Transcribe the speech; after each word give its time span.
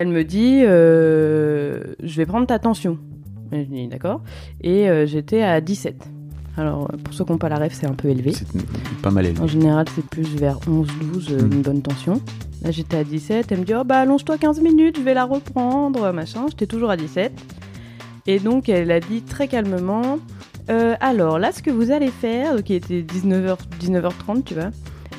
Elle 0.00 0.08
me 0.10 0.22
dit 0.22 0.60
euh, 0.62 1.82
Je 2.04 2.16
vais 2.18 2.24
prendre 2.26 2.46
ta 2.46 2.60
tension. 2.60 2.98
Et 3.50 3.64
je 3.64 3.68
dis 3.68 3.88
D'accord. 3.88 4.20
Et 4.60 4.88
euh, 4.88 5.06
j'étais 5.06 5.42
à 5.42 5.60
17. 5.60 5.96
Alors, 6.56 6.88
pour 7.02 7.12
ceux 7.14 7.24
qui 7.24 7.32
n'ont 7.32 7.38
pas 7.38 7.48
la 7.48 7.56
ref, 7.56 7.72
c'est 7.72 7.86
un 7.88 7.94
peu 7.94 8.06
élevé. 8.08 8.30
C'est 8.32 8.46
pas 9.02 9.10
mal 9.10 9.26
élevé. 9.26 9.40
En 9.40 9.48
général, 9.48 9.86
c'est 9.92 10.04
plus 10.06 10.36
vers 10.36 10.58
11-12, 10.68 11.32
euh, 11.32 11.42
Mm. 11.42 11.52
une 11.52 11.62
bonne 11.62 11.82
tension. 11.82 12.20
Là, 12.62 12.70
j'étais 12.70 12.96
à 12.96 13.02
17. 13.02 13.50
Elle 13.50 13.58
me 13.58 13.64
dit 13.64 13.74
Oh, 13.74 13.82
bah, 13.82 13.98
allonge-toi 13.98 14.38
15 14.38 14.60
minutes, 14.60 14.98
je 14.98 15.02
vais 15.02 15.14
la 15.14 15.24
reprendre, 15.24 16.12
machin. 16.12 16.46
J'étais 16.48 16.66
toujours 16.66 16.90
à 16.90 16.96
17. 16.96 17.32
Et 18.28 18.38
donc, 18.38 18.68
elle 18.68 18.92
a 18.92 19.00
dit 19.00 19.22
très 19.22 19.48
calmement 19.48 20.20
Euh, 20.70 20.94
Alors, 21.00 21.40
là, 21.40 21.50
ce 21.50 21.60
que 21.60 21.70
vous 21.72 21.90
allez 21.90 22.08
faire, 22.12 22.52
il 22.68 22.72
était 22.76 23.02
19h, 23.02 23.56
19h30, 23.80 24.44
tu 24.44 24.54
vois. 24.54 24.70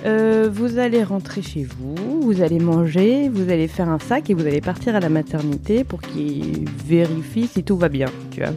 Euh, 0.06 0.50
vous 0.52 0.78
allez 0.80 1.04
rentrer 1.04 1.42
chez 1.42 1.64
vous, 1.66 2.22
vous 2.22 2.42
allez 2.42 2.60
manger, 2.60 3.30
vous 3.30 3.50
allez 3.52 3.68
faire 3.68 3.90
un 3.90 4.00
sac 4.00 4.30
et 4.30 4.34
vous 4.34 4.46
allez 4.48 4.62
partir 4.62 4.96
à 4.96 5.00
la 5.00 5.10
maternité 5.10 5.84
pour 5.84 6.02
qu'ils 6.02 6.66
vérifient 6.88 7.48
si 7.48 7.64
tout 7.64 7.78
va 7.78 7.90
bien, 7.90 8.08
tu 8.32 8.40
vois. 8.42 8.52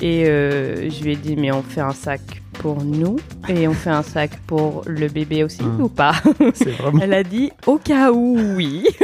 Et 0.00 0.24
euh, 0.28 0.88
je 0.90 1.04
lui 1.04 1.12
ai 1.12 1.16
dit, 1.16 1.36
mais 1.36 1.52
on 1.52 1.62
fait 1.62 1.82
un 1.82 1.92
sac 1.92 2.20
pour 2.54 2.82
nous 2.84 3.16
et 3.48 3.68
on 3.68 3.72
fait 3.74 3.90
un 3.90 4.02
sac 4.02 4.30
pour 4.46 4.82
le 4.86 5.08
bébé 5.08 5.44
aussi 5.44 5.62
Hum. 5.62 5.82
ou 5.82 5.88
pas? 5.88 6.12
Vraiment, 6.38 7.00
Elle 7.02 7.12
a 7.14 7.22
dit, 7.22 7.50
au 7.66 7.76
cas 7.78 8.10
où, 8.12 8.38
oui. 8.56 8.84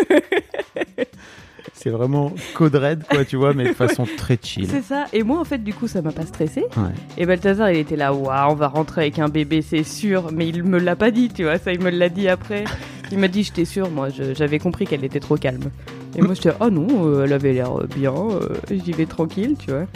c'est 1.87 1.93
vraiment 1.93 2.33
code 2.55 2.75
red, 2.75 3.05
quoi, 3.09 3.25
tu 3.25 3.37
vois, 3.37 3.55
mais 3.55 3.69
de 3.69 3.73
façon 3.75 4.09
très 4.17 4.37
chill. 4.43 4.67
C'est 4.69 4.83
ça. 4.83 5.05
Et 5.13 5.23
moi, 5.23 5.39
en 5.39 5.45
fait, 5.45 5.63
du 5.63 5.73
coup, 5.73 5.87
ça 5.87 6.03
m'a 6.03 6.11
pas 6.11 6.27
stressé. 6.27 6.63
Ouais. 6.77 6.93
Et 7.17 7.27
Balthazar, 7.27 7.71
il 7.71 7.79
était 7.79 7.95
là, 7.95 8.13
waouh, 8.13 8.51
on 8.51 8.55
va 8.55 8.67
rentrer 8.67 9.03
avec 9.03 9.21
un 9.21 9.29
bébé, 9.29 9.63
c'est 9.63 9.85
sûr. 9.85 10.33
Mais 10.33 10.49
il 10.49 10.65
me 10.65 10.81
l'a 10.81 10.97
pas 10.97 11.13
dit, 11.13 11.29
tu 11.29 11.45
vois, 11.45 11.59
ça, 11.59 11.73
il 11.73 11.81
me 11.81 11.91
l'a 11.91 12.09
dit 12.09 12.29
après. 12.29 12.65
Il 13.13 13.21
m'a 13.21 13.29
dit, 13.29 13.45
j'étais 13.45 13.65
sûre, 13.65 13.89
moi, 13.89 14.09
j'avais 14.09 14.59
compris 14.59 14.85
qu'elle 14.85 15.05
était 15.05 15.21
trop 15.21 15.37
calme. 15.37 15.71
Et 16.17 16.23
moi, 16.23 16.35
j'étais, 16.35 16.51
oh 16.61 16.71
non, 16.71 16.89
euh, 17.07 17.25
elle 17.25 17.33
avait 17.33 17.53
l'air 17.53 17.71
bien, 17.95 18.13
euh, 18.13 18.49
j'y 18.69 18.91
vais 18.91 19.07
tranquille, 19.07 19.55
tu 19.57 19.71
vois. 19.71 19.87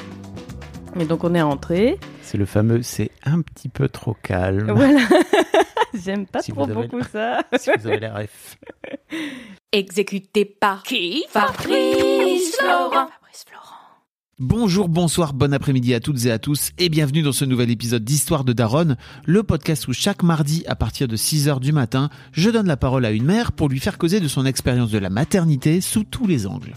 Et 1.01 1.07
donc, 1.07 1.25
on 1.25 1.35
est 1.35 1.43
rentré. 1.43 1.99
C'est 2.31 2.39
le 2.39 2.47
fameux 2.47 2.81
c'est 2.83 3.11
un 3.25 3.43
petit 3.43 3.69
peu 3.69 3.89
trop 3.89 4.15
calme. 4.23 4.71
Voilà. 4.77 5.01
J'aime 5.95 6.27
pas 6.27 6.41
Si 6.43 6.53
trop 6.53 6.65
beaucoup 6.65 7.03
ça. 7.03 7.43
si 7.59 7.71
vous 7.77 7.89
avez 7.89 7.99
la 7.99 8.15
ref. 8.15 8.57
Exécuté 9.73 10.45
par 10.45 10.85
qui? 10.85 11.25
Fabrice 11.29 12.55
Florent. 12.57 13.09
Fabrice 13.09 13.45
Florent. 13.49 13.75
Bonjour, 14.39 14.89
bonsoir, 14.89 15.35
bon 15.35 15.53
après-midi 15.53 15.93
à 15.93 15.99
toutes 15.99 16.25
et 16.25 16.31
à 16.31 16.39
tous 16.39 16.71
et 16.79 16.89
bienvenue 16.89 17.23
dans 17.23 17.33
ce 17.33 17.45
nouvel 17.45 17.69
épisode 17.69 18.05
d'Histoire 18.05 18.45
de 18.45 18.53
Daronne, 18.53 18.97
le 19.27 19.43
podcast 19.43 19.89
où 19.89 19.93
chaque 19.93 20.23
mardi 20.23 20.63
à 20.69 20.77
partir 20.77 21.09
de 21.09 21.17
6h 21.17 21.59
du 21.59 21.73
matin, 21.73 22.11
je 22.31 22.49
donne 22.49 22.69
la 22.69 22.77
parole 22.77 23.07
à 23.07 23.11
une 23.11 23.25
mère 23.25 23.51
pour 23.51 23.69
lui 23.69 23.81
faire 23.81 23.99
causer 23.99 24.21
de 24.21 24.29
son 24.29 24.47
expérience 24.47 24.93
de 24.93 24.99
la 24.99 25.11
maternité 25.11 25.81
sous 25.81 26.05
tous 26.05 26.29
les 26.29 26.47
angles. 26.47 26.77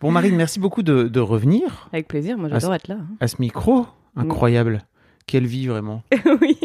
Bon 0.00 0.10
Marine, 0.10 0.34
merci 0.36 0.58
beaucoup 0.60 0.82
de, 0.82 1.04
de 1.08 1.20
revenir 1.20 1.88
Avec 1.92 2.08
plaisir, 2.08 2.38
moi 2.38 2.48
Ah, 2.50 2.58
j'adore 2.58 2.74
être 2.74 2.88
là. 2.88 2.96
hein. 3.00 3.06
à 3.20 3.28
ce 3.28 3.36
micro. 3.38 3.86
Incroyable. 4.16 4.82
Quelle 5.26 5.46
vie 5.46 5.66
vraiment. 5.66 6.02
oui. 6.40 6.58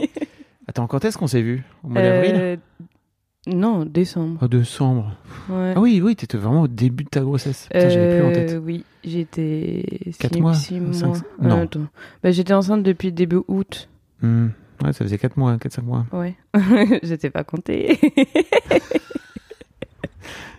Attends, 0.68 0.88
quand 0.88 1.04
est-ce 1.06 1.18
qu'on 1.18 1.28
s'est 1.28 1.42
vu? 1.42 1.64
Au 1.84 1.90
mois 1.90 2.02
d'avril? 2.02 2.32
Euh, 2.36 2.56
Non, 3.48 3.86
décembre. 3.86 4.42
En 4.42 4.48
décembre. 4.48 5.12
Ouais. 5.50 5.74
Ah 5.76 5.80
oui, 5.82 6.02
oui, 6.04 6.16
t'étais 6.16 6.38
vraiment 6.38 6.62
au 6.64 6.68
début 6.68 7.04
de 7.04 7.10
ta 7.10 7.20
grossesse. 7.22 7.68
Putain, 7.72 7.90
j'avais 7.90 8.20
plus 8.20 8.28
en 8.28 8.32
tête. 8.32 8.52
Euh, 8.54 8.60
Oui, 8.60 8.84
j'étais. 9.04 9.84
Quatre 10.18 10.34
six- 10.36 10.42
mois, 10.42 10.54
six 10.54 10.80
cinq- 10.94 11.08
mois. 11.08 11.18
non. 11.42 11.60
Euh, 11.60 11.64
attends. 11.66 11.86
Bah, 12.24 12.32
j'étais 12.32 12.54
enceinte 12.54 12.84
depuis 12.84 13.12
début 13.12 13.42
août. 13.48 13.90
Hmm. 14.22 14.48
Ouais, 14.84 14.92
ça 14.92 15.06
faisait 15.06 15.18
4 15.18 15.38
mois, 15.38 15.56
4-5 15.58 15.84
mois. 15.84 16.06
Ouais. 16.12 16.36
J'étais 17.04 17.30
pas 17.30 17.44
comptée. 17.46 17.98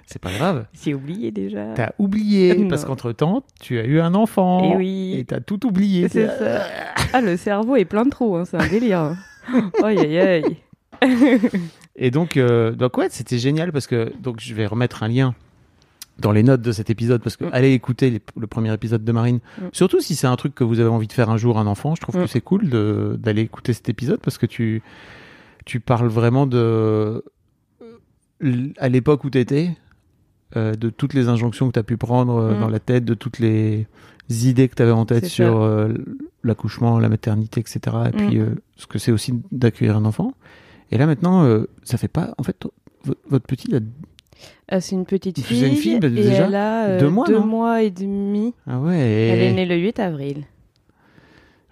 C'est 0.06 0.20
pas 0.20 0.32
grave. 0.32 0.66
J'ai 0.84 0.94
oublié 0.94 1.30
déjà. 1.32 1.74
T'as 1.74 1.90
oublié, 1.98 2.54
Non. 2.58 2.68
parce 2.68 2.84
qu'entre 2.84 3.10
temps, 3.12 3.42
tu 3.60 3.78
as 3.78 3.84
eu 3.84 4.00
un 4.00 4.14
enfant. 4.14 4.72
Eh 4.72 4.76
oui. 4.76 5.16
Et 5.18 5.24
t'as 5.24 5.40
tout 5.40 5.66
oublié. 5.66 6.08
C'est 6.08 6.28
ça. 6.28 6.62
Ah, 7.12 7.20
le 7.20 7.36
cerveau 7.36 7.76
est 7.76 7.84
plein 7.84 8.04
de 8.04 8.10
trous, 8.10 8.36
hein, 8.36 8.44
c'est 8.44 8.56
un 8.56 8.68
délire. 8.68 9.16
Aïe 9.82 9.98
aïe 9.98 10.18
aïe. 10.18 10.56
Et 11.96 12.10
donc, 12.10 12.36
euh, 12.36 12.72
donc 12.72 12.96
ouais, 12.98 13.08
c'était 13.10 13.38
génial 13.38 13.72
parce 13.72 13.86
que 13.86 14.12
donc 14.20 14.40
je 14.40 14.52
vais 14.54 14.66
remettre 14.66 15.02
un 15.02 15.08
lien 15.08 15.34
dans 16.18 16.32
les 16.32 16.42
notes 16.42 16.62
de 16.62 16.72
cet 16.72 16.88
épisode 16.90 17.22
parce 17.22 17.36
que 17.36 17.44
Mm. 17.44 17.50
allez 17.52 17.72
écouter 17.72 18.10
les- 18.10 18.20
le 18.38 18.46
premier 18.46 18.72
épisode 18.72 19.04
de 19.04 19.12
Marine. 19.12 19.40
Mm. 19.58 19.64
Surtout 19.72 20.00
si 20.00 20.14
c'est 20.14 20.26
un 20.26 20.36
truc 20.36 20.54
que 20.54 20.64
vous 20.64 20.80
avez 20.80 20.88
envie 20.88 21.06
de 21.06 21.12
faire 21.12 21.30
un 21.30 21.36
jour 21.36 21.58
un 21.58 21.66
enfant, 21.66 21.94
je 21.94 22.00
trouve 22.00 22.16
Mm. 22.18 22.22
que 22.22 22.26
c'est 22.28 22.40
cool 22.40 22.68
d'aller 23.18 23.42
écouter 23.42 23.72
cet 23.72 23.88
épisode 23.88 24.20
parce 24.20 24.38
que 24.38 24.46
tu 24.46 24.82
tu 25.64 25.80
parles 25.80 26.08
vraiment 26.08 26.46
de 26.46 27.22
l- 28.40 28.72
à 28.78 28.88
l'époque 28.88 29.24
où 29.24 29.30
tu 29.30 29.38
étais 30.52 30.76
de 30.76 30.90
toutes 30.90 31.14
les 31.14 31.28
injonctions 31.28 31.68
que 31.68 31.72
tu 31.72 31.78
as 31.78 31.82
pu 31.82 31.96
prendre 31.96 32.36
euh, 32.36 32.54
Mm. 32.56 32.60
dans 32.60 32.68
la 32.68 32.78
tête, 32.80 33.04
de 33.04 33.14
toutes 33.14 33.38
les 33.38 33.86
idées 34.28 34.68
que 34.68 34.74
tu 34.74 34.82
avais 34.82 34.92
en 34.92 35.04
tête 35.06 35.26
sur 35.26 35.60
euh, 35.62 35.92
l'accouchement, 36.44 36.98
la 36.98 37.08
maternité, 37.08 37.60
etc. 37.60 37.80
Et 38.08 38.10
puis 38.16 38.38
Mm. 38.38 38.42
euh, 38.42 38.54
ce 38.76 38.86
que 38.86 38.98
c'est 38.98 39.12
aussi 39.12 39.34
d'accueillir 39.52 39.96
un 39.96 40.04
enfant. 40.04 40.32
Et 40.92 40.98
là 40.98 41.06
maintenant, 41.06 41.44
euh, 41.44 41.68
ça 41.82 41.98
fait 41.98 42.08
pas. 42.08 42.32
En 42.38 42.42
fait, 42.42 42.56
vo- 43.04 43.14
votre 43.28 43.46
petit, 43.46 43.68
il 43.68 43.76
a 43.76 44.80
c'est 44.80 44.94
une 44.94 45.06
petite 45.06 45.40
fille. 45.40 45.64
une 45.66 45.76
fille, 45.76 45.98
bah, 45.98 46.08
et 46.08 46.10
déjà 46.10 46.46
elle 46.46 46.54
a 46.54 46.84
euh, 46.88 47.00
Deux 47.00 47.08
mois, 47.08 47.26
non 47.28 47.76
et 47.76 47.90
demi. 47.90 48.52
Ah 48.66 48.78
ouais. 48.80 48.98
Elle 48.98 49.40
est 49.42 49.52
née 49.52 49.64
le 49.66 49.76
8 49.76 49.98
avril. 49.98 50.44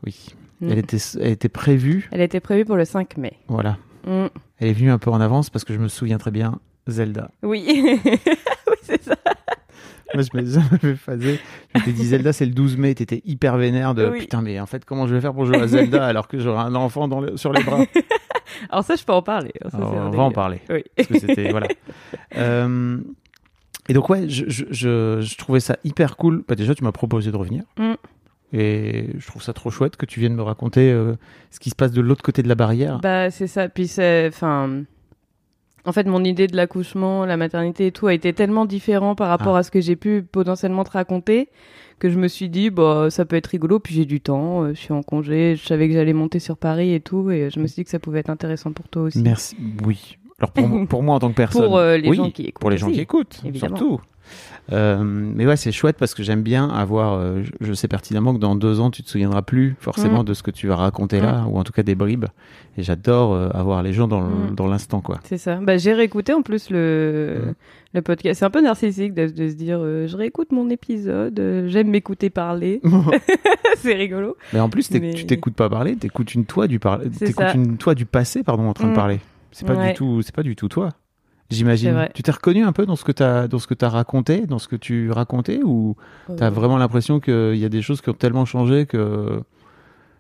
Oui. 0.06 0.26
Mm. 0.61 0.71
Elle 0.71 0.79
était, 0.79 0.97
elle 1.21 1.31
était 1.32 1.49
prévue. 1.49 2.09
Elle 2.12 2.21
était 2.23 2.41
prévue 2.41 2.65
pour 2.65 2.76
le 2.76 2.85
5 2.85 3.17
mai. 3.19 3.35
Voilà. 3.49 3.76
Mm. 4.06 4.26
Elle 4.59 4.69
est 4.69 4.73
venue 4.73 4.91
un 4.91 4.99
peu 4.99 5.11
en 5.11 5.21
avance 5.21 5.50
parce 5.50 5.65
que 5.65 5.75
je 5.75 5.79
me 5.79 5.88
souviens 5.88 6.19
très 6.19 6.31
bien. 6.31 6.59
Zelda. 6.87 7.31
Oui. 7.43 8.00
oui, 8.75 8.79
c'est 8.82 9.03
ça. 9.03 9.15
Moi, 10.15 10.23
je 10.23 10.44
jamais 10.47 10.94
phasé. 10.97 11.41
Je 11.75 11.79
m'étais 11.81 11.93
dit, 11.93 12.05
Zelda, 12.06 12.32
c'est 12.32 12.47
le 12.47 12.53
12 12.53 12.76
mai. 12.76 12.94
T'étais 12.94 13.21
hyper 13.25 13.56
vénère 13.56 13.94
de 13.94 14.09
Oui. 14.09 14.21
putain, 14.21 14.43
mais 14.43 14.61
en 14.61 14.67
fait, 14.67 14.85
comment 14.85 15.06
je 15.09 15.15
vais 15.15 15.21
faire 15.21 15.32
pour 15.35 15.44
jouer 15.47 15.61
à 15.61 15.67
Zelda 15.67 16.05
alors 16.06 16.29
que 16.29 16.38
j'aurai 16.38 16.62
un 16.62 16.75
enfant 16.75 17.09
dans 17.09 17.21
le- 17.21 17.37
sur 17.37 17.53
les 17.53 17.62
bras? 17.65 17.81
Alors 18.71 18.85
ça, 18.85 18.94
je 18.94 19.05
peux 19.05 19.12
en 19.12 19.23
parler. 19.23 19.50
Ça, 19.71 19.76
Alors, 19.79 19.93
On 19.94 20.11
va 20.11 20.23
en 20.23 20.31
parler. 20.31 20.61
Oui. 20.71 20.85
Parce 20.97 21.09
que 21.09 21.19
c'était. 21.19 21.50
voilà. 21.50 21.67
Euh, 22.37 22.99
et 23.88 23.93
donc, 23.94 24.09
ouais, 24.09 24.29
je, 24.29 24.44
je, 24.49 24.65
je, 24.71 25.19
je 25.21 25.37
trouvais 25.37 25.61
ça 25.61 25.76
hyper 25.82 26.17
cool. 26.17 26.44
Bah, 26.47 26.55
déjà, 26.55 26.75
tu 26.75 26.85
m'as 26.85 26.93
proposé 26.93 27.32
de 27.32 27.37
revenir. 27.37 27.65
Mm. 27.79 27.94
Et 28.53 29.09
je 29.19 29.26
trouve 29.26 29.43
ça 29.43 29.53
trop 29.53 29.71
chouette 29.71 29.97
que 29.97 30.06
tu 30.06 30.21
viennes 30.21 30.35
me 30.37 30.43
raconter 30.43 30.93
euh, 30.93 31.15
ce 31.50 31.59
qui 31.59 31.71
se 31.71 31.75
passe 31.75 31.91
de 31.91 32.00
l'autre 32.00 32.23
côté 32.23 32.43
de 32.43 32.49
la 32.49 32.55
barrière. 32.55 33.00
Bah, 33.00 33.31
c'est 33.32 33.49
ça. 33.49 33.69
Puis 33.69 33.88
c'est, 33.88 34.29
enfin, 34.29 34.82
en 35.87 35.93
fait, 35.93 36.07
mon 36.07 36.25
idée 36.25 36.47
de 36.47 36.57
l'accouchement, 36.57 37.25
la 37.27 37.37
maternité 37.37 37.87
et 37.89 37.93
tout 37.93 38.07
a 38.07 38.15
été 38.15 38.33
tellement 38.33 38.65
différent 38.65 39.15
par 39.15 39.29
rapport 39.29 39.57
Ah. 39.57 39.61
à 39.61 39.63
ce 39.63 39.71
que 39.71 39.81
j'ai 39.81 39.97
pu 39.97 40.23
potentiellement 40.23 40.85
te 40.85 40.91
raconter 40.91 41.49
que 42.01 42.11
je 42.11 42.19
me 42.19 42.27
suis 42.29 42.49
dit, 42.49 42.71
bah, 42.71 43.07
ça 43.11 43.25
peut 43.25 43.37
être 43.37 43.47
rigolo. 43.49 43.79
Puis 43.79 43.95
j'ai 43.95 44.05
du 44.05 44.21
temps, 44.21 44.63
euh, 44.65 44.69
je 44.75 44.81
suis 44.81 44.93
en 44.93 45.03
congé, 45.03 45.57
je 45.57 45.65
savais 45.67 45.87
que 45.89 45.95
j'allais 45.95 46.13
monter 46.13 46.39
sur 46.41 46.57
Paris 46.57 46.93
et 46.93 47.01
tout, 47.01 47.31
et 47.31 47.51
je 47.51 47.61
me 47.61 47.67
suis 47.67 47.77
dit 47.77 47.85
que 47.85 47.91
ça 47.91 47.99
pouvait 48.01 48.21
être 48.21 48.31
intéressant 48.31 48.73
pour 48.73 48.89
toi 48.89 49.03
aussi. 49.03 49.23
Merci. 49.23 49.57
Oui. 49.85 50.17
Alors, 50.41 50.51
pour, 50.51 50.67
moi- 50.69 50.87
pour 50.89 51.03
moi 51.03 51.15
en 51.15 51.19
tant 51.21 51.31
que 51.31 51.37
personne. 51.37 51.65
Pour 51.65 51.77
euh, 51.79 51.97
les 51.97 52.09
oui. 52.09 52.17
gens 52.17 52.31
qui 52.31 52.43
écoutent. 52.43 52.61
Pour 52.61 52.71
les 52.71 52.79
gens 52.79 52.87
aussi. 52.89 52.97
qui 52.97 53.01
écoutent, 53.03 53.41
évidemment. 53.45 53.77
surtout. 53.77 54.01
Euh, 54.72 54.99
mais 55.02 55.46
ouais, 55.46 55.56
c'est 55.56 55.72
chouette 55.72 55.96
parce 55.99 56.14
que 56.14 56.22
j'aime 56.22 56.43
bien 56.43 56.69
avoir. 56.70 57.14
euh, 57.14 57.43
je, 57.61 57.72
sais 57.75 57.87
pertinemment 57.87 58.32
que 58.34 58.38
dans 58.38 58.55
deux 58.56 58.81
ans, 58.81 58.90
tu 58.90 59.02
te 59.02 59.11
souviendras 59.11 59.43
plus 59.43 59.76
forcément 59.78 60.22
Mm. 60.22 60.25
de 60.26 60.34
ce 60.34 60.43
que 60.43 60.50
tu 60.50 60.69
vas 60.69 60.76
raconter 60.76 61.20
là, 61.20 61.44
ou 61.50 61.58
en 61.58 61.64
tout 61.64 61.72
cas 61.72 61.82
des 61.82 61.94
bribes. 61.94 62.25
Et 62.78 62.82
j'adore 62.82 63.34
euh, 63.34 63.50
avoir 63.52 63.82
les 63.82 63.93
gens 63.93 64.08
dans 64.08 64.22
Mm. 64.22 64.55
dans 64.56 64.66
l'instant, 64.66 65.00
quoi. 65.02 65.20
C'est 65.25 65.37
ça. 65.38 65.56
Bah, 65.56 65.76
j'ai 65.76 65.93
réécouté 65.93 66.32
en 66.32 66.40
plus 66.43 66.70
le, 66.70 67.40
Mm. 67.49 67.52
le 67.94 68.02
podcast. 68.02 68.38
C'est 68.38 68.46
un 68.46 68.50
peu 68.50 68.62
narcissique 68.62 69.12
de, 69.12 69.26
de 69.26 69.49
se 69.49 69.55
dire, 69.55 69.78
euh, 69.81 70.06
je 70.06 70.16
réécoute 70.16 70.50
mon 70.50 70.70
épisode, 70.70 71.38
euh, 71.38 71.69
j'aime 71.69 71.88
m'écouter 71.90 72.31
parler. 72.31 72.81
c'est 73.76 73.94
rigolo. 73.94 74.37
mais 74.55 74.61
en 74.61 74.70
plus, 74.70 74.90
Mais- 74.93 75.12
tu 75.12 75.26
t'écoutes 75.26 75.55
pas 75.56 75.69
parler, 75.69 75.94
t'écoutes 75.96 76.34
une 76.34 76.46
toi 76.46 76.66
du 76.69 76.78
par... 76.78 77.00
Une 77.55 77.76
toi 77.76 77.94
du 77.94 78.06
passé, 78.06 78.43
pardon, 78.43 78.66
en 78.69 78.72
train 78.72 78.88
de 78.88 78.94
parler. 78.94 79.20
C'est 79.52 79.66
pas 79.66 79.75
Ouais. 79.75 79.88
du 79.88 79.94
tout, 79.94 80.22
c'est 80.22 80.34
pas 80.34 80.43
du 80.43 80.56
tout 80.56 80.69
toi. 80.69 80.88
J'imagine. 81.50 82.08
Tu 82.14 82.23
t'es 82.23 82.32
reconnu 82.32 82.64
un 82.64 82.73
peu 82.73 82.87
dans 82.87 82.96
ce 82.96 83.05
que 83.05 83.12
t'as, 83.12 83.46
dans 83.49 83.58
ce 83.58 83.67
que 83.67 83.75
t'as 83.75 83.88
raconté, 83.91 84.46
dans 84.46 84.58
ce 84.58 84.67
que 84.69 84.76
tu 84.76 85.11
racontais, 85.11 85.61
ou 85.62 85.94
T'as 86.37 86.46
Euh, 86.46 86.50
vraiment 86.50 86.79
l'impression 86.79 87.20
qu'il 87.20 87.56
y 87.56 87.64
a 87.64 87.69
des 87.69 87.82
choses 87.82 88.00
qui 88.00 88.08
ont 88.11 88.14
tellement 88.14 88.44
changé 88.46 88.87
que 88.87 89.43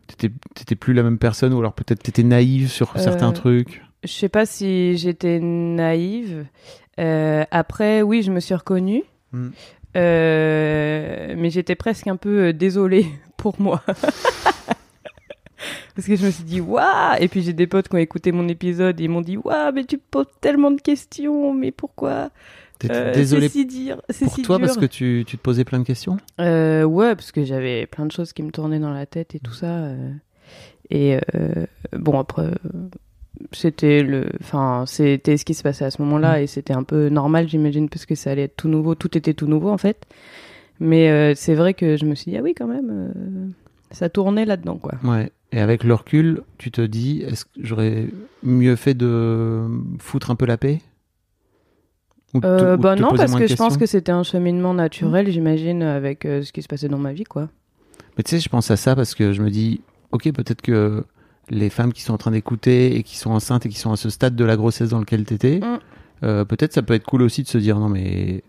t'étais, 0.06 0.76
plus 0.76 0.92
la 0.92 1.02
même 1.02 1.18
personne 1.18 1.54
ou 1.54 1.58
alors 1.58 1.72
peut-être 1.72 2.02
t'étais 2.02 2.22
naïve 2.22 2.68
sur 2.68 2.92
Euh, 2.94 2.98
certains 2.98 3.32
trucs? 3.32 3.82
Je 4.04 4.12
sais 4.12 4.28
pas 4.28 4.44
si 4.44 4.96
j'étais 4.98 5.40
naïve. 5.40 6.44
Euh, 7.00 7.44
après, 7.50 8.02
oui, 8.02 8.22
je 8.22 8.30
me 8.30 8.38
suis 8.40 8.54
reconnue. 8.54 9.02
Mm. 9.32 9.48
Euh, 9.96 11.34
mais 11.38 11.50
j'étais 11.50 11.74
presque 11.74 12.06
un 12.06 12.16
peu 12.16 12.52
désolée 12.52 13.06
pour 13.38 13.60
moi. 13.60 13.82
Parce 15.94 16.06
que 16.06 16.16
je 16.16 16.24
me 16.26 16.30
suis 16.30 16.44
dit, 16.44 16.60
waouh! 16.60 17.16
Et 17.20 17.28
puis 17.28 17.42
j'ai 17.42 17.52
des 17.52 17.66
potes 17.66 17.88
qui 17.88 17.94
ont 17.94 17.98
écouté 17.98 18.32
mon 18.32 18.48
épisode 18.48 19.00
et 19.00 19.04
ils 19.04 19.10
m'ont 19.10 19.20
dit, 19.20 19.36
waouh, 19.36 19.72
mais 19.74 19.84
tu 19.84 19.98
poses 19.98 20.26
tellement 20.40 20.70
de 20.70 20.80
questions, 20.80 21.52
mais 21.54 21.70
pourquoi? 21.72 22.30
Euh, 22.90 23.14
désolé 23.14 23.48
C'est 23.48 23.52
si 23.52 23.66
dire, 23.66 24.00
c'est 24.10 24.24
pour 24.26 24.34
si 24.34 24.42
toi 24.42 24.58
dur. 24.58 24.66
parce 24.66 24.76
que 24.78 24.84
tu, 24.86 25.24
tu 25.26 25.38
te 25.38 25.42
posais 25.42 25.64
plein 25.64 25.78
de 25.78 25.84
questions? 25.84 26.18
Euh, 26.40 26.82
ouais, 26.84 27.14
parce 27.14 27.32
que 27.32 27.44
j'avais 27.44 27.86
plein 27.86 28.04
de 28.04 28.12
choses 28.12 28.32
qui 28.32 28.42
me 28.42 28.50
tournaient 28.50 28.80
dans 28.80 28.92
la 28.92 29.06
tête 29.06 29.34
et 29.34 29.38
tout 29.40 29.54
ça. 29.54 29.66
euh. 29.66 30.10
Et 30.90 31.16
euh, 31.34 31.64
bon, 31.92 32.18
après, 32.18 32.50
c'était 33.52 34.02
le, 34.02 34.26
enfin, 34.42 34.84
c'était 34.86 35.36
ce 35.36 35.44
qui 35.44 35.54
se 35.54 35.62
passait 35.62 35.84
à 35.84 35.90
ce 35.90 36.02
moment-là 36.02 36.38
Mm. 36.38 36.42
et 36.42 36.46
c'était 36.46 36.74
un 36.74 36.82
peu 36.82 37.08
normal, 37.08 37.48
j'imagine, 37.48 37.88
parce 37.88 38.06
que 38.06 38.14
ça 38.14 38.30
allait 38.30 38.42
être 38.44 38.56
tout 38.56 38.68
nouveau, 38.68 38.94
tout 38.94 39.16
était 39.16 39.34
tout 39.34 39.46
nouveau 39.46 39.70
en 39.70 39.78
fait. 39.78 40.04
Mais 40.80 41.08
euh, 41.10 41.34
c'est 41.36 41.54
vrai 41.54 41.72
que 41.74 41.96
je 41.96 42.04
me 42.04 42.14
suis 42.14 42.32
dit, 42.32 42.36
ah 42.36 42.42
oui, 42.42 42.52
quand 42.54 42.66
même, 42.66 42.90
euh, 42.90 43.46
ça 43.92 44.08
tournait 44.08 44.44
là-dedans, 44.44 44.76
quoi. 44.76 44.92
Ouais. 45.04 45.30
Et 45.54 45.60
avec 45.60 45.84
le 45.84 45.94
recul, 45.94 46.42
tu 46.58 46.70
te 46.72 46.80
dis, 46.80 47.22
est-ce 47.22 47.44
que 47.44 47.50
j'aurais 47.62 48.08
mieux 48.42 48.74
fait 48.76 48.94
de 48.94 49.62
foutre 50.00 50.30
un 50.32 50.34
peu 50.34 50.46
la 50.46 50.56
paix 50.58 50.80
Ou 52.34 52.40
te- 52.40 52.46
Euh, 52.46 52.76
ou 52.76 52.80
bah 52.80 52.96
non, 52.96 53.14
parce 53.16 53.34
que 53.36 53.46
je 53.46 53.54
pense 53.54 53.76
que 53.76 53.86
c'était 53.86 54.10
un 54.12 54.24
cheminement 54.24 54.74
naturel, 54.74 55.30
j'imagine, 55.30 55.82
avec 55.82 56.24
euh, 56.24 56.42
ce 56.42 56.52
qui 56.52 56.60
se 56.62 56.66
passait 56.66 56.88
dans 56.88 56.98
ma 56.98 57.12
vie, 57.12 57.22
quoi. 57.24 57.48
Mais 58.16 58.24
tu 58.24 58.30
sais, 58.30 58.40
je 58.40 58.48
pense 58.48 58.70
à 58.70 58.76
ça 58.76 58.96
parce 58.96 59.14
que 59.14 59.32
je 59.32 59.42
me 59.42 59.50
dis, 59.50 59.80
ok, 60.10 60.32
peut-être 60.32 60.60
que 60.60 61.04
les 61.50 61.70
femmes 61.70 61.92
qui 61.92 62.02
sont 62.02 62.14
en 62.14 62.18
train 62.18 62.30
d'écouter 62.32 62.96
et 62.96 63.02
qui 63.04 63.16
sont 63.16 63.30
enceintes 63.30 63.64
et 63.66 63.68
qui 63.68 63.78
sont 63.78 63.92
à 63.92 63.96
ce 63.96 64.10
stade 64.10 64.34
de 64.34 64.44
la 64.44 64.56
grossesse 64.56 64.88
dans 64.90 64.98
lequel 64.98 65.24
t'étais, 65.24 65.60
Mm. 65.60 65.78
euh, 66.24 66.44
peut-être 66.44 66.72
ça 66.72 66.82
peut 66.82 66.94
être 66.94 67.04
cool 67.06 67.22
aussi 67.22 67.42
de 67.44 67.48
se 67.48 67.58
dire, 67.58 67.78
non 67.78 67.88
mais 67.88 68.42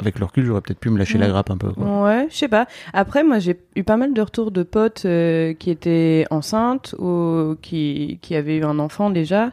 avec 0.00 0.18
le 0.18 0.24
recul, 0.24 0.44
j'aurais 0.44 0.60
peut-être 0.60 0.80
pu 0.80 0.90
me 0.90 0.98
lâcher 0.98 1.18
Mm. 1.18 1.20
la 1.20 1.28
grappe 1.28 1.50
un 1.50 1.56
peu. 1.58 1.70
Quoi. 1.72 2.02
Ouais, 2.04 2.26
je 2.30 2.34
sais 2.36 2.48
pas. 2.48 2.66
Après, 2.92 3.22
moi, 3.22 3.38
j'ai 3.38 3.56
eu 3.76 3.84
pas 3.84 3.96
mal 3.96 4.12
de 4.14 4.20
retours 4.20 4.50
de 4.50 4.62
potes 4.62 5.04
euh, 5.04 5.54
qui 5.54 5.70
étaient 5.70 6.26
enceintes 6.30 6.94
ou 6.98 7.56
qui, 7.62 8.18
qui 8.22 8.34
avaient 8.34 8.56
eu 8.58 8.64
un 8.64 8.78
enfant 8.78 9.10
déjà. 9.10 9.52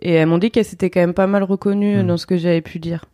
Et 0.00 0.12
elles 0.12 0.26
m'ont 0.28 0.38
dit 0.38 0.50
qu'elles 0.50 0.64
s'étaient 0.64 0.90
quand 0.90 1.00
même 1.00 1.14
pas 1.14 1.26
mal 1.26 1.42
reconnues 1.42 2.02
Mm. 2.02 2.06
dans 2.06 2.16
ce 2.16 2.26
que 2.26 2.36
j'avais 2.36 2.60
pu 2.62 2.78
dire. 2.78 3.04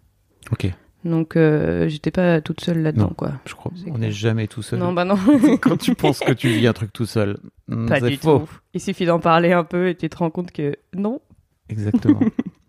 Ok, 0.53 0.67
Donc, 1.05 1.37
euh, 1.37 1.89
j'étais 1.89 2.11
pas 2.11 2.41
toute 2.41 2.61
seule 2.61 2.83
là-dedans, 2.83 3.13
quoi. 3.17 3.33
je 3.47 3.55
crois. 3.55 3.73
On 3.91 3.99
n'est 3.99 4.11
jamais 4.13 4.47
tout 4.47 4.63
seul. 4.63 4.79
Non, 4.79 4.93
bah 4.93 5.05
non. 5.05 5.17
Quand 5.61 5.77
tu 5.79 5.95
penses 5.95 6.21
que 6.21 6.33
tu 6.33 6.49
vis 6.49 6.67
un 6.67 6.73
truc 6.73 6.93
tout 6.93 7.07
seul, 7.07 7.39
Mm, 7.69 7.87
pas 7.89 8.01
du 8.01 8.17
faux. 8.17 8.41
tout. 8.41 8.51
Il 8.75 8.81
suffit 8.81 9.07
d'en 9.07 9.21
parler 9.21 9.53
un 9.53 9.65
peu 9.65 9.89
et 9.89 9.95
tu 9.95 10.09
te 10.11 10.17
rends 10.19 10.29
compte 10.31 10.51
que 10.53 10.77
non. 10.95 11.21
Exactement. 11.71 12.21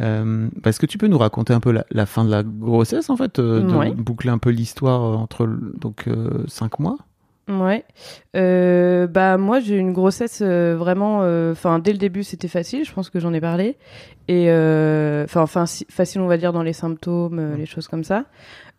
Euh, 0.00 0.48
bah, 0.62 0.70
Est-ce 0.70 0.80
que 0.80 0.86
tu 0.86 0.98
peux 0.98 1.06
nous 1.08 1.18
raconter 1.18 1.52
un 1.52 1.60
peu 1.60 1.72
la, 1.72 1.84
la 1.90 2.06
fin 2.06 2.24
de 2.24 2.30
la 2.30 2.42
grossesse, 2.42 3.10
en 3.10 3.16
fait, 3.16 3.38
euh, 3.38 3.62
de 3.62 3.74
Ouais. 3.76 3.90
boucler 3.92 4.30
un 4.30 4.38
peu 4.38 4.50
l'histoire 4.50 5.02
euh, 5.04 5.16
entre 5.16 5.46
donc 5.46 6.04
euh, 6.08 6.44
cinq 6.48 6.78
mois? 6.78 6.96
Ouais. 7.48 7.84
Euh, 8.34 9.06
bah 9.06 9.36
moi 9.38 9.60
j'ai 9.60 9.76
eu 9.76 9.78
une 9.78 9.92
grossesse 9.92 10.40
euh, 10.44 10.74
vraiment. 10.76 11.18
Enfin 11.52 11.78
dès 11.78 11.92
le 11.92 11.98
début 11.98 12.24
c'était 12.24 12.48
facile. 12.48 12.84
Je 12.84 12.92
pense 12.92 13.08
que 13.08 13.20
j'en 13.20 13.32
ai 13.32 13.40
parlé. 13.40 13.76
Et 14.26 14.46
euh, 14.50 15.22
enfin 15.22 15.42
enfin 15.42 15.64
si- 15.64 15.86
facile 15.88 16.22
on 16.22 16.26
va 16.26 16.38
dire 16.38 16.52
dans 16.52 16.64
les 16.64 16.72
symptômes, 16.72 17.38
euh, 17.38 17.56
les 17.56 17.64
choses 17.66 17.86
comme 17.86 18.02
ça. 18.02 18.24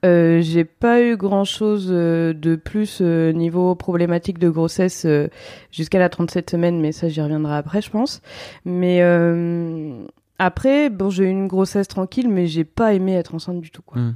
Euh, 0.04 0.42
j'ai 0.42 0.66
pas 0.66 1.02
eu 1.02 1.16
grand 1.16 1.46
chose 1.46 1.88
de 1.88 2.56
plus 2.62 3.00
euh, 3.02 3.32
niveau 3.32 3.74
problématique 3.76 4.38
de 4.38 4.50
grossesse 4.50 5.06
euh, 5.06 5.30
jusqu'à 5.72 5.98
la 6.00 6.10
37 6.10 6.50
semaines, 6.50 6.82
mais 6.82 6.92
ça 6.92 7.08
j'y 7.08 7.22
reviendrai 7.22 7.56
après 7.56 7.82
je 7.82 7.90
pense. 7.90 8.22
Mais 8.66 9.00
euh, 9.02 10.04
après 10.40 10.90
bon 10.90 11.10
j'ai 11.10 11.24
eu 11.26 11.30
une 11.30 11.48
grossesse 11.48 11.88
tranquille, 11.88 12.30
mais 12.30 12.48
j'ai 12.48 12.64
pas 12.64 12.94
aimé 12.94 13.14
être 13.16 13.34
enceinte 13.36 13.62
du 13.62 13.72
tout 13.72 13.82
quoi 13.82 14.02
Mm. 14.02 14.16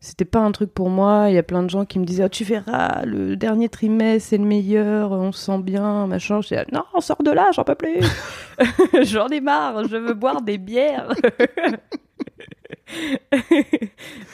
c'était 0.00 0.24
pas 0.26 0.40
un 0.40 0.52
truc 0.52 0.72
pour 0.74 0.90
moi. 0.90 1.26
Il 1.30 1.34
y 1.34 1.38
a 1.38 1.42
plein 1.42 1.62
de 1.62 1.70
gens 1.70 1.84
qui 1.86 1.98
me 1.98 2.04
disaient, 2.04 2.24
Ah, 2.24 2.28
tu 2.28 2.44
verras, 2.44 3.04
le 3.06 3.36
dernier 3.36 3.68
trimestre, 3.70 4.28
c'est 4.28 4.36
le 4.38 4.44
meilleur, 4.44 5.12
on 5.12 5.32
se 5.32 5.44
sent 5.46 5.58
bien, 5.62 6.06
machin. 6.06 6.42
Je 6.42 6.48
disais, 6.48 6.66
non, 6.72 6.82
on 6.92 7.00
sort 7.00 7.22
de 7.22 7.30
là, 7.30 7.50
j'en 7.54 7.64
peux 7.64 7.74
plus. 7.74 8.00
j'en 9.04 9.28
ai 9.28 9.40
marre, 9.40 9.88
je 9.88 9.96
veux 9.96 10.12
boire 10.14 10.42
des 10.42 10.58
bières. 10.58 11.08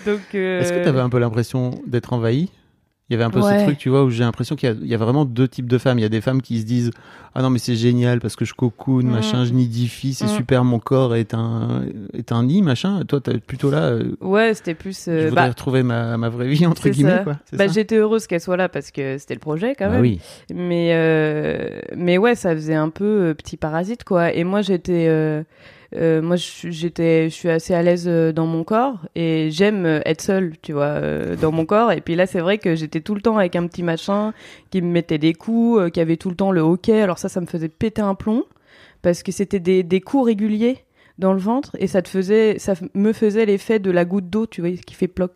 Donc, 0.06 0.34
euh, 0.34 0.60
Est-ce 0.60 0.72
que 0.72 0.82
tu 0.82 0.88
avais 0.88 1.00
un 1.00 1.08
peu 1.08 1.18
l'impression 1.18 1.70
d'être 1.86 2.12
envahi 2.12 2.50
Il 3.10 3.14
y 3.14 3.16
avait 3.16 3.24
un 3.24 3.30
peu 3.30 3.40
Ouais. 3.40 3.58
ce 3.58 3.64
truc, 3.64 3.76
tu 3.76 3.88
vois, 3.88 4.04
où 4.04 4.10
j'ai 4.10 4.22
l'impression 4.22 4.54
qu'il 4.54 4.68
y 4.68 4.72
a- 4.72 4.76
il 4.80 4.86
y, 4.86 4.94
a 4.94 4.96
vraiment 4.96 5.24
deux 5.24 5.48
types 5.48 5.66
de 5.68 5.78
femmes. 5.78 5.98
Il 5.98 6.02
y 6.02 6.04
a 6.04 6.08
des 6.08 6.20
femmes 6.20 6.40
qui 6.40 6.60
se 6.60 6.64
disent 6.64 6.92
Ah 7.34 7.42
non, 7.42 7.50
mais 7.50 7.60
c'est 7.60 7.76
génial 7.76 8.18
parce 8.20 8.34
que 8.34 8.44
je 8.44 8.54
cocoon, 8.54 9.04
Mm. 9.04 9.10
machin, 9.10 9.44
je 9.44 9.52
nidifie, 9.52 10.14
c'est 10.14 10.24
Mm. 10.24 10.36
super, 10.36 10.64
mon 10.64 10.80
corps 10.80 11.14
est 11.14 11.32
un, 11.32 11.82
est 12.12 12.32
un 12.32 12.42
nid, 12.42 12.60
machin. 12.62 13.04
Toi, 13.06 13.20
t'es 13.20 13.38
plutôt 13.38 13.70
là, 13.70 13.82
euh, 13.90 14.16
Ouais, 14.20 14.52
c'était 14.54 14.74
plus. 14.74 15.04
je 15.06 15.10
euh, 15.12 15.28
voudrais 15.28 15.42
bah, 15.44 15.48
retrouver 15.48 15.84
ma, 15.84 16.16
ma 16.16 16.28
vraie 16.28 16.48
vie, 16.48 16.66
entre 16.66 16.88
guillemets, 16.88 17.18
ça. 17.18 17.22
quoi. 17.24 17.36
Bah, 17.52 17.66
j'étais 17.68 17.96
heureuse 17.96 18.26
qu'elle 18.26 18.40
soit 18.40 18.56
là 18.56 18.68
parce 18.68 18.90
que 18.90 19.16
c'était 19.18 19.34
le 19.34 19.40
projet 19.40 19.74
quand 19.78 19.86
Bah 19.86 19.92
même. 19.92 20.00
oui. 20.00 20.20
Mais, 20.52 20.90
euh, 20.94 21.80
mais 21.96 22.18
ouais, 22.18 22.34
ça 22.34 22.52
faisait 22.54 22.74
un 22.74 22.88
peu 22.90 23.04
euh, 23.28 23.34
petit 23.34 23.56
parasite, 23.56 24.02
quoi. 24.02 24.32
Et 24.34 24.42
moi, 24.42 24.60
j'étais. 24.62 25.06
Euh, 25.96 26.22
moi, 26.22 26.36
j'étais, 26.36 27.24
je 27.28 27.34
suis 27.34 27.48
assez 27.48 27.74
à 27.74 27.82
l'aise 27.82 28.04
euh, 28.06 28.32
dans 28.32 28.46
mon 28.46 28.62
corps 28.62 29.06
et 29.14 29.50
j'aime 29.50 29.86
euh, 29.86 30.00
être 30.06 30.20
seule, 30.20 30.54
tu 30.62 30.72
vois, 30.72 30.84
euh, 30.84 31.36
dans 31.36 31.50
mon 31.50 31.66
corps. 31.66 31.90
Et 31.92 32.00
puis 32.00 32.14
là, 32.14 32.26
c'est 32.26 32.40
vrai 32.40 32.58
que 32.58 32.74
j'étais 32.76 33.00
tout 33.00 33.14
le 33.14 33.20
temps 33.20 33.36
avec 33.38 33.56
un 33.56 33.66
petit 33.66 33.82
machin 33.82 34.32
qui 34.70 34.82
me 34.82 34.90
mettait 34.90 35.18
des 35.18 35.32
coups, 35.32 35.90
qui 35.92 36.00
avait 36.00 36.16
tout 36.16 36.30
le 36.30 36.36
temps 36.36 36.52
le 36.52 36.60
hockey. 36.60 37.00
Alors 37.00 37.18
ça, 37.18 37.28
ça 37.28 37.40
me 37.40 37.46
faisait 37.46 37.68
péter 37.68 38.02
un 38.02 38.14
plomb 38.14 38.44
parce 39.02 39.22
que 39.22 39.32
c'était 39.32 39.60
des, 39.60 39.82
des 39.82 40.00
coups 40.00 40.26
réguliers 40.26 40.78
dans 41.18 41.32
le 41.32 41.40
ventre 41.40 41.76
et 41.78 41.86
ça 41.86 42.02
te 42.02 42.08
faisait, 42.08 42.58
ça 42.58 42.74
me 42.94 43.12
faisait 43.12 43.44
l'effet 43.44 43.78
de 43.78 43.90
la 43.90 44.04
goutte 44.04 44.30
d'eau, 44.30 44.46
tu 44.46 44.60
vois, 44.60 44.70
qui 44.70 44.94
fait 44.94 45.08
ploc, 45.08 45.32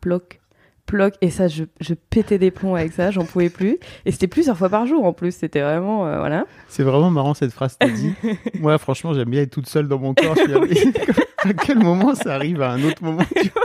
ploc, 0.00 0.40
ploc. 0.86 1.14
Et 1.20 1.30
ça, 1.30 1.48
je, 1.48 1.64
je 1.80 1.94
pétais 1.94 2.38
des 2.38 2.50
plombs 2.50 2.74
avec 2.74 2.92
ça, 2.92 3.10
j'en 3.10 3.24
pouvais 3.24 3.50
plus. 3.50 3.78
Et 4.04 4.12
c'était 4.12 4.26
plusieurs 4.28 4.56
fois 4.56 4.68
par 4.68 4.86
jour 4.86 5.04
en 5.04 5.12
plus. 5.12 5.34
C'était 5.34 5.60
vraiment, 5.60 6.06
euh, 6.06 6.18
voilà. 6.18 6.46
C'est 6.68 6.82
vraiment 6.84 7.10
marrant 7.10 7.34
cette 7.34 7.52
phrase 7.52 7.72
que 7.74 7.86
t'as 7.86 7.92
dit. 7.92 8.14
Moi, 8.60 8.78
franchement, 8.78 9.12
j'aime 9.12 9.28
bien 9.30 9.42
être 9.42 9.50
toute 9.50 9.68
seule 9.68 9.88
dans 9.88 9.98
mon 9.98 10.14
corps. 10.14 10.34
Je 10.36 10.52
là, 10.52 10.60
à 11.44 11.52
quel 11.52 11.78
moment 11.78 12.14
ça 12.14 12.34
arrive 12.34 12.62
à 12.62 12.70
un 12.70 12.82
autre 12.84 13.02
moment 13.04 13.22
tu 13.36 13.48
vois? 13.54 13.62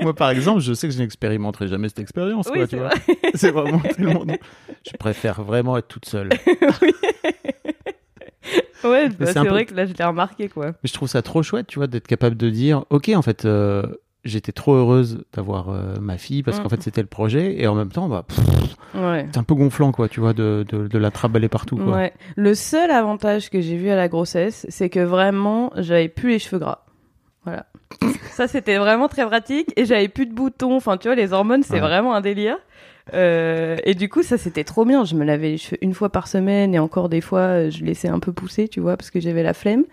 Moi, 0.00 0.14
par 0.14 0.30
exemple, 0.30 0.60
je 0.60 0.72
sais 0.74 0.88
que 0.88 0.92
je 0.94 0.98
n'expérimenterai 0.98 1.68
jamais 1.68 1.88
cette 1.88 2.00
expérience. 2.00 2.46
Oui, 2.52 2.58
quoi, 2.58 2.66
c'est 2.66 2.76
tu 2.76 2.76
vois. 2.76 2.90
C'est 3.34 3.50
vraiment 3.50 3.78
tellement. 3.78 4.24
Je 4.84 4.96
préfère 4.98 5.42
vraiment 5.42 5.76
être 5.78 5.88
toute 5.88 6.04
seule. 6.06 6.30
Ouais, 8.84 9.08
bah, 9.08 9.26
c'est 9.32 9.40
peu- 9.40 9.48
vrai 9.48 9.64
que 9.64 9.74
là, 9.74 9.86
je 9.86 9.94
l'ai 9.94 10.04
remarqué, 10.04 10.48
quoi. 10.50 10.66
Mais 10.66 10.74
je 10.88 10.92
trouve 10.92 11.08
ça 11.08 11.22
trop 11.22 11.42
chouette, 11.42 11.66
tu 11.68 11.78
vois, 11.78 11.86
d'être 11.86 12.06
capable 12.06 12.36
de 12.36 12.50
dire, 12.50 12.84
ok, 12.90 13.10
en 13.14 13.22
fait, 13.22 13.46
euh, 13.46 13.82
j'étais 14.24 14.52
trop 14.52 14.74
heureuse 14.74 15.24
d'avoir 15.34 15.68
euh, 15.70 15.94
ma 16.00 16.16
fille 16.18 16.42
parce 16.42 16.58
Mm. 16.58 16.62
qu'en 16.62 16.68
fait 16.68 16.82
c'était 16.82 17.00
le 17.02 17.06
projet 17.06 17.60
et 17.60 17.66
en 17.66 17.74
même 17.74 17.90
temps 17.90 18.08
bah 18.08 18.24
Ouais. 18.94 19.26
c'est 19.32 19.38
un 19.38 19.42
peu 19.42 19.54
gonflant 19.54 19.90
quoi 19.92 20.08
tu 20.08 20.20
vois 20.20 20.32
de, 20.32 20.64
de, 20.68 20.86
de 20.86 20.98
la 20.98 21.10
traballer 21.10 21.48
partout 21.48 21.76
quoi. 21.76 21.94
Ouais. 21.96 22.12
Le 22.36 22.54
seul 22.54 22.90
avantage 22.90 23.50
que 23.50 23.60
j'ai 23.60 23.76
vu 23.76 23.90
à 23.90 23.96
la 23.96 24.08
grossesse, 24.08 24.66
c'est 24.68 24.88
que 24.88 25.00
vraiment, 25.00 25.72
j'avais 25.76 26.08
plus 26.08 26.30
les 26.30 26.38
cheveux 26.38 26.58
gras. 26.60 26.84
Voilà. 27.44 27.66
Ça, 28.30 28.48
c'était 28.48 28.78
vraiment 28.78 29.08
très 29.08 29.26
pratique 29.26 29.72
et 29.76 29.84
j'avais 29.84 30.08
plus 30.08 30.26
de 30.26 30.32
boutons. 30.32 30.76
Enfin, 30.76 30.96
tu 30.96 31.08
vois, 31.08 31.14
les 31.14 31.32
hormones, 31.32 31.62
c'est 31.62 31.74
Ouais. 31.74 31.80
vraiment 31.80 32.14
un 32.14 32.20
délire. 32.20 32.56
Euh, 33.12 33.76
et 33.84 33.94
du 33.94 34.08
coup, 34.08 34.22
ça, 34.22 34.38
c'était 34.38 34.64
trop 34.64 34.84
bien. 34.86 35.04
Je 35.04 35.14
me 35.14 35.24
lavais 35.24 35.50
les 35.50 35.58
cheveux 35.58 35.76
une 35.82 35.92
fois 35.92 36.08
par 36.08 36.26
semaine 36.26 36.74
et 36.74 36.78
encore 36.78 37.08
des 37.10 37.20
fois, 37.20 37.40
euh, 37.40 37.70
je 37.70 37.84
laissais 37.84 38.08
un 38.08 38.18
peu 38.18 38.32
pousser, 38.32 38.66
tu 38.68 38.80
vois, 38.80 38.96
parce 38.96 39.10
que 39.10 39.20
j'avais 39.20 39.42
la 39.42 39.52
flemme. 39.54 39.84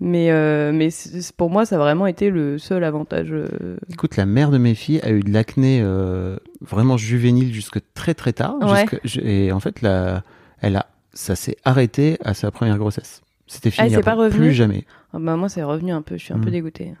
Mais, 0.00 0.30
euh, 0.32 0.72
mais 0.72 0.88
pour 1.36 1.50
moi, 1.50 1.64
ça 1.64 1.76
a 1.76 1.78
vraiment 1.78 2.06
été 2.06 2.30
le 2.30 2.58
seul 2.58 2.82
avantage. 2.84 3.28
euh. 3.32 3.76
Écoute, 3.92 4.16
la 4.16 4.26
mère 4.26 4.50
de 4.50 4.58
mes 4.58 4.74
filles 4.74 5.00
a 5.02 5.10
eu 5.10 5.20
de 5.20 5.32
l'acné 5.32 5.80
euh, 5.82 6.36
vraiment 6.60 6.96
juvénile 6.96 7.52
jusque 7.54 7.78
très 7.94 8.14
très 8.14 8.32
tard. 8.32 8.56
Ouais. 8.60 8.80
jusque- 8.80 9.00
je- 9.04 9.20
et 9.20 9.52
en 9.52 9.60
fait, 9.60 9.80
la, 9.82 10.22
elle 10.60 10.76
a, 10.76 10.86
ça 11.14 11.36
s'est 11.36 11.56
arrêté 11.64 12.18
à 12.24 12.34
sa 12.34 12.50
première 12.50 12.78
grossesse. 12.78 13.22
C'était 13.46 13.70
fini. 13.70 13.94
Ah, 13.94 14.00
pas 14.00 14.14
revenu 14.14 14.46
Plus 14.46 14.52
jamais. 14.52 14.84
Ah 15.12 15.18
bah, 15.20 15.36
moi, 15.36 15.48
c'est 15.48 15.62
revenu 15.62 15.92
un 15.92 16.02
peu. 16.02 16.16
Je 16.16 16.24
suis 16.24 16.34
un 16.34 16.38
peu 16.40 16.50
dégoûtée. 16.50 16.94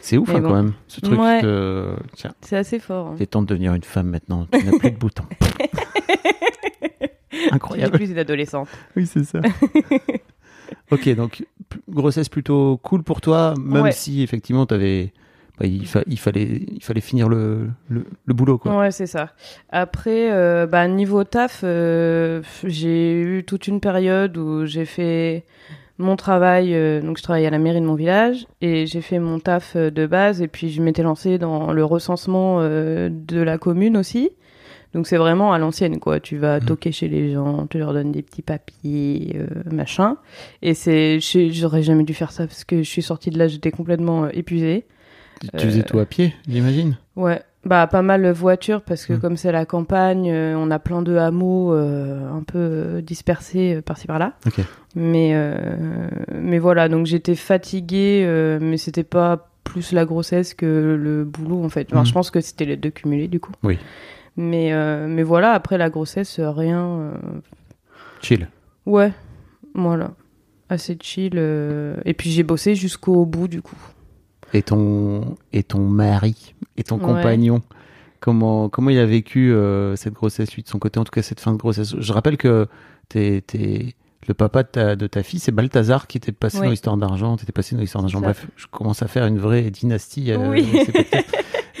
C'est 0.00 0.16
ouf 0.18 0.28
hein, 0.34 0.40
bon. 0.40 0.48
quand 0.48 0.54
même, 0.56 0.72
ce 0.88 1.00
truc. 1.00 1.20
Ouais. 1.20 1.40
de- 1.42 1.94
Tiens, 2.16 2.32
C'est 2.40 2.56
assez 2.56 2.80
fort. 2.80 3.08
hein. 3.08 3.14
t'es 3.16 3.26
temps 3.26 3.42
de 3.42 3.46
devenir 3.46 3.74
une 3.74 3.82
femme 3.84 4.08
maintenant. 4.08 4.46
Tu 4.52 4.64
n'as 4.64 4.76
plus 4.78 4.90
de 4.90 4.96
boutons. 4.96 5.24
Incroyable. 7.50 7.96
plus 7.96 8.14
d'adolescente. 8.14 8.68
Oui, 8.96 9.06
c'est 9.06 9.24
ça. 9.24 9.40
ok, 10.90 11.14
donc 11.14 11.44
grossesse 11.88 12.28
plutôt 12.28 12.78
cool 12.82 13.02
pour 13.02 13.20
toi, 13.20 13.54
même 13.60 13.82
Ouais. 13.84 13.92
si 13.92 14.22
effectivement 14.22 14.66
t'avais, 14.66 15.12
bah, 15.58 15.66
il, 15.66 15.86
fa- 15.86 16.02
il 16.06 16.18
fallait, 16.18 16.62
il 16.72 16.82
fallait 16.82 17.00
finir 17.00 17.28
le, 17.28 17.68
le, 17.88 18.04
le 18.24 18.34
boulot 18.34 18.58
quoi. 18.58 18.76
Ouais, 18.78 18.90
c'est 18.90 19.06
ça. 19.06 19.30
Après, 19.70 20.32
euh, 20.32 20.66
bah, 20.66 20.86
niveau 20.88 21.24
taf, 21.24 21.60
euh, 21.64 22.42
j'ai 22.64 23.20
eu 23.20 23.44
toute 23.44 23.66
une 23.68 23.80
période 23.80 24.36
où 24.36 24.66
j'ai 24.66 24.84
fait 24.84 25.44
mon 25.98 26.16
travail. 26.16 26.74
euh, 26.74 27.00
donc, 27.00 27.18
je 27.18 27.22
travaillais 27.22 27.46
à 27.46 27.50
la 27.50 27.58
mairie 27.60 27.80
de 27.80 27.86
mon 27.86 27.94
village 27.94 28.46
et 28.60 28.86
j'ai 28.86 29.00
fait 29.00 29.20
mon 29.20 29.38
taf 29.38 29.76
de 29.76 30.06
base. 30.06 30.42
Et 30.42 30.48
puis, 30.48 30.70
je 30.70 30.82
m'étais 30.82 31.04
lancée 31.04 31.38
dans 31.38 31.72
le 31.72 31.84
recensement 31.84 32.60
de 32.60 33.40
la 33.40 33.58
commune 33.58 33.96
aussi. 33.96 34.30
Donc, 34.94 35.06
c'est 35.06 35.16
vraiment 35.16 35.52
à 35.52 35.58
l'ancienne, 35.58 35.98
quoi. 35.98 36.20
Tu 36.20 36.36
vas 36.38 36.60
Mhm. 36.60 36.66
toquer 36.66 36.92
chez 36.92 37.08
les 37.08 37.32
gens, 37.32 37.66
tu 37.66 37.78
leur 37.78 37.92
donnes 37.92 38.12
des 38.12 38.22
petits 38.22 38.42
papiers, 38.42 39.36
euh, 39.36 39.46
machin. 39.72 40.16
Et 40.62 40.74
c'est, 40.74 41.18
j'aurais 41.20 41.82
jamais 41.82 42.04
dû 42.04 42.14
faire 42.14 42.30
ça 42.32 42.46
parce 42.46 42.64
que 42.64 42.78
je 42.78 42.88
suis 42.88 43.02
sortie 43.02 43.30
de 43.30 43.38
là, 43.38 43.48
j'étais 43.48 43.70
complètement 43.72 44.24
euh, 44.24 44.28
épuisée. 44.32 44.86
Tu- 45.40 45.48
Tu 45.58 45.66
faisais 45.66 45.80
Euh, 45.80 45.84
tout 45.84 45.98
à 45.98 46.06
pied, 46.06 46.32
j'imagine? 46.48 46.96
Ouais, 47.16 47.42
bah 47.64 47.86
pas 47.88 48.02
mal 48.02 48.30
voiture 48.30 48.82
parce 48.82 49.04
que 49.04 49.14
Mm. 49.14 49.18
comme 49.20 49.36
c'est 49.36 49.50
la 49.52 49.66
campagne, 49.66 50.30
euh, 50.30 50.54
on 50.56 50.70
a 50.70 50.78
plein 50.78 51.02
de 51.02 51.16
hameaux 51.16 51.72
euh, 51.74 52.30
un 52.30 52.42
peu 52.44 53.02
dispersés 53.02 53.74
euh, 53.74 53.82
par-ci 53.82 54.06
par-là. 54.06 54.34
Ok. 54.46 54.60
Mais 54.94 55.34
mais 56.32 56.58
voilà, 56.60 56.88
donc 56.88 57.06
j'étais 57.06 57.34
fatiguée, 57.34 58.24
mais 58.60 58.76
c'était 58.76 59.02
pas 59.04 59.48
plus 59.64 59.92
la 59.92 60.04
grossesse 60.04 60.54
que 60.54 60.96
le 60.98 61.24
boulot 61.24 61.64
en 61.64 61.68
fait. 61.68 61.88
Enfin. 61.92 62.04
Je 62.04 62.12
pense 62.12 62.30
que 62.30 62.40
c'était 62.40 62.64
les 62.64 62.76
deux 62.76 62.90
cumulés 62.90 63.28
du 63.28 63.40
coup. 63.40 63.52
Oui. 63.64 63.78
Mais 64.36 64.72
euh, 64.72 65.06
mais 65.08 65.22
voilà, 65.22 65.52
après 65.52 65.78
la 65.78 65.90
grossesse, 65.90 66.38
euh, 66.38 66.50
rien. 66.50 66.84
euh, 66.84 67.12
Chill. 68.22 68.48
Ouais, 68.86 69.12
voilà, 69.74 70.10
assez 70.68 70.96
chill. 71.00 71.36
Et 72.04 72.14
puis 72.14 72.30
j'ai 72.30 72.42
bossé 72.42 72.74
jusqu'au 72.74 73.24
bout 73.26 73.48
du 73.48 73.62
coup. 73.62 73.76
Et 74.52 74.62
ton, 74.62 75.36
et 75.52 75.62
ton 75.62 75.80
mari, 75.80 76.54
et 76.76 76.84
ton 76.84 76.96
Ouais. 76.98 77.04
compagnon, 77.04 77.60
comment, 78.20 78.68
comment 78.68 78.90
il 78.90 78.98
a 78.98 79.06
vécu 79.06 79.52
euh, 79.52 79.96
cette 79.96 80.14
grossesse, 80.14 80.54
lui, 80.54 80.62
de 80.62 80.68
son 80.68 80.78
côté, 80.78 81.00
en 81.00 81.04
tout 81.04 81.10
cas 81.10 81.22
cette 81.22 81.40
fin 81.40 81.52
de 81.52 81.56
grossesse? 81.58 81.94
Je 81.98 82.12
rappelle 82.12 82.36
que 82.36 82.66
t'es, 83.08 83.42
t'es- 83.46 83.94
le 84.28 84.32
papa 84.34 84.62
de 84.62 84.68
ta, 84.68 84.96
de 84.96 85.06
ta 85.06 85.22
fille, 85.22 85.38
c'est 85.40 85.52
Balthazar 85.52 86.06
qui 86.06 86.16
était 86.18 86.32
passé 86.32 86.58
Oui. 86.58 86.64
dans 86.66 86.70
l'histoire 86.70 86.96
d'argent, 86.96 87.36
t'étais 87.36 87.52
passé 87.52 87.74
dans 87.74 87.80
l'histoire 87.82 88.02
d'argent. 88.02 88.20
Bref, 88.20 88.46
je 88.56 88.66
commence 88.68 89.02
à 89.02 89.06
faire 89.08 89.26
une 89.26 89.38
vraie 89.38 89.70
dynastie. 89.70 90.30
euh, 90.32 90.50
Oui. 90.50 90.66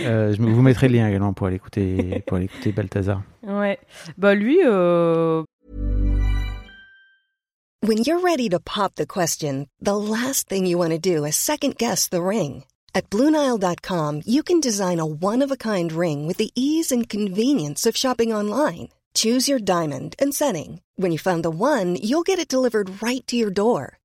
Euh, 0.00 0.34
je 0.34 0.42
vous 0.42 0.62
mettrai 0.62 0.88
le 0.88 0.96
lien 0.96 1.08
également 1.08 1.32
pour 1.32 1.46
aller 1.46 1.56
écouter, 1.56 2.22
pour 2.26 2.36
aller 2.36 2.46
écouter 2.46 2.72
Balthazar. 2.72 3.22
Ouais, 3.42 3.78
bah 4.18 4.34
lui, 4.34 4.58
euh, 4.64 5.44
When 7.86 7.98
you're 7.98 8.20
ready 8.20 8.48
to 8.48 8.58
pop 8.58 8.94
the 8.94 9.06
question, 9.06 9.66
the 9.78 9.94
last 9.94 10.48
thing 10.48 10.64
you 10.64 10.78
want 10.78 10.92
to 10.92 10.98
do 10.98 11.26
is 11.26 11.36
second 11.36 11.76
guess 11.76 12.08
the 12.08 12.22
ring. 12.22 12.64
At 12.94 13.10
Bluenile.com, 13.10 14.22
you 14.24 14.42
can 14.42 14.58
design 14.58 15.00
a 15.00 15.04
one 15.04 15.42
of 15.42 15.50
a 15.50 15.56
kind 15.58 15.92
ring 15.92 16.26
with 16.26 16.38
the 16.38 16.50
ease 16.54 16.90
and 16.90 17.06
convenience 17.06 17.84
of 17.84 17.94
shopping 17.94 18.32
online. 18.32 18.88
Choose 19.14 19.48
your 19.48 19.58
diamond 19.58 20.16
and 20.18 20.34
setting. 20.34 20.80
When 20.96 21.12
you 21.12 21.18
find 21.18 21.44
the 21.44 21.50
one, 21.50 21.96
you'll 21.96 22.22
get 22.22 22.38
it 22.38 22.48
delivered 22.48 23.02
right 23.02 23.24
to 23.26 23.36
your 23.36 23.50
door. 23.50 23.98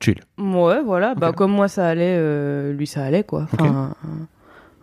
Chill. 0.00 0.20
Ouais, 0.38 0.80
voilà. 0.82 1.14
Bah, 1.14 1.32
comme 1.32 1.52
moi, 1.52 1.68
ça 1.68 1.88
allait, 1.88 2.16
euh, 2.18 2.72
lui, 2.72 2.86
ça 2.86 3.04
allait, 3.04 3.24
quoi. 3.24 3.46
Enfin, 3.52 3.94
euh, 4.04 4.08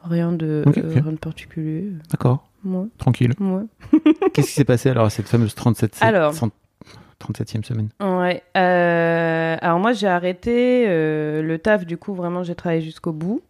rien, 0.04 0.32
de, 0.34 0.64
euh, 0.68 0.72
rien 0.76 1.12
de 1.12 1.18
particulier. 1.18 1.90
D'accord. 2.12 2.48
Ouais, 2.66 2.88
Tranquille. 2.98 3.34
ouais. 3.40 3.64
Qu'est-ce 4.34 4.48
qui 4.48 4.54
s'est 4.54 4.66
passé 4.66 4.90
alors 4.90 5.06
à 5.06 5.10
cette 5.10 5.28
fameuse 5.30 5.56
37 5.56 5.98
Alors. 6.02 6.34
37e 6.34 7.64
semaine? 7.64 7.90
Ouais. 8.02 8.44
euh, 8.58 9.56
alors, 9.62 9.80
moi, 9.80 9.94
j'ai 9.94 10.08
arrêté 10.08 10.86
euh, 10.88 11.42
le 11.42 11.60
taf, 11.60 11.86
du 11.86 11.98
coup, 11.98 12.14
vraiment, 12.14 12.44
j'ai 12.44 12.56
travaillé 12.56 12.82
jusqu'au 12.82 13.14
bout. 13.14 13.42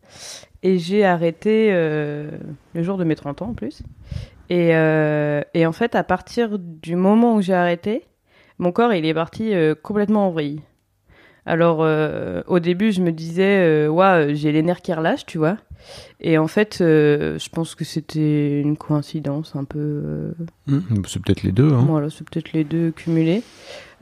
Et 0.61 0.77
j'ai 0.79 1.03
arrêté 1.05 1.71
le 1.71 2.83
jour 2.83 2.97
de 2.97 3.03
mes 3.03 3.15
30 3.15 3.41
ans, 3.43 3.49
en 3.49 3.53
plus. 3.53 3.81
Et, 4.49 4.69
et 4.69 5.65
en 5.65 5.71
fait, 5.71 5.95
à 5.95 6.03
partir 6.03 6.57
du 6.59 6.95
moment 6.95 7.35
où 7.35 7.41
j'ai 7.41 7.53
arrêté, 7.53 8.03
mon 8.59 8.71
corps, 8.71 8.93
il 8.93 9.05
est 9.05 9.13
parti 9.13 9.53
complètement 9.83 10.27
en 10.27 10.31
vrille. 10.31 10.61
Alors, 11.45 11.79
euh, 11.81 12.41
au 12.47 12.59
début, 12.59 12.91
je 12.91 13.01
me 13.01 13.11
disais, 13.11 13.59
euh, 13.65 13.87
ouais, 13.87 14.29
j'ai 14.33 14.51
les 14.51 14.63
nerfs 14.63 14.81
qui 14.81 14.93
relâchent, 14.93 15.25
tu 15.27 15.37
vois. 15.37 15.57
Et 16.19 16.39
en 16.39 16.47
fait, 16.47 16.79
euh, 16.81 17.37
je 17.37 17.49
pense 17.49 17.75
que 17.75 17.83
c'était 17.85 18.59
une 18.61 18.75
coïncidence 18.77 19.55
un 19.55 19.63
peu. 19.65 19.77
euh, 19.79 20.31
Hmm, 20.67 20.79
C'est 21.07 21.21
peut-être 21.21 21.43
les 21.43 21.51
deux. 21.51 21.71
Hein. 21.71 21.85
voilà, 21.87 22.09
c'est 22.09 22.27
peut-être 22.27 22.51
les 22.53 22.63
deux 22.63 22.89
cumulés. 22.91 23.43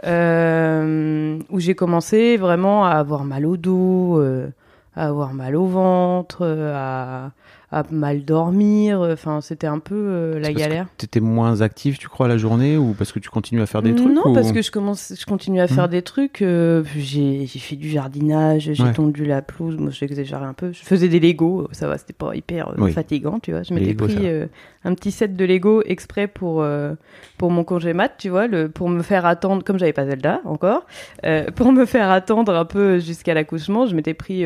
Euh, 0.05 1.37
où 1.49 1.59
j'ai 1.59 1.75
commencé 1.75 2.37
vraiment 2.37 2.85
à 2.85 2.91
avoir 2.91 3.23
mal 3.25 3.45
au 3.45 3.57
dos, 3.57 4.19
euh, 4.19 4.47
à 4.95 5.07
avoir 5.07 5.33
mal 5.33 5.55
au 5.55 5.65
ventre, 5.65 6.39
euh, 6.41 6.73
à, 6.75 7.31
à 7.73 7.83
mal 7.91 8.23
dormir. 8.25 9.01
Enfin, 9.01 9.41
c'était 9.41 9.67
un 9.67 9.79
peu 9.79 9.95
euh, 9.95 10.39
la 10.39 10.53
galère. 10.53 10.85
que 10.85 10.91
T'étais 11.01 11.19
moins 11.19 11.61
actif, 11.61 11.97
tu 11.99 12.07
crois, 12.07 12.27
la 12.27 12.37
journée 12.37 12.77
ou 12.77 12.93
parce 12.93 13.11
que 13.11 13.19
tu 13.19 13.29
continues 13.29 13.61
à 13.61 13.65
faire 13.65 13.81
des 13.81 13.95
trucs 13.95 14.13
Non, 14.13 14.21
ou- 14.27 14.33
parce 14.33 14.51
que 14.51 14.61
je 14.61 14.71
commence, 14.71 15.13
je 15.19 15.25
continue 15.25 15.59
à 15.59 15.67
faire 15.67 15.85
Mhm. 15.85 15.89
des 15.91 16.01
trucs. 16.01 16.41
euh, 16.41 16.83
j'ai 16.97 17.45
j'ai 17.45 17.59
fait 17.59 17.75
du 17.75 17.89
jardinage, 17.89 18.69
j'ai 18.73 18.83
Ouais. 18.83 18.93
tondu 18.93 19.25
la 19.25 19.41
pelouse. 19.41 19.77
Moi, 19.77 19.91
j'exagère 19.91 20.43
un 20.43 20.53
peu. 20.53 20.71
Je 20.71 20.79
faisais 20.83 21.07
des 21.07 21.19
Lego, 21.19 21.67
ça 21.71 21.87
va, 21.87 21.97
c'était 21.97 22.13
pas 22.13 22.35
hyper 22.35 22.69
euh, 22.69 22.73
Oui. 22.77 22.91
fatigant, 22.91 23.39
tu 23.39 23.51
vois. 23.51 23.63
Je 23.63 23.73
m'étais 23.73 23.93
pris 23.93 24.27
euh, 24.27 24.45
un 24.83 24.93
petit 24.93 25.11
set 25.11 25.35
de 25.35 25.45
Lego 25.45 25.81
exprès 25.85 26.27
pour 26.27 26.61
euh, 26.61 26.93
pour 27.37 27.49
mon 27.51 27.63
congé 27.63 27.93
mat, 27.93 28.11
tu 28.17 28.29
vois, 28.29 28.47
le, 28.47 28.69
pour 28.69 28.89
me 28.89 29.01
faire 29.01 29.25
attendre, 29.25 29.63
comme 29.63 29.79
j'avais 29.79 29.93
pas 29.93 30.05
Zelda 30.05 30.41
encore, 30.45 30.85
euh, 31.25 31.45
pour 31.55 31.71
me 31.71 31.85
faire 31.85 32.09
attendre 32.11 32.53
un 32.55 32.65
peu 32.65 32.99
jusqu'à 32.99 33.33
l'accouchement, 33.33 33.85
je 33.87 33.95
m'étais 33.95 34.13
pris. 34.13 34.43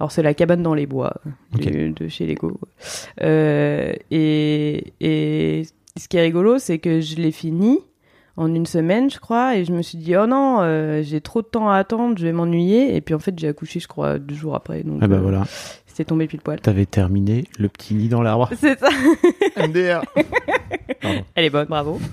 Alors 0.00 0.10
c'est 0.10 0.22
la 0.22 0.34
cabane 0.34 0.62
dans 0.62 0.74
les 0.74 0.86
bois 0.86 1.14
euh, 1.26 1.58
du- 1.58 1.90
de 1.90 2.08
chez 2.08 2.26
Lego. 2.26 2.58
Euh, 3.22 3.92
et, 4.10 4.92
et 5.00 5.66
ce 5.96 6.08
qui 6.08 6.16
est 6.16 6.22
rigolo, 6.22 6.58
c'est 6.58 6.78
que 6.78 7.00
je 7.00 7.16
l'ai 7.16 7.30
fini 7.32 7.78
en 8.36 8.54
une 8.54 8.64
semaine, 8.64 9.10
je 9.10 9.18
crois, 9.18 9.56
et 9.56 9.64
je 9.66 9.72
me 9.72 9.82
suis 9.82 9.98
dit 9.98 10.16
oh 10.16 10.26
non, 10.26 10.58
euh, 10.62 11.02
j'ai 11.02 11.20
trop 11.20 11.42
de 11.42 11.46
temps 11.46 11.68
à 11.68 11.76
attendre, 11.76 12.16
je 12.18 12.24
vais 12.24 12.32
m'ennuyer. 12.32 12.96
Et 12.96 13.00
puis 13.02 13.14
en 13.14 13.18
fait, 13.18 13.38
j'ai 13.38 13.48
accouché, 13.48 13.78
je 13.80 13.88
crois, 13.88 14.18
deux 14.18 14.34
jours 14.34 14.54
après. 14.54 14.82
Donc 14.82 15.00
Ah 15.02 15.08
bah 15.08 15.16
euh, 15.16 15.20
voilà, 15.20 15.44
c'était 15.86 16.04
tombé 16.06 16.26
pile 16.26 16.40
poil. 16.40 16.58
t'avais 16.60 16.86
terminé 16.86 17.44
le 17.58 17.68
petit 17.68 17.94
nid 17.94 18.08
dans 18.08 18.22
l'arbre. 18.22 18.48
C'est 18.56 18.78
ça. 18.78 18.88
MDR. 19.68 20.00
Pardon. 21.02 21.24
Elle 21.34 21.44
est 21.44 21.50
bonne, 21.50 21.66
bravo. 21.68 21.98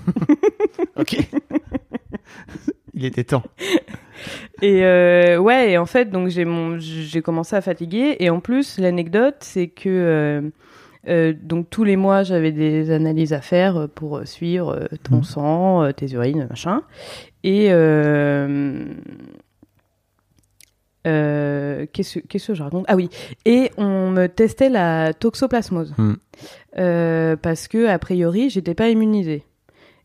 Ok. 0.96 1.16
Il 2.98 3.04
était 3.04 3.22
temps. 3.24 3.44
Et 4.62 4.84
euh, 4.84 5.38
ouais, 5.38 5.70
et 5.70 5.78
en 5.78 5.86
fait, 5.86 6.10
donc 6.10 6.28
j'ai 6.30 6.44
mon, 6.44 6.78
j'ai 6.80 7.22
commencé 7.22 7.54
à 7.54 7.60
fatiguer. 7.60 8.16
Et 8.18 8.28
en 8.28 8.40
plus, 8.40 8.78
l'anecdote, 8.80 9.36
c'est 9.38 9.68
que 9.68 9.88
euh, 9.88 10.40
euh, 11.08 11.32
donc 11.40 11.70
tous 11.70 11.84
les 11.84 11.94
mois, 11.94 12.24
j'avais 12.24 12.50
des 12.50 12.90
analyses 12.90 13.32
à 13.32 13.40
faire 13.40 13.86
pour 13.94 14.22
suivre 14.24 14.88
ton 15.04 15.18
Mhm. 15.18 15.22
sang, 15.22 15.92
tes 15.96 16.10
urines, 16.10 16.48
machin. 16.50 16.82
Et 17.44 17.68
euh, 21.06 21.86
qu'est-ce 21.92 22.18
qu'est-ce 22.18 22.48
que 22.48 22.54
je 22.54 22.62
raconte? 22.62 22.84
Ah 22.88 22.96
oui. 22.96 23.08
Et 23.44 23.70
on 23.76 24.10
me 24.10 24.26
testait 24.26 24.68
la 24.68 25.12
toxoplasmose. 25.14 25.94
Euh, 26.78 27.36
parce 27.36 27.68
que 27.68 27.86
a 27.86 27.98
priori, 27.98 28.50
j'étais 28.50 28.74
pas 28.74 28.88
immunisée. 28.88 29.44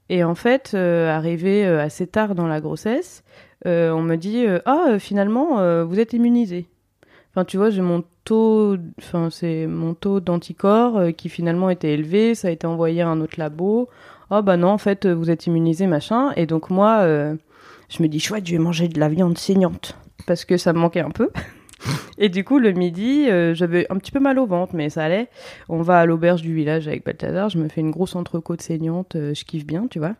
Et 0.09 0.23
en 0.23 0.35
fait, 0.35 0.71
euh, 0.73 1.09
arrivé 1.09 1.65
euh, 1.65 1.81
assez 1.81 2.07
tard 2.07 2.35
dans 2.35 2.47
la 2.47 2.61
grossesse, 2.61 3.23
euh, 3.65 3.91
on 3.91 4.01
me 4.01 4.15
dit 4.15 4.45
ah 4.65 4.99
finalement 4.99 5.85
vous 5.85 5.99
êtes 5.99 6.11
immunisé. 6.13 6.67
Enfin 7.31 7.45
tu 7.45 7.55
vois 7.55 7.69
j'ai 7.69 7.81
mon 7.81 8.03
taux, 8.25 8.75
c'est 9.29 9.67
mon 9.67 9.93
taux 9.93 10.19
d'anticorps 10.19 11.01
qui 11.15 11.29
finalement 11.29 11.69
était 11.69 11.93
élevé, 11.93 12.35
ça 12.35 12.49
a 12.49 12.51
été 12.51 12.67
envoyé 12.67 13.01
à 13.01 13.07
un 13.07 13.21
autre 13.21 13.35
labo. 13.37 13.89
Oh 14.31 14.41
bah 14.41 14.57
non 14.57 14.69
en 14.69 14.77
fait 14.77 15.07
vous 15.07 15.31
êtes 15.31 15.47
immunisé 15.47 15.87
machin. 15.87 16.33
Et 16.35 16.45
donc 16.45 16.69
moi 16.69 17.05
je 17.07 18.03
me 18.03 18.07
dis 18.09 18.19
chouette 18.19 18.45
je 18.45 18.51
vais 18.51 18.59
manger 18.59 18.89
de 18.89 18.99
la 18.99 19.07
viande 19.07 19.37
saignante 19.37 19.97
parce 20.27 20.43
que 20.43 20.57
ça 20.57 20.73
me 20.73 20.79
manquait 20.79 20.99
un 20.99 21.11
peu. 21.11 21.29
Et 22.17 22.29
du 22.29 22.43
coup 22.43 22.59
le 22.59 22.71
midi 22.71 23.27
euh, 23.29 23.53
j'avais 23.53 23.85
un 23.89 23.97
petit 23.97 24.11
peu 24.11 24.19
mal 24.19 24.39
au 24.39 24.45
ventre 24.45 24.75
mais 24.75 24.89
ça 24.89 25.03
allait. 25.03 25.27
On 25.69 25.81
va 25.81 25.99
à 25.99 26.05
l'auberge 26.05 26.41
du 26.41 26.53
village 26.53 26.87
avec 26.87 27.05
Balthazar, 27.05 27.49
je 27.49 27.57
me 27.57 27.67
fais 27.67 27.81
une 27.81 27.91
grosse 27.91 28.15
entrecôte 28.15 28.61
saignante, 28.61 29.15
euh, 29.15 29.33
je 29.33 29.43
kiffe 29.45 29.65
bien 29.65 29.87
tu 29.89 29.99
vois. 29.99 30.15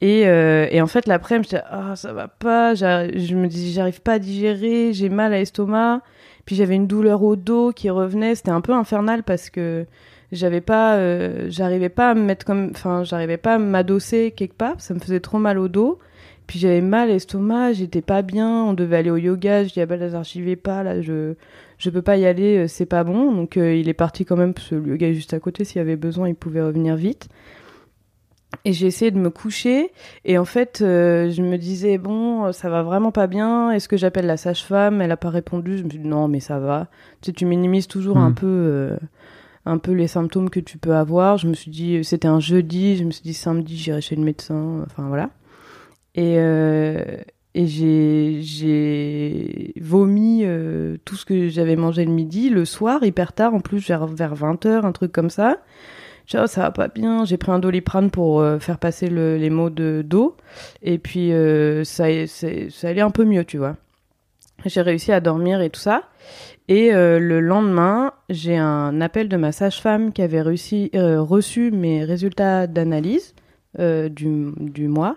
Et, 0.00 0.28
euh, 0.28 0.68
et 0.70 0.80
en 0.80 0.86
fait, 0.86 1.08
l'après-midi, 1.08 1.48
j'étais 1.50 1.64
ah 1.70 1.96
ça 1.96 2.12
va 2.12 2.28
pas, 2.28 2.74
je 2.74 3.34
me 3.34 3.48
dis 3.48 3.72
j'arrive 3.72 4.00
pas 4.00 4.14
à 4.14 4.18
digérer, 4.18 4.92
j'ai 4.92 5.08
mal 5.08 5.32
à 5.32 5.38
l'estomac. 5.38 6.02
Puis 6.44 6.56
j'avais 6.56 6.76
une 6.76 6.86
douleur 6.86 7.22
au 7.22 7.36
dos 7.36 7.72
qui 7.72 7.90
revenait, 7.90 8.34
c'était 8.34 8.50
un 8.50 8.60
peu 8.60 8.72
infernal 8.72 9.22
parce 9.22 9.50
que 9.50 9.86
j'avais 10.32 10.60
pas, 10.60 10.98
j'arrivais 11.50 11.88
pas 11.88 12.10
à 12.10 12.14
me 12.14 12.22
mettre 12.22 12.46
comme, 12.46 12.70
enfin 12.70 13.02
j'arrivais 13.04 13.36
pas 13.36 13.56
à 13.56 13.58
m'adosser 13.58 14.32
quelque 14.34 14.54
part, 14.56 14.76
ça 14.78 14.94
me 14.94 15.00
faisait 15.00 15.20
trop 15.20 15.38
mal 15.38 15.58
au 15.58 15.68
dos. 15.68 15.98
Puis 16.48 16.58
j'avais 16.58 16.80
mal 16.80 17.10
à 17.10 17.12
l'estomac, 17.12 17.74
j'étais 17.74 18.00
pas 18.00 18.22
bien, 18.22 18.64
on 18.64 18.72
devait 18.72 18.96
aller 18.96 19.10
au 19.10 19.18
yoga, 19.18 19.64
je 19.64 19.72
dis 19.72 19.80
ah 19.80 19.86
bah 19.86 19.96
Lazare, 19.96 20.24
j'y 20.24 20.42
vais 20.42 20.56
pas 20.56 20.82
là, 20.82 21.00
je 21.02 21.34
je 21.76 21.90
peux 21.90 22.02
pas 22.02 22.16
y 22.16 22.26
aller, 22.26 22.64
euh, 22.64 22.66
c'est 22.66 22.86
pas 22.86 23.04
bon. 23.04 23.32
Donc 23.32 23.56
euh, 23.56 23.76
il 23.76 23.88
est 23.88 23.94
parti 23.94 24.24
quand 24.24 24.36
même 24.36 24.54
parce 24.54 24.68
que 24.70 24.74
le 24.74 24.88
yoga 24.88 25.08
est 25.08 25.14
juste 25.14 25.34
à 25.34 25.40
côté, 25.40 25.64
s'il 25.64 25.76
y 25.76 25.80
avait 25.80 25.96
besoin, 25.96 26.28
il 26.28 26.34
pouvait 26.34 26.62
revenir 26.62 26.96
vite. 26.96 27.28
Et 28.64 28.72
j'ai 28.72 28.86
essayé 28.86 29.10
de 29.10 29.18
me 29.18 29.28
coucher 29.28 29.92
et 30.24 30.38
en 30.38 30.46
fait, 30.46 30.80
euh, 30.80 31.30
je 31.30 31.42
me 31.42 31.58
disais 31.58 31.98
bon, 31.98 32.50
ça 32.52 32.70
va 32.70 32.82
vraiment 32.82 33.12
pas 33.12 33.26
bien. 33.26 33.70
Est-ce 33.70 33.88
que 33.88 33.98
j'appelle 33.98 34.26
la 34.26 34.38
sage-femme? 34.38 35.02
Elle 35.02 35.12
a 35.12 35.18
pas 35.18 35.28
répondu. 35.28 35.76
Je 35.76 35.84
me 35.84 35.90
suis 35.90 35.98
dit 35.98 36.08
non, 36.08 36.28
mais 36.28 36.40
ça 36.40 36.58
va. 36.58 36.88
Tu 37.20 37.26
sais, 37.26 37.32
tu 37.32 37.44
minimises 37.44 37.88
toujours 37.88 38.16
un 38.16 38.32
peu, 38.32 38.46
euh, 38.46 38.96
un 39.66 39.76
peu 39.76 39.92
les 39.92 40.08
symptômes 40.08 40.48
que 40.48 40.60
tu 40.60 40.78
peux 40.78 40.94
avoir. 40.94 41.36
Je 41.36 41.46
me 41.46 41.52
suis 41.52 41.70
dit, 41.70 42.02
c'était 42.04 42.28
un 42.28 42.40
jeudi. 42.40 42.96
Je 42.96 43.04
me 43.04 43.10
suis 43.10 43.22
dit 43.22 43.34
samedi, 43.34 43.76
j'irai 43.76 44.00
chez 44.00 44.16
le 44.16 44.22
médecin. 44.22 44.82
Enfin 44.86 45.08
voilà. 45.08 45.28
Et 46.18 46.34
euh, 46.38 46.96
et 47.54 47.66
j'ai 47.66 49.72
vomi 49.80 50.42
euh, 50.44 50.96
tout 51.04 51.14
ce 51.14 51.24
que 51.24 51.48
j'avais 51.48 51.76
mangé 51.76 52.04
le 52.04 52.10
midi, 52.10 52.50
le 52.50 52.64
soir, 52.64 53.04
hyper 53.04 53.32
tard, 53.32 53.54
en 53.54 53.60
plus 53.60 53.86
vers 53.86 54.06
vers 54.08 54.34
20 54.34 54.66
h 54.66 54.84
un 54.84 54.92
truc 54.92 55.12
comme 55.12 55.30
ça. 55.30 55.58
Oh, 56.34 56.46
ça 56.46 56.62
va 56.62 56.70
pas 56.72 56.88
bien. 56.88 57.24
J'ai 57.24 57.36
pris 57.36 57.52
un 57.52 57.60
doliprane 57.60 58.10
pour 58.10 58.40
euh, 58.40 58.58
faire 58.58 58.78
passer 58.78 59.08
le- 59.08 59.36
les 59.36 59.48
maux 59.48 59.70
de 59.70 60.02
dos. 60.04 60.36
Et 60.82 60.98
puis, 60.98 61.30
ça, 61.84 62.06
ça 62.26 62.88
allait 62.88 63.00
un 63.00 63.10
peu 63.10 63.24
mieux, 63.24 63.44
tu 63.44 63.58
vois. 63.58 63.76
J'ai 64.66 64.82
réussi 64.82 65.12
à 65.12 65.20
dormir 65.20 65.60
et 65.62 65.70
tout 65.70 65.80
ça. 65.80 66.02
Et 66.66 66.90
le 66.92 67.40
lendemain, 67.40 68.12
j'ai 68.28 68.56
un 68.58 69.00
appel 69.00 69.28
de 69.28 69.36
ma 69.36 69.52
sage-femme 69.52 70.12
qui 70.12 70.20
avait 70.20 70.42
réussi, 70.42 70.90
reçu 70.94 71.70
mes 71.70 72.04
résultats 72.04 72.66
d'analyse 72.66 73.34
du, 73.78 74.52
du 74.58 74.88
mois. 74.88 75.16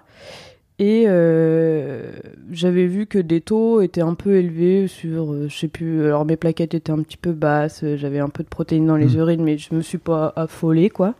Et 0.83 1.03
euh, 1.05 2.11
j'avais 2.51 2.87
vu 2.87 3.05
que 3.05 3.19
des 3.19 3.39
taux 3.39 3.81
étaient 3.81 4.01
un 4.01 4.15
peu 4.15 4.33
élevés 4.37 4.87
sur, 4.87 5.31
euh, 5.31 5.45
je 5.47 5.55
sais 5.55 5.67
plus, 5.67 6.05
alors 6.07 6.25
mes 6.25 6.37
plaquettes 6.37 6.73
étaient 6.73 6.91
un 6.91 7.03
petit 7.03 7.17
peu 7.17 7.33
basses, 7.33 7.85
j'avais 7.97 8.17
un 8.17 8.29
peu 8.29 8.41
de 8.41 8.49
protéines 8.49 8.87
dans 8.87 8.95
les 8.97 9.15
Mm. 9.15 9.19
urines, 9.19 9.43
mais 9.43 9.59
je 9.59 9.75
me 9.75 9.81
suis 9.81 9.99
pas 9.99 10.33
affolée, 10.35 10.89
quoi. 10.89 11.13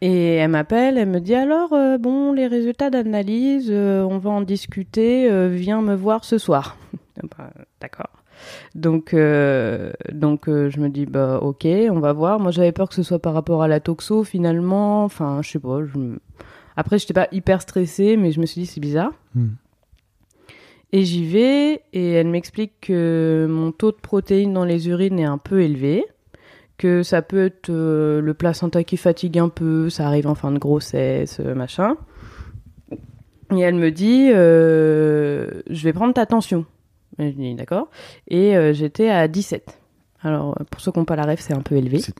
Et 0.00 0.36
elle 0.36 0.50
m'appelle, 0.50 0.96
elle 0.96 1.08
me 1.10 1.20
dit 1.20 1.34
alors, 1.34 1.74
euh, 1.74 1.98
bon, 1.98 2.32
les 2.32 2.46
résultats 2.46 2.88
d'analyse, 2.88 3.68
euh, 3.70 4.02
on 4.02 4.16
va 4.16 4.30
en 4.30 4.40
discuter, 4.40 5.28
viens 5.50 5.82
me 5.82 5.94
voir 5.94 6.24
ce 6.24 6.38
soir. 6.38 6.76
Ah 7.22 7.26
bah, 7.38 7.50
D'accord. 7.80 8.08
Donc, 8.74 9.14
euh, 9.14 9.92
donc 10.12 10.48
euh, 10.48 10.68
je 10.68 10.80
me 10.80 10.88
dis, 10.88 11.06
bah 11.06 11.38
ok, 11.40 11.64
on 11.90 12.00
va 12.00 12.12
voir. 12.12 12.40
Moi, 12.40 12.50
j'avais 12.50 12.72
peur 12.72 12.88
que 12.88 12.94
ce 12.96 13.04
soit 13.04 13.20
par 13.20 13.34
rapport 13.34 13.62
à 13.62 13.68
la 13.68 13.78
toxo, 13.78 14.24
finalement. 14.24 15.04
Enfin, 15.04 15.38
je 15.42 15.50
sais 15.50 15.58
pas. 15.60 15.78
Je... 15.84 16.16
Après, 16.76 16.98
j'étais 16.98 17.14
pas 17.14 17.28
hyper 17.32 17.62
stressée, 17.62 18.16
mais 18.16 18.32
je 18.32 18.40
me 18.40 18.46
suis 18.46 18.62
dit, 18.62 18.66
c'est 18.66 18.80
bizarre. 18.80 19.12
Hmm. 19.34 19.50
Et 20.92 21.04
j'y 21.04 21.26
vais, 21.26 21.82
et 21.92 22.12
elle 22.12 22.28
m'explique 22.28 22.72
que 22.82 23.46
mon 23.50 23.72
taux 23.72 23.90
de 23.90 23.96
protéines 23.96 24.52
dans 24.52 24.64
les 24.64 24.88
urines 24.88 25.18
est 25.18 25.24
un 25.24 25.38
peu 25.38 25.62
élevé, 25.62 26.04
que 26.78 27.02
ça 27.02 27.20
peut 27.22 27.46
être 27.46 27.70
euh, 27.70 28.20
le 28.20 28.34
placenta 28.34 28.84
qui 28.84 28.96
fatigue 28.96 29.38
un 29.38 29.48
peu, 29.48 29.90
ça 29.90 30.06
arrive 30.06 30.26
en 30.28 30.34
fin 30.36 30.52
de 30.52 30.58
grossesse, 30.58 31.40
euh, 31.40 31.54
machin. 31.54 31.96
Et 33.54 33.60
elle 33.60 33.74
me 33.74 33.90
dit, 33.90 34.30
euh, 34.32 35.62
je 35.68 35.84
vais 35.84 35.92
prendre 35.92 36.14
ta 36.14 36.26
tension. 36.26 36.64
Et 37.18 37.30
je 37.30 37.36
dis 37.36 37.54
d'accord. 37.54 37.88
Et 38.28 38.56
euh, 38.56 38.72
j'étais 38.72 39.08
à 39.08 39.28
17. 39.28 39.78
Alors, 40.22 40.56
pour 40.70 40.80
ceux 40.80 40.90
qui 40.90 40.98
n'ont 40.98 41.04
pas 41.04 41.16
la 41.16 41.24
rêve, 41.24 41.38
c'est 41.40 41.52
un 41.54 41.60
peu 41.60 41.74
élevé. 41.76 41.98
C'est 42.00 42.14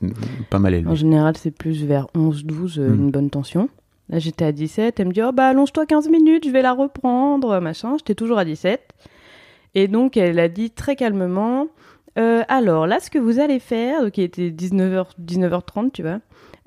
pas 0.49 0.59
mal 0.59 0.73
élevé. 0.73 0.89
En 0.89 0.95
général, 0.95 1.35
c'est 1.37 1.51
plus 1.51 1.83
vers 1.85 2.07
11-12, 2.15 2.77
euh, 2.79 2.89
Mm. 2.89 2.93
une 2.95 3.11
bonne 3.11 3.29
tension. 3.29 3.69
Là, 4.09 4.19
j'étais 4.19 4.45
à 4.45 4.51
17. 4.51 4.99
Elle 4.99 5.07
me 5.07 5.13
dit 5.13 5.23
Oh, 5.23 5.31
bah, 5.31 5.47
allonge-toi 5.47 5.85
15 5.85 6.09
minutes, 6.09 6.45
je 6.45 6.51
vais 6.51 6.61
la 6.61 6.73
reprendre, 6.73 7.59
machin. 7.59 7.95
J'étais 7.97 8.15
toujours 8.15 8.37
à 8.37 8.45
17. 8.45 8.81
Et 9.73 9.87
donc, 9.87 10.17
elle 10.17 10.39
a 10.39 10.47
dit 10.47 10.71
très 10.71 10.95
calmement 10.95 11.67
Euh, 12.17 12.43
Alors, 12.47 12.87
là, 12.87 12.99
ce 12.99 13.09
que 13.09 13.19
vous 13.19 13.39
allez 13.39 13.59
faire, 13.59 14.01
donc 14.03 14.17
il 14.17 14.23
était 14.23 14.49
19h, 14.49 15.07
19h30, 15.19 15.91
tu 15.91 16.01
vois, 16.01 16.19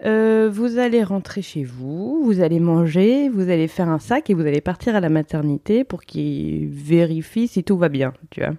euh, 0.05 0.49
vous 0.53 0.79
allez 0.79 1.03
rentrer 1.03 1.43
chez 1.43 1.65
vous, 1.65 2.23
vous 2.23 2.41
allez 2.41 2.61
manger, 2.61 3.29
vous 3.29 3.49
allez 3.51 3.67
faire 3.67 3.89
un 3.89 3.99
sac 3.99 4.31
et 4.31 4.35
vous 4.35 4.47
allez 4.47 4.61
partir 4.61 4.95
à 4.95 5.01
la 5.01 5.09
maternité 5.09 5.83
pour 5.85 6.03
qu'ils 6.03 6.69
vérifient 6.69 7.49
si 7.49 7.65
tout 7.65 7.77
va 7.77 7.89
bien, 7.89 8.13
tu 8.31 8.41
vois. 8.41 8.55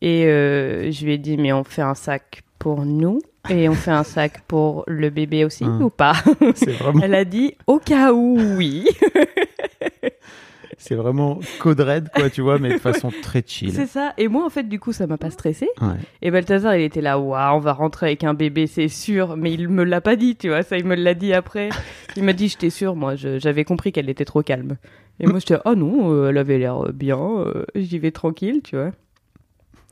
Et 0.00 0.24
euh, 0.26 0.90
je 0.90 1.04
lui 1.04 1.14
ai 1.14 1.18
dit, 1.18 1.36
mais 1.36 1.52
on 1.52 1.64
fait 1.64 1.82
un 1.82 1.94
sac 1.94 2.42
pour 2.58 2.86
nous 2.86 3.20
et 3.48 3.68
on 3.68 3.74
fait 3.74 3.90
un 3.90 4.04
sac 4.04 4.42
pour 4.46 4.84
le 4.86 5.08
bébé 5.10 5.44
aussi 5.44 5.64
Hum. 5.64 5.82
ou 5.82 5.90
pas 5.90 6.12
C'est 6.54 6.72
vraiment, 6.72 7.00
Elle 7.02 7.14
a 7.14 7.24
dit, 7.24 7.54
au 7.66 7.78
cas 7.78 8.12
où, 8.12 8.38
oui. 8.56 8.86
c'est 10.78 10.94
vraiment 10.94 11.38
code 11.58 11.80
red, 11.80 12.08
quoi, 12.14 12.30
tu 12.30 12.40
vois, 12.40 12.58
mais 12.58 12.70
de 12.74 12.78
façon 12.78 13.10
très 13.22 13.42
chill. 13.46 13.72
C'est 13.72 13.86
ça. 13.86 14.12
Et 14.18 14.28
moi, 14.28 14.44
en 14.46 14.50
fait, 14.50 14.64
du 14.64 14.78
coup, 14.80 14.92
ça 14.92 15.06
m'a 15.06 15.18
pas 15.18 15.30
stressé. 15.30 15.68
Ouais. 15.80 15.88
Et 16.22 16.30
Balthazar, 16.30 16.74
il 16.76 16.82
était 16.82 17.00
là, 17.02 17.18
waouh, 17.18 17.56
on 17.56 17.60
va 17.60 17.72
rentrer 17.72 18.06
avec 18.06 18.24
un 18.24 18.34
bébé, 18.34 18.66
c'est 18.66 18.88
sûr. 18.88 19.36
Mais 19.36 19.52
il 19.52 19.68
me 19.68 19.84
l'a 19.84 20.00
pas 20.00 20.16
dit, 20.16 20.36
tu 20.36 20.48
vois. 20.48 20.62
Ça, 20.62 20.78
il 20.78 20.84
me 20.86 20.94
l'a 20.94 21.14
dit 21.14 21.32
après. 21.34 21.68
Il 22.16 22.24
m'a 22.24 22.32
dit, 22.32 22.48
j'étais 22.48 22.70
sûre, 22.70 22.96
moi. 22.96 23.14
J'avais 23.16 23.64
compris 23.64 23.92
qu'elle 23.92 24.08
était 24.08 24.24
trop 24.24 24.42
calme. 24.42 24.76
Et 25.18 25.26
moi, 25.26 25.38
j'étais, 25.38 25.58
oh 25.66 25.74
non, 25.74 26.12
euh, 26.14 26.30
elle 26.30 26.38
avait 26.38 26.56
l'air 26.58 26.92
bien. 26.94 27.18
euh, 27.18 27.64
J'y 27.74 27.98
vais 27.98 28.10
tranquille, 28.10 28.60
tu 28.64 28.76
vois. 28.76 28.90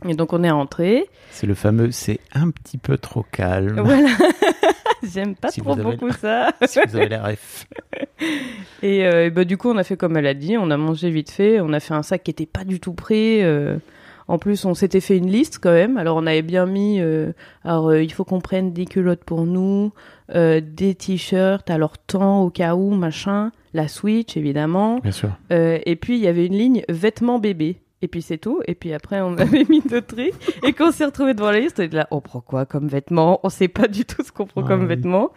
Et 0.06 0.14
donc, 0.14 0.32
on 0.32 0.42
est 0.44 0.50
rentré. 0.50 1.06
C'est 1.30 1.46
le 1.46 1.54
fameux, 1.54 1.90
c'est 1.90 2.20
un 2.32 2.50
petit 2.50 2.78
peu 2.78 2.98
trop 2.98 3.24
calme. 3.30 3.80
Voilà. 3.84 4.08
J'aime 5.02 5.36
pas 5.36 5.50
Si 5.50 5.60
trop 5.60 5.76
beaucoup 5.76 6.10
ça. 6.10 6.52
si 6.66 6.80
vous 6.88 6.96
avez 6.96 7.08
la 7.08 7.22
ref. 7.22 7.66
Et, 8.82 9.06
euh, 9.06 9.26
et 9.26 9.30
bah, 9.30 9.44
du 9.44 9.56
coup, 9.56 9.70
on 9.70 9.76
a 9.76 9.84
fait 9.84 9.96
comme 9.96 10.16
elle 10.16 10.26
a 10.26 10.34
dit, 10.34 10.56
on 10.58 10.70
a 10.72 10.76
mangé 10.76 11.08
vite 11.10 11.30
fait, 11.30 11.60
on 11.60 11.72
a 11.72 11.78
fait 11.80 11.94
un 11.94 12.02
sac 12.02 12.24
qui 12.24 12.32
était 12.32 12.46
pas 12.46 12.64
du 12.64 12.80
tout 12.80 12.94
prêt. 12.94 13.42
euh, 13.42 13.78
en 14.26 14.38
plus, 14.38 14.64
on 14.66 14.74
s'était 14.74 15.00
fait 15.00 15.16
une 15.16 15.30
liste 15.30 15.58
quand 15.62 15.72
même. 15.72 15.96
Alors, 15.96 16.16
on 16.18 16.26
avait 16.26 16.42
bien 16.42 16.66
mis, 16.66 17.00
euh, 17.00 17.32
alors 17.64 17.88
euh, 17.88 18.02
il 18.02 18.12
faut 18.12 18.24
qu'on 18.24 18.40
prenne 18.40 18.72
des 18.72 18.84
culottes 18.84 19.24
pour 19.24 19.46
nous, 19.46 19.92
euh, 20.34 20.60
des 20.62 20.94
t-shirts, 20.94 21.70
alors 21.70 21.96
tant 21.96 22.42
au 22.42 22.50
cas 22.50 22.74
où, 22.74 22.90
machin, 22.90 23.52
la 23.72 23.88
Switch 23.88 24.36
évidemment. 24.36 24.98
Bien 24.98 25.12
sûr. 25.12 25.30
Et 25.50 25.96
puis, 25.96 26.16
il 26.18 26.20
y 26.22 26.28
avait 26.28 26.44
une 26.46 26.56
ligne 26.58 26.82
vêtements 26.90 27.38
bébés. 27.38 27.78
Et 28.02 28.08
puis 28.08 28.22
c'est 28.22 28.38
tout. 28.38 28.60
Et 28.66 28.74
puis 28.74 28.92
après, 28.92 29.20
on 29.20 29.36
avait 29.38 29.64
mis 29.68 29.80
d'autres 29.80 30.14
trucs. 30.16 30.34
Et 30.64 30.72
quand 30.72 30.88
on 30.88 30.92
s'est 30.92 31.04
retrouvé 31.04 31.34
devant 31.34 31.50
la 31.50 31.60
liste, 31.60 31.80
on 31.80 31.82
était 31.82 31.96
là, 31.96 32.08
on 32.10 32.20
prend 32.20 32.40
quoi 32.40 32.64
comme 32.66 32.88
vêtements 32.88 33.40
On 33.42 33.48
sait 33.48 33.68
pas 33.68 33.88
du 33.88 34.04
tout 34.04 34.22
ce 34.22 34.30
qu'on 34.32 34.46
prend 34.46 34.62
Ah 34.64 34.68
comme 34.68 34.82
oui. 34.82 34.86
vêtements. 34.88 35.32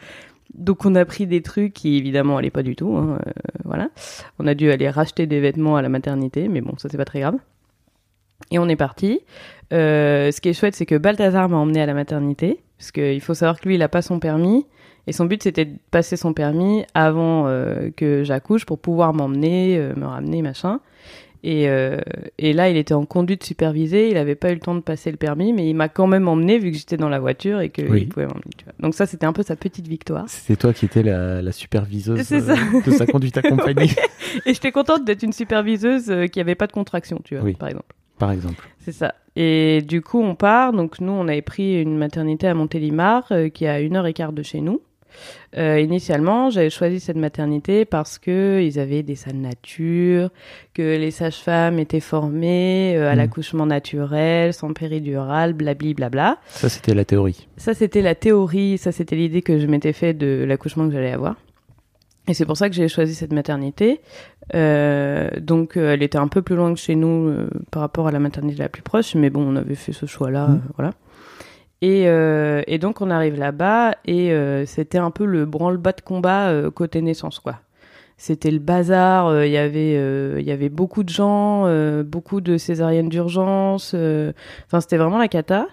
Donc 0.53 0.85
on 0.85 0.95
a 0.95 1.05
pris 1.05 1.27
des 1.27 1.41
trucs 1.41 1.73
qui 1.73 1.97
évidemment 1.97 2.37
allaient 2.37 2.49
pas 2.51 2.61
du 2.63 2.75
tout. 2.75 2.95
hein, 2.97 3.19
euh, 3.25 3.31
voilà. 3.63 3.89
On 4.37 4.47
a 4.47 4.53
dû 4.53 4.69
aller 4.69 4.89
racheter 4.89 5.25
des 5.25 5.39
vêtements 5.39 5.77
à 5.77 5.81
la 5.81 5.89
maternité, 5.89 6.47
mais 6.49 6.61
bon, 6.61 6.73
ça 6.77 6.89
c'est 6.89 6.97
pas 6.97 7.05
très 7.05 7.21
grave. 7.21 7.35
Et 8.51 8.59
on 8.59 8.67
est 8.67 8.75
parti. 8.75 9.21
Euh, 9.71 10.29
ce 10.31 10.41
qui 10.41 10.49
est 10.49 10.53
chouette, 10.53 10.75
c'est 10.75 10.85
que 10.85 10.95
Balthazar 10.97 11.47
m'a 11.47 11.55
emmené 11.57 11.81
à 11.81 11.85
la 11.85 11.93
maternité, 11.93 12.59
parce 12.77 12.91
qu'il 12.91 13.21
faut 13.21 13.33
savoir 13.33 13.61
que 13.61 13.67
lui, 13.69 13.75
il 13.75 13.81
a 13.81 13.87
pas 13.87 14.01
son 14.01 14.19
permis. 14.19 14.65
Et 15.07 15.13
son 15.13 15.25
but, 15.25 15.41
c'était 15.41 15.65
de 15.65 15.77
passer 15.89 16.17
son 16.17 16.33
permis 16.33 16.83
avant 16.93 17.47
euh, 17.47 17.89
que 17.95 18.23
j'accouche 18.23 18.65
pour 18.65 18.77
pouvoir 18.79 19.13
m'emmener, 19.13 19.77
euh, 19.77 19.93
me 19.95 20.05
ramener, 20.05 20.41
machin. 20.41 20.79
Et, 21.43 21.67
euh, 21.69 21.97
et 22.37 22.53
là, 22.53 22.69
il 22.69 22.77
était 22.77 22.93
en 22.93 23.05
conduite 23.05 23.43
supervisée, 23.43 24.09
il 24.11 24.17
avait 24.17 24.35
pas 24.35 24.51
eu 24.51 24.53
le 24.53 24.59
temps 24.59 24.75
de 24.75 24.79
passer 24.81 25.09
le 25.09 25.17
permis, 25.17 25.53
mais 25.53 25.67
il 25.67 25.73
m'a 25.73 25.89
quand 25.89 26.05
même 26.05 26.27
emmené 26.27 26.59
vu 26.59 26.71
que 26.71 26.77
j'étais 26.77 26.97
dans 26.97 27.09
la 27.09 27.19
voiture 27.19 27.61
et 27.61 27.69
qu'il 27.69 27.89
Oui. 27.89 28.05
pouvait 28.05 28.27
m'emmener. 28.27 28.43
tu 28.57 28.63
vois. 28.65 28.73
Donc 28.79 28.93
ça, 28.93 29.07
c'était 29.07 29.25
un 29.25 29.33
peu 29.33 29.41
sa 29.41 29.55
petite 29.55 29.87
victoire. 29.87 30.25
C'était 30.27 30.55
toi 30.55 30.71
qui 30.71 30.85
étais 30.85 31.01
la, 31.01 31.41
la 31.41 31.51
superviseuse 31.51 32.21
C'est 32.21 32.41
ça. 32.41 32.51
euh, 32.53 32.81
de 32.85 32.91
sa 32.91 33.07
conduite 33.07 33.37
accompagnée, 33.43 33.89
Et 34.45 34.53
j'étais 34.53 34.71
contente 34.71 35.03
d'être 35.03 35.23
une 35.23 35.33
superviseuse 35.33 36.11
euh, 36.11 36.27
qui 36.27 36.39
avait 36.39 36.55
pas 36.55 36.67
de 36.67 36.73
contraction, 36.73 37.19
tu 37.23 37.35
vois, 37.35 37.43
Oui. 37.43 37.53
par 37.53 37.69
exemple. 37.69 37.95
par 38.19 38.31
exemple. 38.31 38.69
C'est 38.79 38.91
ça. 38.91 39.15
Et 39.35 39.81
du 39.81 40.01
coup, 40.01 40.21
on 40.21 40.35
part. 40.35 40.73
Donc, 40.73 40.99
nous, 40.99 41.11
on 41.11 41.27
avait 41.27 41.41
pris 41.41 41.81
une 41.81 41.97
maternité 41.97 42.47
à 42.47 42.53
Montélimar, 42.53 43.27
euh, 43.31 43.49
qui 43.49 43.65
est 43.65 43.69
à 43.69 43.79
une 43.79 43.95
heure 43.95 44.05
et 44.05 44.13
quart 44.13 44.33
de 44.33 44.43
chez 44.43 44.61
nous. 44.61 44.81
Euh, 45.57 45.79
initialement, 45.79 46.49
j'avais 46.49 46.69
choisi 46.69 46.99
cette 46.99 47.17
maternité 47.17 47.85
parce 47.85 48.17
que 48.19 48.61
ils 48.61 48.79
avaient 48.79 49.03
des 49.03 49.15
salles 49.15 49.35
nature, 49.37 50.29
que 50.73 50.81
les 50.97 51.11
sages-femmes 51.11 51.79
étaient 51.79 51.99
formées 51.99 52.95
euh, 52.97 53.09
à 53.09 53.13
Mm. 53.15 53.17
l'accouchement 53.17 53.65
naturel, 53.65 54.53
sans 54.53 54.73
péridurale, 54.73 55.53
blabli 55.53 55.93
blabla. 55.93 56.37
Ça, 56.47 56.69
c'était 56.69 56.93
la 56.93 57.03
théorie. 57.05 57.47
Ça, 57.57 57.73
c'était 57.73 58.01
la 58.01 58.15
théorie, 58.15 58.77
ça, 58.77 58.91
c'était 58.91 59.15
l'idée 59.15 59.41
que 59.41 59.59
je 59.59 59.67
m'étais 59.67 59.93
fait 59.93 60.13
de 60.13 60.45
l'accouchement 60.47 60.87
que 60.87 60.93
j'allais 60.93 61.11
avoir. 61.11 61.35
Et 62.27 62.33
c'est 62.33 62.45
pour 62.45 62.55
ça 62.55 62.69
que 62.69 62.75
j'ai 62.75 62.87
choisi 62.87 63.15
cette 63.15 63.33
maternité. 63.33 63.99
Euh, 64.53 65.29
donc, 65.41 65.75
elle 65.75 66.03
était 66.03 66.19
un 66.19 66.27
peu 66.27 66.41
plus 66.41 66.55
loin 66.55 66.71
que 66.73 66.79
chez 66.79 66.95
nous 66.95 67.33
par 67.71 67.81
rapport 67.81 68.07
à 68.07 68.11
la 68.11 68.19
maternité 68.19 68.59
la 68.59 68.69
plus 68.69 68.83
proche, 68.83 69.15
mais 69.15 69.29
bon, 69.29 69.41
on 69.41 69.55
avait 69.55 69.75
fait 69.75 69.91
ce 69.91 70.05
choix-là, 70.05 70.45
euh, 70.51 70.55
voilà. 70.77 70.91
Et, 71.81 72.07
euh, 72.07 72.61
et 72.67 72.77
donc, 72.77 73.01
on 73.01 73.09
arrive 73.09 73.37
là-bas 73.37 73.95
et 74.05 74.31
euh, 74.31 74.65
c'était 74.65 74.99
un 74.99 75.11
peu 75.11 75.25
le 75.25 75.45
branle-bas 75.45 75.93
de 75.93 76.01
combat 76.01 76.49
euh, 76.49 76.69
côté 76.69 77.01
naissance, 77.01 77.39
quoi. 77.39 77.59
C'était 78.21 78.51
le 78.51 78.59
bazar, 78.59 79.25
euh, 79.29 79.47
il 79.47 79.51
y 79.51 79.57
avait 79.57 79.95
euh, 79.97 80.37
il 80.39 80.45
y 80.45 80.51
avait 80.51 80.69
beaucoup 80.69 81.01
de 81.01 81.09
gens, 81.09 81.63
euh, 81.65 82.03
beaucoup 82.03 82.39
de 82.39 82.55
césariennes 82.59 83.09
d'urgence. 83.09 83.95
Enfin, 83.95 84.79
c'était 84.79 84.97
vraiment 84.97 85.17
la 85.17 85.27
cata. 85.27 85.65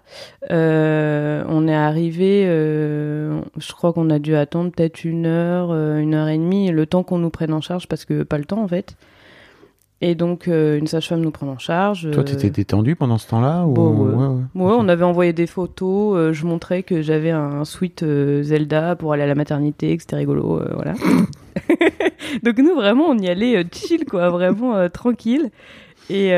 On 0.48 1.68
est 1.68 1.74
arrivé, 1.74 2.44
je 2.46 3.72
crois 3.74 3.92
qu'on 3.92 4.08
a 4.08 4.18
dû 4.18 4.34
attendre 4.34 4.72
peut-être 4.72 5.04
une 5.04 5.26
heure, 5.26 5.74
une 5.74 6.14
heure 6.14 6.28
et 6.28 6.38
demie, 6.38 6.70
le 6.70 6.86
temps 6.86 7.02
qu'on 7.02 7.18
nous 7.18 7.28
prenne 7.28 7.52
en 7.52 7.60
charge 7.60 7.86
parce 7.86 8.06
que 8.06 8.22
pas 8.22 8.38
le 8.38 8.46
temps 8.46 8.62
en 8.62 8.68
fait. 8.68 8.96
Et 10.00 10.14
donc 10.14 10.46
euh, 10.46 10.78
une 10.78 10.86
sage-femme 10.86 11.20
nous 11.20 11.32
prend 11.32 11.48
en 11.48 11.58
charge. 11.58 12.08
Toi, 12.12 12.20
euh, 12.20 12.24
t'étais 12.24 12.50
détendu 12.50 12.94
pendant 12.94 13.18
ce 13.18 13.26
temps-là 13.28 13.64
ou... 13.66 13.72
Bon, 13.72 13.90
ouais. 13.96 14.14
ouais. 14.14 14.66
Ouais, 14.66 14.76
on 14.78 14.88
avait 14.88 15.02
envoyé 15.04 15.32
des 15.32 15.48
photos. 15.48 16.16
euh, 16.16 16.32
je 16.32 16.46
montrais 16.46 16.84
que 16.84 17.02
j'avais 17.02 17.30
un 17.32 17.64
sweat 17.64 18.04
euh, 18.04 18.42
Zelda 18.44 18.94
pour 18.94 19.12
aller 19.12 19.24
à 19.24 19.26
la 19.26 19.34
maternité, 19.34 19.96
que 19.96 20.02
c'était 20.02 20.14
rigolo, 20.16 20.62
voilà. 20.74 20.94
Donc 22.44 22.58
nous 22.58 22.74
vraiment, 22.76 23.06
on 23.08 23.18
y 23.18 23.28
allait 23.28 23.64
chill, 23.72 24.04
quoi, 24.04 24.30
vraiment 24.30 24.88
tranquille. 24.88 25.50
Et 26.10 26.30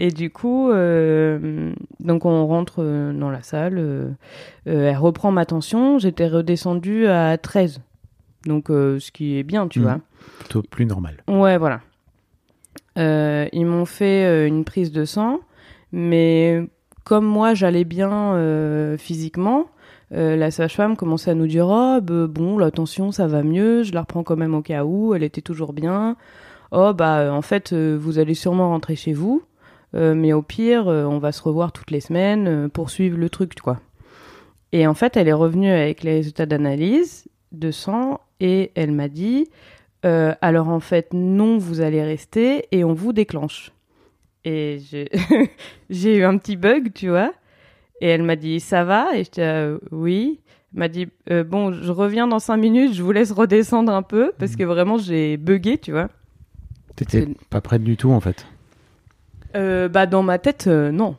et 0.00 0.10
du 0.12 0.30
coup, 0.30 0.70
donc 0.70 2.24
on 2.24 2.46
rentre 2.46 2.82
dans 3.12 3.30
la 3.30 3.42
salle. 3.42 4.16
elle 4.66 4.96
reprend 4.96 5.30
ma 5.30 5.44
tension. 5.46 5.98
J'étais 5.98 6.26
redescendue 6.28 7.06
à 7.06 7.36
13. 7.38 7.80
Donc 8.46 8.66
ce 8.68 9.10
qui 9.12 9.38
est 9.38 9.42
bien, 9.42 9.68
tu 9.68 9.78
Mhm. 9.80 9.84
vois. 9.84 10.00
Plutôt 10.40 10.62
plus 10.62 10.86
normal. 10.86 11.16
Ouais, 11.28 11.58
voilà. 11.58 11.80
Euh, 12.98 13.46
ils 13.52 13.66
m'ont 13.66 13.84
fait 13.84 14.24
euh, 14.24 14.46
une 14.46 14.64
prise 14.64 14.90
de 14.90 15.04
sang, 15.04 15.40
mais 15.92 16.62
comme 17.04 17.24
moi 17.24 17.54
j'allais 17.54 17.84
bien 17.84 18.34
euh, 18.34 18.98
physiquement, 18.98 19.66
la 20.10 20.50
sage-femme 20.50 20.96
commençait 20.96 21.30
à 21.30 21.34
nous 21.34 21.46
dire 21.46 21.66
Oh, 21.68 22.00
bah, 22.00 22.26
bon, 22.26 22.56
la 22.56 22.70
ça 23.12 23.26
va 23.26 23.42
mieux, 23.42 23.82
je 23.82 23.92
la 23.92 24.00
reprends 24.00 24.22
quand 24.22 24.36
même 24.36 24.54
au 24.54 24.62
cas 24.62 24.84
où, 24.84 25.14
elle 25.14 25.22
était 25.22 25.42
toujours 25.42 25.74
bien. 25.74 26.16
Oh, 26.72 26.94
bah 26.94 27.30
en 27.32 27.42
fait, 27.42 27.74
vous 27.74 28.18
allez 28.18 28.32
sûrement 28.32 28.70
rentrer 28.70 28.96
chez 28.96 29.12
vous, 29.12 29.42
mais 29.92 30.32
au 30.32 30.40
pire, 30.40 30.86
on 30.86 31.18
va 31.18 31.30
se 31.30 31.42
revoir 31.42 31.72
toutes 31.72 31.90
les 31.90 32.00
semaines 32.00 32.70
pour 32.70 32.88
suivre 32.88 33.18
le 33.18 33.28
truc, 33.28 33.60
quoi. 33.60 33.80
Et 34.72 34.86
en 34.86 34.94
fait, 34.94 35.18
elle 35.18 35.28
est 35.28 35.32
revenue 35.34 35.70
avec 35.70 36.02
les 36.02 36.16
résultats 36.16 36.46
d'analyse 36.46 37.28
de 37.52 37.70
sang 37.70 38.20
et 38.40 38.72
elle 38.74 38.92
m'a 38.92 39.08
dit 39.08 39.48
euh, 40.04 40.34
alors 40.40 40.68
en 40.68 40.80
fait, 40.80 41.12
non, 41.12 41.58
vous 41.58 41.80
allez 41.80 42.02
rester 42.02 42.66
et 42.72 42.84
on 42.84 42.94
vous 42.94 43.12
déclenche. 43.12 43.72
Et 44.44 44.78
j'ai 45.90 46.16
eu 46.16 46.24
un 46.24 46.38
petit 46.38 46.56
bug, 46.56 46.92
tu 46.94 47.08
vois. 47.08 47.32
Et 48.00 48.08
elle 48.08 48.22
m'a 48.22 48.36
dit 48.36 48.60
ça 48.60 48.84
va? 48.84 49.14
Et 49.14 49.24
j'étais 49.24 49.42
euh, 49.42 49.78
oui. 49.90 50.40
Elle 50.72 50.78
m'a 50.78 50.88
dit 50.88 51.08
euh, 51.30 51.44
bon, 51.44 51.72
je 51.72 51.90
reviens 51.90 52.28
dans 52.28 52.38
cinq 52.38 52.58
minutes, 52.58 52.94
je 52.94 53.02
vous 53.02 53.12
laisse 53.12 53.32
redescendre 53.32 53.92
un 53.92 54.02
peu 54.02 54.32
parce 54.38 54.54
que 54.54 54.64
vraiment 54.64 54.98
j'ai 54.98 55.36
bugué, 55.36 55.78
tu 55.78 55.90
vois. 55.90 56.08
T'étais 56.94 57.28
pas 57.50 57.60
prête 57.60 57.82
du 57.82 57.96
tout, 57.96 58.10
en 58.10 58.20
fait. 58.20 58.46
Euh, 59.56 59.88
bah 59.88 60.06
dans 60.06 60.22
ma 60.22 60.38
tête, 60.38 60.66
non. 60.66 61.16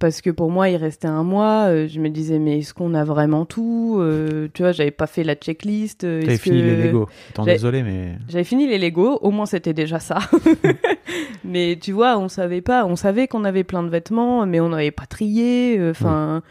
Parce 0.00 0.20
que 0.20 0.30
pour 0.30 0.50
moi, 0.52 0.68
il 0.68 0.76
restait 0.76 1.08
un 1.08 1.24
mois. 1.24 1.66
euh, 1.70 1.88
je 1.88 1.98
me 1.98 2.08
disais, 2.08 2.38
mais 2.38 2.58
est-ce 2.58 2.72
qu'on 2.72 2.94
a 2.94 3.02
vraiment 3.02 3.44
tout 3.44 3.96
Euh, 3.98 4.46
Tu 4.54 4.62
vois, 4.62 4.70
j'avais 4.70 4.92
pas 4.92 5.08
fait 5.08 5.24
la 5.24 5.34
checklist. 5.34 6.04
euh, 6.04 6.20
est-ce 6.20 6.40
fini 6.42 6.60
que- 6.60 6.66
les 6.66 6.76
Lego. 6.84 7.08
Attends, 7.30 7.44
désolé, 7.44 7.82
mais... 7.82 8.12
J'avais 8.28 8.44
fini 8.44 8.68
les 8.68 8.78
Lego, 8.78 9.18
au 9.22 9.30
moins 9.32 9.46
c'était 9.46 9.74
déjà 9.74 9.98
ça. 9.98 10.18
mais 11.44 11.76
tu 11.80 11.92
vois, 11.92 12.16
on 12.18 12.28
savait 12.28 12.60
pas, 12.60 12.84
on 12.86 12.96
savait 12.96 13.26
qu'on 13.28 13.44
avait 13.44 13.64
plein 13.64 13.82
de 13.82 13.88
vêtements, 13.88 14.46
mais 14.46 14.60
on 14.60 14.68
n'avait 14.68 14.90
pas 14.90 15.06
trié. 15.06 15.76
euh, 15.78 15.90
Enfin, 15.90 16.42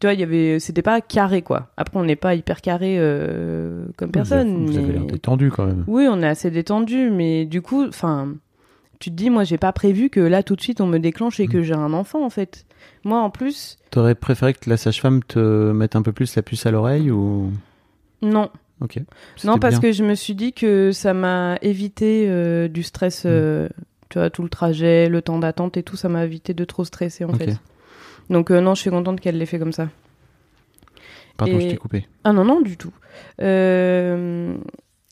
tu 0.00 0.06
vois, 0.06 0.14
il 0.14 0.20
y 0.20 0.22
avait, 0.24 0.60
c'était 0.60 0.82
pas 0.82 1.00
carré 1.00 1.42
quoi. 1.42 1.70
Après, 1.76 1.98
on 1.98 2.04
n'est 2.04 2.16
pas 2.16 2.34
hyper 2.34 2.60
carré 2.60 2.96
euh, 2.98 3.86
comme 3.96 4.10
personne. 4.12 4.66
Vous 4.66 4.76
avez 4.78 4.86
mais- 4.86 4.92
l'air 4.92 5.04
détendu, 5.06 5.50
quand 5.50 5.66
même. 5.66 5.84
Oui, 5.88 6.06
on 6.08 6.22
est 6.22 6.26
assez 6.28 6.50
détendu, 6.50 7.10
mais 7.10 7.44
du 7.44 7.60
coup, 7.62 7.84
enfin, 7.88 8.34
tu 8.98 9.10
te 9.10 9.14
dis, 9.14 9.30
moi, 9.30 9.44
j'ai 9.44 9.58
pas 9.58 9.72
prévu 9.72 10.10
que 10.10 10.20
là 10.20 10.42
tout 10.42 10.56
de 10.56 10.60
suite 10.60 10.80
on 10.80 10.86
me 10.86 10.98
déclenche 10.98 11.40
et 11.40 11.46
que 11.48 11.62
j'ai 11.62 11.74
un 11.74 11.92
enfant 11.92 12.24
en 12.24 12.30
fait. 12.30 12.64
Moi, 13.04 13.20
en 13.20 13.30
plus, 13.30 13.78
T'aurais 13.90 14.14
préféré 14.14 14.54
que 14.54 14.68
la 14.70 14.76
sage-femme 14.76 15.22
te 15.22 15.72
mette 15.72 15.94
un 15.96 16.02
peu 16.02 16.12
plus 16.12 16.34
la 16.36 16.42
puce 16.42 16.66
à 16.66 16.70
l'oreille 16.70 17.10
ou... 17.10 17.50
non. 18.22 18.50
Ok. 18.80 18.98
Non, 19.44 19.58
parce 19.58 19.74
bien. 19.74 19.80
que 19.80 19.92
je 19.92 20.02
me 20.02 20.14
suis 20.16 20.34
dit 20.34 20.52
que 20.52 20.90
ça 20.90 21.14
m'a 21.14 21.56
évité 21.62 22.26
euh, 22.28 22.66
du 22.66 22.80
Mm. 22.80 22.82
stress, 22.82 23.22
euh, 23.24 23.68
tu 24.08 24.18
vois, 24.18 24.30
tout 24.30 24.42
le 24.42 24.48
trajet, 24.48 25.08
le 25.08 25.22
temps 25.22 25.38
d'attente 25.38 25.76
et 25.76 25.82
tout, 25.84 25.96
ça 25.96 26.08
m'a 26.08 26.24
évité 26.24 26.54
de 26.54 26.64
trop 26.64 26.84
stresser 26.84 27.24
en 27.24 27.30
Ok. 27.30 27.38
fait. 27.38 27.56
Donc 28.30 28.50
euh, 28.50 28.60
non, 28.60 28.74
je 28.74 28.80
suis 28.80 28.90
contente 28.90 29.20
qu'elle 29.20 29.38
l'ait 29.38 29.46
fait 29.46 29.58
comme 29.60 29.72
ça. 29.72 29.88
Pardon, 31.36 31.58
je 31.60 31.66
Et- 31.66 31.70
t'ai 31.70 31.76
coupé. 31.76 32.06
Ah 32.24 32.32
non, 32.32 32.44
non, 32.44 32.60
du 32.60 32.76
tout. 32.76 32.92
Euh, 33.40 34.56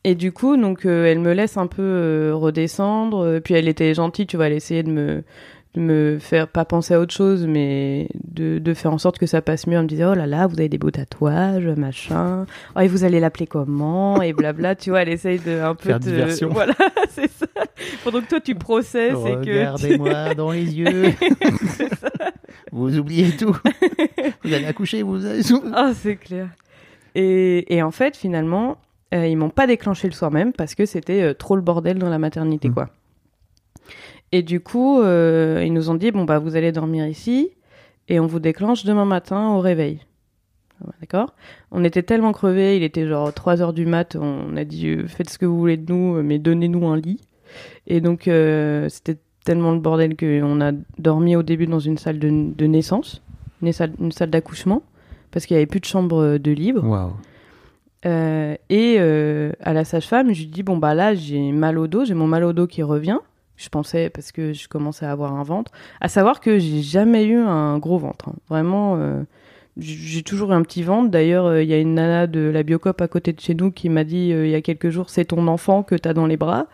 Et 0.05 0.15
du 0.17 0.33
coup, 0.33 0.57
donc, 0.57 0.85
euh, 0.85 1.07
elle 1.07 1.21
me 1.21 1.33
laisse 1.33 1.57
un 1.57 1.67
peu 1.69 1.83
euh, 1.83 2.33
redescendre. 2.35 3.25
euh, 3.25 3.41
Puis 3.41 3.55
elle 3.55 3.69
était 3.69 3.95
gentille, 3.95 4.27
tu 4.27 4.37
vois, 4.37 4.49
elle 4.49 4.53
essayait 4.55 4.83
de 4.83 4.91
me, 4.91 5.23
de 5.75 5.81
me 5.81 6.19
faire 6.19 6.49
pas 6.49 6.65
penser 6.65 6.95
à 6.95 6.99
autre 7.01 7.15
chose, 7.15 7.47
mais 7.47 8.09
de, 8.25 8.59
de 8.59 8.75
faire 8.75 8.93
en 8.93 8.99
sorte 8.99 9.19
que 9.19 9.27
ça 9.27 9.43
passe 9.43 9.69
mieux. 9.69 9.77
Elle 9.77 9.85
me 9.85 9.88
disait, 9.88 10.05
oh 10.05 10.15
là 10.15 10.27
là, 10.27 10.49
vous 10.49 10.59
avez 10.59 10.69
des 10.69 10.79
beaux 10.79 10.91
tatouages, 10.91 11.67
machin. 11.77 12.47
Oh, 12.75 12.81
et 12.81 12.88
vous 12.88 13.05
allez 13.05 13.21
l'appeler 13.21 13.47
comment 13.47 14.21
Et 14.21 14.33
blabla, 14.33 14.75
tu 14.75 14.91
vois, 14.91 15.03
elle 15.03 15.09
essaye 15.11 15.38
de 15.38 15.61
un 15.61 15.77
peu 15.77 15.91
Faire 15.91 16.01
te... 16.01 16.05
diversion. 16.07 16.49
Voilà, 16.53 16.75
c'est 17.11 17.31
ça. 17.31 17.47
Pendant 18.03 18.21
que 18.23 18.29
toi, 18.29 18.41
tu 18.41 18.57
processes 18.57 19.12
et 19.25 19.35
que... 19.45 19.51
Regardez-moi 19.51 20.35
dans 20.35 20.51
les 20.51 20.65
yeux. 20.79 21.12
vous 22.73 22.99
oubliez 22.99 23.31
tout. 23.37 23.57
vous 24.45 24.53
allez 24.53 24.67
accoucher, 24.67 25.03
vous 25.03 25.25
allez... 25.25 25.43
Ah, 25.73 25.93
c'est 25.95 26.17
clair. 26.17 26.49
Et, 27.15 27.73
et 27.77 27.83
en 27.83 27.91
fait, 27.93 28.17
finalement, 28.17 28.79
euh, 29.12 29.27
ils 29.27 29.37
m'ont 29.37 29.51
pas 29.51 29.66
déclenché 29.66 30.09
le 30.09 30.12
soir 30.14 30.31
même 30.31 30.53
parce 30.53 30.75
que 30.75 30.87
c'était 30.87 31.22
euh, 31.22 31.35
trop 31.35 31.57
le 31.57 31.62
bordel 31.62 31.98
dans 31.98 32.09
la 32.09 32.18
maternité, 32.18 32.68
Mm. 32.68 32.75
quoi. 32.75 32.88
Et 34.33 34.42
du 34.42 34.61
coup, 34.61 35.01
euh, 35.01 35.62
ils 35.64 35.72
nous 35.72 35.90
ont 35.90 35.94
dit 35.94 36.11
bon 36.11 36.25
bah 36.25 36.38
vous 36.38 36.57
allez 36.57 36.72
dormir 36.72 37.07
ici 37.07 37.51
et 38.09 38.18
on 38.18 38.27
vous 38.27 38.38
déclenche 38.40 38.85
demain 38.85 39.05
matin 39.05 39.51
au 39.51 39.61
réveil. 39.61 40.01
D'accord? 41.01 41.35
On 41.70 41.85
était 41.85 42.03
tellement 42.03 42.33
crevés, 42.33 42.77
il 42.77 42.83
était 42.83 43.07
genre 43.07 43.33
3 43.33 43.61
heures 43.62 43.72
du 43.72 43.87
mat, 43.87 44.16
on 44.18 44.57
a 44.57 44.64
dit 44.64 44.88
euh, 44.88 45.07
faites 45.07 45.31
ce 45.31 45.38
que 45.38 45.46
vous 45.46 45.59
voulez 45.59 45.77
de 45.77 45.92
nous, 45.92 46.22
mais 46.22 46.38
donnez-nous 46.38 46.87
un 46.88 46.96
lit. 46.96 47.20
Et 47.87 48.01
donc 48.01 48.22
c'était 48.22 49.18
tellement 49.44 49.72
le 49.72 49.79
bordel 49.81 50.16
qu'on 50.16 50.61
a 50.62 50.72
dormi 50.98 51.37
au 51.37 51.42
début 51.42 51.66
dans 51.66 51.81
une 51.81 51.98
salle 51.98 52.18
de, 52.18 52.31
de 52.57 52.66
naissance, 52.66 53.22
une 53.61 53.72
salle, 53.72 54.31
d'accouchement, 54.31 54.83
parce 55.31 55.44
qu'il 55.44 55.55
y 55.55 55.59
avait 55.59 55.66
plus 55.66 55.81
de 55.81 55.85
chambre 55.85 56.38
de 56.38 56.51
libre. 56.51 56.83
Waouh. 56.83 57.12
Euh, 58.05 58.57
et 58.69 58.97
euh, 58.99 59.53
à 59.61 59.73
la 59.73 59.85
sage-femme, 59.85 60.33
je 60.33 60.41
lui 60.41 60.47
dis 60.49 60.62
bon 60.62 60.77
bah 60.77 60.95
là 60.95 61.15
j'ai 61.15 61.53
mal 61.53 61.79
au 61.79 61.87
dos, 61.87 62.05
j'ai 62.05 62.15
mon 62.15 62.27
mal 62.27 62.45
au 62.45 62.53
dos 62.53 62.67
qui 62.67 62.83
revient. 62.83 63.19
Je 63.57 63.69
pensais 63.69 64.11
parce 64.11 64.33
que 64.33 64.53
je 64.53 64.67
commençais 64.67 65.07
à 65.07 65.12
avoir 65.12 65.35
un 65.35 65.43
ventre. 65.45 65.71
À 66.01 66.09
savoir 66.09 66.41
que 66.41 66.59
j'ai 66.59 66.83
jamais 66.83 67.25
eu 67.25 67.37
un 67.37 67.79
gros 67.79 67.99
ventre. 67.99 68.31
hein. 68.31 68.35
Vraiment, 68.49 68.97
euh, 68.97 69.23
j'ai 69.79 70.23
toujours 70.23 70.53
un 70.53 70.62
petit 70.62 70.83
ventre. 70.83 71.11
D'ailleurs, 71.11 71.47
euh, 71.47 71.62
il 71.62 71.69
y 71.69 71.75
a 71.75 71.79
une 71.79 71.95
nana 71.95 72.27
de 72.27 72.41
la 72.41 72.65
Biocop 72.65 73.01
à 73.01 73.07
côté 73.09 73.33
de 73.33 73.41
chez 73.41 73.55
nous 73.55 73.71
qui 73.71 73.88
m'a 73.88 74.03
dit 74.03 74.33
euh, 74.33 74.47
il 74.47 74.51
y 74.51 74.55
a 74.57 74.62
quelques 74.62 74.91
jours 74.91 75.11
c'est 75.11 75.27
ton 75.27 75.47
enfant 75.47 75.85
que 75.85 75.95
t'as 75.95 76.12
dans 76.12 76.27
les 76.27 76.37
bras. 76.37 76.67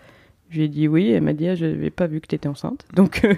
Je 0.48 0.58
lui 0.58 0.64
ai 0.64 0.68
dit 0.68 0.88
oui. 0.88 1.10
Elle 1.10 1.22
m'a 1.22 1.34
dit 1.34 1.48
ah, 1.48 1.54
je 1.54 1.66
n'avais 1.66 1.90
pas 1.90 2.06
vu 2.06 2.20
que 2.22 2.26
t'étais 2.26 2.48
enceinte. 2.48 2.86
Donc, 2.94 3.20
euh, 3.24 3.34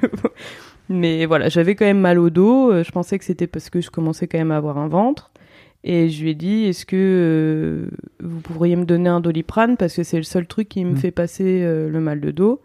mais 0.88 1.26
voilà, 1.26 1.48
j'avais 1.48 1.74
quand 1.74 1.86
même 1.86 1.98
mal 2.00 2.20
au 2.20 2.30
dos. 2.30 2.84
Je 2.84 2.90
pensais 2.92 3.18
que 3.18 3.24
c'était 3.24 3.48
parce 3.48 3.68
que 3.68 3.80
je 3.80 3.90
commençais 3.90 4.28
quand 4.28 4.38
même 4.38 4.52
à 4.52 4.56
avoir 4.58 4.78
un 4.78 4.86
ventre. 4.88 5.32
Et 5.82 6.10
je 6.10 6.22
lui 6.22 6.30
ai 6.30 6.34
dit, 6.34 6.64
est-ce 6.64 6.84
que 6.84 6.96
euh, 6.96 7.90
vous 8.22 8.40
pourriez 8.40 8.76
me 8.76 8.84
donner 8.84 9.08
un 9.08 9.20
doliprane? 9.20 9.76
Parce 9.78 9.94
que 9.96 10.02
c'est 10.02 10.18
le 10.18 10.22
seul 10.24 10.46
truc 10.46 10.68
qui 10.68 10.84
me 10.84 10.92
Mm. 10.92 10.96
fait 10.96 11.10
passer 11.10 11.62
euh, 11.62 11.88
le 11.88 12.00
mal 12.00 12.20
de 12.20 12.30
dos. 12.30 12.60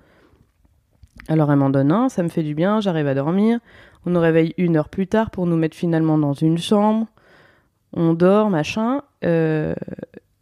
Alors 1.27 1.51
elle 1.51 1.57
m'en 1.59 1.69
donne 1.69 1.91
un, 1.91 2.09
ça 2.09 2.21
me 2.23 2.27
fait 2.29 2.43
du 2.43 2.53
bien, 2.55 2.81
j'arrive 2.81 3.07
à 3.07 3.13
dormir. 3.15 3.59
On 4.05 4.09
nous 4.11 4.19
réveille 4.19 4.53
une 4.57 4.75
heure 4.77 4.89
plus 4.89 5.07
tard 5.07 5.31
pour 5.31 5.47
nous 5.47 5.55
mettre 5.55 5.75
finalement 5.77 6.17
dans 6.17 6.33
une 6.33 6.57
chambre. 6.57 7.07
On 7.93 8.13
dort, 8.13 8.49
machin. 8.49 9.01
euh, 9.23 9.73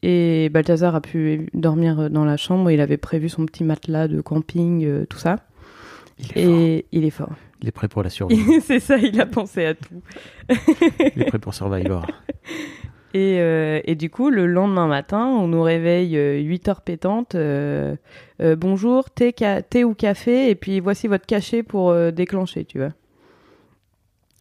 et 0.02 0.50
Balthazar 0.50 0.96
a 0.96 1.00
pu 1.02 1.48
dormir 1.54 2.10
dans 2.10 2.26
la 2.26 2.36
chambre. 2.36 2.70
Il 2.72 2.82
avait 2.82 2.98
prévu 2.98 3.30
son 3.30 3.46
petit 3.46 3.64
matelas 3.64 4.10
de 4.10 4.20
camping, 4.20 5.06
tout 5.06 5.18
ça. 5.20 5.38
Il 6.20 6.26
est 6.26 6.44
fort. 6.44 6.54
Et 6.58 6.86
il 6.92 7.06
est 7.06 7.10
fort. 7.10 7.32
Il 7.62 7.70
est 7.70 7.72
prêt 7.72 7.88
pour 7.88 8.04
la 8.04 8.10
survie. 8.10 8.42
c'est 8.62 8.82
ça, 8.82 8.98
il 8.98 9.22
a 9.22 9.26
pensé 9.26 9.64
à 9.66 9.74
tout. 9.76 10.02
Il 11.16 11.22
est 11.22 11.26
prêt 11.28 11.40
pour 11.40 11.54
Survivor. 11.54 12.06
Et, 13.16 13.38
euh, 13.42 13.80
et 13.86 13.94
du 13.94 14.10
coup, 14.10 14.32
le 14.32 14.48
lendemain 14.48 14.88
matin, 14.88 15.28
on 15.28 15.48
nous 15.48 15.62
réveille 15.62 16.16
8 16.44 16.68
heures 16.68 16.82
pétantes. 16.82 17.36
euh, 17.36 17.96
euh, 18.42 18.56
bonjour, 18.56 19.12
thé, 19.12 19.32
ca- 19.38 19.62
thé 19.62 19.84
ou 19.84 19.94
café, 19.94 20.50
et 20.50 20.56
puis 20.56 20.80
voici 20.80 21.08
votre 21.08 21.28
cachet 21.28 21.62
pour 21.62 21.92
euh, 21.92 22.10
déclencher, 22.10 22.66
tu 22.66 22.80
vois. 22.80 22.94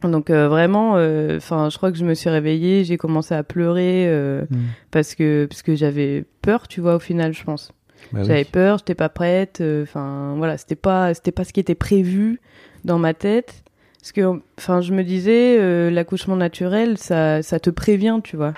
Donc 0.02 0.30
euh, 0.30 0.48
vraiment, 0.48 0.92
enfin, 1.36 1.68
je 1.70 1.76
crois 1.76 1.92
que 1.92 1.98
je 1.98 2.04
me 2.04 2.14
suis 2.14 2.28
réveillée, 2.30 2.82
j'ai 2.84 2.96
commencé 2.96 3.34
à 3.34 3.42
pleurer 3.44 4.06
euh, 4.08 4.42
Mm. 4.50 4.56
parce 4.90 5.14
que 5.14 5.44
parce 5.46 5.62
que 5.62 5.76
j'avais 5.76 6.24
peur, 6.40 6.66
tu 6.66 6.80
vois, 6.80 6.96
au 6.96 6.98
final, 6.98 7.32
je 7.34 7.44
pense. 7.44 7.70
Bah 8.12 8.20
oui. 8.22 8.26
J'avais 8.26 8.44
peur, 8.44 8.78
j'étais 8.78 8.94
pas 8.96 9.08
prête. 9.10 9.60
euh, 9.60 9.82
Enfin, 9.84 10.34
voilà, 10.38 10.56
c'était 10.58 10.74
pas, 10.76 11.14
c'était 11.14 11.30
pas 11.30 11.44
ce 11.44 11.52
qui 11.52 11.60
était 11.60 11.76
prévu 11.76 12.40
dans 12.84 12.98
ma 12.98 13.14
tête. 13.14 13.62
Parce 14.02 14.10
que, 14.10 14.40
enfin, 14.58 14.80
je 14.80 14.92
me 14.92 15.04
disais, 15.04 15.58
euh, 15.60 15.88
l'accouchement 15.88 16.34
naturel, 16.34 16.98
ça, 16.98 17.40
ça 17.40 17.60
te 17.60 17.70
prévient, 17.70 18.18
tu 18.24 18.36
vois. 18.36 18.52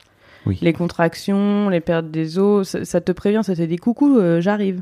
Oui. 0.46 0.58
Les 0.62 0.72
contractions, 0.72 1.68
les 1.68 1.80
pertes 1.80 2.10
des 2.10 2.38
os, 2.38 2.66
ça, 2.66 2.84
ça 2.86 3.02
te 3.02 3.12
prévient, 3.12 3.42
ça 3.44 3.54
te 3.54 3.60
dit 3.60 3.76
coucou, 3.76 4.18
euh, 4.18 4.40
j'arrive. 4.40 4.80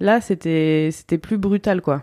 Là, 0.00 0.20
c'était, 0.20 0.88
c'était 0.90 1.16
plus 1.16 1.38
brutal, 1.38 1.80
quoi. 1.80 2.02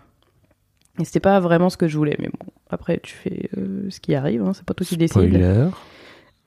Et 0.98 1.04
c'était 1.04 1.20
pas 1.20 1.38
vraiment 1.38 1.68
ce 1.68 1.76
que 1.76 1.86
je 1.86 1.98
voulais, 1.98 2.16
mais 2.18 2.28
bon, 2.28 2.46
après, 2.70 2.98
tu 3.02 3.14
fais 3.14 3.50
euh, 3.58 3.90
ce 3.90 4.00
qui 4.00 4.14
arrive, 4.14 4.42
hein, 4.42 4.52
c'est 4.54 4.64
pas 4.64 4.72
toi 4.72 4.86
qui 4.86 4.96
décides. 4.96 5.28
Spoiler. 5.28 5.68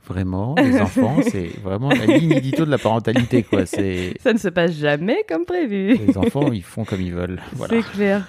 Vraiment, 0.08 0.56
les 0.58 0.82
enfants, 0.82 1.18
c'est 1.32 1.52
vraiment 1.64 1.90
la 1.90 2.08
ligne 2.08 2.32
édito 2.32 2.66
de 2.66 2.72
la 2.72 2.80
parentalité, 2.80 3.44
quoi. 3.44 3.68
C'est 3.68 4.16
Ça 4.20 4.34
ne 4.34 4.40
se 4.40 4.48
passe 4.50 4.74
jamais 4.74 5.24
comme 5.30 5.46
prévu. 5.46 5.96
les 5.96 6.18
enfants, 6.18 6.52
ils 6.52 6.64
font 6.64 6.86
comme 6.86 7.02
ils 7.02 7.14
veulent. 7.14 7.40
Voilà. 7.54 7.76
C'est 7.76 7.92
clair. 7.92 8.28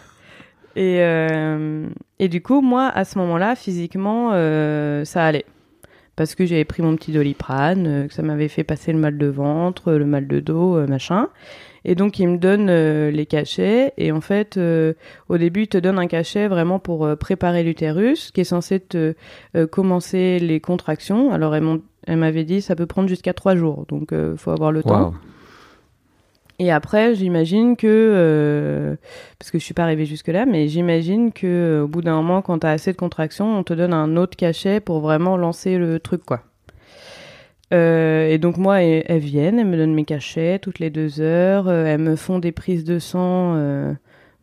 Et, 0.77 0.99
euh, 1.01 1.87
et 2.19 2.29
du 2.29 2.43
coup, 2.43 2.61
moi, 2.61 2.89
à 2.89 3.05
ce 3.05 3.19
moment-là, 3.19 3.55
physiquement, 3.57 4.31
euh, 4.33 5.05
ça 5.05 5.25
allait. 5.25 5.45
Parce 6.17 6.35
que 6.35 6.45
j'avais 6.45 6.65
pris 6.65 6.83
mon 6.83 6.95
petit 6.97 7.13
doliprane, 7.13 7.87
euh, 7.87 8.07
que 8.07 8.15
ça 8.15 8.23
m'avait 8.23 8.49
fait 8.49 8.65
passer 8.65 8.93
le 8.93 8.99
mal 8.99 9.17
de 9.19 9.27
ventre, 9.27 9.93
le 9.93 10.05
mal 10.07 10.27
de 10.27 10.41
dos, 10.41 10.87
machin. 10.87 11.29
Et 11.85 11.95
donc, 11.95 12.19
il 12.19 12.29
me 12.29 12.39
donne 12.39 12.71
les 13.11 13.27
cachets. 13.27 13.93
Et 13.99 14.13
en 14.13 14.21
fait, 14.21 14.57
au 15.29 15.37
début, 15.37 15.63
il 15.63 15.69
te 15.69 15.79
donne 15.79 15.99
un 15.99 16.07
cachet 16.07 16.47
vraiment 16.47 16.79
pour 16.79 17.09
préparer 17.17 17.65
l'utérus, 17.65 18.31
qui 18.31 18.43
est 18.43 18.45
censé 18.45 18.79
te 18.79 19.17
commencer 19.73 20.39
les 20.39 20.61
contractions. 20.61 21.33
Alors, 21.33 21.57
elle 21.57 22.17
m'avait 22.17 22.45
dit, 22.45 22.63
ça 22.63 22.77
peut 22.77 22.87
prendre 22.87 23.09
jusqu'à 23.09 23.35
trois 23.35 23.57
jours. 23.57 23.85
Donc, 23.89 24.11
il 24.13 24.37
faut 24.37 24.53
avoir 24.53 24.71
le 24.71 24.85
temps. 24.85 25.13
Et 26.62 26.70
après, 26.70 27.16
j'imagine 27.16 27.75
que, 27.77 27.88
euh, 27.88 28.94
parce 29.40 29.51
que 29.51 29.59
je 29.59 29.64
suis 29.64 29.75
pas 29.75 29.83
arrivée 29.83 30.07
jusque-là, 30.07 30.46
mais 30.46 30.68
j'imagine 30.68 31.33
que 31.33 31.44
euh, 31.44 31.83
au 31.83 31.88
bout 31.88 32.03
d'un 32.03 32.14
moment, 32.14 32.40
quand 32.40 32.61
tu 32.61 32.66
as 32.68 32.70
assez 32.70 32.92
de 32.92 32.96
contractions, 32.96 33.59
on 33.59 33.64
te 33.64 33.75
donne 33.75 33.92
un 33.92 34.16
autre 34.16 34.37
cachet 34.37 34.79
pour 34.79 35.01
vraiment 35.01 35.37
lancer 35.37 35.77
le 35.77 35.98
truc, 35.98 36.25
quoi. 36.25 36.44
Euh, 37.75 38.29
et 38.29 38.38
donc 38.38 38.59
moi, 38.59 38.81
elles, 38.81 39.18
viennent, 39.18 39.59
elles 39.59 39.66
me 39.66 39.77
donnent 39.77 39.92
mes 39.92 40.05
cachets 40.05 40.61
toutes 40.61 40.79
les 40.79 40.90
deux 40.90 41.20
heures, 41.20 41.68
elles 41.68 42.01
me 42.01 42.14
font 42.14 42.38
des 42.38 42.53
prises 42.53 42.85
de 42.85 43.01
sang. 43.01 43.57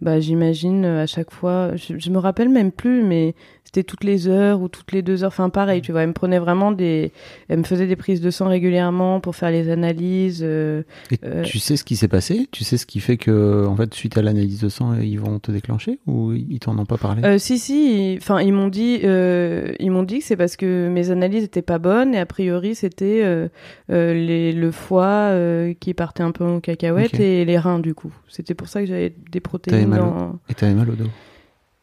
bah, 0.01 0.19
j'imagine 0.19 0.83
à 0.83 1.07
chaque 1.07 1.31
fois, 1.31 1.73
je, 1.77 1.97
je 1.97 2.09
me 2.09 2.17
rappelle 2.17 2.49
même 2.49 2.73
plus, 2.73 3.01
mais 3.01 3.33
c'était 3.71 3.83
toutes 3.83 4.03
les 4.03 4.27
heures 4.27 4.61
ou 4.61 4.67
toutes 4.67 4.91
les 4.93 5.03
deux 5.03 5.23
heures. 5.23 5.27
Enfin, 5.27 5.49
pareil, 5.49 5.81
tu 5.81 5.91
vois, 5.91 6.01
elles 6.01 6.07
me 6.07 6.13
prenaient 6.13 6.39
vraiment 6.39 6.71
des, 6.71 7.11
elles 7.49 7.59
me 7.59 7.63
faisaient 7.63 7.85
des 7.85 7.95
prises 7.95 8.19
de 8.19 8.31
sang 8.31 8.47
régulièrement 8.47 9.19
pour 9.19 9.35
faire 9.35 9.51
les 9.51 9.69
analyses. 9.69 10.41
euh, 10.43 10.81
Et 11.11 11.19
Euh, 11.23 11.43
tu 11.43 11.59
sais 11.59 11.77
ce 11.77 11.83
qui 11.83 11.95
s'est 11.95 12.07
passé? 12.07 12.47
Tu 12.51 12.63
sais 12.63 12.77
ce 12.77 12.87
qui 12.87 12.99
fait 12.99 13.17
que, 13.17 13.67
en 13.67 13.75
fait, 13.75 13.93
suite 13.93 14.17
à 14.17 14.23
l'analyse 14.23 14.59
de 14.61 14.69
sang, 14.69 14.95
ils 14.99 15.19
vont 15.19 15.37
te 15.37 15.51
déclencher 15.51 15.99
ou 16.07 16.33
ils 16.33 16.57
t'en 16.59 16.75
ont 16.79 16.85
pas 16.87 16.97
parlé? 16.97 17.21
Euh, 17.23 17.37
si 17.37 17.59
si, 17.59 18.15
enfin 18.19 18.39
ils 18.41 18.53
m'ont 18.53 18.69
dit, 18.69 19.01
ils 19.03 19.91
m'ont 19.91 20.01
dit 20.03 20.17
que 20.19 20.25
c'est 20.25 20.35
parce 20.37 20.55
que 20.55 20.89
mes 20.89 21.11
analyses 21.11 21.43
étaient 21.43 21.61
pas 21.61 21.77
bonnes 21.77 22.15
et 22.15 22.19
a 22.19 22.25
priori 22.25 22.73
c'était 22.73 23.49
les, 23.89 24.51
le 24.51 24.71
foie 24.71 25.31
qui 25.79 25.93
partait 25.93 26.23
un 26.23 26.31
peu 26.31 26.43
en 26.43 26.59
cacahuète 26.59 27.19
et 27.19 27.45
les 27.45 27.57
reins 27.59 27.77
du 27.79 27.93
coup. 27.93 28.11
C'était 28.27 28.55
pour 28.55 28.67
ça 28.67 28.79
que 28.81 28.87
j'avais 28.87 29.13
des 29.31 29.39
protéines 29.39 29.87
mal 29.87 29.99
au- 30.01 30.03
dans. 30.05 30.39
Et 30.49 30.55
t'avais 30.55 30.73
mal 30.73 30.89
au 30.89 30.95
dos 30.95 31.09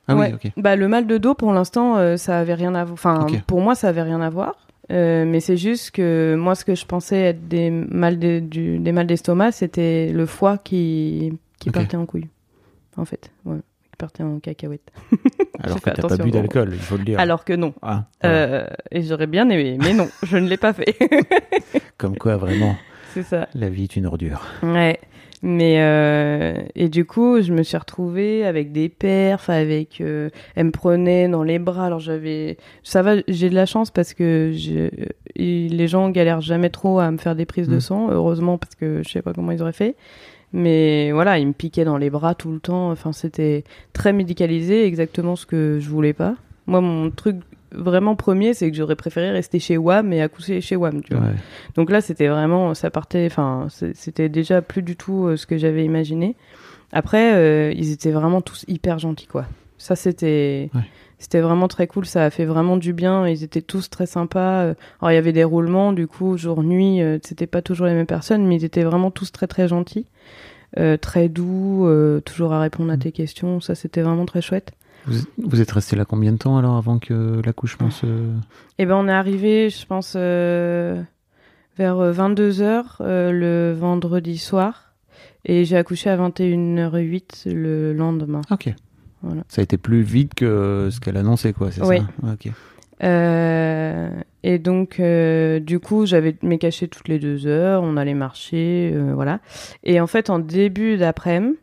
Ah 0.08 0.14
Ouais. 0.16 0.32
oui, 0.42 0.50
ok. 0.50 0.52
Bah 0.56 0.76
le 0.76 0.88
mal 0.88 1.06
de 1.06 1.18
dos 1.18 1.34
pour 1.34 1.52
l'instant 1.52 1.96
euh, 1.96 2.16
ça 2.16 2.38
avait 2.38 2.54
rien 2.54 2.74
à 2.74 2.84
voir. 2.84 2.92
Enfin 2.94 3.26
pour 3.46 3.60
moi 3.60 3.74
ça 3.74 3.88
avait 3.88 4.02
rien 4.02 4.20
à 4.20 4.30
voir. 4.30 4.54
Euh, 4.92 5.24
mais 5.26 5.40
c'est 5.40 5.56
juste 5.56 5.90
que 5.90 6.36
moi 6.38 6.54
ce 6.54 6.64
que 6.64 6.76
je 6.76 6.86
pensais 6.86 7.16
être 7.20 7.48
des 7.48 7.70
mal 7.70 8.18
de- 8.20 8.38
du, 8.38 8.78
des 8.78 8.92
mal 8.92 9.06
d'estomac 9.08 9.50
c'était 9.52 10.12
le 10.12 10.26
foie 10.26 10.58
qui 10.58 11.32
qui 11.58 11.70
partait 11.70 11.96
en 11.96 12.06
couille. 12.06 12.28
En 12.96 13.04
fait, 13.04 13.30
ouais, 13.44 13.56
qui 13.90 13.96
partait 13.98 14.22
en 14.22 14.38
cacahuète. 14.38 14.90
Alors 15.62 15.80
que 15.80 15.90
t'as 15.90 16.06
pas 16.08 16.16
bu 16.16 16.30
d'alcool, 16.30 16.70
il 16.72 16.78
faut 16.78 16.96
le 16.96 17.04
dire. 17.04 17.18
Alors 17.18 17.44
que 17.44 17.52
non. 17.52 17.74
Ah. 17.82 18.04
Euh, 18.24 18.66
et 18.90 19.02
j'aurais 19.02 19.26
bien 19.26 19.48
aimé, 19.50 19.76
mais 19.82 19.92
non, 19.92 20.08
je 20.22 20.36
ne 20.38 20.48
l'ai 20.48 20.56
pas 20.56 20.72
fait. 20.72 20.96
Comme 21.98 22.16
quoi, 22.16 22.36
vraiment, 22.36 22.76
c'est 23.12 23.22
ça. 23.22 23.48
la 23.54 23.68
vie 23.68 23.84
est 23.84 23.96
une 23.96 24.06
ordure. 24.06 24.42
Ouais. 24.62 25.00
Mais 25.42 25.76
euh, 25.80 26.62
et 26.74 26.88
du 26.88 27.04
coup, 27.04 27.40
je 27.42 27.52
me 27.52 27.62
suis 27.62 27.76
retrouvée 27.76 28.44
avec 28.44 28.72
des 28.72 28.88
perfs, 28.88 29.50
avec 29.50 30.00
euh, 30.00 30.30
elle 30.54 30.66
me 30.66 30.70
prenait 30.70 31.28
dans 31.28 31.42
les 31.42 31.58
bras. 31.58 31.86
Alors 31.86 32.00
j'avais, 32.00 32.56
ça 32.82 33.02
va, 33.02 33.16
j'ai 33.28 33.50
de 33.50 33.54
la 33.54 33.66
chance 33.66 33.90
parce 33.90 34.14
que 34.14 34.52
je, 34.54 34.88
les 35.36 35.88
gens 35.88 36.08
galèrent 36.10 36.40
jamais 36.40 36.70
trop 36.70 37.00
à 37.00 37.10
me 37.10 37.18
faire 37.18 37.36
des 37.36 37.46
prises 37.46 37.68
de 37.68 37.76
Mm. 37.76 37.80
sang, 37.80 38.10
heureusement 38.10 38.58
parce 38.58 38.74
que 38.74 39.02
je 39.04 39.10
sais 39.10 39.22
pas 39.22 39.32
comment 39.32 39.52
ils 39.52 39.62
auraient 39.62 39.72
fait. 39.72 39.94
Mais 40.52 41.12
voilà, 41.12 41.38
ils 41.38 41.46
me 41.46 41.52
piquaient 41.52 41.84
dans 41.84 41.98
les 41.98 42.08
bras 42.08 42.34
tout 42.34 42.50
le 42.50 42.60
temps. 42.60 42.90
Enfin, 42.90 43.12
c'était 43.12 43.64
très 43.92 44.12
médicalisé, 44.12 44.86
exactement 44.86 45.36
ce 45.36 45.44
que 45.44 45.78
je 45.80 45.88
voulais 45.90 46.12
pas. 46.14 46.36
Moi, 46.66 46.80
mon 46.80 47.10
truc 47.10 47.36
vraiment 47.72 48.16
premier, 48.16 48.54
c'est 48.54 48.70
que 48.70 48.76
j'aurais 48.76 48.96
préféré 48.96 49.30
rester 49.30 49.58
chez 49.58 49.76
WAM 49.76 50.12
et 50.12 50.22
accoucher 50.22 50.60
chez 50.60 50.76
WAM, 50.76 51.02
tu 51.02 51.14
vois. 51.14 51.26
Ouais. 51.26 51.34
Donc 51.74 51.90
là, 51.90 52.00
c'était 52.00 52.28
vraiment, 52.28 52.74
ça 52.74 52.90
partait, 52.90 53.26
enfin, 53.26 53.66
c'était 53.94 54.28
déjà 54.28 54.62
plus 54.62 54.82
du 54.82 54.96
tout 54.96 55.26
euh, 55.26 55.36
ce 55.36 55.46
que 55.46 55.58
j'avais 55.58 55.84
imaginé. 55.84 56.36
Après, 56.92 57.34
euh, 57.34 57.72
ils 57.76 57.90
étaient 57.92 58.12
vraiment 58.12 58.40
tous 58.40 58.64
hyper 58.68 58.98
gentils, 58.98 59.26
quoi. 59.26 59.46
Ça, 59.78 59.94
c'était, 59.96 60.70
Ouais. 60.74 60.80
c'était 61.18 61.40
vraiment 61.40 61.68
très 61.68 61.86
cool. 61.86 62.06
Ça 62.06 62.24
a 62.24 62.30
fait 62.30 62.44
vraiment 62.46 62.76
du 62.76 62.92
bien. 62.92 63.26
Ils 63.28 63.42
étaient 63.44 63.60
tous 63.62 63.90
très 63.90 64.06
sympas. 64.06 64.62
Euh, 64.62 64.74
Alors, 65.00 65.10
il 65.12 65.14
y 65.14 65.18
avait 65.18 65.32
des 65.32 65.44
roulements, 65.44 65.92
du 65.92 66.06
coup, 66.06 66.36
jour-nuit, 66.38 67.02
euh, 67.02 67.18
c'était 67.22 67.46
pas 67.46 67.60
toujours 67.62 67.86
les 67.86 67.92
mêmes 67.94 68.06
personnes, 68.06 68.46
mais 68.46 68.56
ils 68.56 68.64
étaient 68.64 68.84
vraiment 68.84 69.10
tous 69.10 69.32
très, 69.32 69.46
très 69.46 69.68
gentils. 69.68 70.06
Très 71.00 71.28
doux, 71.30 71.88
toujours 72.26 72.52
à 72.52 72.60
répondre 72.60 72.92
à 72.92 72.96
Mm. 72.96 73.00
tes 73.00 73.12
questions. 73.12 73.60
Ça, 73.62 73.74
c'était 73.74 74.02
vraiment 74.02 74.26
très 74.26 74.42
chouette. 74.42 74.72
Vous, 75.06 75.18
vous 75.38 75.60
êtes 75.60 75.70
resté 75.70 75.96
là 75.96 76.04
combien 76.04 76.32
de 76.32 76.38
temps 76.38 76.56
alors 76.58 76.76
avant 76.76 76.98
que 76.98 77.40
l'accouchement 77.44 77.90
se. 77.90 78.06
Eh 78.78 78.86
ben, 78.86 78.94
on 78.96 79.08
est 79.08 79.12
arrivé, 79.12 79.70
je 79.70 79.86
pense, 79.86 80.14
euh, 80.16 81.00
vers 81.78 81.96
22h 81.96 82.96
le 83.00 83.72
vendredi 83.72 84.38
soir. 84.38 84.94
Et 85.44 85.64
j'ai 85.64 85.76
accouché 85.76 86.10
à 86.10 86.16
21h08 86.16 87.52
le 87.52 87.92
lendemain. 87.92 88.40
Ok. 88.50 88.74
Voilà. 89.22 89.42
Ça 89.48 89.60
a 89.60 89.64
été 89.64 89.76
plus 89.78 90.02
vite 90.02 90.34
que 90.34 90.88
ce 90.90 90.98
qu'elle 91.00 91.16
annonçait, 91.16 91.52
quoi, 91.52 91.70
c'est 91.70 91.82
Oui. 91.84 91.98
ça 91.98 92.06
Ah, 92.24 92.32
Ok. 92.32 92.52
Euh, 93.04 94.08
et 94.42 94.58
donc, 94.58 95.00
euh, 95.00 95.60
du 95.60 95.80
coup, 95.80 96.06
j'avais 96.06 96.36
mes 96.42 96.58
cachets 96.58 96.88
toutes 96.88 97.08
les 97.08 97.18
deux 97.18 97.46
heures. 97.46 97.82
On 97.82 97.96
allait 97.96 98.14
marcher, 98.14 98.92
euh, 98.94 99.12
voilà. 99.14 99.40
Et 99.84 100.00
en 100.00 100.06
fait, 100.06 100.30
en 100.30 100.38
début 100.38 100.96
d'après-midi, 100.96 101.56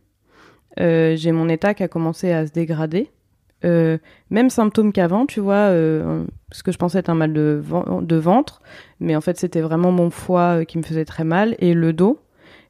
euh, 0.80 1.16
j'ai 1.16 1.32
mon 1.32 1.50
état 1.50 1.74
qui 1.74 1.84
a 1.84 1.88
commencé 1.88 2.32
à 2.32 2.46
se 2.48 2.52
dégrader. 2.52 3.10
Euh, 3.66 3.98
même 4.30 4.50
symptôme 4.50 4.92
qu'avant, 4.92 5.26
tu 5.26 5.40
vois, 5.40 5.54
euh, 5.72 6.26
ce 6.52 6.64
que 6.64 6.72
je 6.72 6.78
pensais 6.78 7.00
être 7.00 7.10
un 7.10 7.16
mal 7.16 7.32
de, 7.32 7.62
ven- 7.64 8.02
de 8.02 8.16
ventre, 8.18 8.62
mais 9.00 9.16
en 9.16 9.22
fait, 9.22 9.38
c'était 9.38 9.62
vraiment 9.62 9.92
mon 9.92 10.10
foie 10.10 10.60
euh, 10.60 10.64
qui 10.66 10.78
me 10.78 10.84
faisait 10.84 11.06
très 11.06 11.24
mal 11.24 11.56
et 11.60 11.74
le 11.74 11.94
dos. 11.94 12.20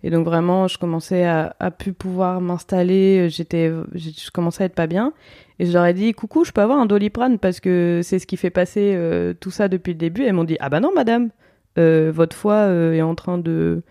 Et 0.03 0.09
donc 0.09 0.25
vraiment, 0.25 0.67
je 0.67 0.77
commençais 0.77 1.23
à, 1.23 1.55
à 1.59 1.71
plus 1.71 1.93
pouvoir 1.93 2.41
m'installer. 2.41 3.29
J'étais, 3.29 3.71
je 3.95 4.31
commençais 4.31 4.63
à 4.63 4.65
être 4.65 4.75
pas 4.75 4.87
bien. 4.87 5.13
Et 5.59 5.65
je 5.65 5.73
leur 5.73 5.85
ai 5.85 5.93
dit, 5.93 6.13
coucou, 6.13 6.43
je 6.43 6.51
peux 6.51 6.61
avoir 6.61 6.77
un 6.79 6.85
doliprane 6.85 7.39
parce 7.39 7.59
que 7.59 8.01
c'est 8.03 8.19
ce 8.19 8.27
qui 8.27 8.35
fait 8.37 8.49
passer 8.49 8.93
euh, 8.95 9.33
tout 9.33 9.51
ça 9.51 9.69
depuis 9.69 9.93
le 9.93 9.97
début. 9.97 10.23
Elles 10.23 10.33
m'ont 10.33 10.43
dit, 10.43 10.57
ah 10.59 10.69
bah 10.69 10.81
non, 10.81 10.91
madame, 10.93 11.29
votre 11.77 12.35
foie 12.35 12.67
est 12.67 13.01
en 13.01 13.15
train 13.15 13.37
de 13.37 13.81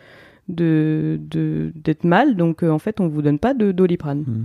d'être 0.49 2.05
mal, 2.05 2.37
donc 2.37 2.63
en 2.63 2.79
fait, 2.79 3.01
on 3.01 3.09
vous 3.09 3.23
donne 3.23 3.39
pas 3.39 3.55
de 3.55 3.73
doliprane. 3.73 4.25
Mm. 4.27 4.45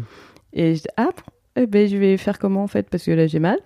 Et 0.53 0.75
je 0.75 0.81
dis, 0.81 0.87
ah, 0.95 1.09
eh 1.57 1.67
ben, 1.67 1.87
je 1.87 1.97
vais 1.97 2.17
faire 2.17 2.39
comment 2.39 2.63
en 2.63 2.67
fait? 2.67 2.89
Parce 2.89 3.03
que 3.03 3.11
là 3.11 3.27
j'ai 3.27 3.39
mal. 3.39 3.59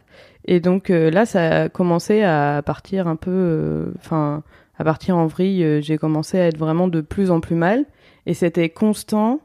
Et 0.46 0.60
donc 0.60 0.90
euh, 0.90 1.12
là, 1.12 1.26
ça 1.26 1.64
a 1.64 1.70
commencé 1.70 2.24
à 2.24 2.62
partir 2.66 3.08
un 3.08 3.16
peu, 3.16 3.32
euh, 3.32 3.92
enfin, 3.98 4.44
à 4.78 4.84
partir 4.84 5.18
en 5.18 5.28
vrille. 5.28 5.64
euh, 5.64 5.82
j'ai 5.82 5.98
commencé 5.98 6.40
à 6.40 6.48
être 6.48 6.58
vraiment 6.58 6.88
de 6.88 7.02
plus 7.02 7.32
en 7.32 7.40
plus 7.40 7.56
mal, 7.56 7.86
et 8.26 8.34
c'était 8.34 8.70
constant. 8.70 9.40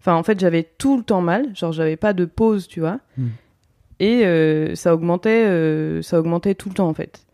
Enfin, 0.00 0.14
en 0.14 0.22
fait, 0.22 0.38
j'avais 0.40 0.62
tout 0.62 0.96
le 0.96 1.02
temps 1.02 1.20
mal, 1.20 1.54
genre 1.54 1.72
j'avais 1.72 1.96
pas 1.96 2.12
de 2.12 2.24
pause, 2.24 2.68
tu 2.68 2.80
vois. 2.80 3.00
Mm. 3.16 3.26
Et 4.00 4.76
ça 4.76 4.94
augmentait, 4.94 6.02
ça 6.02 6.20
augmentait 6.20 6.54
tout 6.54 6.68
le 6.68 6.76
temps 6.76 6.86
en 6.86 6.94
fait. 6.94 7.26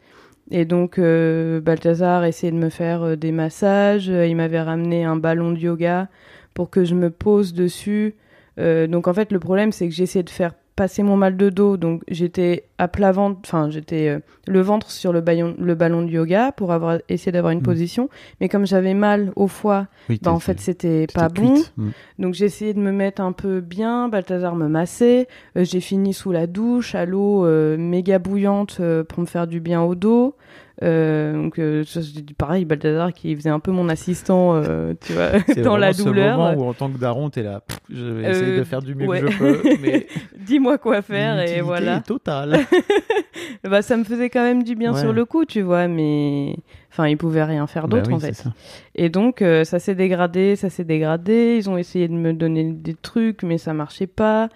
Et 0.51 0.65
donc 0.65 0.99
Balthazar 0.99 2.25
essayait 2.25 2.53
de 2.53 2.57
me 2.57 2.71
faire 2.71 3.19
des 3.19 3.33
massages. 3.33 4.07
il 4.07 4.35
m'avait 4.35 4.63
ramené 4.63 5.05
un 5.05 5.17
ballon 5.17 5.53
de 5.53 5.59
yoga 5.59 6.09
pour 6.55 6.71
que 6.71 6.87
je 6.87 6.95
me 6.95 7.11
pose 7.11 7.53
dessus. 7.53 8.15
Euh, 8.59 8.87
donc 8.87 9.09
en 9.09 9.15
fait, 9.15 9.33
le 9.33 9.41
problème, 9.41 9.73
c'est 9.73 9.89
que 9.89 9.95
j'essayais 9.95 10.23
de 10.23 10.31
faire 10.31 10.55
passer 10.77 11.03
mon 11.03 11.17
mal 11.17 11.37
de 11.37 11.51
dos. 11.51 11.77
Donc 11.77 12.03
j'étais 12.09 12.65
à 12.79 12.89
plat 12.89 13.13
ventre, 13.13 13.39
enfin 13.45 13.71
j'étais 13.71 14.09
euh, 14.09 14.19
le 14.49 14.61
ventre 14.61 14.91
sur 14.91 15.13
le, 15.13 15.21
ballon, 15.21 15.55
le 15.59 15.75
ballon 15.75 16.03
de 16.03 16.11
yoga 16.11 16.51
pour 16.53 16.73
avoir 16.73 16.99
essayé 17.09 17.31
d'avoir 17.33 17.53
une 17.53 17.61
Mm. 17.61 17.63
position. 17.63 18.09
Mais 18.41 18.49
comme 18.49 18.67
j'avais 18.67 18.95
mal 18.95 19.33
au 19.37 19.47
foie, 19.47 19.87
Oui, 20.09 20.19
bah, 20.23 20.33
en 20.33 20.41
fait 20.41 20.59
c'était 20.61 21.07
pas 21.13 21.29
bon. 21.29 21.63
Mm. 21.77 21.89
Donc 22.19 22.35
j'ai 22.35 22.47
essayé 22.47 22.75
de 22.75 22.81
me 22.81 22.91
mettre 22.93 23.23
un 23.23 23.33
peu 23.33 23.61
bien, 23.61 24.09
Balthazar 24.09 24.55
me 24.57 24.69
massait, 24.69 25.29
Euh, 25.57 25.65
j'ai 25.65 25.81
fini 25.81 26.13
sous 26.13 26.33
la 26.33 26.47
douche 26.49 26.95
à 26.95 27.05
l'eau 27.07 27.47
euh, 27.47 27.77
méga 27.77 28.19
bouillante 28.19 28.81
pour 29.09 29.21
me 29.21 29.27
faire 29.27 29.47
du 29.47 29.61
bien 29.61 29.81
au 29.83 29.95
dos. 29.95 30.35
Donc 30.83 31.55
c'est 31.87 32.33
pareil, 32.37 32.65
Balthazar 32.65 33.13
qui 33.13 33.35
faisait 33.37 33.49
un 33.51 33.61
peu 33.61 33.71
mon 33.71 33.89
assistant, 33.89 34.61
tu 35.01 35.13
vois, 35.13 35.31
C'est 35.47 35.63
dans 35.63 35.77
la 35.77 35.93
douleur. 35.93 36.37
moment 36.37 36.53
où 36.55 36.69
en 36.69 36.75
tant 36.75 36.91
que 36.91 36.99
daron, 36.99 37.31
t'es 37.31 37.43
là, 37.43 37.61
pff, 37.61 37.79
je 37.91 38.05
vais 38.05 38.31
essayer 38.31 38.57
de 38.59 38.65
faire 38.65 38.83
du 38.83 38.95
mieux 38.95 39.07
ouais. 39.07 39.21
que 39.21 39.31
je 39.31 39.39
peux, 39.39 39.63
mais 39.81 40.07
Dis-moi 40.45 40.77
quoi 40.79 41.01
faire 41.01 41.41
et 41.41 41.61
voilà. 41.63 42.01
totale. 42.01 42.64
Bah 43.65 43.83
ça 43.83 43.97
me 43.97 44.05
faisait 44.05 44.31
quand 44.31 44.43
même 44.43 44.63
du 44.63 44.75
bien 44.75 44.93
Ouais. 44.93 45.01
sur 45.01 45.13
le 45.13 45.25
coup, 45.25 45.45
tu 45.45 45.63
vois, 45.63 45.89
mais 45.89 46.57
enfin 46.91 47.09
il 47.09 47.17
pouvait 47.17 47.45
rien 47.45 47.67
faire 47.67 47.89
Bah 47.89 47.97
d'autre 47.99 48.09
oui, 48.11 48.15
en 48.17 48.21
fait. 48.21 48.35
ça. 48.35 48.53
Et 48.95 49.09
donc, 49.09 49.41
euh, 49.43 49.65
ça 49.65 49.79
s'est 49.79 49.95
dégradé, 49.95 50.55
ça 50.57 50.69
s'est 50.71 50.85
dégradé. 50.85 51.57
Ils 51.59 51.71
ont 51.71 51.77
essayé 51.79 52.09
de 52.09 52.13
me 52.15 52.33
donner 52.33 52.65
des 52.73 52.95
trucs, 52.95 53.43
mais 53.43 53.59
ça 53.59 53.73
marchait 53.73 54.07
pas. 54.07 54.49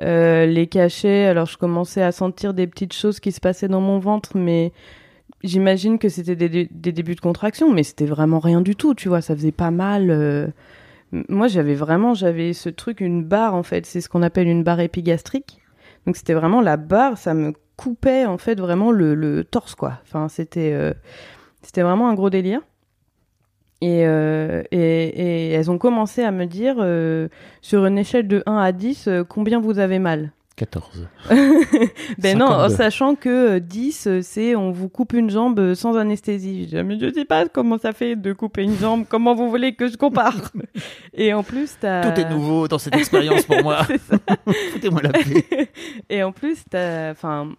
Euh, 0.00 0.46
les 0.46 0.66
cachets, 0.66 1.26
alors 1.26 1.46
je 1.46 1.56
commençais 1.56 2.02
à 2.02 2.12
sentir 2.12 2.54
des 2.54 2.66
petites 2.66 2.92
choses 2.92 3.20
qui 3.20 3.32
se 3.32 3.40
passaient 3.40 3.68
dans 3.68 3.80
mon 3.80 3.98
ventre, 3.98 4.36
mais 4.36 4.72
j'imagine 5.44 5.98
que 5.98 6.08
c'était 6.08 6.36
des, 6.36 6.48
des- 6.48 6.68
des 6.70 6.92
débuts 6.92 7.14
de 7.14 7.20
contraction, 7.20 7.72
mais 7.72 7.82
c'était 7.82 8.06
vraiment 8.06 8.38
rien 8.38 8.60
du 8.60 8.76
tout, 8.76 8.94
tu 8.94 9.08
vois. 9.08 9.20
Ça 9.20 9.34
faisait 9.34 9.52
pas 9.52 9.70
mal. 9.70 10.10
euh. 10.10 10.46
Moi, 11.28 11.48
j'avais 11.48 11.74
vraiment, 11.74 12.12
j'avais 12.14 12.52
ce 12.52 12.68
truc, 12.68 13.00
une 13.00 13.24
barre 13.24 13.54
en 13.54 13.62
fait. 13.62 13.86
C'est 13.86 14.00
ce 14.00 14.08
qu'on 14.08 14.22
appelle 14.22 14.46
une 14.48 14.62
barre 14.62 14.80
épigastrique. 14.80 15.60
Donc, 16.06 16.16
c'était 16.16 16.34
vraiment 16.34 16.60
la 16.60 16.76
barre, 16.76 17.18
ça 17.18 17.34
me 17.34 17.52
coupait 17.76 18.26
en 18.26 18.38
fait 18.38 18.58
vraiment 18.58 18.90
le, 18.90 19.44
torse, 19.44 19.74
quoi. 19.74 20.00
Euh, 20.14 20.28
c'était 21.62 21.82
vraiment 21.82 22.08
un 22.08 22.14
gros 22.14 22.30
délire. 22.30 22.60
Et, 23.80 24.06
euh, 24.06 24.62
et, 24.72 25.50
elles 25.50 25.70
ont 25.70 25.78
commencé 25.78 26.22
à 26.22 26.32
me 26.32 26.46
dire, 26.46 26.76
euh, 26.78 27.28
sur 27.62 27.86
une 27.86 27.98
échelle 27.98 28.26
de 28.26 28.42
1 28.46 28.56
à 28.56 28.72
10, 28.72 29.06
euh, 29.06 29.24
combien 29.24 29.60
vous 29.60 29.78
avez 29.78 29.98
mal 29.98 30.32
14. 30.58 31.08
Ben 32.18 32.36
non, 32.36 32.46
52. 32.48 32.64
en 32.64 32.68
sachant 32.76 33.14
que 33.14 33.56
euh, 33.56 33.60
10, 33.60 34.06
euh, 34.06 34.20
c'est 34.22 34.56
on 34.56 34.70
vous 34.72 34.88
coupe 34.88 35.12
une 35.12 35.30
jambe 35.30 35.58
euh, 35.60 35.74
sans 35.74 35.96
anesthésie. 35.96 36.64
Je 36.64 36.76
dis, 36.76 36.82
mais 36.82 36.98
je 36.98 37.12
sais 37.12 37.24
pas 37.24 37.48
comment 37.48 37.78
ça 37.78 37.92
fait 37.92 38.16
de 38.16 38.32
couper 38.32 38.62
une 38.64 38.76
jambe, 38.76 39.04
comment 39.08 39.34
vous 39.34 39.48
voulez 39.48 39.74
que 39.74 39.88
je 39.88 39.96
compare? 39.96 40.34
Et 41.14 41.32
en 41.32 41.42
plus, 41.42 41.76
t'as... 41.80 42.10
Tout 42.10 42.20
est 42.20 42.28
nouveau 42.28 42.66
dans 42.68 42.78
cette 42.78 42.96
expérience 42.96 43.44
pour 43.44 43.62
moi. 43.62 43.84
Foutez-moi 44.72 45.00
la 45.02 45.10
paix. 45.10 45.70
Et 46.10 46.22
en 46.22 46.32
plus, 46.32 46.58
t'as... 46.68 47.10
Enfin, 47.12 47.52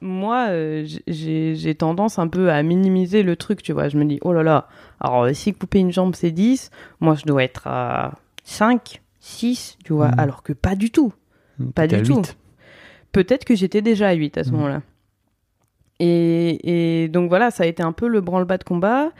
moi, 0.00 0.46
euh, 0.48 0.86
j'ai 1.06 1.74
tendance 1.74 2.18
un 2.18 2.28
peu 2.28 2.50
à 2.50 2.62
minimiser 2.62 3.22
le 3.22 3.36
truc, 3.36 3.62
tu 3.62 3.72
vois. 3.72 3.88
Je 3.88 3.96
me 3.98 4.04
dis, 4.04 4.18
oh 4.22 4.32
là 4.32 4.42
là, 4.42 4.68
alors 5.00 5.24
euh, 5.24 5.32
si 5.32 5.52
couper 5.54 5.78
une 5.78 5.92
jambe, 5.92 6.14
c'est 6.14 6.30
10, 6.30 6.70
moi, 7.00 7.14
je 7.14 7.24
dois 7.24 7.42
être 7.44 7.66
à 7.66 8.12
5, 8.44 9.00
6, 9.20 9.78
tu 9.84 9.92
vois, 9.94 10.08
Mhm. 10.08 10.18
alors 10.20 10.42
que 10.42 10.52
pas 10.52 10.74
du 10.74 10.90
tout. 10.90 11.12
Pas 11.74 11.86
du 11.86 12.02
tout. 12.02 12.16
8. 12.18 12.36
Peut-être 13.12 13.44
que 13.44 13.54
j'étais 13.54 13.80
déjà 13.82 14.08
à 14.08 14.12
8 14.14 14.38
à 14.38 14.44
ce 14.44 14.50
Mhm. 14.50 14.56
moment-là. 14.56 14.82
Et, 16.00 17.04
et 17.04 17.08
donc 17.08 17.28
voilà, 17.28 17.50
ça 17.52 17.62
a 17.62 17.66
été 17.66 17.82
un 17.82 17.92
peu 17.92 18.08
le 18.08 18.20
branle-bas 18.20 18.58
de 18.58 18.64
combat. 18.64 19.12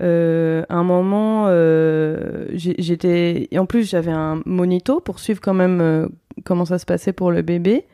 Euh, 0.00 0.62
à 0.68 0.76
un 0.76 0.84
moment, 0.84 1.46
euh, 1.48 2.46
j'étais. 2.54 3.48
En 3.58 3.66
plus, 3.66 3.90
j'avais 3.90 4.12
un 4.12 4.40
monito 4.46 5.00
pour 5.00 5.18
suivre 5.18 5.40
quand 5.40 5.54
même 5.54 5.80
euh, 5.80 6.08
comment 6.44 6.64
ça 6.64 6.78
se 6.78 6.86
passait 6.86 7.12
pour 7.12 7.32
le 7.32 7.42
bébé. 7.42 7.84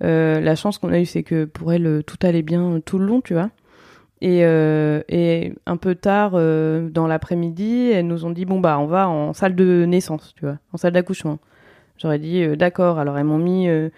La 0.00 0.54
chance 0.54 0.78
qu'on 0.78 0.92
a 0.92 1.00
eue, 1.00 1.06
c'est 1.06 1.22
que 1.22 1.44
pour 1.46 1.72
elle, 1.72 2.02
tout 2.06 2.18
allait 2.22 2.42
bien 2.42 2.80
tout 2.84 2.98
le 2.98 3.06
long, 3.06 3.20
tu 3.20 3.32
vois. 3.34 3.50
Et, 4.20 4.40
et 5.08 5.54
un 5.66 5.76
peu 5.76 5.94
tard, 5.94 6.32
dans 6.32 7.06
l'après-midi, 7.08 7.90
elles 7.92 8.06
nous 8.06 8.24
ont 8.24 8.30
dit 8.30 8.44
bon, 8.44 8.60
bah, 8.60 8.78
on 8.78 8.86
va 8.86 9.08
en 9.08 9.32
salle 9.32 9.56
de 9.56 9.84
naissance, 9.86 10.34
tu 10.36 10.44
vois, 10.44 10.58
en 10.72 10.76
salle 10.76 10.92
d'accouchement. 10.92 11.38
J'aurais 12.00 12.18
dit 12.18 12.42
euh, 12.42 12.56
d'accord. 12.56 12.98
Alors, 12.98 13.18
elles 13.18 13.24
m'ont 13.24 13.38
mis. 13.38 13.68
euh, 13.68 13.88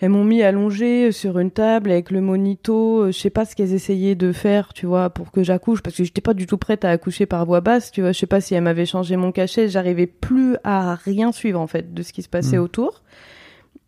elles 0.00 0.08
m'ont 0.08 0.24
mis 0.24 0.42
allongée 0.42 1.12
sur 1.12 1.38
une 1.38 1.52
table 1.52 1.92
avec 1.92 2.10
le 2.10 2.20
monito. 2.20 3.02
euh, 3.04 3.12
Je 3.12 3.18
sais 3.18 3.30
pas 3.30 3.44
ce 3.44 3.54
qu'elles 3.54 3.72
essayaient 3.72 4.16
de 4.16 4.32
faire, 4.32 4.72
tu 4.74 4.84
vois, 4.86 5.10
pour 5.10 5.30
que 5.30 5.44
j'accouche, 5.44 5.80
parce 5.80 5.96
que 5.96 6.02
j'étais 6.02 6.20
pas 6.20 6.34
du 6.34 6.46
tout 6.46 6.58
prête 6.58 6.84
à 6.84 6.90
accoucher 6.90 7.24
par 7.26 7.46
voix 7.46 7.60
basse, 7.60 7.92
tu 7.92 8.00
vois. 8.00 8.10
Je 8.10 8.18
sais 8.18 8.26
pas 8.26 8.40
si 8.40 8.54
elles 8.56 8.64
m'avaient 8.64 8.84
changé 8.86 9.14
mon 9.16 9.30
cachet. 9.30 9.68
J'arrivais 9.68 10.08
plus 10.08 10.56
à 10.64 10.96
rien 10.96 11.30
suivre, 11.30 11.60
en 11.60 11.68
fait, 11.68 11.94
de 11.94 12.02
ce 12.02 12.12
qui 12.12 12.22
se 12.22 12.28
passait 12.28 12.56
Mm. 12.58 12.62
autour. 12.62 13.02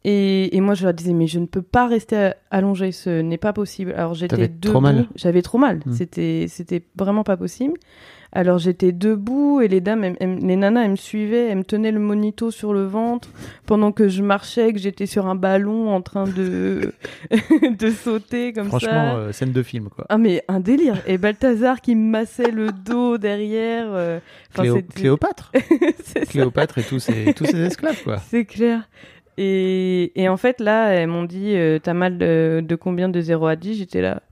Et, 0.06 0.54
et 0.54 0.60
moi, 0.60 0.74
je 0.74 0.84
leur 0.84 0.92
disais, 0.92 1.14
mais 1.14 1.26
je 1.26 1.38
ne 1.38 1.46
peux 1.46 1.62
pas 1.62 1.86
rester 1.88 2.32
allongée, 2.50 2.92
ce 2.92 3.22
n'est 3.22 3.38
pas 3.38 3.52
possible. 3.54 3.92
Alors 3.96 4.12
j'étais 4.14 4.36
debout. 4.48 4.72
J'avais 5.16 5.40
trop 5.42 5.56
mal. 5.58 5.80
Mm. 5.86 5.92
C'était, 5.94 6.44
c'était 6.48 6.82
vraiment 6.94 7.24
pas 7.24 7.36
possible. 7.38 7.74
Alors 8.36 8.58
j'étais 8.58 8.90
debout 8.90 9.60
et 9.60 9.68
les 9.68 9.80
dames, 9.80 10.02
elles- 10.02 10.16
elles- 10.18 10.38
les 10.44 10.56
nanas, 10.56 10.82
elles 10.84 10.90
me 10.90 10.96
suivaient, 10.96 11.46
elles 11.50 11.58
me 11.58 11.62
tenaient 11.64 11.92
le 11.92 12.00
monito 12.00 12.50
sur 12.50 12.74
le 12.74 12.84
ventre 12.84 13.28
pendant 13.64 13.92
que 13.92 14.08
je 14.08 14.22
marchais, 14.24 14.72
que 14.72 14.78
j'étais 14.80 15.06
sur 15.06 15.26
un 15.28 15.36
ballon 15.36 15.88
en 15.94 16.00
train 16.02 16.24
de 16.24 16.92
de 17.78 17.90
sauter 17.90 18.52
comme 18.52 18.66
Franchement, 18.66 18.90
ça. 18.90 19.16
euh, 19.16 19.32
scène 19.32 19.52
de 19.52 19.62
film, 19.62 19.88
quoi. 19.88 20.04
Ah 20.08 20.18
mais 20.18 20.42
un 20.48 20.58
délire. 20.58 21.00
Et 21.06 21.16
Balthazar 21.16 21.80
qui 21.80 21.94
me 21.94 22.10
massait 22.10 22.50
le 22.50 22.72
dos 22.72 23.18
derrière. 23.18 23.86
euh, 23.90 24.18
Cléo- 24.52 24.82
Cléopâtre 24.94 25.52
ça. 26.04 26.20
Cléopâtre 26.20 26.78
et 26.78 26.82
tous 26.82 26.98
ses, 26.98 27.32
tous 27.34 27.44
ses 27.46 27.60
esclaves, 27.60 28.02
quoi. 28.02 28.16
C'est 28.28 28.44
clair. 28.44 28.88
Et, 29.38 30.12
et 30.20 30.28
en 30.28 30.36
fait, 30.36 30.60
là, 30.60 30.88
elles 30.90 31.08
m'ont 31.08 31.24
dit 31.24 31.54
euh, 31.56 31.78
T'as 31.82 31.94
mal 31.94 32.18
de, 32.18 32.62
de 32.66 32.74
combien 32.76 33.08
de 33.08 33.20
0 33.20 33.46
à 33.46 33.56
10 33.56 33.76
J'étais 33.78 34.00
là 34.02 34.22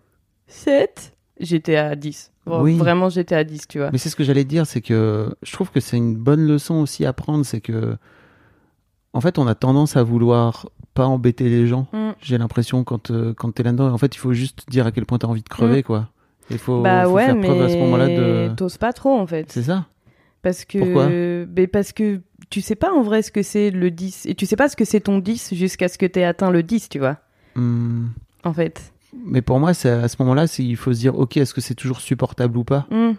7 0.47 1.13
J'étais 1.43 1.77
à 1.77 1.95
10. 1.95 2.33
Vra- 2.47 2.63
Oui. 2.63 2.77
Vraiment, 2.77 3.09
j'étais 3.09 3.35
à 3.35 3.45
10, 3.45 3.69
tu 3.69 3.79
vois. 3.79 3.91
Mais 3.93 3.99
c'est 3.99 4.09
ce 4.09 4.17
que 4.17 4.25
j'allais 4.25 4.45
dire, 4.45 4.67
c'est 4.67 4.81
que 4.81 5.35
je 5.43 5.53
trouve 5.53 5.71
que 5.71 5.81
c'est 5.81 5.97
une 5.97 6.17
bonne 6.17 6.47
leçon 6.47 6.77
aussi 6.77 7.05
à 7.05 7.13
prendre, 7.13 7.45
c'est 7.45 7.61
que 7.61 7.97
en 9.13 9.21
fait, 9.21 9.39
on 9.39 9.47
a 9.47 9.55
tendance 9.55 9.97
à 9.97 10.03
vouloir 10.03 10.71
pas 10.95 11.07
embêter 11.07 11.49
les 11.49 11.67
gens. 11.67 11.87
Mm. 11.93 12.11
J'ai 12.21 12.39
l'impression 12.39 12.85
quand 12.85 13.11
euh, 13.11 13.35
quand 13.35 13.53
t'es 13.53 13.63
là-dedans, 13.63 13.93
en 13.93 13.99
fait, 13.99 14.15
il 14.15 14.19
faut 14.19 14.33
juste 14.33 14.65
dire 14.71 14.87
à 14.87 14.93
quel 14.93 15.05
point 15.05 15.19
t'as 15.19 15.27
envie 15.29 15.43
de 15.43 15.49
crever, 15.49 15.83
quoi. 15.83 16.09
Il 16.51 16.59
faut, 16.59 16.83
bah 16.83 17.05
faut 17.05 17.13
ouais, 17.13 17.27
faire 17.27 17.37
mais 17.37 17.47
preuve 17.47 17.63
à 17.63 17.69
ce 17.69 17.77
moment-là 17.77 18.09
de. 18.09 18.55
t'oses 18.57 18.79
pas 18.79 18.93
trop, 18.93 19.19
en 19.19 19.27
fait. 19.27 19.51
C'est 19.51 19.63
ça. 19.63 19.87
Parce 20.43 20.65
que, 20.65 20.79
Pourquoi? 20.79 21.09
mais 21.09 21.67
parce 21.69 21.93
que 21.93 22.21
tu 22.51 22.61
sais 22.61 22.75
pas 22.75 22.93
en 22.93 23.03
vrai 23.03 23.23
ce 23.23 23.31
que 23.31 23.43
c'est 23.43 23.71
le 23.71 23.91
10. 23.91 24.27
Et 24.27 24.35
tu 24.35 24.45
sais 24.45 24.57
pas 24.57 24.69
ce 24.69 24.77
que 24.77 24.85
c'est 24.85 25.01
ton 25.01 25.19
10 25.19 25.55
jusqu'à 25.55 25.89
ce 25.89 25.99
que 25.99 26.07
t'aies 26.07 26.25
atteint 26.25 26.51
le 26.51 26.63
10, 26.63 26.89
tu 26.89 26.99
vois. 26.99 27.19
Hmm. 27.55 28.07
En 28.45 28.53
fait. 28.53 28.93
Mais 29.27 29.43
pour 29.43 29.61
moi, 29.61 29.75
c'est 29.75 29.91
à 29.91 30.09
ce 30.09 30.17
moment-là, 30.21 30.47
il 30.59 30.77
faut 30.77 30.93
se 30.93 30.99
dire, 30.99 31.19
ok, 31.19 31.37
est-ce 31.37 31.55
que 31.55 31.61
c'est 31.61 31.75
toujours 31.75 32.01
supportable 32.01 32.57
ou 32.57 32.65
pas? 32.65 32.87
Mm. 32.91 33.13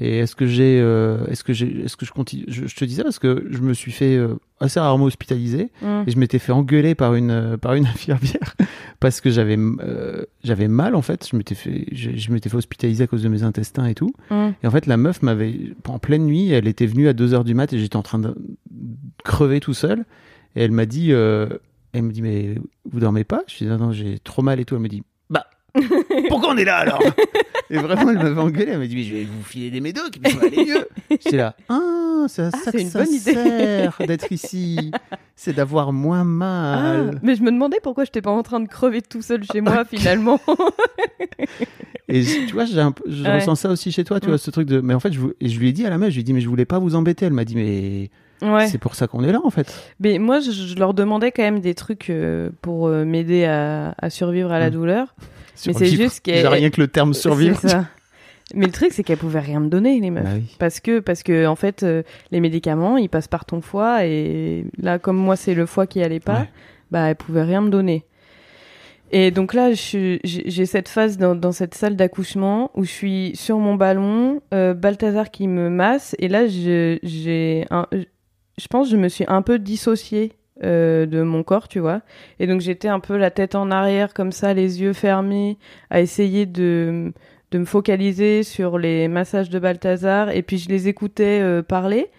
Et 0.00 0.18
est-ce 0.18 0.36
que 0.36 0.46
j'ai, 0.46 0.78
euh, 0.80 1.26
est-ce 1.26 1.42
que 1.42 1.52
j'ai, 1.52 1.80
est-ce 1.84 1.96
que 1.96 2.06
je 2.06 2.12
continue 2.12 2.44
je, 2.46 2.66
je 2.68 2.76
te 2.76 2.84
disais 2.84 3.02
parce 3.02 3.18
que 3.18 3.44
je 3.50 3.58
me 3.58 3.74
suis 3.74 3.90
fait 3.90 4.16
euh, 4.16 4.36
assez 4.60 4.78
rarement 4.78 5.06
hospitaliser 5.06 5.72
Mm. 5.82 6.04
et 6.06 6.10
je 6.12 6.18
m'étais 6.20 6.38
fait 6.38 6.52
engueuler 6.52 6.94
par 6.94 7.14
une 7.16 7.32
euh, 7.32 7.56
par 7.56 7.74
une 7.74 7.84
infirmière 7.94 8.54
parce 9.00 9.20
que 9.20 9.28
j'avais 9.28 9.58
j'avais 10.44 10.68
mal 10.68 10.94
en 10.94 11.02
fait. 11.02 11.26
Je 11.28 11.36
m'étais 11.36 11.56
fait 11.56 11.86
je, 11.90 12.12
je 12.14 12.30
m'étais 12.30 12.48
fait 12.48 12.56
hospitaliser 12.56 13.02
à 13.04 13.06
cause 13.08 13.24
de 13.24 13.28
mes 13.28 13.42
intestins 13.42 13.86
et 13.86 13.96
tout. 13.96 14.12
Mm. 14.30 14.50
Et 14.62 14.66
en 14.68 14.70
fait, 14.70 14.86
la 14.86 14.96
meuf 14.96 15.20
m'avait 15.22 15.72
en 15.88 15.98
pleine 15.98 16.26
nuit, 16.26 16.50
elle 16.50 16.68
était 16.68 16.86
venue 16.86 17.08
à 17.08 17.12
2 17.12 17.34
heures 17.34 17.44
du 17.44 17.54
mat 17.54 17.72
et 17.72 17.78
j'étais 17.80 17.96
en 17.96 18.02
train 18.02 18.20
de 18.20 18.36
crever 19.24 19.58
tout 19.58 19.74
seul. 19.74 20.04
Et 20.54 20.62
elle 20.62 20.70
m'a 20.72 20.86
dit, 20.86 21.10
elle 21.10 22.02
me 22.02 22.12
dit 22.12 22.22
mais 22.22 22.54
vous 22.88 23.00
dormez 23.00 23.24
pas? 23.24 23.42
Je 23.48 23.56
dis 23.56 23.66
non 23.66 23.78
non 23.78 23.90
j'ai 23.90 24.20
trop 24.20 24.42
mal 24.42 24.60
et 24.60 24.64
tout. 24.64 24.76
Elle 24.76 24.80
me 24.82 24.88
dit 24.88 25.02
pourquoi 26.28 26.50
on 26.52 26.56
est 26.56 26.64
là 26.64 26.76
alors? 26.78 27.02
Et 27.70 27.76
vraiment 27.76 28.10
elle 28.10 28.16
m'avait 28.18 28.40
engueulé. 28.40 28.72
Elle 28.72 28.78
m'a 28.78 28.86
dit 28.86 28.96
mais 28.96 29.02
je 29.02 29.14
vais 29.14 29.24
vous 29.24 29.42
filer 29.44 29.70
des 29.70 29.80
médocs 29.80 30.18
puis 30.22 30.32
ça 30.32 30.38
va 30.38 30.46
aller 30.46 30.64
mieux. 30.64 30.88
J'étais 31.10 31.36
là 31.36 31.54
ah 31.68 31.80
Ah, 32.20 32.24
c'est 32.28 32.42
à 32.42 32.50
Ah, 32.52 32.56
ça 32.64 32.70
c'est 32.72 32.80
une 32.82 32.90
ça 32.90 32.98
bonne 33.04 33.12
idée. 33.14 33.32
sert 33.34 33.96
d'être 34.06 34.32
ici. 34.32 34.90
C'est 35.36 35.52
d'avoir 35.52 35.92
moins 35.92 36.20
Ah, 36.20 36.24
mal. 36.24 37.20
mais 37.22 37.34
je 37.36 37.42
me 37.42 37.50
demandais 37.52 37.76
pourquoi 37.82 38.04
j'étais 38.04 38.22
pas 38.22 38.30
en 38.32 38.42
train 38.42 38.58
de 38.60 38.66
crever 38.68 39.02
tout 39.02 39.22
seul 39.22 39.44
chez 39.44 39.60
moi 39.60 39.84
finalement. 39.90 40.40
Et 42.08 42.22
je- 42.22 42.46
tu 42.46 42.54
vois, 42.54 42.64
j'ai 42.64 42.80
un 42.80 42.92
peu- 42.92 43.04
je 43.06 43.22
Ouais. 43.22 43.34
ressens 43.36 43.54
ça 43.56 43.68
aussi 43.70 43.92
chez 43.92 44.02
toi, 44.04 44.18
tu 44.18 44.26
Mm. 44.26 44.30
vois, 44.30 44.38
ce 44.38 44.50
truc 44.50 44.66
de. 44.66 44.80
Mais 44.80 44.94
en 44.94 45.00
fait, 45.00 45.12
je, 45.12 45.20
vou- 45.20 45.32
et 45.40 45.48
je 45.48 45.58
lui 45.60 45.68
ai 45.68 45.72
dit 45.72 45.84
à 45.86 45.90
la 45.90 45.98
meuf, 45.98 46.08
je 46.10 46.14
lui 46.14 46.20
ai 46.20 46.24
dit, 46.24 46.32
mais 46.32 46.40
je 46.40 46.48
voulais 46.48 46.64
pas 46.64 46.78
vous 46.78 46.94
embêter. 46.94 47.26
Elle 47.26 47.32
m'a 47.34 47.44
dit, 47.44 47.54
mais 47.54 48.10
ouais. 48.50 48.66
c'est 48.68 48.78
pour 48.78 48.94
ça 48.94 49.06
qu'on 49.06 49.22
est 49.22 49.30
là, 49.32 49.40
en 49.44 49.50
fait. 49.50 49.72
Mais 50.00 50.18
moi, 50.18 50.40
je, 50.40 50.50
je 50.50 50.74
leur 50.76 50.94
demandais 50.94 51.30
quand 51.32 51.42
même 51.42 51.60
des 51.60 51.74
trucs 51.74 52.08
euh, 52.10 52.48
pour 52.62 52.86
euh, 52.88 53.04
m'aider 53.04 53.44
à, 53.44 53.94
à 53.98 54.08
survivre 54.10 54.50
à 54.50 54.58
la 54.58 54.70
Mm. 54.70 54.72
douleur. 54.72 55.14
Mais 55.66 55.72
c'est 55.72 55.86
juste 55.86 56.20
qu'elle- 56.20 56.36
Déjà, 56.36 56.50
rien 56.50 56.70
que 56.70 56.80
le 56.80 56.88
terme 56.88 57.14
survivre. 57.14 57.60
Mais 58.54 58.64
le 58.64 58.72
truc, 58.72 58.92
c'est 58.92 59.02
qu'elles 59.02 59.18
pouvaient 59.18 59.40
rien 59.40 59.60
me 59.60 59.68
donner, 59.68 60.00
les 60.00 60.10
meufs. 60.10 60.24
Bah 60.24 60.30
oui. 60.36 60.56
Parce 60.58 60.80
que, 60.80 61.00
parce 61.00 61.22
que, 61.22 61.46
en 61.46 61.54
fait, 61.56 61.82
euh, 61.82 62.02
les 62.30 62.40
médicaments, 62.40 62.96
ils 62.96 63.10
passent 63.10 63.28
par 63.28 63.44
ton 63.44 63.60
foie 63.60 64.06
et 64.06 64.64
là, 64.78 64.98
comme 64.98 65.16
moi, 65.18 65.36
c'est 65.36 65.52
le 65.52 65.66
foie 65.66 65.86
qui 65.86 66.02
allait 66.02 66.18
pas, 66.20 66.40
Ouais. 66.40 66.48
bah, 66.90 67.10
elles 67.10 67.16
pouvaient 67.16 67.42
rien 67.42 67.60
me 67.60 67.68
donner. 67.68 68.06
Et 69.10 69.30
donc 69.30 69.52
là, 69.54 69.70
j'ai 69.72 70.66
cette 70.66 70.88
phase 70.88 71.16
dans, 71.18 71.34
dans 71.34 71.52
cette 71.52 71.74
salle 71.74 71.96
d'accouchement 71.96 72.70
où 72.74 72.84
je 72.84 72.90
suis 72.90 73.32
sur 73.34 73.58
mon 73.58 73.74
ballon, 73.74 74.40
euh, 74.54 74.72
Balthazar 74.74 75.30
qui 75.30 75.46
me 75.48 75.68
masse, 75.70 76.14
et 76.18 76.28
là, 76.28 76.46
je- 76.46 76.98
j'ai 77.02 77.66
je 78.60 78.66
pense, 78.68 78.88
que 78.88 78.92
je 78.92 78.96
me 79.00 79.08
suis 79.08 79.24
un 79.28 79.40
peu 79.42 79.58
dissociée 79.58 80.32
euh, 80.64 81.06
de 81.06 81.22
mon 81.22 81.42
corps, 81.42 81.68
tu 81.68 81.78
vois. 81.78 82.02
Et 82.38 82.46
donc 82.46 82.60
j'étais 82.60 82.88
un 82.88 83.00
peu 83.00 83.16
la 83.16 83.30
tête 83.30 83.54
en 83.54 83.70
arrière, 83.70 84.14
comme 84.14 84.32
ça, 84.32 84.54
les 84.54 84.80
yeux 84.80 84.92
fermés, 84.92 85.58
à 85.90 86.00
essayer 86.00 86.46
de 86.46 87.12
de 87.50 87.58
me 87.58 87.64
focaliser 87.64 88.42
sur 88.42 88.78
les 88.78 89.08
massages 89.08 89.48
de 89.48 89.58
Balthazar, 89.58 90.30
et 90.30 90.42
puis 90.42 90.58
je 90.58 90.68
les 90.68 90.88
écoutais 90.88 91.40
euh, 91.40 91.62
parler. 91.62 92.10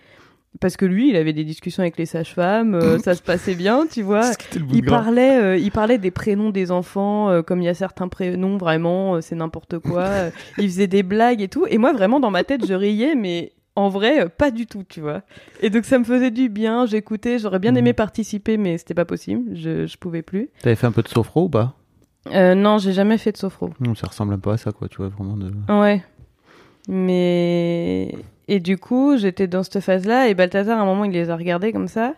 Parce 0.59 0.77
que 0.77 0.85
lui, 0.85 1.09
il 1.09 1.15
avait 1.15 1.31
des 1.31 1.43
discussions 1.43 1.81
avec 1.81 1.97
les 1.97 2.07
sages-femmes, 2.07 2.73
euh, 2.73 2.97
ça 3.03 3.13
se 3.13 3.21
passait 3.21 3.53
bien, 3.53 3.85
tu 3.89 4.01
vois. 4.01 4.31
Il 4.73 4.83
parlait, 4.83 5.39
euh, 5.39 5.57
il 5.57 5.71
parlait 5.71 5.99
des 5.99 6.09
prénoms 6.09 6.49
des 6.49 6.71
enfants, 6.71 7.29
euh, 7.29 7.41
comme 7.43 7.61
il 7.61 7.65
y 7.65 7.69
a 7.69 7.75
certains 7.75 8.07
prénoms, 8.07 8.57
vraiment, 8.57 9.15
euh, 9.15 9.21
c'est 9.21 9.35
n'importe 9.35 9.77
quoi. 9.77 10.09
Il 10.57 10.67
faisait 10.67 10.87
des 10.87 11.03
blagues 11.03 11.41
et 11.41 11.47
tout. 11.47 11.65
Et 11.69 11.77
moi, 11.77 11.93
vraiment, 11.93 12.19
dans 12.19 12.31
ma 12.31 12.43
tête, 12.43 12.65
je 12.65 12.73
riais, 12.73 13.13
mais 13.15 13.53
en 13.79 13.89
vrai, 13.89 14.21
euh, 14.23 14.27
pas 14.29 14.51
du 14.51 14.65
tout, 14.67 14.83
tu 14.87 15.01
vois. 15.01 15.21
Et 15.61 15.69
donc, 15.69 15.85
ça 15.85 15.97
me 15.99 16.03
faisait 16.03 16.31
du 16.31 16.49
bien, 16.49 16.85
j'écoutais, 16.85 17.39
j'aurais 17.39 17.59
bien 17.59 17.71
Mhm. 17.71 17.77
aimé 17.77 17.93
participer, 17.93 18.57
mais 18.57 18.77
c'était 18.77 18.93
pas 18.93 19.05
possible, 19.05 19.55
je, 19.55 19.85
je 19.87 19.97
pouvais 19.97 20.21
plus. 20.21 20.49
T'avais 20.61 20.75
fait 20.75 20.87
un 20.87 20.91
peu 20.91 21.01
de 21.01 21.07
sophro 21.07 21.45
ou 21.45 21.49
pas? 21.49 21.73
Euh, 22.31 22.53
non, 22.55 22.77
j'ai 22.77 22.91
jamais 22.93 23.17
fait 23.17 23.31
de 23.31 23.37
sophro. 23.37 23.69
Non, 23.79 23.95
ça 23.95 24.07
ressemble 24.07 24.33
un 24.33 24.39
peu 24.39 24.49
à 24.51 24.57
ça, 24.57 24.71
quoi, 24.71 24.87
tu 24.89 24.97
vois, 24.97 25.07
vraiment 25.07 25.37
de. 25.37 25.51
Ouais. 25.69 26.03
Mais. 26.87 28.13
Et 28.47 28.59
du 28.59 28.77
coup, 28.77 29.15
j'étais 29.17 29.47
dans 29.47 29.61
cette 29.63 29.79
phase-là, 29.79 30.27
et 30.27 30.33
Balthazar, 30.33 30.79
à 30.79 30.81
un 30.81 30.85
moment, 30.85 31.05
il 31.05 31.11
les 31.11 31.29
a 31.29 31.35
regardés 31.35 31.71
comme 31.71 31.87
ça, 31.87 32.15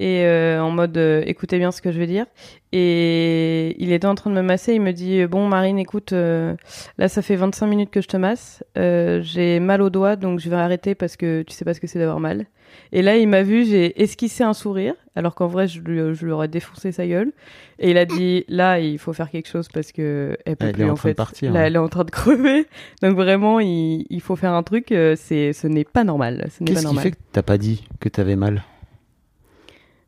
et 0.00 0.24
euh, 0.24 0.60
en 0.60 0.70
mode 0.70 0.96
euh, 0.96 1.22
écoutez 1.26 1.58
bien 1.58 1.70
ce 1.70 1.80
que 1.82 1.92
je 1.92 1.98
vais 1.98 2.06
dire. 2.06 2.26
Et 2.72 3.76
il 3.78 3.92
était 3.92 4.06
en 4.06 4.14
train 4.14 4.30
de 4.30 4.34
me 4.34 4.42
masser, 4.42 4.74
il 4.74 4.80
me 4.80 4.92
dit 4.92 5.24
Bon, 5.26 5.46
Marine, 5.46 5.78
écoute, 5.78 6.12
euh, 6.12 6.54
là, 6.98 7.08
ça 7.08 7.20
fait 7.20 7.36
25 7.36 7.66
minutes 7.66 7.90
que 7.90 8.00
je 8.00 8.08
te 8.08 8.16
masse, 8.16 8.64
j'ai 8.74 9.60
mal 9.60 9.82
au 9.82 9.90
doigt, 9.90 10.16
donc 10.16 10.40
je 10.40 10.48
vais 10.48 10.56
arrêter 10.56 10.94
parce 10.94 11.16
que 11.16 11.42
tu 11.42 11.54
sais 11.54 11.64
pas 11.64 11.74
ce 11.74 11.80
que 11.80 11.86
c'est 11.86 11.98
d'avoir 11.98 12.18
mal. 12.20 12.46
Et 12.90 13.02
là, 13.02 13.18
il 13.18 13.28
m'a 13.28 13.42
vu, 13.42 13.66
j'ai 13.66 14.00
esquissé 14.02 14.42
un 14.44 14.54
sourire, 14.54 14.94
alors 15.14 15.34
qu'en 15.34 15.46
vrai, 15.46 15.68
je 15.68 15.80
lui, 15.80 16.14
je 16.14 16.24
lui 16.24 16.32
aurais 16.32 16.48
défoncé 16.48 16.90
sa 16.90 17.06
gueule. 17.06 17.32
Et 17.78 17.90
il 17.90 17.98
a 17.98 18.06
dit 18.06 18.46
Là, 18.48 18.80
il 18.80 18.98
faut 18.98 19.12
faire 19.12 19.30
quelque 19.30 19.48
chose 19.48 19.68
parce 19.68 19.92
que 19.92 20.38
elle 20.46 20.56
peut 20.56 20.66
Elle 20.74 20.80
est 20.80 20.84
en 20.84 20.92
en 20.92 20.94
train 20.94 21.10
de 21.10 21.12
fait. 21.12 21.14
partir, 21.14 21.52
Là, 21.52 21.60
hein. 21.60 21.64
elle 21.64 21.74
est 21.74 21.78
en 21.78 21.88
train 21.88 22.04
de 22.04 22.10
crever. 22.10 22.66
Donc 23.02 23.16
vraiment, 23.16 23.60
il, 23.60 24.06
il 24.08 24.20
faut 24.22 24.36
faire 24.36 24.54
un 24.54 24.62
truc. 24.62 24.86
C'est, 24.88 25.52
ce 25.52 25.66
n'est 25.66 25.84
pas 25.84 26.04
normal. 26.04 26.46
Ce 26.56 26.64
n'est 26.64 26.72
pas 26.72 26.80
Qu'est-ce 26.80 26.88
qui 26.90 26.96
fait 26.98 27.10
que 27.10 27.16
t'as 27.32 27.42
pas 27.42 27.58
dit 27.58 27.84
que 28.00 28.08
t'avais 28.08 28.36
mal? 28.36 28.62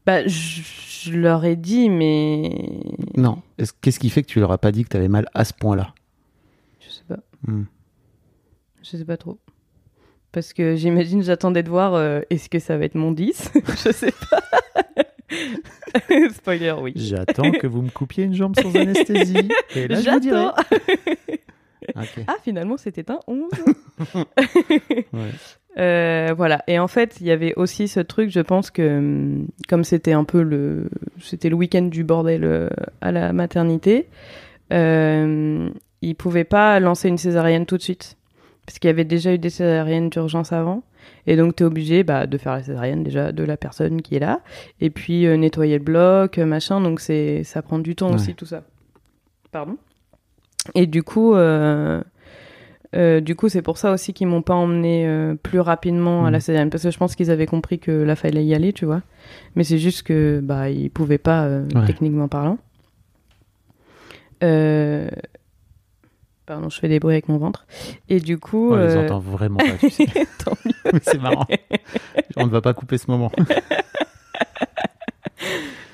Bah, 0.07 0.27
je, 0.27 0.61
je 1.05 1.13
leur 1.13 1.45
ai 1.45 1.57
dit, 1.57 1.89
mais 1.89 2.69
Non. 3.17 3.41
Est-ce- 3.59 3.73
Qu'est-ce 3.81 3.99
qui 3.99 4.11
fait 4.11 4.23
que 4.23 4.29
tu 4.29 4.41
leur 4.41 4.53
as 4.53 4.59
pas 4.59 4.73
dit 4.73 4.85
que 4.85 4.89
t'avais 4.91 5.09
mal 5.09 5.29
à 5.35 5.45
ce 5.45 5.53
point-là? 5.55 5.95
Je 6.81 6.91
sais 6.91 7.05
pas. 7.09 7.19
Hmm. 7.47 7.65
Je 8.83 8.97
sais 8.97 9.05
pas 9.05 9.17
trop. 9.17 9.39
Parce 10.33 10.53
que 10.53 10.75
j'imagine, 10.77 11.23
j'attendais 11.23 11.63
de 11.63 11.71
voir 11.71 11.95
euh, 11.95 12.21
est-ce 12.29 12.49
que 12.51 12.59
ça 12.59 12.77
va 12.77 12.85
être 12.85 12.97
mon 12.97 13.13
10 13.13 13.53
Je 13.85 13.93
sais 13.93 14.13
pas. 14.31 14.43
Spoiler, 16.35 16.75
oui. 16.81 16.93
J'attends 16.97 17.51
que 17.53 17.67
vous 17.67 17.83
me 17.83 17.91
coupiez 17.91 18.25
une 18.25 18.35
jambe 18.35 18.55
sans 18.61 18.75
anesthésie. 18.77 19.49
Et 19.75 19.89
là, 19.89 20.01
je 20.01 20.11
vous 20.11 20.21
dirai. 20.21 20.47
Ah, 22.27 22.37
finalement, 22.43 22.77
c'était 22.77 23.11
un 23.11 23.21
11. 23.27 23.51
Ouais. 25.13 25.31
Euh, 25.79 26.33
voilà. 26.37 26.63
Et 26.69 26.79
en 26.79 26.87
fait, 26.89 27.17
il 27.21 27.27
y 27.27 27.31
avait 27.33 27.55
aussi 27.57 27.89
ce 27.89 28.01
truc, 28.01 28.31
je 28.31 28.41
pense 28.41 28.71
que 28.71 28.99
hum, 28.99 29.47
comme 29.69 29.83
c'était 29.85 30.13
un 30.13 30.25
peu 30.25 30.43
le, 30.43 30.89
c'était 31.21 31.49
le 31.49 31.57
week-end 31.57 31.83
du 31.83 32.05
bordel 32.05 32.45
euh, 32.45 32.69
à 33.01 33.11
la 33.13 33.33
maternité, 33.33 34.07
euh, 34.73 35.69
ils 36.03 36.15
pouvaient 36.15 36.45
pas 36.45 36.79
lancer 36.81 37.09
une 37.09 37.19
césarienne 37.19 37.67
tout 37.67 37.77
de 37.77 37.83
suite 37.83 38.17
parce 38.67 38.79
qu'il 38.79 38.89
y 38.89 38.91
avait 38.93 39.05
déjà 39.05 39.33
eu 39.35 39.39
des 39.39 39.51
césariennes 39.51 40.09
d'urgence 40.11 40.53
avant. 40.53 40.83
Et 41.27 41.37
donc, 41.37 41.57
tu 41.57 41.63
es 41.65 41.67
obligé 41.67 42.03
bah, 42.03 42.27
de 42.27 42.39
faire 42.39 42.53
la 42.55 42.63
césarienne 42.63 43.03
déjà 43.03 43.31
de 43.33 43.45
la 43.45 43.57
personne 43.59 44.01
qui 44.01 44.15
est 44.17 44.21
là, 44.21 44.41
et 44.81 44.89
puis 44.89 45.27
euh, 45.27 45.37
nettoyer 45.37 45.77
le 45.79 45.85
bloc, 45.85 46.39
machin. 46.39 46.81
Donc, 46.81 47.01
c'est 47.01 47.45
ça 47.45 47.61
prend 47.61 47.79
du 47.79 47.95
temps 47.95 48.09
Ouais. 48.09 48.15
aussi, 48.15 48.35
tout 48.35 48.47
ça. 48.47 48.63
Pardon. 49.53 49.77
Et 50.75 50.87
du 50.87 51.03
coup, 51.03 51.35
euh, 51.35 52.03
euh, 52.95 53.21
du 53.21 53.35
coup, 53.37 53.49
c'est 53.49 53.63
pour 53.63 53.77
ça 53.79 53.93
aussi 53.93 54.13
qu'ils 54.13 54.27
m'ont 54.27 54.43
pas 54.43 54.55
emmené 54.55 55.07
euh, 55.07 55.35
plus 55.35 55.61
rapidement 55.61 56.25
à 56.27 56.31
la 56.31 56.39
Mhm. 56.39 56.41
césarienne, 56.43 56.71
parce 56.71 56.83
que 56.85 56.91
je 56.91 56.99
pense 56.99 57.15
qu'ils 57.17 57.31
avaient 57.31 57.47
compris 57.47 57.79
que 57.79 57.91
là 57.91 58.15
fallait 58.17 58.45
y 58.45 58.55
aller, 58.55 58.73
tu 58.73 58.85
vois. 58.85 59.03
Mais 59.57 59.65
c'est 59.65 59.79
juste 59.79 60.03
que 60.03 60.41
bah 60.43 60.71
ils 60.71 60.91
pouvaient 60.91 61.19
pas 61.19 61.45
euh, 61.45 61.67
Ouais. 61.75 61.87
techniquement 61.87 62.29
parlant. 62.29 62.59
Pardon, 66.47 66.69
je 66.69 66.79
fais 66.79 66.89
des 66.89 67.01
bruits 67.01 67.15
avec 67.15 67.29
mon 67.31 67.39
ventre. 67.39 67.67
Et 68.11 68.21
du 68.21 68.37
coup, 68.39 68.73
On 68.73 68.77
les 68.77 68.97
entend 68.99 69.19
vraiment 69.19 69.57
pas, 69.57 69.79
tu 69.81 69.89
sais. 69.89 70.05
tant 70.45 70.53
mieux. 70.67 70.73
Mais 70.93 71.01
c'est 71.03 71.19
marrant. 71.19 71.47
On 72.37 72.45
ne 72.47 72.51
va 72.51 72.61
pas 72.61 72.75
couper 72.75 72.99
ce 72.99 73.11
moment. 73.11 73.33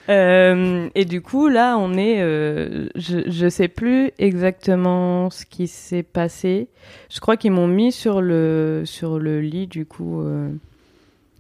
Euh, 0.09 0.89
et 0.95 1.05
du 1.05 1.21
coup, 1.21 1.49
là, 1.49 1.77
on 1.79 1.95
est. 1.95 2.21
euh, 2.21 2.89
je, 2.97 3.21
je 3.29 3.49
sais 3.49 3.69
plus 3.69 4.11
exactement 4.19 5.31
ce 5.31 5.45
qui 5.47 5.69
s'est 5.69 6.03
passé. 6.03 6.69
Je 7.11 7.21
crois 7.21 7.37
qu'ils 7.37 7.53
m'ont 7.53 7.69
mis 7.69 7.93
sur 7.93 8.21
le, 8.21 8.83
sur 8.85 9.19
le 9.19 9.41
lit, 9.41 9.67
du 9.67 9.87
coup. 9.87 10.23
euh, 10.23 10.51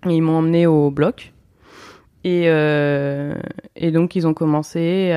ils 0.07 0.23
m'ont 0.23 0.39
emmené 0.39 0.67
au 0.67 0.91
bloc. 0.91 1.33
Et, 2.23 2.45
et 2.45 3.91
donc, 3.93 4.15
ils 4.15 4.27
ont 4.27 4.35
commencé 4.35 5.13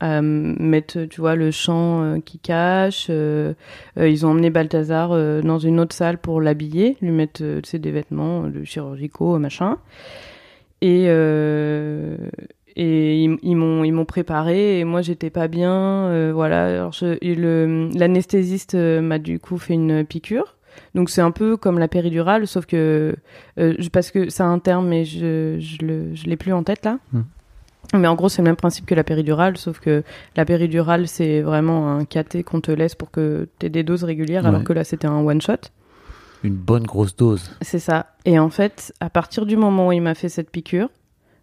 à, 0.00 0.22
mettre, 0.22 1.04
tu 1.04 1.20
vois, 1.20 1.34
le 1.34 1.50
euh, 1.68 2.20
qui 2.20 2.38
cache. 2.38 3.10
ils 3.10 4.26
ont 4.26 4.30
emmené 4.30 4.50
Balthazar 4.50 5.10
dans 5.42 5.58
une 5.58 5.80
autre 5.80 5.94
salle 5.94 6.18
pour 6.18 6.40
l'habiller, 6.40 6.96
lui 7.02 7.10
mettre, 7.10 7.42
des 7.76 7.90
vêtements 7.90 8.44
euh, 8.44 8.64
chirurgicaux, 8.64 9.38
machin. 9.38 9.78
Et, 10.82 11.06
et 12.76 13.22
ils, 13.24 13.36
ils 13.42 13.54
m'ont 13.56 13.84
ils 13.84 13.92
m'ont 13.92 14.04
préparé 14.04 14.80
et 14.80 14.84
moi 14.84 15.02
j'étais 15.02 15.30
pas 15.30 15.48
bien 15.48 15.72
euh, 15.72 16.32
voilà. 16.34 16.66
Alors 16.66 16.92
je- 16.92 17.18
et 17.20 17.34
le 17.34 17.88
l'anesthésiste 17.94 18.74
euh, 18.74 19.00
m'a 19.00 19.18
du 19.18 19.38
coup 19.38 19.58
fait 19.58 19.74
une 19.74 20.04
piqûre. 20.04 20.56
Donc 20.94 21.10
c'est 21.10 21.20
un 21.20 21.30
peu 21.32 21.56
comme 21.56 21.78
la 21.78 21.88
péridurale 21.88 22.46
sauf 22.46 22.66
que 22.66 23.14
euh, 23.58 23.74
je- 23.78 23.88
parce 23.88 24.10
que 24.10 24.28
c'est 24.30 24.42
un 24.42 24.58
terme 24.58 24.88
mais 24.88 25.04
je 25.04 25.56
je 25.58 25.84
le 25.84 26.14
je 26.14 26.26
l'ai 26.26 26.36
plus 26.36 26.52
en 26.52 26.62
tête 26.62 26.84
là. 26.84 26.98
Hmm. 27.12 27.22
mais 27.94 28.06
en 28.08 28.14
gros 28.14 28.28
c'est 28.28 28.40
le 28.42 28.46
même 28.46 28.56
principe 28.56 28.86
que 28.86 28.94
la 28.94 29.02
péridurale 29.04 29.56
sauf 29.56 29.80
que 29.80 30.02
la 30.36 30.44
péridurale 30.44 31.08
c'est 31.08 31.40
vraiment 31.42 31.90
un 31.92 32.04
caté 32.04 32.42
qu'on 32.44 32.60
te 32.60 32.70
laisse 32.70 32.94
pour 32.94 33.10
que 33.10 33.48
tu 33.58 33.66
aies 33.66 33.70
des 33.70 33.82
doses 33.82 34.04
régulières 34.04 34.46
alors 34.46 34.62
que 34.64 34.72
là 34.72 34.84
c'était 34.84 35.08
un 35.08 35.18
one 35.24 35.40
shot. 35.40 35.54
Une 36.42 36.54
bonne 36.54 36.84
grosse 36.84 37.14
dose. 37.16 37.50
c'est 37.60 37.78
ça. 37.80 38.06
Et 38.24 38.38
en 38.38 38.48
fait 38.48 38.94
à 39.00 39.10
partir 39.10 39.44
du 39.44 39.56
moment 39.56 39.88
où 39.88 39.92
il 39.92 40.00
m'a 40.00 40.14
fait 40.14 40.28
cette 40.30 40.50
piqûre 40.50 40.88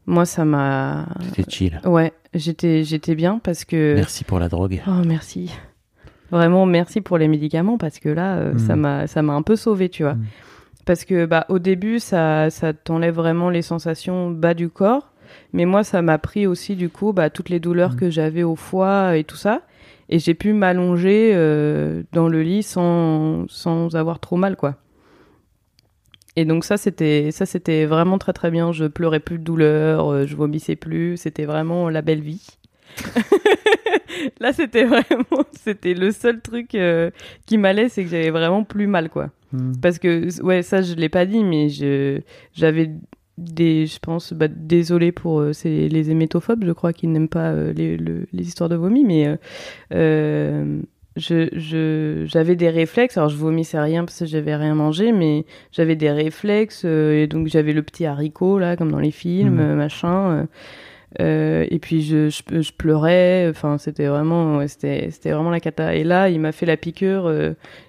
moi 0.07 0.25
ça 0.25 0.45
m'a 0.45 1.05
C'était 1.35 1.49
chill. 1.51 1.79
Ouais, 1.85 2.13
j'étais 2.33 2.83
j'étais 2.83 3.13
bien 3.15 3.39
parce 3.43 3.65
que 3.65 3.93
Merci 3.95 4.23
pour 4.23 4.39
la 4.39 4.49
drogue. 4.49 4.81
oh 4.87 5.01
merci. 5.05 5.51
Vraiment 6.31 6.65
merci 6.65 6.99
pour 7.01 7.17
les 7.17 7.27
médicaments 7.27 7.77
parce 7.77 7.99
que 7.99 8.09
là 8.09 8.37
euh, 8.37 8.53
Mm. 8.53 8.59
ça 8.59 8.75
m'a 8.75 9.07
ça 9.07 9.21
m'a 9.21 9.33
un 9.33 9.41
peu 9.43 9.55
sauvé, 9.55 9.89
tu 9.89 10.03
vois. 10.03 10.15
Mm. 10.15 10.25
Parce 10.85 11.03
que 11.05 11.25
bah 11.25 11.45
au 11.49 11.59
début 11.59 11.99
ça 11.99 12.49
ça 12.49 12.73
t'enlève 12.73 13.15
vraiment 13.15 13.49
les 13.49 13.61
sensations 13.61 14.31
bas 14.31 14.53
du 14.53 14.69
corps, 14.69 15.11
mais 15.53 15.65
moi 15.65 15.83
ça 15.83 16.01
m'a 16.01 16.17
pris 16.17 16.47
aussi 16.47 16.75
du 16.75 16.89
coup 16.89 17.13
bah 17.13 17.29
toutes 17.29 17.49
les 17.49 17.59
douleurs 17.59 17.91
Mm. 17.93 17.95
que 17.97 18.09
j'avais 18.09 18.43
au 18.43 18.55
foie 18.55 19.17
et 19.17 19.23
tout 19.25 19.35
ça 19.37 19.61
et 20.09 20.19
j'ai 20.19 20.33
pu 20.33 20.53
m'allonger 20.53 21.31
euh, 21.33 22.03
dans 22.13 22.29
le 22.29 22.41
lit 22.41 22.63
sans 22.63 23.45
sans 23.49 23.95
avoir 23.95 24.19
trop 24.19 24.37
mal 24.37 24.55
quoi. 24.55 24.75
Et 26.37 26.45
donc 26.45 26.63
ça 26.63 26.77
c'était 26.77 27.31
ça 27.31 27.45
c'était 27.45 27.85
vraiment 27.85 28.17
très 28.19 28.31
très 28.31 28.51
bien. 28.51 28.71
Je 28.71 28.85
pleurais 28.85 29.19
plus 29.19 29.39
de 29.39 29.43
douleur, 29.43 30.07
euh, 30.11 30.25
je 30.27 30.35
vomissais 30.35 30.75
plus. 30.77 31.17
C'était 31.17 31.45
vraiment 31.45 31.89
la 31.89 32.01
belle 32.01 32.21
vie. 32.21 32.45
Là, 34.39 34.53
c'était 34.53 34.85
vraiment, 34.85 35.43
c'était 35.59 35.93
le 35.93 36.11
seul 36.11 36.41
truc 36.41 36.73
euh, 36.75 37.11
qui 37.45 37.57
m'allait, 37.57 37.89
c'est 37.89 38.03
que 38.03 38.09
j'avais 38.09 38.31
vraiment 38.31 38.63
plus 38.63 38.87
mal, 38.87 39.09
quoi. 39.09 39.29
Hmm. 39.51 39.73
Parce 39.81 39.99
que, 39.99 40.41
ouais, 40.41 40.63
ça, 40.63 40.81
je 40.81 40.95
l'ai 40.95 41.09
pas 41.09 41.25
dit, 41.25 41.43
mais 41.43 41.69
je, 41.69 42.21
j'avais 42.53 42.91
des, 43.37 43.85
je 43.85 43.99
pense, 43.99 44.33
bah, 44.33 44.47
désolé 44.47 45.11
pour 45.11 45.39
euh, 45.39 45.53
c'est 45.53 45.87
les 45.87 46.09
hémétophobes, 46.09 46.65
je 46.65 46.71
crois, 46.71 46.93
qui 46.93 47.05
n'aiment 47.07 47.29
pas 47.29 47.51
euh, 47.51 47.73
les, 47.73 47.97
le- 47.97 48.27
les 48.33 48.47
histoires 48.47 48.69
de 48.69 48.75
vomi, 48.75 49.03
mais 49.03 49.37
euh, 49.93 50.81
euh, 51.17 51.47
je, 51.53 51.59
je, 51.59 52.25
j'avais 52.27 52.55
des 52.55 52.69
réflexes. 52.69 53.17
Alors, 53.17 53.29
je 53.29 53.37
vomissais 53.37 53.79
rien 53.79 54.05
parce 54.05 54.19
que 54.19 54.25
j'avais 54.25 54.55
rien 54.55 54.75
mangé, 54.75 55.11
mais 55.11 55.45
j'avais 55.71 55.95
des 55.95 56.11
réflexes, 56.11 56.83
euh, 56.85 57.23
et 57.23 57.27
donc 57.27 57.47
j'avais 57.47 57.73
le 57.73 57.81
petit 57.83 58.05
haricot, 58.05 58.59
là, 58.59 58.75
comme 58.75 58.91
dans 58.91 58.99
les 58.99 59.11
films, 59.11 59.55
Mhm. 59.55 59.59
euh, 59.59 59.75
machin. 59.75 60.29
euh, 60.31 60.45
euh, 61.21 61.65
et 61.71 61.79
puis 61.79 62.03
je, 62.03 62.29
je, 62.29 62.61
je 62.61 62.71
pleurais, 62.73 63.47
enfin 63.49 63.77
c'était 63.77 64.07
vraiment, 64.07 64.57
ouais, 64.57 64.67
c'était, 64.67 65.09
c'était 65.09 65.31
vraiment 65.31 65.49
la 65.49 65.61
cata. 65.61 65.95
Et 65.95 66.03
là, 66.03 66.29
il 66.29 66.39
m'a 66.39 66.51
fait 66.51 66.65
la 66.65 66.75
piqûre. 66.77 67.31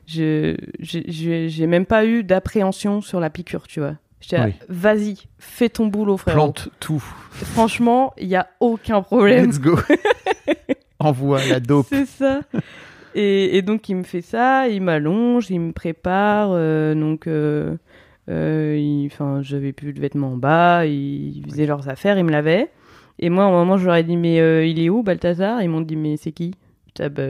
je, 0.07 0.57
j'ai- 0.79 1.67
même 1.67 1.85
pas 1.85 2.07
eu 2.07 2.23
d'appréhension 2.23 3.01
sur 3.01 3.19
la 3.21 3.29
piqûre, 3.29 3.67
tu 3.67 3.81
vois. 3.81 3.95
J'étais 4.21 4.41
Oui. 4.43 4.53
vas-y, 4.69 5.15
fais 5.39 5.69
ton 5.69 5.87
boulot, 5.87 6.17
frère. 6.17 6.35
Plante 6.35 6.69
tout. 6.81 7.03
Franchement, 7.33 8.15
il 8.19 8.29
y 8.29 8.37
a 8.37 8.49
aucun 8.61 9.03
problème. 9.03 9.47
Let's 9.47 9.61
go. 9.61 9.77
Envoie 11.01 11.41
la 11.49 11.61
dope. 11.61 11.87
C'est 11.91 12.07
ça. 12.07 12.41
Et, 13.19 13.57
et 13.57 13.63
donc 13.63 13.89
il 13.89 13.97
me 13.97 14.05
fait 14.05 14.21
ça, 14.21 14.69
il 14.69 14.81
m'allonge, 14.81 15.51
il 15.51 15.59
me 15.59 15.73
prépare, 15.73 16.51
euh, 16.53 16.95
donc 16.95 17.27
euh, 17.27 17.77
euh, 18.31 19.07
enfin 19.07 19.43
j'avais 19.43 19.73
plus 19.73 19.93
de 19.93 20.01
vêtements 20.01 20.35
en 20.35 20.37
bas, 20.37 20.87
ils 20.87 21.43
faisaient 21.49 21.67
leurs 21.67 21.89
affaires, 21.89 22.17
ils 22.17 22.23
me 22.25 22.31
lavaient. 22.31 22.71
Et 23.19 23.29
moi, 23.29 23.43
un 23.43 23.51
moment, 23.51 23.77
je 23.77 23.87
leur 23.87 23.97
ai 23.97 24.05
dit, 24.05 24.17
mais 24.17 24.37
il 24.71 24.79
est 24.79 24.89
où, 24.89 25.03
Balthazar? 25.03 25.61
Ils 25.61 25.69
m'ont 25.69 25.81
dit, 25.81 25.97
mais 25.97 26.17
c'est 26.17 26.31
qui? 26.31 26.55
Ah, 27.01 27.09
bah, 27.09 27.23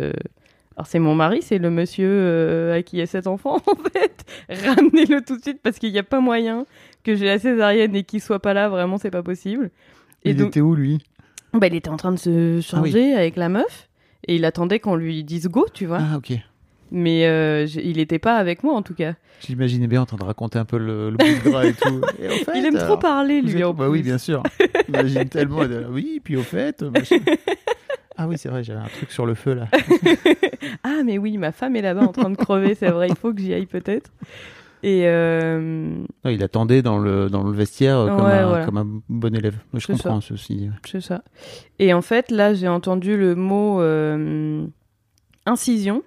Alors, 0.77 0.87
c'est 0.87 0.99
mon 0.99 1.15
mari, 1.15 1.41
c'est 1.41 1.57
le 1.57 1.71
monsieur 1.71 2.73
à 2.75 2.83
qui 2.83 2.97
il 2.97 2.99
y 2.99 3.03
a 3.03 3.07
cet 3.07 3.27
enfant, 3.27 3.57
en 3.67 3.91
fait. 3.91 4.27
Ramenez-le 4.51 5.23
tout 5.23 5.39
de 5.39 5.43
suite 5.43 5.61
parce 5.63 5.79
qu'il 5.79 5.91
n'y 5.91 5.99
a 5.99 6.03
pas 6.03 6.21
moyen 6.21 6.67
que 7.03 7.15
j'ai 7.15 7.25
la 7.25 7.39
césarienne 7.39 7.97
et 7.97 8.03
qu'il 8.03 8.21
soit 8.21 8.41
pas 8.41 8.53
là, 8.53 8.69
vraiment, 8.69 8.99
c'est 8.99 9.11
pas 9.11 9.23
possible. 9.23 9.71
Et 10.23 10.33
Il 10.33 10.37
donc, 10.37 10.49
était 10.49 10.61
où, 10.61 10.75
lui? 10.75 10.99
Bah, 11.55 11.69
il 11.69 11.75
était 11.75 11.89
en 11.89 11.97
train 11.97 12.13
de 12.13 12.19
se 12.19 12.61
changer 12.61 13.15
avec 13.15 13.37
la 13.37 13.49
meuf 13.49 13.88
et 14.27 14.37
il 14.37 14.45
attendait 14.45 14.81
qu'on 14.81 14.97
lui 14.97 15.25
dise 15.25 15.49
go, 15.49 15.67
tu 15.73 15.87
vois. 15.87 15.99
Ah, 16.01 16.17
ok. 16.17 16.33
Mais 16.91 17.27
euh, 17.27 17.67
il 17.85 17.99
était 17.99 18.19
pas 18.19 18.37
avec 18.37 18.63
moi, 18.63 18.75
en 18.75 18.83
tout 18.83 18.95
cas. 18.95 19.13
J'imaginais 19.47 19.87
bien 19.87 20.01
en 20.03 20.07
train 20.07 20.17
de 20.17 20.25
raconter 20.25 20.59
un 20.59 20.65
peu 20.65 20.79
le, 20.79 21.11
le 21.11 21.17
bout 21.17 21.25
de 21.45 21.51
gras 21.51 21.65
et 21.67 21.75
tout. 21.75 22.01
Et 22.23 22.29
au 22.29 22.31
fait, 22.45 22.53
il 22.59 22.65
aime 22.65 22.77
alors, 22.77 22.89
trop 22.89 22.97
parler, 22.97 23.41
vous 23.43 23.49
lui. 23.49 23.59
êtes- 23.59 23.65
en 23.65 23.75
Bah 23.75 23.89
oui, 23.89 24.03
bien 24.03 24.19
sûr. 24.19 24.43
J'imagine 24.87 25.29
tellement. 25.29 25.61
Oui, 25.91 26.21
puis 26.25 26.37
au 26.37 26.43
fait. 26.43 26.83
euh, 26.83 26.91
machin. 26.91 27.19
Ah 28.17 28.27
oui, 28.27 28.37
c'est 28.39 28.49
vrai, 28.49 28.65
j'avais 28.65 28.81
un 28.81 28.89
truc 28.89 29.13
sur 29.13 29.27
le 29.27 29.35
feu 29.35 29.55
là. 29.55 29.69
Ah, 30.83 31.03
mais 31.05 31.19
oui, 31.19 31.39
ma 31.39 31.53
femme 31.53 31.77
est 31.77 31.83
là-bas 31.83 32.03
en 32.03 32.13
train 32.13 32.31
de 32.31 32.37
crever, 32.37 32.75
c'est 32.75 32.89
vrai, 32.91 33.09
il 33.09 33.17
faut 33.17 33.33
que 33.33 33.41
j'y 33.41 33.53
aille 33.55 33.67
peut-être. 33.67 34.11
Et 34.83 35.03
euh, 35.07 35.59
Non, 36.25 36.31
il 36.31 36.43
attendait 36.43 36.83
dans 36.83 36.99
le, 36.99 37.29
dans 37.29 37.43
le 37.43 37.53
vestiaire 37.53 38.05
comme, 38.07 38.27
un, 38.27 38.47
voilà. 38.49 38.65
comme 38.65 38.77
un 38.79 38.87
bon 39.09 39.35
élève. 39.35 39.57
Moi, 39.73 39.81
je 39.81 39.87
comprends 39.87 40.21
ceci. 40.21 40.71
c'est 40.87 41.01
ça. 41.01 41.23
Et 41.79 41.93
en 41.93 42.03
fait, 42.03 42.31
là, 42.31 42.55
j'ai 42.55 42.69
entendu 42.69 43.17
le 43.17 43.35
mot 43.35 43.81
euh, 43.81 44.65
incision 45.47 46.03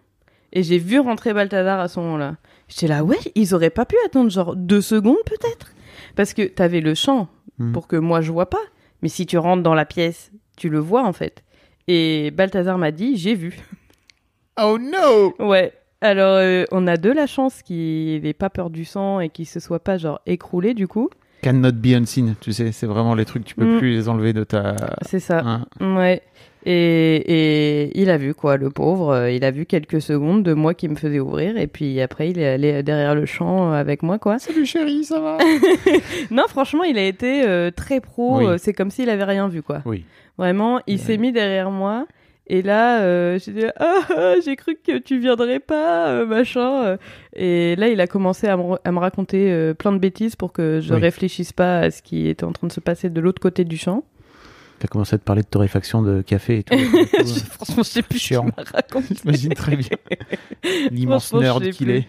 et 0.53 0.63
j'ai 0.63 0.77
vu 0.77 0.99
rentrer 0.99 1.33
Balthazar 1.33 1.79
à 1.79 1.87
ce 1.87 1.99
moment-là. 1.99 2.37
J'étais 2.67 2.87
là, 2.87 3.03
ouais, 3.03 3.17
ils 3.35 3.53
auraient 3.53 3.69
pas 3.69 3.85
pu 3.85 3.95
attendre 4.05 4.29
genre 4.29 4.55
deux 4.55 4.81
secondes 4.81 5.17
peut-être? 5.25 5.73
Parce 6.15 6.33
que 6.33 6.43
t'avais 6.43 6.81
le 6.81 6.95
champ 6.95 7.27
Mhm. 7.59 7.73
pour 7.73 7.87
que 7.87 7.97
moi 7.97 8.21
je 8.21 8.31
vois 8.31 8.49
pas. 8.49 8.61
Mais 9.01 9.09
si 9.09 9.25
tu 9.25 9.37
rentres 9.37 9.61
dans 9.63 9.73
la 9.73 9.85
pièce, 9.85 10.31
tu 10.57 10.69
le 10.69 10.79
vois 10.79 11.03
en 11.03 11.11
fait. 11.13 11.43
Et 11.87 12.31
Balthazar 12.31 12.77
m'a 12.77 12.91
dit, 12.91 13.17
j'ai 13.17 13.35
vu. 13.35 13.59
Oh 14.61 14.77
no 14.79 15.33
Ouais. 15.45 15.73
Alors, 16.01 16.35
euh, 16.37 16.63
on 16.71 16.87
a 16.87 16.97
de 16.97 17.11
la 17.11 17.27
chance 17.27 17.61
qu'il 17.61 18.25
ait 18.25 18.33
pas 18.33 18.49
peur 18.49 18.69
du 18.69 18.85
sang 18.85 19.19
et 19.19 19.29
qu'il 19.29 19.45
se 19.45 19.59
soit 19.59 19.79
pas 19.79 19.97
genre 19.97 20.19
écroulé 20.25 20.73
du 20.73 20.87
coup. 20.87 21.09
Cannot 21.43 21.71
be 21.71 21.87
unseen, 21.95 22.35
tu 22.39 22.53
sais, 22.53 22.71
c'est 22.71 22.85
vraiment 22.87 23.15
les 23.15 23.25
trucs, 23.25 23.45
tu 23.45 23.55
peux 23.55 23.75
Mm. 23.75 23.77
plus 23.79 23.91
les 23.91 24.09
enlever 24.09 24.31
de 24.33 24.43
ta. 24.43 24.75
C'est 25.01 25.19
ça. 25.19 25.39
Hein. 25.43 25.65
Ouais. 25.79 26.21
Et, 26.63 27.15
et 27.87 27.99
il 27.99 28.11
a 28.11 28.17
vu 28.17 28.35
quoi, 28.35 28.57
le 28.57 28.69
pauvre. 28.69 29.09
euh, 29.13 29.31
Il 29.31 29.43
a 29.43 29.49
vu 29.49 29.65
quelques 29.65 29.99
secondes 30.01 30.43
de 30.43 30.53
moi 30.53 30.75
qui 30.75 30.87
me 30.87 30.95
faisait 30.95 31.19
ouvrir 31.19 31.57
et 31.57 31.65
puis 31.65 31.99
après 32.01 32.29
il 32.29 32.37
est 32.37 32.47
allé 32.47 32.83
derrière 32.83 33.15
le 33.15 33.25
champ 33.25 33.71
euh, 33.71 33.73
avec 33.75 34.03
moi 34.03 34.19
quoi. 34.19 34.37
Salut 34.37 34.65
chérie, 34.67 35.03
ça 35.03 35.19
va? 35.19 35.39
Non, 36.31 36.43
franchement, 36.47 36.83
il 36.83 36.99
a 36.99 37.03
été 37.05 37.43
euh, 37.47 37.71
très 37.71 37.99
pro. 37.99 38.37
Oui. 38.39 38.59
C'est 38.59 38.73
comme 38.73 38.91
s'il 38.91 39.09
avait 39.09 39.23
rien 39.23 39.47
vu 39.47 39.63
quoi. 39.63 39.81
Oui. 39.85 40.05
Vraiment, 40.37 40.79
il 40.87 40.99
s'est 40.99 41.17
mis 41.17 41.31
derrière 41.31 41.71
moi. 41.71 42.05
Et 42.47 42.61
là, 42.63 43.01
euh, 43.01 43.39
j'ai 43.39 43.53
dit 43.53 43.65
ah, 43.79 43.99
ah, 44.15 44.33
j'ai 44.43 44.55
cru 44.55 44.75
que 44.75 44.97
tu 44.97 45.19
viendrais 45.19 45.59
pas, 45.59 46.07
euh, 46.09 46.25
machin. 46.25 46.83
euh. 46.83 46.97
Et 47.35 47.75
là, 47.77 47.87
il 47.89 48.01
a 48.01 48.07
commencé 48.07 48.47
à 48.47 48.57
me, 48.57 48.75
à 48.83 48.91
me 48.91 48.99
raconter 48.99 49.51
euh, 49.51 49.73
plein 49.73 49.91
de 49.93 49.99
bêtises 49.99 50.35
pour 50.35 50.51
que 50.51 50.79
je 50.81 50.93
Oui. 50.93 50.99
réfléchisse 50.99 51.53
pas 51.53 51.79
à 51.79 51.91
ce 51.91 52.01
qui 52.01 52.27
était 52.27 52.43
en 52.43 52.51
train 52.51 52.67
de 52.67 52.73
se 52.73 52.79
passer 52.81 53.09
de 53.09 53.21
l'autre 53.21 53.41
côté 53.41 53.63
du 53.63 53.77
champ. 53.77 54.03
T'as 54.79 54.87
commencé 54.87 55.13
à 55.15 55.19
te 55.19 55.23
parler 55.23 55.43
de 55.43 55.47
torréfaction 55.47 56.01
de 56.01 56.23
café 56.23 56.57
et 56.59 56.63
tout. 56.63 56.75
Franchement, 57.51 57.83
je 57.83 57.89
sais 57.89 58.01
plus 58.01 58.17
ce 58.17 58.27
qu'il 58.27 58.35
Chiant. 58.37 58.45
m'a 58.45 58.63
raconté. 58.63 59.13
J'imagine 59.23 59.53
très 59.53 59.75
bien 59.75 59.97
l'immense 60.91 61.31
nerd 61.33 61.69
qu'il 61.69 61.91
est. 61.91 62.07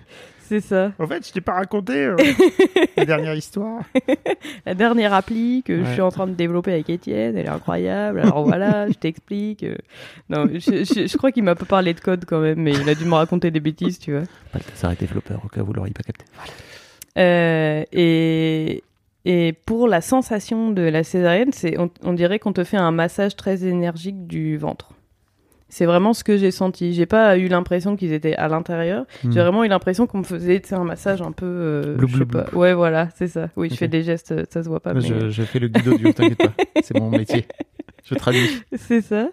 C'est 0.48 0.60
ça. 0.60 0.92
En 0.98 1.06
fait, 1.06 1.26
je 1.26 1.32
t'ai 1.32 1.40
pas 1.40 1.52
raconté 1.54 1.94
euh, 2.04 2.16
la 2.96 3.04
dernière 3.06 3.34
histoire. 3.34 3.82
La 4.66 4.74
dernière 4.74 5.12
appli 5.14 5.62
que 5.64 5.84
je 5.84 5.90
suis 5.92 6.00
en 6.00 6.10
train 6.10 6.26
de 6.26 6.34
développer 6.34 6.72
avec 6.72 6.88
Étienne, 6.90 7.36
elle 7.36 7.46
est 7.46 7.48
incroyable. 7.48 8.20
Alors 8.20 8.44
voilà, 8.44 8.88
je 8.88 8.94
t'explique. 8.94 9.62
euh. 9.62 9.76
Non, 10.28 10.46
je, 10.52 10.58
je- 10.84 11.06
je 11.06 11.16
crois 11.16 11.32
qu'il 11.32 11.42
m'a 11.44 11.54
pas 11.54 11.64
parlé 11.64 11.94
de 11.94 12.00
code 12.00 12.24
quand 12.26 12.40
même, 12.40 12.58
mais 12.60 12.72
il 12.72 12.88
a 12.88 12.94
dû 12.94 13.04
me 13.04 13.14
raconter 13.14 13.50
des 13.50 13.60
bêtises, 13.60 13.98
tu 13.98 14.12
vois. 14.12 14.22
Balthazar 14.52 14.92
est 14.92 15.00
développeur, 15.00 15.40
au 15.44 15.48
cas 15.48 15.62
où 15.62 15.66
vous 15.66 15.72
l'auriez 15.72 15.92
pas 15.94 16.02
capté. 16.02 16.24
Euh, 17.18 17.84
et, 17.92 18.82
et 19.24 19.52
pour 19.52 19.88
la 19.88 20.00
sensation 20.00 20.70
de 20.70 20.82
la 20.82 21.04
césarienne, 21.04 21.50
c'est, 21.52 21.78
on, 21.78 21.90
on 22.02 22.12
dirait 22.12 22.38
qu'on 22.38 22.52
te 22.52 22.64
fait 22.64 22.76
un 22.78 22.90
massage 22.92 23.36
très 23.36 23.64
énergique 23.64 24.26
du 24.26 24.56
ventre. 24.56 24.90
C'est 25.74 25.86
vraiment 25.86 26.12
ce 26.12 26.22
que 26.22 26.36
j'ai 26.36 26.50
senti. 26.50 26.92
J'ai 26.92 27.06
pas 27.06 27.38
eu 27.38 27.48
l'impression 27.48 27.96
qu'ils 27.96 28.12
étaient 28.12 28.34
à 28.36 28.46
l'intérieur. 28.46 29.06
Hmm. 29.24 29.32
J'ai 29.32 29.40
vraiment 29.40 29.64
eu 29.64 29.68
l'impression 29.68 30.06
qu'on 30.06 30.18
me 30.18 30.22
faisait 30.22 30.60
un 30.74 30.84
massage 30.84 31.22
un 31.22 31.32
peu. 31.32 31.46
euh, 31.46 31.94
Blou, 31.96 32.08
je 32.08 32.18
sais 32.18 32.24
blou, 32.26 32.42
pas. 32.42 32.46
Ouais, 32.54 32.74
voilà, 32.74 33.08
c'est 33.14 33.26
ça. 33.28 33.48
Oui, 33.56 33.70
je 33.70 33.76
fais 33.76 33.88
des 33.88 34.02
gestes, 34.02 34.34
ça 34.52 34.62
se 34.62 34.68
voit 34.68 34.80
pas. 34.80 34.92
Mais... 34.92 35.00
je, 35.00 35.30
je 35.30 35.42
fais 35.44 35.58
le 35.58 35.68
guide 35.68 35.88
audio, 35.88 36.12
t'inquiète 36.12 36.36
pas. 36.36 36.52
C'est 36.82 36.98
mon 37.00 37.08
métier. 37.08 37.46
Je 38.04 38.14
traduis. 38.16 38.46
C'est 38.76 39.00
ça. 39.00 39.30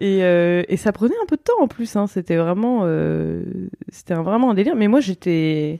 Et, 0.00 0.24
euh, 0.24 0.64
et 0.68 0.76
ça 0.76 0.90
prenait 0.90 1.14
un 1.22 1.26
peu 1.26 1.36
de 1.36 1.42
temps 1.42 1.60
en 1.62 1.68
plus. 1.68 1.94
Hein. 1.94 2.08
C'était 2.08 2.36
vraiment, 2.36 2.80
euh, 2.82 3.44
c'était 3.90 4.14
un- 4.14 4.22
vraiment 4.24 4.50
un 4.50 4.54
délire. 4.54 4.74
Mais 4.74 4.88
moi, 4.88 4.98
j'étais, 4.98 5.78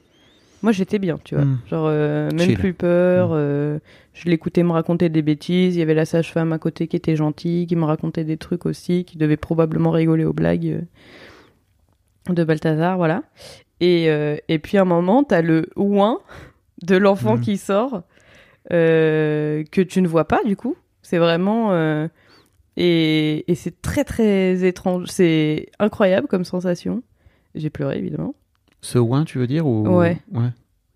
moi, 0.63 0.71
j'étais 0.71 1.01
bien, 1.01 1.19
tu 1.25 1.35
vois. 1.35 1.45
Mm. 1.45 1.59
Genre 1.69 1.87
euh, 1.91 2.31
même 2.31 2.47
Chill. 2.47 2.59
plus 2.59 2.75
peur. 2.75 3.31
Mm. 3.31 3.81
Je 4.17 4.31
l'écoutais 4.31 4.63
me 4.63 4.73
raconter 4.73 5.11
des 5.11 5.21
bêtises. 5.21 5.77
Il 5.77 5.79
y 5.79 5.83
avait 5.83 5.93
la 5.95 6.07
sage-femme 6.07 6.53
à 6.55 6.59
côté 6.59 6.89
qui 6.89 6.97
était 6.97 7.17
gentille, 7.17 7.67
qui 7.67 7.77
me 7.77 7.85
racontait 7.85 8.25
des 8.25 8.39
trucs 8.39 8.65
aussi, 8.65 9.05
qui 9.05 9.19
devait 9.19 9.37
probablement 9.37 9.91
rigoler 9.91 10.25
aux 10.25 10.33
blagues 10.33 10.67
euh, 12.29 12.33
de 12.33 12.43
Balthazar, 12.43 12.97
voilà. 12.97 13.23
Et, 13.81 14.09
euh, 14.09 14.37
et 14.49 14.59
puis 14.59 14.79
à 14.79 14.83
un 14.83 14.87
moment, 14.87 15.23
t'as 15.23 15.43
le 15.43 15.69
ouin 15.77 16.21
de 16.83 16.97
l'enfant 16.97 17.37
Mm. 17.37 17.41
qui 17.41 17.57
sort 17.59 18.03
euh, 18.73 19.65
que 19.71 19.83
tu 19.83 20.01
ne 20.01 20.09
vois 20.09 20.27
pas 20.27 20.43
du 20.45 20.57
coup. 20.57 20.77
C'est 21.03 21.19
vraiment 21.19 21.73
euh, 21.73 22.09
et, 22.79 23.51
et 23.51 23.55
c'est 23.55 23.83
très 23.83 24.03
très 24.05 24.67
étrange. 24.67 25.09
C'est 25.09 25.69
incroyable 25.79 26.27
comme 26.27 26.45
sensation. 26.45 27.03
J'ai 27.55 27.69
pleuré 27.69 27.99
évidemment. 27.99 28.35
Ce 28.81 28.99
ouin, 28.99 29.25
tu 29.25 29.39
veux 29.39 29.47
dire 29.47 29.67
ou... 29.67 29.87
Ouais. 29.89 30.19
ouais. 30.33 30.49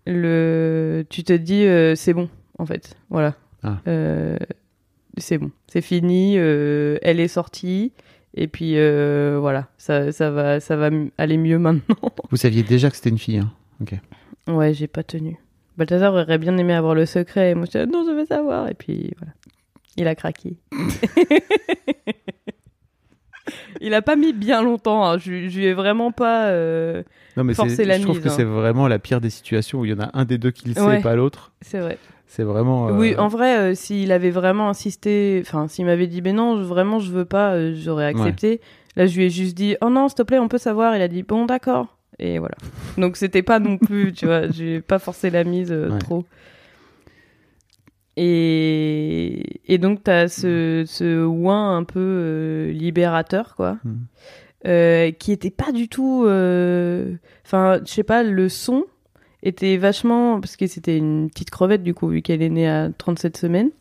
Le, 0.07 1.05
tu 1.09 1.23
te 1.23 1.33
dis 1.33 1.65
c'est 1.95 2.13
bon 2.13 2.29
en 2.61 2.65
fait. 2.65 2.95
Voilà. 3.09 3.35
Ah. 3.63 3.77
Euh, 3.87 4.37
c'est 5.17 5.37
bon, 5.37 5.51
c'est 5.67 5.81
fini. 5.81 6.35
euh, 6.37 6.97
elle 7.01 7.19
est 7.19 7.27
sortie. 7.27 7.91
Et 8.33 8.47
puis 8.47 8.77
euh, 8.77 9.37
voilà, 9.41 9.67
ça, 9.77 10.13
ça 10.13 10.31
va, 10.31 10.61
ça 10.61 10.77
va 10.77 10.89
aller 11.17 11.35
mieux 11.37 11.59
maintenant. 11.59 11.97
Vous 12.29 12.37
saviez 12.37 12.63
déjà 12.63 12.89
que 12.89 12.95
c'était 12.95 13.09
une 13.09 13.17
fille. 13.17 13.39
Hein. 13.39 13.51
Ouais, 14.47 14.73
j'ai 14.73 14.87
pas 14.87 15.03
tenu. 15.03 15.37
Balthazar 15.77 16.13
aurait 16.13 16.37
bien 16.37 16.57
aimé 16.57 16.73
avoir 16.73 16.95
le 16.95 17.05
secret. 17.05 17.51
Et 17.51 17.55
moi, 17.55 17.65
je 17.65 17.71
disais, 17.71 17.85
non, 17.87 18.05
je 18.07 18.11
veux 18.15 18.25
savoir. 18.25 18.69
Et 18.69 18.73
puis, 18.73 19.11
voilà. 19.17 19.33
Il 19.97 20.07
a 20.07 20.15
craqué. 20.15 20.55
il 23.81 23.93
a 23.93 24.01
pas 24.01 24.15
mis 24.15 24.33
bien 24.33 24.61
longtemps. 24.61 25.05
hein. 25.05 25.17
Je, 25.17 25.49
je 25.49 25.57
lui 25.57 25.65
ai 25.65 25.73
vraiment 25.73 26.11
pas. 26.11 26.47
euh, 26.49 27.03
Non, 27.37 27.43
mais 27.43 27.53
c'est- 27.53 27.85
la 27.85 27.97
je 27.97 28.03
trouve 28.03 28.15
mise, 28.17 28.23
que 28.23 28.29
hein. 28.29 28.33
c'est 28.35 28.43
vraiment 28.43 28.87
la 28.87 28.99
pire 28.99 29.21
des 29.21 29.29
situations 29.29 29.79
où 29.79 29.85
il 29.85 29.91
y 29.91 29.93
en 29.93 29.99
a 29.99 30.09
un 30.13 30.25
des 30.25 30.37
deux 30.37 30.51
qui 30.51 30.67
le 30.69 30.73
sait 30.75 30.81
Ouais. 30.81 30.99
et 30.99 31.03
pas 31.03 31.15
l'autre. 31.15 31.51
C'est 31.61 31.79
vrai. 31.79 31.97
C'est 32.33 32.43
vraiment. 32.43 32.87
euh, 32.87 32.97
Oui, 32.97 33.13
en 33.17 33.27
vrai, 33.27 33.57
euh, 33.57 33.75
s'il 33.75 34.09
avait 34.13 34.29
vraiment 34.29 34.69
insisté, 34.69 35.43
enfin, 35.45 35.67
s'il 35.67 35.83
m'avait 35.85 36.07
dit, 36.07 36.21
mais 36.21 36.31
non, 36.31 36.57
je- 36.59 36.63
vraiment, 36.63 36.97
je 36.99 37.11
veux 37.11 37.25
pas, 37.25 37.55
euh, 37.55 37.73
j'aurais 37.75 38.05
accepté. 38.05 38.61
Là, 38.95 39.05
je 39.05 39.17
lui 39.17 39.25
ai 39.25 39.29
juste 39.29 39.53
dit, 39.57 39.75
oh 39.81 39.89
non, 39.89 40.07
s'il 40.07 40.15
te 40.15 40.21
plaît, 40.23 40.39
on 40.39 40.47
peut 40.47 40.57
savoir. 40.57 40.95
Il 40.95 41.01
a 41.01 41.09
dit, 41.09 41.23
bon, 41.23 41.45
d'accord. 41.45 41.97
Et 42.19 42.39
voilà. 42.39 42.55
Donc, 42.97 43.17
c'était 43.17 43.41
pas 43.41 43.59
non 43.59 43.77
plus, 43.77 44.13
tu 44.13 44.27
vois, 44.27 44.47
j'ai 44.49 44.79
pas 44.79 44.97
forcé 44.97 45.29
la 45.29 45.43
mise 45.43 45.73
Ouais. 45.73 45.97
trop. 45.99 46.23
Et, 48.15 49.61
et 49.73 49.77
donc, 49.77 50.03
tu 50.05 50.11
as 50.11 50.29
ce, 50.29 50.83
ce 50.87 51.25
ouin 51.25 51.75
un 51.77 51.83
peu 51.83 52.69
libérateur, 52.73 53.55
quoi. 53.57 53.77
Mm. 53.83 53.93
Euh, 54.67 55.11
qui 55.11 55.33
était 55.33 55.49
pas 55.51 55.71
du 55.73 55.89
tout. 55.89 56.21
Enfin, 57.45 57.79
je 57.85 57.91
sais 57.91 58.03
pas, 58.03 58.23
le 58.23 58.47
son 58.47 58.85
était 59.43 59.77
vachement. 59.77 60.39
Parce 60.39 60.55
que 60.55 60.67
c'était 60.67 60.97
une 60.97 61.29
petite 61.29 61.49
crevette, 61.49 61.83
du 61.83 61.93
coup, 61.93 62.07
vu 62.07 62.21
qu'elle 62.21 62.41
est 62.41 62.49
née 62.49 62.67
à 62.69 62.89
37 62.97 63.37
semaines. 63.37 63.71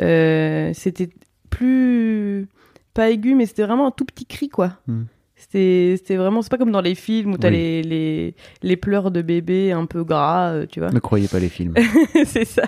Euh, 0.00 0.70
c'était 0.74 1.08
plus. 1.50 2.48
Pas 2.94 3.10
aigu, 3.10 3.34
mais 3.34 3.46
c'était 3.46 3.64
vraiment 3.64 3.86
un 3.86 3.90
tout 3.90 4.04
petit 4.04 4.26
cri, 4.26 4.48
quoi. 4.48 4.72
Mm. 4.86 5.02
C'était 5.36 6.16
vraiment. 6.16 6.42
C'est 6.42 6.50
pas 6.50 6.58
comme 6.58 6.72
dans 6.72 6.80
les 6.80 6.94
films 6.94 7.34
où 7.34 7.38
t'as 7.38 7.48
Oui. 7.50 7.56
les, 7.56 7.82
les, 7.82 8.34
les 8.62 8.76
pleurs 8.76 9.10
de 9.10 9.20
bébé 9.22 9.70
un 9.72 9.86
peu 9.86 10.02
gras, 10.02 10.52
euh, 10.52 10.66
tu 10.66 10.80
vois. 10.80 10.90
Ne 10.90 10.98
croyez 10.98 11.28
pas 11.28 11.38
les 11.38 11.48
films. 11.50 11.74
c'est 12.24 12.46
ça. 12.46 12.62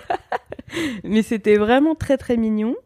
Mais 1.03 1.23
c'était 1.23 1.57
vraiment 1.57 1.95
très 1.95 2.19
très 2.19 2.37
mignon. 2.37 2.77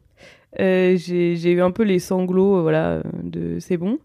Euh, 0.60 0.96
j'ai 0.96 1.50
eu 1.50 1.60
un 1.62 1.70
peu 1.70 1.82
les 1.82 1.98
sanglots, 1.98 2.58
euh, 2.58 2.62
voilà, 2.62 3.02
de 3.22 3.58
c'est 3.58 3.76
bon. 3.76 3.98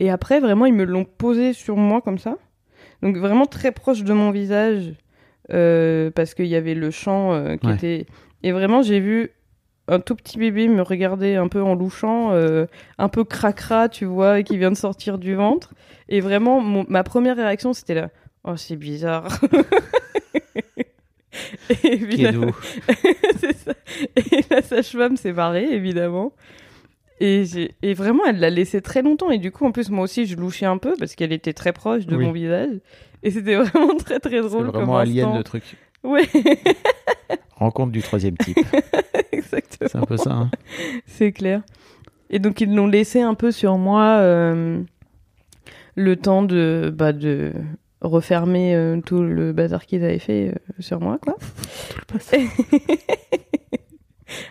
Et 0.00 0.10
après, 0.10 0.40
vraiment, 0.40 0.66
ils 0.66 0.74
me 0.74 0.84
l'ont 0.84 1.04
posé 1.04 1.52
sur 1.52 1.76
moi 1.76 2.00
comme 2.02 2.18
ça. 2.18 2.36
Donc 3.02 3.16
vraiment 3.16 3.46
très 3.46 3.72
proche 3.72 4.04
de 4.04 4.12
mon 4.12 4.30
visage, 4.30 4.92
euh, 5.52 6.10
parce 6.10 6.34
qu'il 6.34 6.46
y 6.46 6.56
avait 6.56 6.74
le 6.74 6.90
champ 6.90 7.32
euh, 7.34 7.56
qui 7.56 7.66
Ouais. 7.66 7.74
était. 7.74 8.06
Et 8.42 8.52
vraiment, 8.52 8.82
j'ai 8.82 9.00
vu 9.00 9.30
un 9.88 9.98
tout 10.00 10.14
petit 10.14 10.38
bébé 10.38 10.68
me 10.68 10.82
regarder 10.82 11.34
un 11.34 11.48
peu 11.48 11.62
en 11.62 11.74
louchant, 11.74 12.32
euh, 12.32 12.66
un 12.98 13.08
peu 13.08 13.24
cracra, 13.24 13.88
tu 13.88 14.04
vois, 14.04 14.40
et 14.40 14.44
qui 14.44 14.56
vient 14.56 14.70
de 14.70 14.76
sortir 14.76 15.18
du 15.18 15.34
ventre. 15.34 15.74
Et 16.08 16.20
vraiment, 16.20 16.60
mon- 16.60 16.86
ma 16.88 17.02
première 17.02 17.36
réaction, 17.36 17.72
c'était 17.72 17.94
là. 17.94 18.10
Oh, 18.44 18.56
c'est 18.56 18.76
bizarre. 18.76 19.28
et 21.70 21.96
c'est 23.40 23.56
ça. 23.56 23.72
Et 24.16 24.44
la 24.50 24.62
sage-femme 24.62 25.16
s'est 25.16 25.32
barrée, 25.32 25.72
évidemment. 25.72 26.32
Et, 27.24 27.94
vraiment, 27.94 28.24
elle 28.26 28.40
l'a 28.40 28.50
laissé 28.50 28.80
très 28.82 29.00
longtemps. 29.00 29.30
Et 29.30 29.38
du 29.38 29.52
coup, 29.52 29.64
en 29.64 29.70
plus, 29.70 29.90
moi 29.90 30.02
aussi, 30.04 30.26
je 30.26 30.36
louchais 30.36 30.66
un 30.66 30.78
peu 30.78 30.94
parce 30.98 31.14
qu'elle 31.14 31.32
était 31.32 31.52
très 31.52 31.72
proche 31.72 32.04
de 32.06 32.16
Oui. 32.16 32.24
mon 32.24 32.32
visage. 32.32 32.80
Et 33.22 33.30
c'était 33.30 33.54
vraiment 33.62 33.94
très, 33.96 34.18
très 34.18 34.42
C'est 34.42 34.48
drôle. 34.48 34.66
vraiment 34.66 34.86
comme 34.86 34.96
alien 34.96 35.36
le 35.36 35.44
truc. 35.44 35.62
Ouais, 36.02 36.26
Rencontre 37.56 37.92
du 37.92 38.02
troisième 38.02 38.36
type. 38.38 38.58
exactement. 39.32 39.88
C'est 39.90 39.98
un 39.98 40.02
peu 40.04 40.16
ça. 40.16 40.32
hein. 40.32 40.50
C'est 41.06 41.30
clair. 41.30 41.62
Et 42.28 42.40
donc, 42.40 42.60
ils 42.60 42.74
l'ont 42.74 42.88
laissé 42.88 43.20
un 43.20 43.34
peu 43.34 43.52
sur 43.52 43.78
moi 43.78 44.16
euh, 44.18 44.80
le 45.94 46.16
temps 46.16 46.42
de, 46.42 46.92
bah, 46.92 47.12
de 47.12 47.52
refermer 48.00 48.74
euh, 48.74 49.00
tout 49.00 49.22
le 49.22 49.52
bazar 49.52 49.86
qu'ils 49.86 50.02
avaient 50.02 50.18
fait 50.18 50.48
euh, 50.48 50.54
sur 50.80 50.98
moi, 51.00 51.18
quoi. 51.22 51.36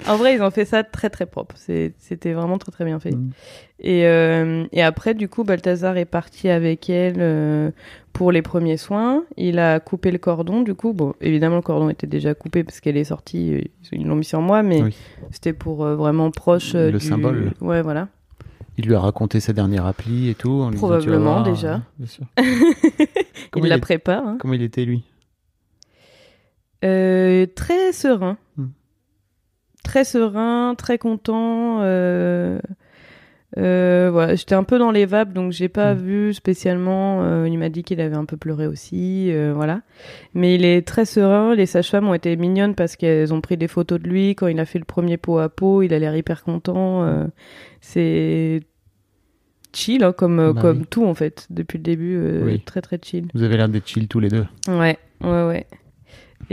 En 0.07 0.15
vrai, 0.17 0.35
ils 0.35 0.41
ont 0.41 0.51
fait 0.51 0.65
ça 0.65 0.83
très 0.83 1.09
très 1.09 1.25
propre. 1.25 1.55
C'était 1.57 2.33
vraiment 2.33 2.57
très 2.57 2.71
très 2.71 2.85
bien 2.85 2.99
fait. 2.99 3.11
Mm. 3.15 3.31
Et, 3.79 4.05
euh, 4.05 4.65
et 4.71 4.81
après, 4.83 5.13
du 5.13 5.27
coup, 5.27 5.43
Balthazar 5.43 5.97
est 5.97 6.05
parti 6.05 6.49
avec 6.49 6.89
elle 6.89 7.15
euh, 7.19 7.71
pour 8.13 8.31
les 8.31 8.41
premiers 8.41 8.77
soins. 8.77 9.23
Il 9.37 9.57
a 9.59 9.79
coupé 9.79 10.11
le 10.11 10.17
cordon. 10.19 10.61
Du 10.61 10.75
coup, 10.75 10.93
bon, 10.93 11.13
évidemment, 11.21 11.55
le 11.57 11.61
cordon 11.61 11.89
était 11.89 12.07
déjà 12.07 12.33
coupé 12.35 12.63
parce 12.63 12.79
qu'elle 12.79 12.97
est 12.97 13.03
sortie. 13.05 13.53
euh, 13.55 13.61
Ils 13.91 14.05
l'ont 14.05 14.15
mis 14.15 14.23
sur 14.25 14.41
moi, 14.41 14.61
mais 14.63 14.81
Oui. 14.83 14.95
c'était 15.31 15.53
pour 15.53 15.83
euh, 15.83 15.95
vraiment 15.95 16.29
proche. 16.31 16.73
Le 16.73 16.91
du- 16.93 16.99
symbole. 16.99 17.53
Ouais, 17.61 17.81
voilà. 17.81 18.07
Il 18.77 18.85
lui 18.87 18.95
a 18.95 18.99
raconté 18.99 19.39
sa 19.39 19.51
dernière 19.53 19.85
appli 19.85 20.29
et 20.29 20.35
tout. 20.35 20.49
en 20.61 20.69
lui 20.69 20.75
disant, 20.75 20.87
tu 20.99 21.09
vas 21.09 21.17
Probablement, 21.19 21.41
déjà. 21.41 21.73
euh, 21.75 21.77
bien 21.97 22.07
sûr. 22.07 22.25
il 23.55 23.63
la 23.65 23.75
est- 23.75 23.79
prépare. 23.79 24.25
hein. 24.25 24.37
Comment 24.39 24.53
il 24.53 24.61
était 24.63 24.85
lui? 24.85 25.03
Très 26.81 27.91
serein. 27.93 28.37
Hmm. 28.57 28.67
Très 29.83 30.03
serein, 30.03 30.75
très 30.77 30.97
content. 30.97 31.79
euh, 31.81 32.59
euh, 33.57 34.09
voilà, 34.13 34.35
j'étais 34.35 34.55
un 34.55 34.63
peu 34.63 34.79
dans 34.79 34.91
les 34.91 35.05
vapes, 35.05 35.33
donc 35.33 35.51
j'ai 35.51 35.67
pas 35.67 35.93
Hmm. 35.93 35.97
vu 35.97 36.33
spécialement. 36.33 37.21
euh, 37.23 37.47
il 37.49 37.57
m'a 37.57 37.67
dit 37.69 37.83
qu'il 37.83 37.99
avait 37.99 38.15
un 38.15 38.23
peu 38.25 38.37
pleuré 38.37 38.65
aussi, 38.67 39.27
euh, 39.33 39.51
voilà. 39.53 39.81
Mais 40.33 40.55
il 40.55 40.63
est 40.63 40.87
très 40.87 41.03
serein. 41.05 41.53
Les 41.55 41.65
sages-femmes 41.65 42.07
ont 42.07 42.13
été 42.13 42.35
mignonnes 42.37 42.75
parce 42.75 42.95
qu'elles 42.95 43.33
ont 43.33 43.41
pris 43.41 43.57
des 43.57 43.67
photos 43.67 43.99
de 43.99 44.07
lui 44.07 44.35
quand 44.35 44.47
il 44.47 44.59
a 44.59 44.65
fait 44.65 44.79
le 44.79 44.85
premier 44.85 45.17
pot 45.17 45.39
à 45.39 45.49
pot. 45.49 45.81
Il 45.81 45.93
a 45.93 45.99
l'air 45.99 46.15
hyper 46.15 46.43
content. 46.43 47.27
c'est 47.81 48.61
chill, 49.73 50.03
hein, 50.03 50.13
comme 50.13 50.53
Bah 50.53 50.61
comme 50.61 50.79
oui. 50.79 50.85
tout 50.89 51.05
en 51.05 51.13
fait 51.15 51.47
depuis 51.49 51.77
le 51.77 51.83
début. 51.83 52.19
Oui. 52.43 52.61
Très 52.61 52.81
très 52.81 52.99
chill. 53.03 53.27
Vous 53.33 53.43
avez 53.43 53.57
l'air 53.57 53.67
d'être 53.67 53.87
chill 53.87 54.07
tous 54.07 54.19
les 54.21 54.29
deux. 54.29 54.45
Ouais, 54.69 54.97
ouais, 55.23 55.43
ouais. 55.47 55.65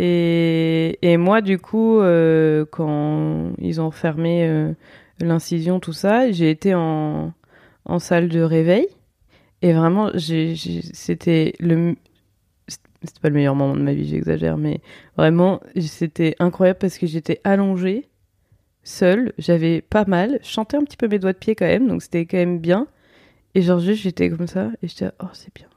Et, 0.00 1.16
moi, 1.16 1.40
du 1.40 1.58
coup, 1.58 1.98
euh, 1.98 2.64
quand 2.70 3.50
ils 3.58 3.80
ont 3.80 3.90
fermé 3.90 4.46
euh, 4.46 4.72
l'incision, 5.20 5.80
tout 5.80 5.92
ça, 5.92 6.30
j'ai 6.30 6.50
été 6.50 6.72
en, 6.74 7.32
salle 7.98 8.28
de 8.28 8.40
réveil. 8.40 8.86
Et 9.60 9.72
vraiment, 9.72 10.10
c'était 10.16 11.54
le. 11.58 11.96
C'était 12.68 13.20
pas 13.20 13.28
le 13.28 13.34
meilleur 13.34 13.54
moment 13.54 13.76
de 13.76 13.82
ma 13.82 13.92
vie, 13.92 14.08
j'exagère, 14.08 14.56
mais 14.56 14.80
vraiment, 15.16 15.60
c'était 15.80 16.34
incroyable 16.40 16.80
parce 16.80 16.98
que 16.98 17.06
j'étais 17.06 17.40
allongée, 17.44 18.08
seule, 18.82 19.32
j'avais 19.38 19.82
pas 19.82 20.04
mal, 20.04 20.40
chantais 20.42 20.76
un 20.76 20.82
petit 20.82 20.96
peu 20.96 21.06
mes 21.06 21.20
doigts 21.20 21.32
de 21.32 21.38
pied 21.38 21.54
quand 21.54 21.66
même, 21.66 21.86
donc 21.86 22.02
c'était 22.02 22.26
quand 22.26 22.38
même 22.38 22.58
bien. 22.58 22.88
Et 23.54 23.62
genre, 23.62 23.78
juste, 23.78 24.02
j'étais 24.02 24.30
comme 24.30 24.48
ça, 24.48 24.72
et 24.82 24.88
j'étais, 24.88 25.10
oh, 25.22 25.28
c'est 25.32 25.54
bien, 25.54 25.68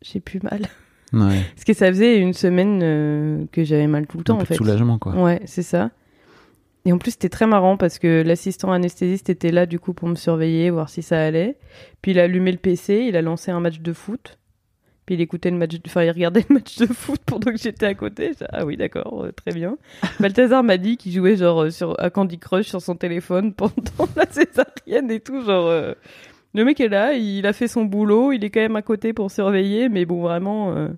j'ai 0.00 0.20
plus 0.20 0.40
mal. 0.40 0.66
Ouais. 1.12 1.42
Parce 1.54 1.64
que 1.64 1.74
ça 1.74 1.88
faisait 1.88 2.18
une 2.18 2.32
semaine 2.32 2.80
euh, 2.82 3.44
que 3.52 3.64
j'avais 3.64 3.86
mal 3.86 4.06
tout 4.06 4.18
le 4.18 4.24
temps, 4.24 4.34
un 4.34 4.36
peu 4.38 4.42
en 4.42 4.46
fait. 4.46 4.54
de 4.54 4.58
soulagement, 4.58 4.98
quoi. 4.98 5.14
Ouais, 5.14 5.40
c'est 5.44 5.62
ça. 5.62 5.90
Et 6.84 6.92
en 6.92 6.98
plus, 6.98 7.12
c'était 7.12 7.28
très 7.28 7.46
marrant 7.46 7.76
parce 7.76 7.98
que 7.98 8.22
l'assistant 8.26 8.72
anesthésiste 8.72 9.30
était 9.30 9.52
là, 9.52 9.66
du 9.66 9.78
coup, 9.78 9.92
pour 9.92 10.08
me 10.08 10.14
surveiller, 10.16 10.70
voir 10.70 10.88
si 10.88 11.02
ça 11.02 11.22
allait. 11.24 11.56
Puis 12.00 12.10
il 12.12 12.18
a 12.18 12.24
allumé 12.24 12.50
le 12.50 12.58
PC, 12.58 13.04
il 13.08 13.16
a 13.16 13.22
lancé 13.22 13.50
un 13.52 13.60
match 13.60 13.78
de 13.80 13.92
foot. 13.92 14.38
Puis 15.06 15.16
il 15.16 15.20
écoutait 15.20 15.50
le 15.50 15.56
match, 15.58 15.72
de- 15.72 15.80
enfin, 15.86 16.02
il 16.02 16.10
regardait 16.10 16.44
le 16.48 16.54
match 16.54 16.78
de 16.78 16.86
foot 16.86 17.20
pendant 17.26 17.52
que 17.52 17.58
j'étais 17.58 17.86
à 17.86 17.94
côté. 17.94 18.32
Ah 18.52 18.64
oui, 18.64 18.76
d'accord, 18.76 19.24
euh, 19.24 19.32
très 19.32 19.52
bien. 19.54 19.76
Balthazar 20.20 20.64
m'a 20.64 20.76
dit 20.76 20.96
qu'il 20.96 21.12
jouait, 21.12 21.36
genre, 21.36 21.62
euh, 21.64 21.70
sur, 21.70 21.94
à 22.00 22.10
Candy 22.10 22.38
Crush 22.38 22.66
sur 22.66 22.80
son 22.82 22.96
téléphone 22.96 23.52
pendant 23.54 24.08
la 24.16 24.26
césarienne 24.30 25.10
et 25.10 25.20
tout, 25.20 25.40
genre. 25.44 25.66
euh, 25.66 25.92
le 26.54 26.64
mec 26.64 26.80
est 26.80 26.88
là, 26.88 27.14
il 27.14 27.46
a 27.46 27.52
fait 27.52 27.68
son 27.68 27.84
boulot, 27.84 28.32
il 28.32 28.44
est 28.44 28.50
quand 28.50 28.60
même 28.60 28.76
à 28.76 28.82
côté 28.82 29.12
pour 29.12 29.30
surveiller, 29.30 29.88
mais 29.88 30.04
bon, 30.04 30.20
vraiment, 30.22 30.74
euh, 30.76 30.88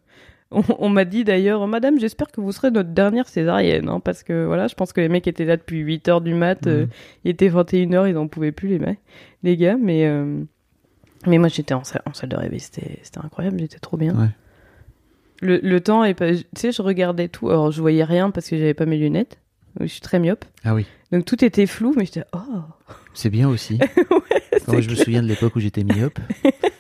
on, 0.51 0.63
on 0.79 0.89
m'a 0.89 1.05
dit 1.05 1.25
d'ailleurs, 1.25 1.67
Madame, 1.67 1.99
j'espère 1.99 2.29
que 2.33 2.41
vous 2.41 2.53
serez 2.53 2.71
notre 2.71 2.91
dernière 2.91 3.29
césarienne, 3.29 3.89
hein, 3.89 4.01
parce 4.01 4.23
que 4.23 4.45
voilà, 4.47 4.67
je 4.69 4.75
pense 4.75 4.93
que 4.93 5.01
les 5.01 5.09
mecs 5.09 5.27
étaient 5.27 5.45
là 5.45 5.57
depuis 5.57 5.79
8 5.81 6.09
heures 6.09 6.21
du 6.21 6.35
mat, 6.35 6.67
euh, 6.67 6.83
Mhm. 6.83 6.89
il 7.25 7.31
était 7.31 7.49
21h, 7.49 8.09
ils 8.09 8.15
n'en 8.15 8.29
pouvaient 8.29 8.53
plus, 8.53 8.69
les 8.69 8.79
mecs, 8.79 8.99
les 9.43 9.57
gars, 9.57 9.77
mais, 9.81 10.07
euh, 10.07 10.43
mais 11.27 11.39
moi 11.39 11.49
j'étais 11.49 11.75
en 11.75 11.85
salle, 11.85 12.03
en 12.07 12.13
salle 12.15 12.29
de 12.31 12.37
réveil, 12.37 12.61
c'était 12.61 12.99
c'était 13.03 13.21
incroyable, 13.21 13.59
j'étais 13.61 13.79
trop 13.79 13.97
bien. 13.97 14.15
Ouais. 14.15 14.29
Le, 15.41 15.59
le 15.63 15.81
temps 15.81 16.05
est 16.05 16.15
pas. 16.15 16.33
Tu 16.33 16.45
sais, 16.57 16.73
je 16.73 16.81
regardais 16.83 17.29
tout, 17.29 17.51
alors 17.51 17.71
je 17.71 17.81
voyais 17.81 18.05
rien 18.05 18.31
parce 18.31 18.49
que 18.49 18.57
j'avais 18.57 18.75
pas 18.75 18.87
mes 18.87 18.97
lunettes, 18.97 19.39
je 19.81 19.87
suis 19.87 20.01
très 20.01 20.19
myope, 20.19 20.45
Ah 20.65 20.75
oui, 20.75 20.87
donc 21.15 21.27
tout 21.27 21.45
était 21.45 21.67
flou, 21.67 21.95
mais 21.97 22.07
j'étais, 22.07 22.25
oh 22.33 22.63
c'est 23.13 23.31
bien 23.31 23.49
aussi. 23.49 23.79
Moi, 24.67 24.81
je 24.81 24.91
me 24.91 24.97
souviens 24.97 25.23
de 25.23 25.29
l'époque 25.29 25.55
où 25.55 25.61
j'étais 25.61 25.85
myope. 25.85 26.19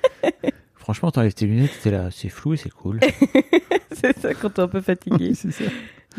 Franchement, 0.74 1.12
t'enlèves 1.12 1.34
tes 1.34 1.46
lunettes, 1.46 1.70
t'es 1.84 1.92
là, 1.92 2.08
c'est 2.10 2.30
flou 2.30 2.54
et 2.54 2.56
c'est 2.56 2.70
cool. 2.70 2.98
c'est 3.92 4.18
ça 4.18 4.34
quand 4.34 4.50
t'es 4.50 4.62
un 4.62 4.66
peu 4.66 4.80
fatigué. 4.80 5.34
c'est 5.34 5.52
ça. 5.52 5.64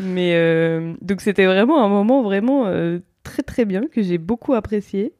Mais 0.00 0.32
euh, 0.34 0.94
donc 1.02 1.20
c'était 1.20 1.44
vraiment 1.44 1.84
un 1.84 1.88
moment 1.88 2.22
vraiment 2.22 2.66
euh, 2.66 3.00
très 3.22 3.42
très 3.42 3.66
bien 3.66 3.82
que 3.86 4.00
j'ai 4.00 4.16
beaucoup 4.16 4.54
apprécié. 4.54 5.12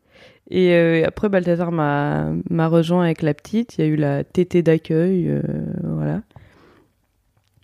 Et 0.51 0.73
euh, 0.73 1.05
après 1.07 1.29
Balthazar 1.29 1.73
m'a 1.73 2.33
rejoint 2.67 3.05
avec 3.05 3.21
la 3.21 3.35
petite. 3.35 3.77
Il 3.77 3.81
y 3.83 3.85
a 3.85 3.89
eu 3.89 3.97
la 3.97 4.25
tétée 4.25 4.63
d'accueil, 4.63 5.31
voilà. 5.83 6.23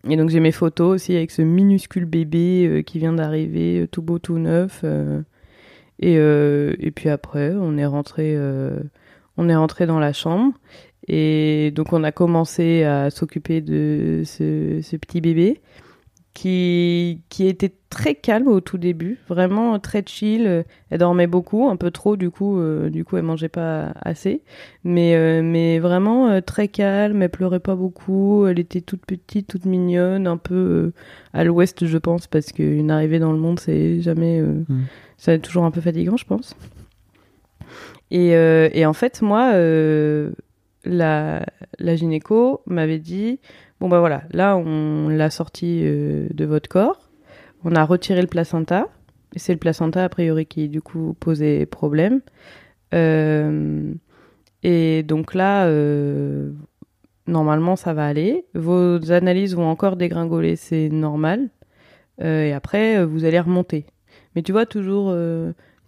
Et 0.09 0.17
donc 0.17 0.31
j'ai 0.31 0.41
mes 0.41 0.53
photos 0.53 0.95
aussi 0.95 1.15
avec 1.15 1.31
ce 1.31 1.43
minuscule 1.43 2.07
bébé 2.07 2.67
euh, 2.67 2.83
qui 2.83 2.99
vient 2.99 3.13
d'arriver, 3.13 3.81
euh, 3.81 3.87
tout 3.87 4.03
beau, 4.03 4.19
tout 4.19 4.39
neuf. 4.39 4.83
euh. 4.85 5.23
et 6.01 6.91
puis 6.91 7.09
après 7.09 7.53
on 7.55 7.79
est 7.79 7.87
rentré 7.87 8.37
on 9.37 9.49
est 9.49 9.57
rentré 9.57 9.87
dans 9.87 10.01
la 10.01 10.13
chambre. 10.13 10.53
Et 11.09 11.73
donc 11.75 11.93
on 11.93 12.05
a 12.05 12.13
commencé 12.13 12.85
à 12.85 13.11
s'occuper 13.11 13.61
de 13.61 14.23
ce 14.25 14.97
petit 14.97 15.21
bébé 15.21 15.61
qui, 16.35 17.21
qui 17.29 17.47
était 17.47 17.73
très 17.91 18.15
calme 18.15 18.49
au 18.49 18.61
tout 18.61 18.79
début, 18.79 19.19
vraiment 19.29 19.79
très 19.79 20.03
chill. 20.07 20.65
Elle 20.91 20.99
dormait 20.99 21.27
beaucoup, 21.27 21.69
un 21.69 21.77
peu 21.77 21.91
trop 21.91 22.17
du 22.17 22.31
coup, 22.31 22.59
euh, 22.59 22.89
du 22.89 23.05
coup 23.05 23.19
elle 23.19 23.25
mangeait 23.25 23.51
pas 23.51 23.93
assez, 24.01 24.43
mais 24.83 25.15
euh, 25.15 25.43
mais 25.43 25.79
vraiment 25.79 26.29
euh, 26.29 26.41
très 26.41 26.69
calme. 26.69 27.21
Elle 27.23 27.29
pleurait 27.31 27.61
pas 27.61 27.75
beaucoup. 27.75 28.47
Elle 28.47 28.59
était 28.59 28.81
toute 28.81 29.05
petite, 29.05 29.47
toute 29.47 29.67
mignonne, 29.67 30.27
un 30.27 30.39
peu 30.39 30.55
euh, 30.55 30.93
à 31.35 31.45
l'ouest 31.45 31.85
je 31.85 31.99
pense, 31.99 32.27
parce 32.27 32.53
qu'une 32.53 32.91
arrivée 32.91 33.19
dans 33.19 33.33
le 33.33 33.39
monde 33.39 33.61
c'est 33.61 34.01
jamais, 34.01 34.41
Mm. 34.41 34.85
c'est 35.19 35.39
toujours 35.41 35.65
un 35.65 35.71
peu 35.71 35.81
fatigant 35.83 36.17
je 36.17 36.25
pense. 36.25 36.57
Et, 38.11 38.31
et 38.31 38.87
en 38.87 38.93
fait 38.93 39.23
moi, 39.23 39.53
la 40.85 41.47
la 41.79 41.97
gynéco 41.97 42.63
m'avait 42.67 42.99
dit 42.99 43.39
Bon 43.83 43.89
bah 43.89 43.99
voilà, 43.99 44.23
là 44.31 44.57
on 44.57 45.09
l'a 45.09 45.29
sorti 45.29 45.81
euh, 45.83 46.29
de 46.33 46.45
votre 46.45 46.69
corps, 46.69 47.11
on 47.65 47.75
a 47.75 47.85
retiré 47.85 48.21
le 48.21 48.29
placenta, 48.29 48.87
c'est 49.35 49.53
le 49.53 49.59
placenta 49.59 50.05
a 50.05 50.09
priori 50.09 50.47
qui 50.47 50.69
du 50.69 50.81
coup 50.81 51.17
posait 51.19 51.67
problème. 51.67 52.21
Euh, 52.95 53.93
et 54.63 55.03
donc 55.03 55.35
là, 55.35 55.67
euh, 55.67 56.53
normalement 57.27 57.75
ça 57.75 57.93
va 57.93 58.07
aller. 58.07 58.45
Vos 58.55 59.11
analyses 59.11 59.57
vont 59.57 59.67
encore 59.67 59.97
dégringoler, 59.97 60.55
c'est 60.55 60.89
normal. 60.89 61.49
Et 62.21 62.53
après, 62.53 63.05
vous 63.05 63.25
allez 63.25 63.41
remonter. 63.41 63.85
Mais 64.37 64.43
tu 64.43 64.53
vois, 64.53 64.65
toujours, 64.65 65.13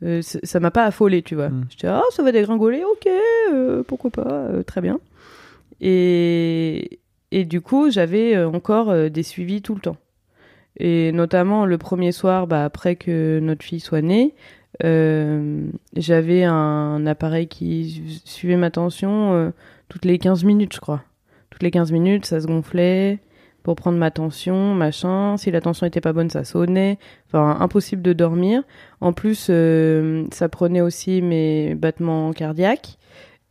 euh, 0.05 0.21
ça 0.21 0.59
m'a 0.59 0.73
pas 0.73 0.85
affolé, 0.85 1.23
tu 1.23 1.37
vois. 1.37 1.51
Mm. 1.51 1.67
Je 1.71 1.77
dis, 1.77 1.87
ah, 1.87 2.03
ça 2.11 2.25
va 2.25 2.33
dégringoler, 2.33 2.83
ok, 2.83 3.09
euh, 3.53 3.85
pourquoi 3.85 4.11
pas, 4.11 4.33
euh, 4.33 4.65
très 4.65 4.81
bien. 4.81 4.99
Et, 5.81 6.99
et 7.37 7.45
du 7.45 7.61
coup, 7.61 7.91
j'avais 7.91 8.37
euh, 8.37 8.49
encore 8.49 8.91
euh, 8.91 9.09
des 9.09 9.23
suivis 9.25 9.61
tout 9.61 9.75
le 9.75 9.81
temps. 9.81 9.97
Et 10.79 11.13
notamment 11.13 11.67
le 11.67 11.79
premier 11.79 12.13
soir, 12.13 12.47
bah, 12.47 12.65
après 12.65 12.97
que 12.97 13.39
notre 13.43 13.65
fille 13.65 13.81
soit 13.81 14.03
née, 14.03 14.35
euh, 14.85 15.67
j'avais 15.97 16.45
un 16.45 17.07
appareil 17.07 17.47
qui 17.49 17.91
su- 17.91 18.21
suivait 18.25 18.57
ma 18.57 18.71
tension 18.71 19.53
toutes 19.89 20.05
les 20.05 20.19
15 20.19 20.43
minutes, 20.45 20.75
je 20.75 20.81
crois. 20.81 21.03
Toutes 21.51 21.63
les 21.63 21.71
15 21.71 21.93
minutes, 21.93 22.25
ça 22.27 22.41
se 22.41 22.47
gonflait 22.47 23.19
pour 23.63 23.77
prendre 23.77 23.99
ma 23.99 24.11
tension, 24.11 24.75
machin. 24.75 25.37
Si 25.37 25.51
la 25.53 25.61
tension 25.61 25.87
était 25.87 26.01
pas 26.01 26.13
bonne, 26.13 26.29
ça 26.31 26.43
sonnait. 26.45 26.99
Enfin, 27.29 27.57
impossible 27.61 28.03
de 28.03 28.13
dormir. 28.13 28.63
En 29.01 29.13
plus, 29.13 29.51
ça 30.33 30.49
prenait 30.49 30.81
aussi 30.81 31.23
mes 31.23 31.75
battements 31.77 32.33
cardiaques. 32.33 32.99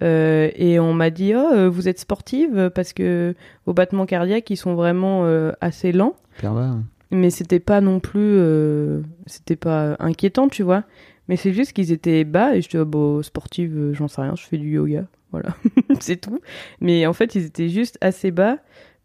Euh, 0.04 0.52
et 0.56 0.80
on 0.80 0.94
m'a 0.94 1.10
dit, 1.10 1.34
oh, 1.36 1.54
euh, 1.54 1.70
vous 1.70 1.88
êtes 1.88 2.00
sportive 2.00 2.72
parce 2.76 2.94
que 2.94 3.36
vos 3.66 3.74
battements 3.74 4.06
cardiaques, 4.06 4.50
ils 4.50 4.58
sont 4.58 4.76
vraiment 4.76 5.26
euh, 5.26 5.52
assez 5.62 5.92
lents. 5.92 6.16
Hein. 6.44 6.84
mais 7.12 7.30
c'était 7.30 7.60
pas 7.60 7.80
non 7.80 8.00
plus 8.00 8.20
euh, 8.20 9.02
c'était 9.28 9.56
pas 9.56 9.96
inquiétant 10.00 10.50
tu 10.50 10.64
vois. 10.64 10.84
Mais 11.28 11.38
c'est 11.38 11.54
juste 11.54 11.74
qu'ils 11.74 11.92
étaient 11.92 12.24
bas 12.24 12.56
et 12.56 12.62
je 12.62 12.70
dis 12.70 12.78
bon 12.78 13.22
sportive 13.22 13.92
j'en 13.94 14.08
sais 14.08 14.22
rien 14.22 14.36
je 14.36 14.44
fais 14.44 14.58
du 14.58 14.72
yoga 14.72 15.06
voilà. 15.32 15.56
C'est 16.00 16.18
tout. 16.18 16.40
Mais 16.82 17.06
en 17.06 17.14
fait 17.14 17.36
ils 17.36 17.46
étaient 17.46 17.70
juste 17.70 17.98
assez 18.02 18.32
bas 18.32 18.58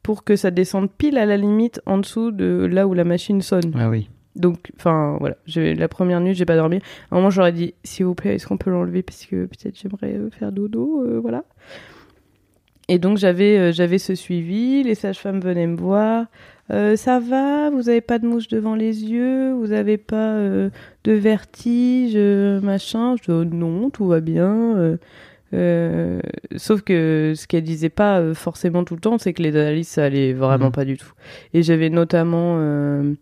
pour 0.02 0.24
que 0.24 0.36
ça 0.36 0.50
descende 0.50 0.90
pile 0.90 1.18
à 1.18 1.26
la 1.26 1.36
limite 1.36 1.80
en 1.86 1.98
dessous 1.98 2.30
de 2.30 2.66
là 2.70 2.86
où 2.86 2.94
la 2.94 3.04
machine 3.04 3.42
sonne. 3.42 3.72
Ah 3.78 3.88
oui. 3.88 4.08
Donc 4.38 4.70
enfin 4.76 5.16
voilà 5.20 5.36
la 5.54 5.88
première 5.88 6.20
nuit 6.20 6.34
j'ai 6.34 6.44
pas 6.44 6.56
dormi 6.56 6.76
à 6.76 6.80
un 7.14 7.16
moment 7.16 7.30
j'aurais 7.30 7.52
dit 7.52 7.74
s'il 7.84 8.06
vous 8.06 8.14
plaît 8.14 8.34
est-ce 8.36 8.46
qu'on 8.46 8.56
peut 8.56 8.70
l'enlever 8.70 9.02
parce 9.02 9.26
que 9.26 9.46
peut-être 9.46 9.78
j'aimerais 9.78 10.14
euh, 10.14 10.30
faire 10.30 10.52
dodo 10.52 11.02
euh, 11.04 11.18
voilà. 11.20 11.44
Et 12.90 12.98
donc 12.98 13.18
j'avais 13.18 13.58
euh, 13.58 13.72
j'avais 13.72 13.98
ce 13.98 14.14
suivi 14.14 14.82
les 14.82 14.94
sages-femmes 14.94 15.40
venaient 15.40 15.66
me 15.66 15.76
voir. 15.76 16.26
Euh, 16.70 16.96
ça 16.96 17.18
va? 17.18 17.70
Vous 17.70 17.88
avez 17.88 18.00
pas 18.00 18.18
de 18.18 18.26
mouche 18.26 18.48
devant 18.48 18.74
les 18.74 19.04
yeux? 19.04 19.52
Vous 19.52 19.72
avez 19.72 19.98
pas 19.98 20.34
de 20.40 21.12
vertige 21.12 22.16
machin? 22.62 23.16
Je 23.16 23.22
dis 23.22 23.30
oh, 23.30 23.44
non 23.44 23.90
tout 23.90 24.06
va 24.06 24.20
bien 24.20 24.96
euh, 25.54 26.20
sauf 26.56 26.82
que 26.82 27.32
ce 27.34 27.46
qu'elle 27.46 27.62
disait 27.64 27.88
pas 27.88 28.20
euh, 28.20 28.34
forcément 28.34 28.84
tout 28.84 28.94
le 28.94 29.00
temps, 29.00 29.18
c'est 29.18 29.32
que 29.32 29.42
les 29.42 29.56
analyses, 29.56 29.88
ça 29.88 30.04
allait 30.04 30.32
vraiment 30.34 30.66
Mhm. 30.66 30.72
pas 30.72 30.84
du 30.84 30.96
tout. 30.98 31.12
Et 31.54 31.62
j'avais 31.62 31.88
notamment 31.90 32.56
euh, 32.58 33.14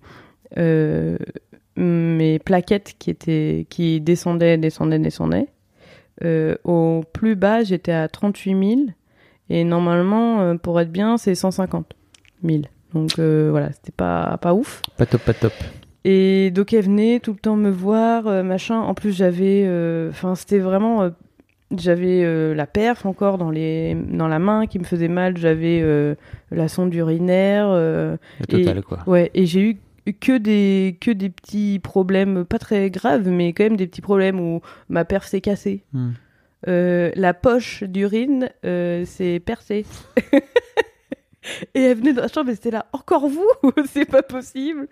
mes 1.76 2.38
plaquettes 2.38 2.94
qui 2.99 3.11
étaient 3.11 3.66
qui 3.68 4.01
descendaient, 4.01 4.57
descendaient, 4.59 4.99
descendaient. 4.99 5.49
Euh, 6.24 6.57
au 6.64 7.03
plus 7.12 7.36
bas, 7.36 7.62
j'étais 7.62 7.92
à 7.92 8.09
38 8.09 8.51
000 8.76 8.80
et 9.51 9.64
normalement, 9.64 10.40
euh, 10.40 10.55
pour 10.55 10.80
être 10.80 10.90
bien, 10.90 11.18
c'est 11.18 11.34
150 11.34 11.94
000. 12.42 12.62
Donc 12.94 13.18
euh, 13.18 13.49
voilà, 13.51 13.72
c'était 13.72 13.92
pas 13.92 14.38
pas 14.40 14.55
ouf. 14.55 14.80
Pas 14.97 15.05
top, 15.07 15.22
pas 15.22 15.34
top. 15.34 15.53
Et 16.05 16.51
donc 16.53 16.72
elle 16.72 16.84
venait 16.84 17.20
tout 17.20 17.32
le 17.32 17.38
temps 17.38 17.57
me 17.57 17.68
voir, 17.70 18.26
euh, 18.28 18.42
machin. 18.42 18.78
En 18.80 18.94
plus 18.94 19.12
j'avais, 19.12 19.64
euh, 19.66 20.09
enfin 20.11 20.34
c'était 20.36 20.61
vraiment, 20.61 21.03
euh, 21.03 21.11
j'avais 21.76 22.22
euh, 22.24 22.55
la 22.55 22.66
perf 22.66 23.05
encore 23.05 23.36
dans 23.38 23.51
les, 23.51 23.94
dans 23.94 24.28
la 24.28 24.38
main 24.38 24.66
qui 24.66 24.78
me 24.78 24.84
faisait 24.84 25.09
mal. 25.09 25.36
J'avais 25.36 25.80
euh, 25.82 26.14
la 26.51 26.68
sonde 26.68 26.94
urinaire. 26.94 27.66
euh, 27.68 28.16
Le 28.40 28.47
total, 28.47 28.78
Et- 28.78 28.82
quoi. 28.82 28.99
ouais, 29.07 29.30
et 29.34 29.44
j'ai 29.47 29.61
eu 29.61 29.76
que 30.12 30.38
des 30.38 30.98
que 31.00 31.11
des 31.11 31.30
petits 31.30 31.78
problèmes, 31.78 32.44
pas 32.44 32.59
très 32.59 32.90
graves, 32.90 33.28
mais 33.28 33.52
quand 33.52 33.64
même 33.64 33.76
des 33.76 33.86
petits 33.86 34.00
problèmes 34.00 34.40
où 34.40 34.61
ma 34.88 35.04
perf 35.04 35.26
s'est 35.26 35.40
cassée. 35.40 35.84
Hmm. 35.92 36.11
Euh, 36.68 37.11
la 37.14 37.34
poche 37.34 37.82
d'urine 37.84 38.48
euh, 38.64 39.04
s'est 39.04 39.40
percée. 39.40 39.84
Et 41.74 41.82
elle 41.82 41.98
venait 41.98 42.12
dans 42.12 42.22
la 42.22 42.28
chambre 42.28 42.50
et 42.50 42.54
c'était 42.57 42.72
là, 42.72 42.86
encore 42.92 43.28
vous? 43.28 43.48
C'est 43.86 44.04
pas 44.04 44.22
possible 44.22 44.88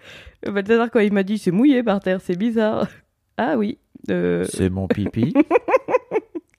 Balthazar, 0.46 0.90
quand 0.90 1.00
il 1.00 1.12
m'a 1.12 1.24
dit, 1.24 1.36
c'est 1.36 1.50
mouillé 1.50 1.82
par 1.82 1.98
terre, 2.00 2.20
c'est 2.20 2.36
bizarre. 2.36 2.88
Ah 3.36 3.56
oui. 3.56 3.78
Euh, 4.10 4.44
C'est 4.48 4.70
mon 4.70 4.86
pipi. 4.86 5.34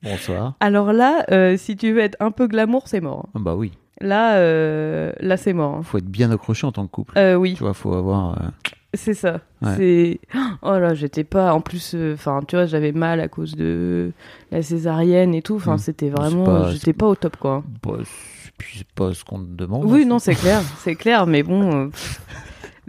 Bonsoir. 0.03 0.57
Alors 0.59 0.91
là, 0.91 1.25
euh, 1.31 1.55
si 1.55 1.77
tu 1.77 1.93
veux 1.93 2.01
être 2.01 2.17
un 2.19 2.31
peu 2.31 2.47
glamour, 2.47 2.89
c'est 2.89 2.99
mort. 2.99 3.29
Ah 3.33 3.39
bah 3.39 3.55
oui. 3.55 3.71
Là, 4.01 4.35
euh, 4.37 5.11
là 5.19 5.37
c'est 5.37 5.53
mort. 5.53 5.79
Faut 5.83 5.97
être 5.97 6.05
bien 6.05 6.29
accroché 6.31 6.67
en 6.67 6.71
tant 6.71 6.85
que 6.85 6.91
couple. 6.91 7.17
Euh, 7.17 7.35
oui, 7.35 7.53
Tu 7.55 7.63
vois, 7.63 7.73
faut 7.73 7.93
avoir. 7.93 8.33
euh, 8.33 8.45
c'est 8.93 9.13
ça. 9.13 9.39
Ouais. 9.61 9.73
C'est 9.77 10.19
oh 10.61 10.77
là, 10.77 10.93
j'étais 10.93 11.23
pas. 11.23 11.53
En 11.53 11.61
plus, 11.61 11.95
enfin, 12.13 12.41
tu 12.47 12.55
vois, 12.55 12.65
j'avais 12.65 12.91
mal 12.91 13.19
à 13.21 13.27
cause 13.27 13.55
de 13.55 14.11
la 14.51 14.61
césarienne 14.61 15.33
et 15.33 15.41
tout. 15.41 15.55
Enfin, 15.55 15.75
Mm. 15.75 15.79
c'était 15.79 16.09
vraiment, 16.09 16.69
j'étais 16.69 16.93
pas 16.93 17.07
au 17.07 17.15
top 17.15 17.37
quoi. 17.37 17.63
bah, 17.83 17.97
c'est- 18.03 18.51
puis 18.57 18.75
c'est 18.79 18.87
pas 18.95 19.13
ce 19.13 19.23
qu'on 19.25 19.39
te 19.39 19.49
demande. 19.51 19.83
Oui, 19.85 20.03
hein, 20.03 20.07
non, 20.07 20.19
c'est 20.19 20.35
clair, 20.35 20.61
c'est 20.79 20.95
clair, 20.95 21.25
mais 21.27 21.43
bon, 21.43 21.89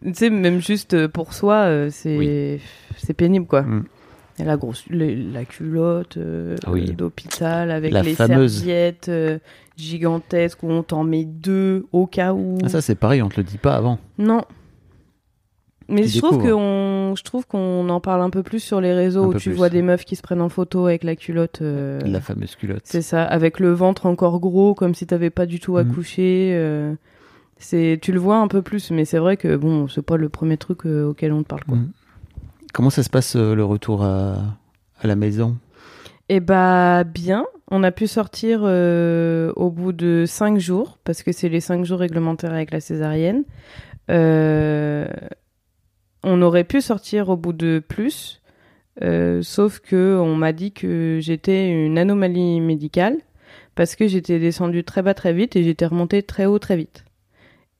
tu 0.05 0.15
sais, 0.15 0.31
même 0.31 0.61
juste 0.61 1.07
pour 1.09 1.33
soi, 1.35 1.89
c'est 1.91 2.61
c'est 2.97 3.15
pénible, 3.15 3.47
quoi. 3.47 3.63
Mm. 3.63 3.85
Et 4.39 4.45
la 4.45 4.57
grosse, 4.59 4.85
les- 4.91 5.17
la 5.17 5.45
culotte 5.47 6.19
euh, 6.19 6.57
oui. 6.69 6.93
d'hôpital 6.93 7.71
avec 7.71 7.91
La 7.93 8.03
les 8.03 8.15
fameuse. 8.15 8.59
serviettes 8.59 9.09
euh, 9.09 9.39
gigantesques 9.77 10.63
où 10.63 10.71
on 10.71 10.83
t'en 10.83 11.05
met 11.05 11.25
deux 11.25 11.87
au 11.93 12.07
cas 12.07 12.33
où. 12.33 12.59
Ah, 12.65 12.69
ça, 12.69 12.81
c'est 12.81 12.95
pareil, 12.95 13.23
on 13.23 13.29
te 13.29 13.37
le 13.37 13.45
dit 13.45 13.59
pas 13.59 13.75
avant. 13.77 13.99
Non. 14.19 14.43
Mais 15.89 16.03
je 16.05 16.19
trouve 16.19 16.39
découvres. 16.39 16.51
qu'on, 16.57 17.15
je 17.17 17.23
trouve 17.23 17.47
qu'on 17.47 17.89
en 17.89 18.01
parle 18.01 18.21
un 18.23 18.31
peu 18.31 18.43
plus 18.43 18.59
sur 18.59 18.81
les 18.81 18.93
réseaux 18.93 19.23
Un 19.23 19.27
où 19.29 19.35
tu 19.35 19.51
plus. 19.51 19.57
vois 19.57 19.69
des 19.69 19.83
meufs 19.83 20.05
qui 20.05 20.17
se 20.17 20.23
prennent 20.23 20.41
en 20.41 20.49
photo 20.49 20.87
avec 20.87 21.05
la 21.05 21.15
culotte. 21.15 21.63
euh, 21.63 22.01
La 22.01 22.21
fameuse 22.21 22.57
culotte. 22.57 22.83
c'est 22.85 23.03
ça, 23.03 23.23
avec 23.23 23.61
le 23.61 23.71
ventre 23.73 24.07
encore 24.07 24.41
gros, 24.41 24.75
comme 24.75 24.95
si 24.95 25.07
t'avais 25.07 25.31
pas 25.31 25.47
du 25.47 25.61
tout 25.61 25.75
Mhm. 25.77 25.91
accouché. 25.91 26.51
euh, 26.55 26.93
c'est, 27.59 27.99
tu 28.03 28.11
le 28.13 28.19
vois 28.19 28.39
un 28.39 28.49
peu 28.49 28.63
plus, 28.63 28.91
mais 28.91 29.05
c'est 29.05 29.19
vrai 29.19 29.37
que 29.37 29.55
bon, 29.57 29.87
c'est 29.87 30.03
pas 30.03 30.17
le 30.17 30.29
premier 30.29 30.57
truc 30.57 30.85
euh, 30.87 31.05
auquel 31.09 31.33
on 31.33 31.43
te 31.45 31.49
parle. 31.49 31.63
Quoi. 31.65 31.77
Mm. 31.77 31.93
Comment 32.75 32.91
ça 32.91 33.03
se 33.05 33.09
passe 33.09 33.37
le 33.37 33.65
retour 33.65 34.03
à, 34.03 34.35
à 35.01 35.07
la 35.07 35.15
maison? 35.17 35.57
Et 36.29 36.41
bah 36.41 37.05
bien, 37.05 37.47
on 37.71 37.83
a 37.83 37.91
pu 37.91 38.07
sortir 38.07 38.61
euh, 38.63 39.53
au 39.57 39.71
bout 39.71 39.93
de 39.93 40.25
cinq 40.27 40.59
jours 40.59 40.99
parce 41.05 41.23
que 41.23 41.33
c'est 41.33 41.49
les 41.49 41.61
cinq 41.61 41.85
jours 41.85 41.99
réglementaires 41.99 42.53
avec 42.53 42.71
la 42.71 42.81
césarienne. 42.81 43.45
Euh, 44.11 45.09
on 46.23 46.43
aurait 46.43 46.65
pu 46.65 46.81
sortir 46.81 47.29
au 47.29 47.37
bout 47.37 47.53
de 47.53 47.83
plus, 47.87 48.41
euh, 49.03 49.43
sauf 49.43 49.81
que 49.81 50.17
on 50.21 50.37
m'a 50.37 50.53
dit 50.53 50.73
que 50.73 51.19
j'étais 51.21 51.69
une 51.69 51.99
anomalie 51.99 52.61
médicale 52.61 53.17
parce 53.75 53.97
que 53.97 54.07
j'étais 54.07 54.39
descendue 54.39 54.85
très 54.85 55.03
bas 55.03 55.15
très 55.15 55.33
vite 55.33 55.57
et 55.57 55.65
j'étais 55.65 55.87
remontée 55.87 56.23
très 56.23 56.47
haut 56.47 56.59
très 56.59 56.77
vite. 56.77 57.05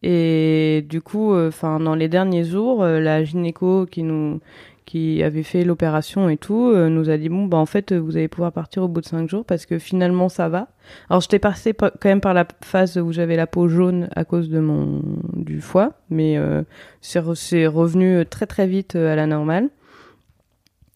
Et 0.03 0.85
du 0.89 1.01
coup, 1.01 1.35
enfin 1.35 1.81
dans 1.81 1.95
les 1.95 2.09
derniers 2.09 2.45
jours, 2.45 2.85
la 2.85 3.25
gynéco 3.25 3.87
qui 3.87 4.03
nous 4.03 4.41
qui 4.87 5.23
avait 5.23 5.43
fait 5.43 5.65
l'opération 5.65 6.29
et 6.31 6.39
tout, 6.39 6.71
euh, 6.71 6.89
nous 6.89 7.11
a 7.11 7.19
dit 7.19 7.29
bon 7.29 7.45
bah 7.45 7.59
en 7.59 7.67
fait 7.67 7.93
vous 7.93 8.17
allez 8.17 8.29
pouvoir 8.29 8.53
partir 8.53 8.85
au 8.85 8.89
bout 8.89 9.03
de 9.03 9.07
cinq 9.07 9.29
jours 9.29 9.45
parce 9.45 9.67
que 9.67 9.79
finalement 9.79 10.29
ça 10.31 10.49
va. 10.49 10.69
Alors 11.11 11.21
j'étais 11.21 11.41
passée 11.41 11.73
pa- 11.75 11.91
quand 11.91 12.09
même 12.09 12.21
par 12.23 12.33
la 12.33 12.47
phase 12.63 12.97
où 12.97 13.13
j'avais 13.13 13.37
la 13.37 13.47
peau 13.47 13.69
jaune 13.69 14.09
à 14.17 14.25
cause 14.25 14.49
de 14.49 14.61
mon 14.61 15.03
du 15.35 15.61
foie, 15.61 15.93
mais 16.09 16.39
euh, 16.39 16.63
c'est 17.01 17.21
re- 17.21 17.35
c'est 17.35 17.67
revenu 17.67 18.25
très 18.25 18.47
très 18.47 18.67
vite 18.67 18.95
euh, 18.97 19.13
à 19.13 19.17
la 19.17 19.27
normale. 19.27 19.69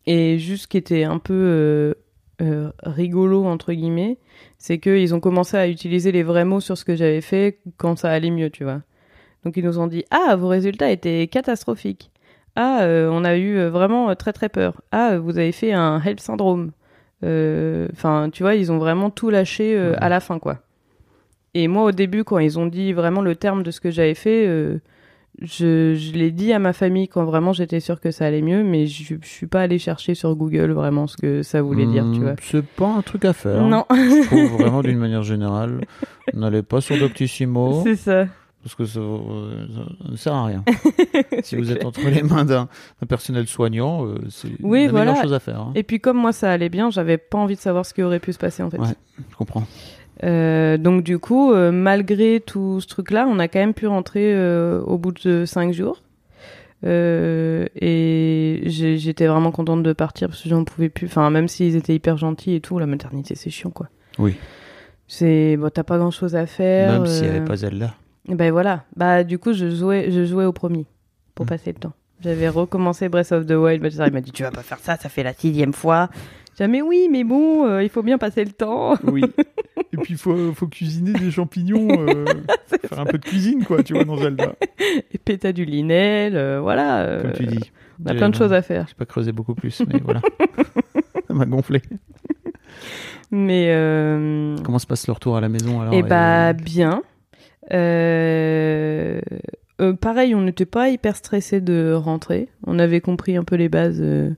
Et 0.07 0.39
juste 0.39 0.63
ce 0.63 0.69
qui 0.69 0.79
était 0.79 1.05
un 1.05 1.19
peu 1.19 1.95
rigolo 2.85 3.45
entre 3.45 3.73
guillemets, 3.75 4.17
c'est 4.57 4.79
qu'ils 4.79 5.15
ont 5.15 5.21
commencé 5.21 5.57
à 5.59 5.69
utiliser 5.69 6.11
les 6.11 6.23
vrais 6.23 6.47
mots 6.47 6.61
sur 6.61 6.79
ce 6.79 6.87
que 6.87 6.97
j'avais 6.97 7.21
fait 7.21 7.59
quand 7.77 7.99
ça 7.99 8.11
allait 8.11 8.31
mieux, 8.31 8.49
tu 8.49 8.65
vois. 8.65 8.81
Donc 9.45 9.57
ils 9.57 9.65
nous 9.65 9.79
ont 9.79 9.87
dit 9.87 10.05
ah 10.11 10.37
vos 10.37 10.49
résultats 10.49 10.91
étaient 10.91 11.27
catastrophiques. 11.27 12.11
Ah, 12.57 12.83
euh, 12.83 13.09
on 13.13 13.25
a 13.25 13.37
eu 13.37 13.57
euh, 13.57 13.71
vraiment 13.71 14.11
euh, 14.11 14.15
très 14.15 14.33
très 14.33 14.49
peur. 14.49 14.83
Ah, 14.93 15.19
vous 15.19 15.39
avez 15.39 15.53
fait 15.53 15.73
un 15.73 16.01
HELP 16.05 16.21
syndrome. 16.21 16.73
Enfin, 17.23 18.29
tu 18.33 18.43
vois, 18.43 18.55
ils 18.55 18.73
ont 18.73 18.79
vraiment 18.79 19.11
tout 19.11 19.31
lâché 19.31 19.77
Ouais. 19.79 19.97
à 19.99 20.09
la 20.09 20.21
fin, 20.21 20.39
quoi. 20.39 20.59
Et 21.55 21.69
moi, 21.69 21.85
au 21.85 21.93
début, 21.93 22.25
quand 22.25 22.39
ils 22.39 22.59
ont 22.59 22.67
dit 22.67 22.93
vraiment 22.93 23.23
le 23.23 23.35
terme 23.35 23.63
de 23.63 23.71
ce 23.71 23.81
que 23.81 23.91
j'avais 23.91 24.15
fait, 24.15 24.47
euh, 24.47 24.79
je, 25.43 25.95
je 25.95 26.13
l'ai 26.13 26.31
dit 26.31 26.53
à 26.53 26.59
ma 26.59 26.73
famille 26.73 27.09
quand 27.09 27.25
vraiment 27.25 27.53
j'étais 27.53 27.81
sûre 27.81 28.01
que 28.01 28.11
ça 28.11 28.27
allait 28.27 28.41
mieux, 28.43 28.63
mais 28.63 28.87
je, 28.87 29.15
je 29.21 29.29
suis 29.29 29.47
pas 29.47 29.61
allée 29.63 29.79
chercher 29.79 30.15
sur 30.15 30.35
Google 30.37 30.71
vraiment 30.73 31.07
ce 31.07 31.17
que 31.17 31.43
ça 31.43 31.61
voulait 31.63 31.87
dire, 31.87 32.05
tu 32.13 32.21
Hmm, 32.21 32.23
vois. 32.25 32.35
C'est 32.41 32.65
pas 32.65 32.87
un 32.89 33.03
truc 33.03 33.25
à 33.25 33.33
faire. 33.33 33.63
Non, 33.63 33.85
Je 33.91 34.27
trouve 34.27 34.61
vraiment 34.61 34.83
d'une 34.83 34.99
manière 34.99 35.23
générale. 35.23 35.81
N'allez 36.35 36.63
pas 36.63 36.81
sur 36.81 36.97
Doctissimo. 36.97 37.81
c'est 37.85 37.97
ça. 37.97 38.27
Parce 38.63 38.75
que 38.75 38.85
ça, 38.85 39.01
euh, 39.01 39.67
ça 39.75 40.11
ne 40.11 40.17
sert 40.17 40.35
à 40.35 40.45
rien. 40.47 40.65
si 41.43 41.57
vous 41.57 41.73
êtes 41.73 41.85
entre 41.85 42.07
les 42.09 42.23
mains 42.23 42.45
d'un 42.45 42.69
personnel 43.09 43.47
soignant, 43.47 44.05
euh, 44.07 44.17
c'est 44.29 44.49
Oui, 44.63 44.85
la 44.85 44.91
voilà. 44.91 45.11
meilleure 45.13 45.23
chose 45.25 45.33
à 45.33 45.41
faire. 45.41 45.61
hein. 45.61 45.73
Et 45.75 45.83
puis 45.83 45.99
comme 46.01 46.19
moi 46.19 46.33
ça 46.33 46.51
allait 46.53 46.69
bien, 46.69 46.91
j'avais 46.91 47.17
pas 47.17 47.39
envie 47.39 47.55
de 47.57 47.61
savoir 47.61 47.87
ce 47.87 47.95
qui 47.95 48.03
aurait 48.03 48.21
pu 48.21 48.33
se 48.35 48.39
passer 48.39 48.63
en 48.63 48.69
fait. 48.71 48.79
Ouais. 48.79 48.89
Je 49.31 49.37
comprends. 49.37 49.65
Euh, 50.25 50.77
donc 50.77 51.03
du 51.03 51.19
coup, 51.19 51.53
euh, 51.53 51.73
malgré 51.73 52.41
tout 52.41 52.81
ce 52.83 52.87
truc-là, 52.87 53.27
on 53.31 53.39
a 53.39 53.49
quand 53.49 53.61
même 53.61 53.73
pu 53.73 53.87
rentrer 53.87 54.35
euh, 54.35 54.83
au 54.83 54.99
bout 54.99 55.13
de 55.13 55.47
cinq 55.47 55.73
jours. 55.73 56.03
Euh, 56.85 57.67
et 57.77 58.63
j'étais 58.67 59.27
vraiment 59.27 59.51
contente 59.53 59.83
de 59.83 59.93
partir 59.93 60.29
parce 60.29 60.43
que 60.43 60.49
j'en 60.49 60.65
pouvais 60.65 60.89
plus. 60.89 61.07
Enfin, 61.07 61.29
même 61.31 61.49
s'ils 61.49 61.77
étaient 61.77 61.95
hyper 61.95 62.17
gentils 62.17 62.55
et 62.55 62.61
tout, 62.61 62.79
la 62.79 62.87
maternité 62.87 63.35
c'est 63.35 63.51
chiant 63.51 63.71
quoi. 63.71 63.89
Oui. 64.19 64.35
C'est 65.07 65.57
bon, 65.57 65.71
t'as 65.71 65.83
pas 65.83 65.99
grand 65.99 66.11
chose 66.11 66.37
à 66.37 66.47
faire. 66.47 66.93
Même 66.93 67.07
s'il 67.07 67.23
n'y 67.23 67.29
euh, 67.29 67.37
avait 67.37 67.45
pas 67.45 67.57
Zelda. 67.57 67.95
Ben 68.31 68.51
voilà. 68.53 68.85
Bah 68.97 69.25
du 69.25 69.39
coup, 69.39 69.53
je 69.53 69.71
jouais, 69.71 70.11
je 70.11 70.25
jouais 70.25 70.45
au 70.45 70.53
premier 70.53 70.87
pour 71.35 71.47
Mm. 71.47 71.49
passer 71.49 71.73
le 71.73 71.79
temps. 71.79 71.93
J'avais 72.23 72.49
recommencé 72.49 73.09
Breath 73.09 73.33
of 73.33 73.47
the 73.47 73.53
Wild. 73.53 73.83
Il 74.07 74.13
m'a 74.13 74.21
dit 74.21 74.31
tu 74.33 74.43
vas 74.43 74.51
pas 74.51 74.63
faire 74.63 74.79
ça, 74.79 74.97
ça 74.97 75.09
fait 75.09 75.23
la 75.23 75.33
sixième 75.33 75.73
fois. 75.73 76.11
J'ai 76.59 76.67
dit 76.67 76.71
mais 76.71 76.83
oui, 76.83 77.09
mais 77.11 77.25
bon, 77.25 77.67
euh, 77.67 77.83
il 77.83 77.89
faut 77.89 78.03
bien 78.03 78.19
passer 78.19 78.45
le 78.45 78.53
temps. 78.53 78.95
Oui. 79.05 79.23
Et 79.93 79.97
puis, 79.97 80.15
il 80.15 80.19
faut, 80.19 80.53
faut 80.53 80.69
cuisiner 80.69 81.13
des 81.15 81.33
champignons, 81.33 81.89
euh, 82.07 82.25
faire 82.87 83.01
un 83.01 83.05
peu 83.07 83.19
de 83.19 83.25
cuisine, 83.25 83.65
quoi, 83.65 83.83
tu 83.83 83.93
vois, 83.95 84.05
dans 84.05 84.17
Zelda. 84.19 84.55
Et 85.13 85.19
péta 85.19 85.53
du 85.53 85.65
linel, 85.65 86.37
euh, 86.37 86.61
voilà. 86.61 87.01
euh, 87.01 87.23
Comme 87.23 87.33
tu 87.33 87.47
dis. 87.47 87.73
On 88.05 88.07
a 88.09 88.15
plein 88.15 88.29
de 88.29 88.35
choses 88.37 88.53
à 88.53 88.63
faire. 88.63 88.87
Je 88.89 88.95
pas 88.95 89.05
creusé 89.07 89.33
beaucoup 89.33 89.55
plus, 89.57 89.83
mais 89.93 89.99
voilà. 90.05 90.21
Ça 91.27 91.35
m'a 91.35 91.45
gonflé. 91.47 91.83
Mais 93.33 93.67
euh, 93.71 94.57
Comment 94.65 94.79
se 94.79 94.87
passe 94.87 95.07
le 95.07 95.13
retour 95.13 95.37
à 95.37 95.41
la 95.41 95.49
maison 95.49 95.81
alors 95.81 95.95
eh 95.95 96.03
bah 96.03 96.53
bien. 96.53 97.03
Euh, 97.73 99.21
euh, 99.81 99.93
pareil, 99.95 100.35
on 100.35 100.43
n'était 100.43 100.67
pas 100.67 100.89
hyper 100.89 101.17
stressé 101.17 101.61
de 101.61 101.93
rentrer. 101.93 102.49
On 102.67 102.79
avait 102.79 103.01
compris 103.01 103.37
un 103.37 103.45
peu 103.45 103.57
les 103.57 103.69
bases 103.69 104.01
euh, 104.01 104.31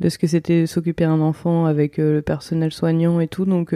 de 0.00 0.08
ce 0.08 0.18
que 0.18 0.26
c'était 0.26 0.66
s'occuper 0.66 1.04
d'un 1.04 1.20
enfant 1.20 1.66
avec 1.66 1.98
le 1.98 2.22
personnel 2.22 2.72
soignant 2.72 3.20
et 3.20 3.28
tout. 3.28 3.44
Donc, 3.44 3.74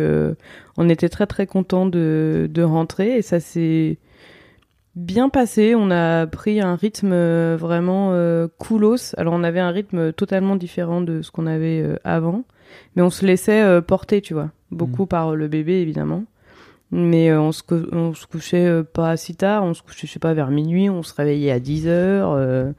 on 0.76 0.88
était 0.88 1.08
très 1.08 1.26
très 1.26 1.46
content 1.46 1.86
de, 1.86 2.48
de 2.50 2.62
rentrer 2.62 3.16
et 3.16 3.22
ça 3.22 3.40
s'est 3.40 3.98
bien 4.96 5.30
passé. 5.30 5.74
On 5.74 5.90
a 5.90 6.26
pris 6.26 6.61
un 6.61 6.76
rythme 6.76 7.14
vraiment 7.54 8.14
coolos. 8.58 9.14
Alors, 9.16 9.32
on 9.32 9.42
avait 9.42 9.61
un 9.61 9.70
rythme 9.70 10.12
totalement 10.12 10.56
différent 10.56 11.00
de 11.00 11.22
ce 11.22 11.30
qu'on 11.30 11.46
avait 11.46 11.86
avant, 12.04 12.44
mais 12.96 13.02
on 13.02 13.11
se 13.11 13.24
laissait 13.24 13.80
porter, 13.80 14.20
tu 14.20 14.34
vois, 14.34 14.50
beaucoup 14.70 15.06
par 15.06 15.34
le 15.34 15.48
bébé 15.48 15.80
évidemment. 15.80 16.24
Mais 16.93 17.30
euh, 17.30 17.41
on, 17.41 17.53
se 17.53 17.62
on 17.93 18.14
se 18.14 18.26
couchait 18.26 18.66
euh, 18.66 18.82
pas 18.82 19.16
si 19.16 19.36
tard, 19.36 19.62
on 19.64 19.74
se 19.74 19.82
couchait, 19.82 20.07
je 20.07 20.12
sais 20.12 20.18
pas, 20.18 20.34
vers 20.34 20.51
minuit, 20.51 20.91
on 20.91 21.03
se 21.05 21.14
réveillait 21.14 21.53
à 21.53 21.61
10 21.61 21.86
heures, 21.86 22.32
euh, 22.32 22.72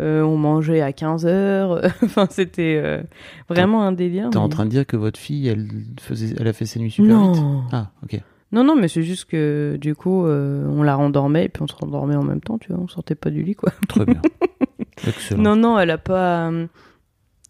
euh, 0.00 0.22
on 0.22 0.36
mangeait 0.36 0.80
à 0.80 0.92
15 0.92 1.26
heures. 1.26 1.82
enfin, 2.04 2.28
c'était 2.30 2.80
euh, 2.82 3.02
vraiment 3.48 3.82
un 3.82 3.90
délire. 3.92 4.30
T'es 4.30 4.36
en 4.36 4.44
mais- 4.44 4.48
train 4.54 4.64
de 4.64 4.70
dire 4.70 4.86
que 4.86 4.96
votre 4.96 5.18
fille, 5.18 5.48
elle, 5.48 5.66
faisait, 6.00 6.36
elle 6.38 6.46
a 6.46 6.52
fait 6.52 6.66
ses 6.66 6.78
nuits 6.78 6.92
super 6.92 7.18
vite? 7.32 7.42
Non. 7.42 7.62
Ah, 7.72 7.90
ok. 8.04 8.20
non, 8.52 8.62
non, 8.62 8.76
mais 8.76 8.86
c'est 8.86 9.02
juste 9.02 9.24
que 9.24 9.76
du 9.80 9.96
coup, 9.96 10.24
euh, 10.26 10.64
on 10.68 10.84
la 10.84 10.94
rendormait 10.94 11.46
et 11.46 11.48
puis 11.48 11.62
on 11.62 11.66
se 11.66 11.74
rendormait 11.74 12.14
en 12.16 12.22
même 12.22 12.40
temps, 12.40 12.58
tu 12.58 12.72
vois, 12.72 12.80
on 12.80 12.86
sortait 12.86 13.16
pas 13.16 13.30
du 13.30 13.42
lit, 13.42 13.56
quoi. 13.56 13.72
Très 13.88 14.04
bien. 14.04 14.22
Excellent. 15.06 15.42
Non, 15.42 15.56
non, 15.56 15.78
elle 15.80 15.90
a 15.90 15.98
pas. 15.98 16.52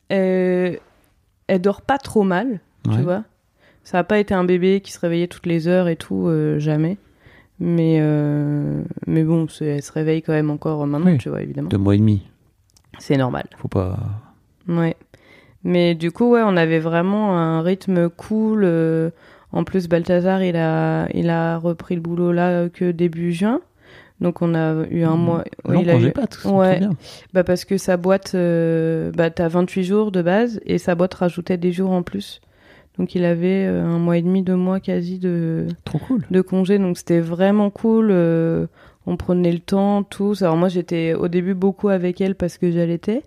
elle 0.08 0.78
dort 1.60 1.82
pas 1.82 1.98
trop 1.98 2.22
mal, 2.22 2.60
Ouais. 2.86 2.96
tu 2.96 3.02
vois. 3.02 3.24
Ça 3.90 4.00
a 4.00 4.04
pas 4.04 4.18
été 4.18 4.34
un 4.34 4.44
bébé 4.44 4.82
qui 4.82 4.92
se 4.92 5.00
réveillait 5.00 5.28
toutes 5.28 5.46
les 5.46 5.66
heures 5.66 5.88
et 5.88 5.96
tout, 5.96 6.26
euh, 6.28 6.58
jamais. 6.58 6.98
Mais, 7.58 7.96
euh, 8.02 8.82
mais 9.06 9.22
bon, 9.24 9.46
elle 9.62 9.82
se 9.82 9.92
réveille 9.92 10.20
quand 10.20 10.34
même 10.34 10.50
encore 10.50 10.86
maintenant, 10.86 11.10
Oui. 11.12 11.16
tu 11.16 11.30
vois, 11.30 11.40
évidemment. 11.40 11.70
Deux 11.70 11.78
mois 11.78 11.94
et 11.94 11.98
demi. 11.98 12.22
C'est 12.98 13.16
normal. 13.16 13.46
Faut 13.56 13.68
pas. 13.68 13.96
Ouais. 14.68 14.94
Mais 15.64 15.94
du 15.94 16.10
coup, 16.10 16.30
ouais, 16.32 16.42
on 16.44 16.58
avait 16.58 16.80
vraiment 16.80 17.38
un 17.38 17.62
rythme 17.62 18.10
cool. 18.10 18.60
euh, 18.64 19.08
en 19.52 19.64
plus, 19.64 19.88
Balthazar, 19.88 20.42
il 20.42 20.56
a, 20.56 21.08
il 21.14 21.30
a 21.30 21.56
repris 21.56 21.94
le 21.94 22.02
boulot 22.02 22.30
là 22.32 22.68
que 22.68 22.90
début 22.90 23.32
juin. 23.32 23.60
Donc, 24.20 24.42
on 24.42 24.54
a 24.54 24.84
eu 24.90 25.02
un 25.04 25.16
Mmh. 25.16 25.20
mois. 25.20 25.44
ouais, 25.64 25.74
non, 25.76 25.80
il 25.80 25.88
a 25.90 25.98
eu- 25.98 26.10
pas, 26.12 26.26
tout 26.26 26.46
Ouais. 26.50 26.78
bien. 26.78 26.90
Bah 27.32 27.42
parce 27.42 27.64
que 27.64 27.78
sa 27.78 27.96
boîte, 27.96 28.32
euh, 28.34 29.10
bah 29.16 29.30
t'as 29.30 29.48
28 29.48 29.84
jours 29.84 30.12
de 30.12 30.20
base 30.20 30.60
et 30.66 30.76
sa 30.76 30.94
boîte 30.94 31.14
rajoutait 31.14 31.56
des 31.56 31.72
jours 31.72 31.90
en 31.92 32.02
plus. 32.02 32.40
Donc 32.98 33.14
il 33.14 33.24
avait 33.24 33.66
euh, 33.66 33.84
un 33.84 33.98
mois 33.98 34.16
et 34.18 34.22
demi, 34.22 34.42
deux 34.42 34.56
mois 34.56 34.80
quasi 34.80 35.18
de, 35.18 35.66
Trop 35.84 35.98
cool. 35.98 36.22
de 36.30 36.40
congé. 36.40 36.78
Donc 36.78 36.98
c'était 36.98 37.20
vraiment 37.20 37.70
cool. 37.70 38.08
euh, 38.10 38.66
on 39.06 39.16
prenait 39.16 39.52
le 39.52 39.60
temps, 39.60 40.02
tous. 40.02 40.42
Alors 40.42 40.56
moi 40.56 40.68
j'étais 40.68 41.14
au 41.14 41.28
début 41.28 41.54
beaucoup 41.54 41.88
avec 41.88 42.20
elle 42.20 42.34
parce 42.34 42.58
que 42.58 42.70
j'allaitais. 42.70 43.22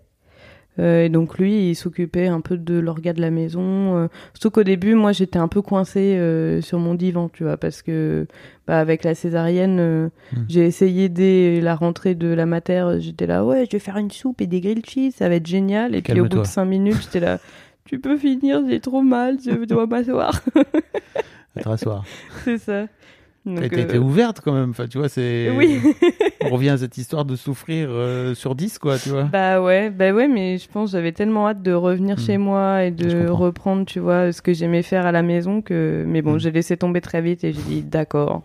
Euh, 0.80 1.03
et 1.05 1.09
donc 1.09 1.38
lui, 1.38 1.69
il 1.69 1.76
s'occupait 1.76 2.28
un 2.28 2.39
peu 2.39 2.55
de 2.57 2.80
l'orga 2.80 3.11
de 3.11 3.19
la 3.19 3.30
maison. 3.30 3.97
euh, 3.97 4.07
surtout 4.34 4.51
qu'au 4.51 4.63
début, 4.63 4.95
moi, 4.95 5.11
j'étais 5.11 5.38
un 5.38 5.49
peu 5.49 5.61
coincée 5.61 6.15
euh, 6.17 6.61
sur 6.61 6.80
mon 6.80 6.95
divan, 6.95 7.28
tu 7.28 7.43
vois, 7.43 7.57
parce 7.57 7.82
que 7.82 8.26
bah, 8.67 8.80
avec 8.80 9.03
la 9.03 9.13
césarienne, 9.13 10.09
Hmm. 10.32 10.45
j'ai 10.47 10.65
essayé 10.65 11.09
dès 11.09 11.59
la 11.59 11.76
rentrée 11.76 12.15
de 12.15 12.28
la 12.28 12.45
mater, 12.45 12.86
j'étais 12.99 13.28
là, 13.28 13.43
ouais, 13.43 13.65
je 13.65 13.72
vais 13.72 13.80
faire 13.80 13.97
une 13.97 14.11
soupe 14.11 14.39
et 14.39 14.47
des 14.47 14.61
grilled 14.61 14.86
cheese, 14.86 15.11
ça 15.11 15.28
va 15.28 15.36
être 15.36 15.45
génial. 15.47 15.93
Et 15.93 16.01
puis 16.01 16.19
au 16.22 16.24
bout 16.26 16.39
de 16.39 16.43
cinq 16.45 16.65
minutes, 16.65 16.99
j'étais 17.01 17.19
là, 17.19 17.39
tu 17.86 18.00
peux 18.00 18.18
finir, 18.18 18.62
j'ai 18.70 18.80
trop 18.80 19.02
mal, 19.02 19.38
je 19.44 19.66
dois 19.66 19.86
m'asseoir. 19.88 20.42
À 21.56 21.62
te 21.62 21.68
rasseoir. 21.68 22.06
C'est 22.46 22.58
ça. 22.58 22.86
T'as 23.44 23.66
été 23.66 23.96
euh, 23.96 24.00
ouverte 24.00 24.40
quand 24.42 24.54
même. 24.54 24.70
Enfin, 24.70 24.88
tu 24.88 24.98
vois, 25.00 25.10
c'est. 25.10 25.50
Oui. 25.58 25.82
On 26.46 26.50
revient 26.50 26.70
à 26.70 26.78
cette 26.78 26.98
histoire 26.98 27.26
de 27.26 27.36
souffrir 27.36 27.88
euh, 27.92 28.34
sur 28.36 28.56
10, 28.56 28.80
quoi, 28.80 28.98
tu 28.98 29.10
vois. 29.10 29.24
Bah 29.24 29.62
ouais, 29.62 29.90
bah 29.90 30.14
ouais, 30.14 30.28
mais 30.30 30.58
je 30.60 30.70
pense 30.70 30.92
que 30.92 30.98
j'avais 30.98 31.12
tellement 31.12 31.48
hâte 31.50 31.62
de 31.62 31.74
revenir 31.74 32.16
Mm. 32.18 32.20
chez 32.20 32.38
moi 32.38 32.84
et 32.86 32.92
de 32.92 33.28
reprendre, 33.28 33.86
tu 33.86 34.00
vois, 34.00 34.32
ce 34.32 34.42
que 34.42 34.54
j'aimais 34.54 34.84
faire 34.84 35.06
à 35.06 35.12
la 35.12 35.24
maison 35.24 35.62
que. 35.62 36.06
Mais 36.08 36.22
bon, 36.22 36.36
Mm. 36.36 36.40
j'ai 36.40 36.52
laissé 36.52 36.78
tomber 36.78 37.02
très 37.02 37.22
vite 37.22 37.44
et 37.44 37.52
j'ai 37.52 37.62
dit 37.64 37.82
d'accord, 37.82 38.44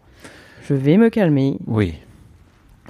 je 0.68 0.74
vais 0.74 0.96
me 0.96 1.08
calmer, 1.10 1.58
Oui. 1.68 1.94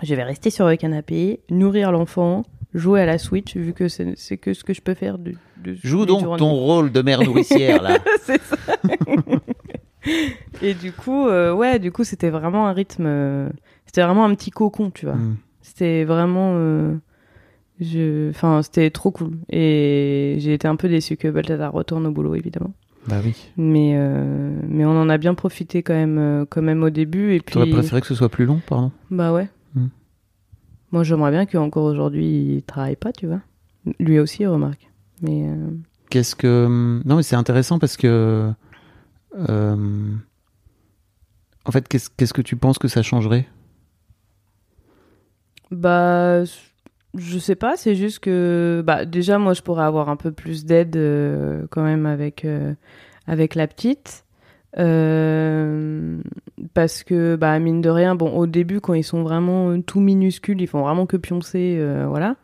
je 0.03 0.15
vais 0.15 0.23
rester 0.23 0.49
sur 0.51 0.67
le 0.69 0.77
canapé, 0.77 1.41
nourrir 1.51 1.93
l'enfant, 1.93 2.45
jouer 2.77 3.01
à 3.01 3.07
la 3.07 3.19
Switch 3.19 3.57
vu 3.57 3.73
que 3.73 3.89
c'est 3.89 4.37
que 4.37 4.55
ce 4.55 4.63
que 4.63 4.73
je 4.75 4.81
peux 4.81 4.95
faire 4.95 5.19
de. 5.19 5.33
de 5.65 5.77
Joue 5.83 6.07
donc 6.07 6.37
ton 6.39 6.51
rôle 6.53 6.93
de 6.93 7.03
mère 7.03 7.23
nourricière, 7.23 7.83
là. 7.83 7.99
c'est 8.23 8.41
ça. 8.43 8.57
et 10.63 10.75
du 10.75 10.93
coup, 10.93 11.27
euh, 11.27 11.53
ouais, 11.53 11.79
du 11.79 11.91
coup, 11.93 12.05
c'était 12.05 12.31
vraiment 12.31 12.69
un 12.69 12.73
rythme. 12.73 13.05
euh, 13.07 13.49
C'était 13.87 14.03
vraiment 14.03 14.25
un 14.25 14.35
petit 14.35 14.51
cocon, 14.51 14.91
tu 14.91 15.07
vois. 15.07 15.17
Mm. 15.17 15.37
C'était 15.63 16.05
vraiment. 16.05 16.53
euh, 16.55 16.95
je... 17.81 18.31
Enfin, 18.31 18.63
c'était 18.63 18.91
trop 18.91 19.11
cool. 19.11 19.33
Et 19.51 20.37
j'ai 20.39 20.55
été 20.55 20.69
un 20.69 20.77
peu 20.77 20.89
déçue 20.89 21.17
que 21.17 21.29
Balthazar 21.29 21.73
retourne 21.73 22.07
au 22.07 22.11
boulot, 22.13 22.35
évidemment. 22.35 22.73
Bah 23.09 23.17
oui. 23.25 23.35
Mais, 23.57 23.97
mais 24.69 24.85
on 24.85 25.01
en 25.01 25.09
a 25.09 25.17
bien 25.17 25.35
profité 25.35 25.85
quand 25.85 25.95
même, 25.95 26.45
quand 26.51 26.63
même 26.63 26.83
au 26.83 26.91
début. 26.91 27.35
Et 27.35 27.41
puis, 27.41 27.53
T'aurais 27.55 27.71
préféré 27.71 28.01
que 28.01 28.07
ce 28.09 28.17
soit 28.17 28.29
plus 28.29 28.47
long, 28.47 28.61
pardon? 28.67 28.91
Bah 29.11 29.33
ouais. 29.33 29.49
Moi, 30.97 31.05
j'aimerais 31.05 31.31
bien 31.31 31.45
qu'encore 31.45 31.85
aujourd'hui, 31.85 32.55
il 32.57 32.63
travaille 32.63 32.97
pas, 32.97 33.13
tu 33.13 33.27
vois. 33.27 33.43
Lui 34.01 34.19
aussi, 34.19 34.47
remarque. 34.47 34.91
Mais 35.21 35.47
euh, 35.47 35.69
Qu'est-ce 36.09 36.35
que. 36.35 37.03
Non, 37.05 37.17
mais 37.17 37.23
c'est 37.23 37.37
intéressant 37.37 37.79
parce 37.79 37.99
que. 37.99 38.51
euh, 39.47 40.15
En 41.67 41.71
fait, 41.71 41.87
qu'est-ce 41.87 42.09
qu'est-ce 42.09 42.33
que 42.33 42.41
tu 42.41 42.57
penses 42.57 42.79
que 42.79 42.89
ça 42.89 43.03
changerait? 43.03 43.47
Bah, 45.71 46.45
je 46.45 47.39
sais 47.39 47.57
pas, 47.57 47.77
c'est 47.77 47.95
juste 47.95 48.21
que 48.21 48.83
bah 48.87 49.05
déjà 49.05 49.39
moi 49.39 49.53
je 49.53 49.61
pourrais 49.61 49.85
avoir 49.85 50.09
un 50.09 50.17
peu 50.17 50.33
plus 50.33 50.65
d'aide 50.65 50.97
euh, 50.97 51.67
quand 51.71 51.83
même 51.83 52.07
avec 52.07 52.47
euh, 52.47 52.73
avec 53.27 53.55
la 53.55 53.67
petite 53.67 54.25
Euh, 54.79 56.19
parce 56.75 57.03
que 57.03 57.37
bah 57.37 57.59
mine 57.59 57.81
de 57.81 57.89
rien 57.89 58.15
bon 58.15 58.31
au 58.37 58.47
début 58.47 58.81
quand 58.81 58.93
ils 58.93 59.05
sont 59.05 59.23
vraiment 59.23 59.71
euh, 59.71 59.79
tout 59.81 60.01
minuscules 60.01 60.61
ils 60.61 60.67
font 60.67 60.83
vraiment 60.83 61.07
que 61.07 61.17
pioncer 61.17 61.77
euh, 61.79 62.07
voilà 62.09 62.37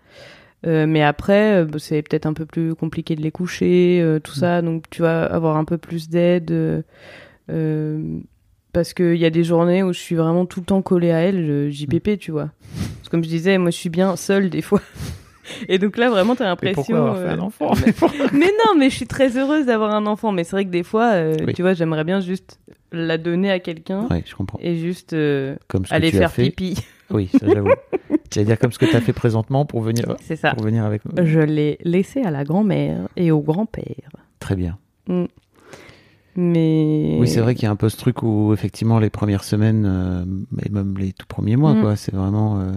Euh, 0.64 0.86
mais 0.86 1.02
après 1.02 1.64
bah, 1.64 1.78
c'est 1.78 2.00
peut-être 2.02 2.24
un 2.24 2.32
peu 2.34 2.46
plus 2.46 2.74
compliqué 2.76 3.16
de 3.16 3.20
les 3.20 3.32
coucher 3.32 4.02
tout 4.22 4.32
ça 4.34 4.62
donc 4.62 4.88
tu 4.90 5.02
vas 5.02 5.24
avoir 5.24 5.56
un 5.56 5.64
peu 5.64 5.76
plus 5.76 6.08
d'aide 6.08 6.84
parce 8.72 8.94
qu'il 8.94 9.16
y 9.16 9.24
a 9.26 9.30
des 9.30 9.44
journées 9.44 9.82
où 9.82 9.92
je 9.92 9.98
suis 9.98 10.14
vraiment 10.14 10.46
tout 10.46 10.60
le 10.60 10.66
temps 10.66 10.80
collée 10.80 11.10
à 11.10 11.18
elle, 11.18 11.70
JPP, 11.70 12.18
tu 12.18 12.30
vois. 12.30 12.48
Parce 12.74 13.08
que 13.08 13.10
comme 13.10 13.22
je 13.22 13.28
disais, 13.28 13.58
moi 13.58 13.70
je 13.70 13.76
suis 13.76 13.90
bien 13.90 14.16
seule 14.16 14.48
des 14.48 14.62
fois. 14.62 14.80
Et 15.68 15.78
donc 15.78 15.96
là, 15.96 16.08
vraiment, 16.10 16.34
t'as 16.36 16.44
Mais 16.44 16.50
l'impression. 16.50 16.74
pourquoi 16.82 16.98
avoir 16.98 17.16
fait 17.16 17.22
euh, 17.24 17.32
un 17.34 17.38
enfant 17.40 17.72
mais 18.32 18.46
non, 18.64 18.78
mais 18.78 18.90
je 18.90 18.96
suis 18.96 19.06
très 19.06 19.36
heureuse 19.36 19.66
d'avoir 19.66 19.94
un 19.94 20.06
enfant. 20.06 20.32
Mais 20.32 20.44
c'est 20.44 20.52
vrai 20.56 20.64
que 20.64 20.70
des 20.70 20.82
fois, 20.84 21.12
euh, 21.12 21.34
Oui. 21.46 21.52
tu 21.54 21.62
vois, 21.62 21.74
j'aimerais 21.74 22.04
bien 22.04 22.20
juste 22.20 22.60
la 22.92 23.18
donner 23.18 23.50
à 23.50 23.58
quelqu'un 23.58 24.06
Oui, 24.10 24.18
je 24.26 24.34
comprends. 24.34 24.58
et 24.62 24.76
juste 24.76 25.12
euh, 25.14 25.56
Comme 25.68 25.84
ce 25.84 25.90
que 25.90 25.94
aller 25.94 26.10
tu 26.10 26.16
as 26.16 26.20
faire 26.20 26.32
fait. 26.32 26.50
pipi. 26.50 26.76
Oui, 27.10 27.28
ça 27.28 27.46
j'avoue. 27.46 27.68
J'allais 28.32 28.46
dire 28.46 28.58
comme 28.58 28.72
ce 28.72 28.78
que 28.78 28.86
tu 28.86 28.96
as 28.96 29.00
fait 29.02 29.12
présentement 29.12 29.66
pour 29.66 29.82
venir, 29.82 30.16
C'est 30.22 30.36
ça. 30.36 30.54
pour 30.54 30.64
venir 30.64 30.82
avec 30.84 31.02
nous. 31.04 31.26
Je 31.26 31.40
l'ai 31.40 31.76
laissé 31.84 32.22
à 32.22 32.30
la 32.30 32.42
grand-mère 32.44 33.06
et 33.16 33.30
au 33.30 33.40
grand-père. 33.42 34.08
Très 34.38 34.56
bien. 34.56 34.78
Mm. 35.08 35.24
Mais 36.36 37.18
Oui, 37.20 37.28
c'est 37.28 37.40
vrai 37.40 37.54
qu'il 37.54 37.64
y 37.64 37.66
a 37.66 37.70
un 37.70 37.76
peu 37.76 37.90
ce 37.90 37.98
truc 37.98 38.22
où 38.22 38.54
effectivement 38.54 38.98
les 38.98 39.10
premières 39.10 39.44
semaines 39.44 39.84
euh, 39.86 40.24
et 40.64 40.70
même 40.70 40.96
les 40.96 41.12
tout 41.12 41.26
premiers 41.26 41.56
mois, 41.56 41.74
Mm. 41.74 41.80
quoi, 41.82 41.96
c'est 41.96 42.14
vraiment 42.14 42.60
euh, 42.60 42.72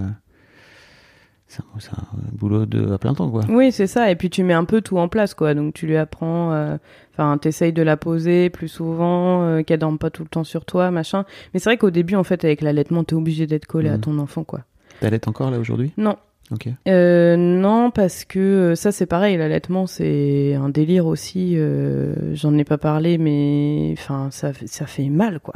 c'est 1.79 1.91
un, 1.91 2.03
boulot 2.33 2.65
de 2.65 2.91
à 2.91 2.97
plein 2.97 3.13
temps, 3.13 3.29
quoi. 3.29 3.41
Oui, 3.49 3.71
c'est 3.71 3.87
ça. 3.87 4.09
Et 4.11 4.15
puis 4.15 4.29
tu 4.29 4.43
mets 4.43 4.53
un 4.53 4.65
peu 4.65 4.81
tout 4.81 4.97
en 4.97 5.07
place, 5.07 5.33
quoi. 5.33 5.53
Donc 5.53 5.73
tu 5.73 5.87
lui 5.87 5.97
apprends, 5.97 6.51
euh, 6.53 6.77
enfin, 7.13 7.37
t'essayes 7.37 7.73
de 7.73 7.81
la 7.81 7.97
poser 7.97 8.49
plus 8.49 8.67
souvent, 8.67 9.43
euh, 9.43 9.61
qu'elle 9.63 9.79
dorme 9.79 9.97
pas 9.97 10.09
tout 10.09 10.23
le 10.23 10.29
temps 10.29 10.43
sur 10.43 10.65
toi, 10.65 10.91
machin. 10.91 11.25
Mais 11.53 11.59
c'est 11.59 11.69
vrai 11.69 11.77
qu'au 11.77 11.91
début, 11.91 12.15
en 12.15 12.23
fait, 12.23 12.43
avec 12.45 12.61
l'allaitement, 12.61 13.03
t'es 13.03 13.15
obligé 13.15 13.47
d'être 13.47 13.65
collé 13.65 13.89
à 13.89 13.95
Mhm. 13.95 14.01
ton 14.01 14.19
enfant, 14.19 14.43
quoi. 14.43 14.61
T'allaites 15.01 15.27
encore 15.27 15.51
là 15.51 15.59
aujourd'hui? 15.59 15.91
Non. 15.97 16.15
Ok. 16.51 16.67
Euh, 16.87 17.35
non, 17.37 17.89
parce 17.89 18.23
que 18.23 18.39
euh, 18.39 18.75
ça, 18.75 18.91
c'est 18.91 19.07
pareil. 19.07 19.35
L'allaitement, 19.35 19.87
c'est 19.87 20.53
un 20.53 20.69
délire 20.69 21.07
aussi. 21.07 21.53
euh, 21.57 22.13
J'en 22.35 22.55
ai 22.57 22.63
pas 22.63 22.77
parlé, 22.77 23.17
mais 23.17 23.93
enfin, 23.97 24.27
ça, 24.31 24.53
fait- 24.53 24.67
ça 24.67 24.85
fait 24.85 25.09
mal, 25.09 25.39
quoi. 25.39 25.55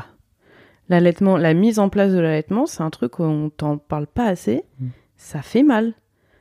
L'allaitement, 0.89 1.38
la 1.38 1.54
mise 1.54 1.78
en 1.78 1.89
place 1.89 2.12
de 2.12 2.18
l'allaitement, 2.20 2.66
c'est 2.66 2.82
un 2.82 2.89
truc 2.89 3.20
où 3.20 3.24
on 3.24 3.50
t'en 3.52 3.78
parle 3.78 4.08
pas 4.08 4.26
assez. 4.26 4.64
Mhm. 4.80 4.89
Ça 5.22 5.42
fait 5.42 5.64
mal. 5.64 5.94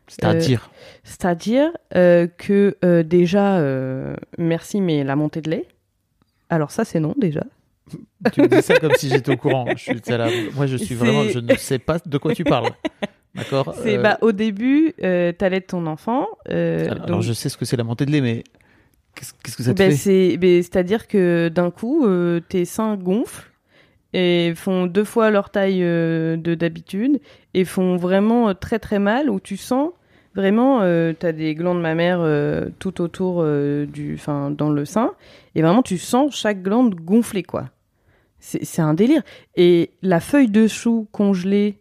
C'est-à-dire 0.06 0.70
C'est-à-dire 1.04 1.70
euh, 1.96 2.26
que 2.28 2.76
euh, 2.84 3.02
déjà, 3.02 3.58
euh, 3.58 4.14
merci, 4.38 4.80
mais 4.80 5.04
la 5.04 5.16
montée 5.16 5.42
de 5.42 5.50
lait. 5.50 5.66
Alors 6.48 6.70
ça, 6.70 6.84
c'est 6.86 7.00
non 7.00 7.14
déjà. 7.18 7.42
Tu 8.32 8.40
me 8.40 8.48
dis 8.48 8.62
ça 8.62 8.78
comme 8.78 8.94
si 8.94 9.08
j'étais 9.10 9.32
au 9.32 9.36
courant. 9.36 9.66
Je 9.76 9.82
suis 9.82 10.00
Moi, 10.54 10.66
je 10.66 10.76
suis 10.76 10.94
vraiment, 10.94 11.24
je 11.24 11.40
ne 11.40 11.54
sais 11.56 11.78
pas 11.78 11.98
de 12.04 12.18
quoi 12.18 12.34
tu 12.34 12.44
parles. 12.44 12.70
D'accord. 13.34 13.74
C'est 13.82 13.98
Euh, 13.98 14.02
bah 14.02 14.18
au 14.22 14.32
début, 14.32 14.94
euh, 15.02 15.32
t'allaites 15.32 15.66
ton 15.68 15.86
enfant. 15.86 16.26
euh, 16.50 16.90
alors, 16.90 17.06
donc- 17.06 17.22
je 17.22 17.32
sais 17.32 17.48
ce 17.48 17.56
que 17.58 17.64
c'est 17.64 17.76
la 17.76 17.84
montée 17.84 18.06
de 18.06 18.10
lait, 18.12 18.20
mais 18.22 18.44
qu'est-ce 19.14 19.56
que 19.56 19.62
ça 19.62 19.74
te 19.74 19.78
Ben, 19.78 19.90
fait? 19.90 19.96
c'est, 19.96 20.36
ben, 20.38 20.62
c'est-à-dire 20.62 21.06
que 21.08 21.48
d'un 21.48 21.70
coup, 21.70 22.06
euh, 22.06 22.40
tes 22.40 22.64
seins 22.64 22.96
gonflent 22.96 23.50
et 24.12 24.52
font 24.56 24.86
deux 24.86 25.04
fois 25.04 25.30
leur 25.30 25.50
taille 25.50 25.82
euh, 25.82 26.36
de 26.36 26.54
d'habitude 26.54 27.20
et 27.54 27.64
font 27.64 27.96
vraiment 27.96 28.50
euh, 28.50 28.54
très 28.54 28.78
très 28.78 28.98
mal 28.98 29.30
où 29.30 29.40
tu 29.40 29.56
sens 29.56 29.90
vraiment, 30.34 30.82
euh, 30.82 31.12
t'as 31.18 31.32
des 31.32 31.54
glandes 31.54 31.80
mammaires 31.80 32.20
euh, 32.20 32.66
tout 32.78 33.00
autour 33.00 33.44
du, 33.44 34.14
enfin 34.14 34.50
dans 34.50 34.70
le 34.70 34.84
sein 34.84 35.12
et 35.54 35.62
vraiment 35.62 35.82
tu 35.82 35.98
sens 35.98 36.34
chaque 36.36 36.62
glande 36.62 36.94
gonfler 36.94 37.42
quoi. 37.42 37.70
C'est, 38.40 38.80
un 38.80 38.94
délire. 38.94 39.22
Et 39.56 39.90
la 40.00 40.20
feuille 40.20 40.48
de 40.48 40.68
chou 40.68 41.08
congelée 41.10 41.80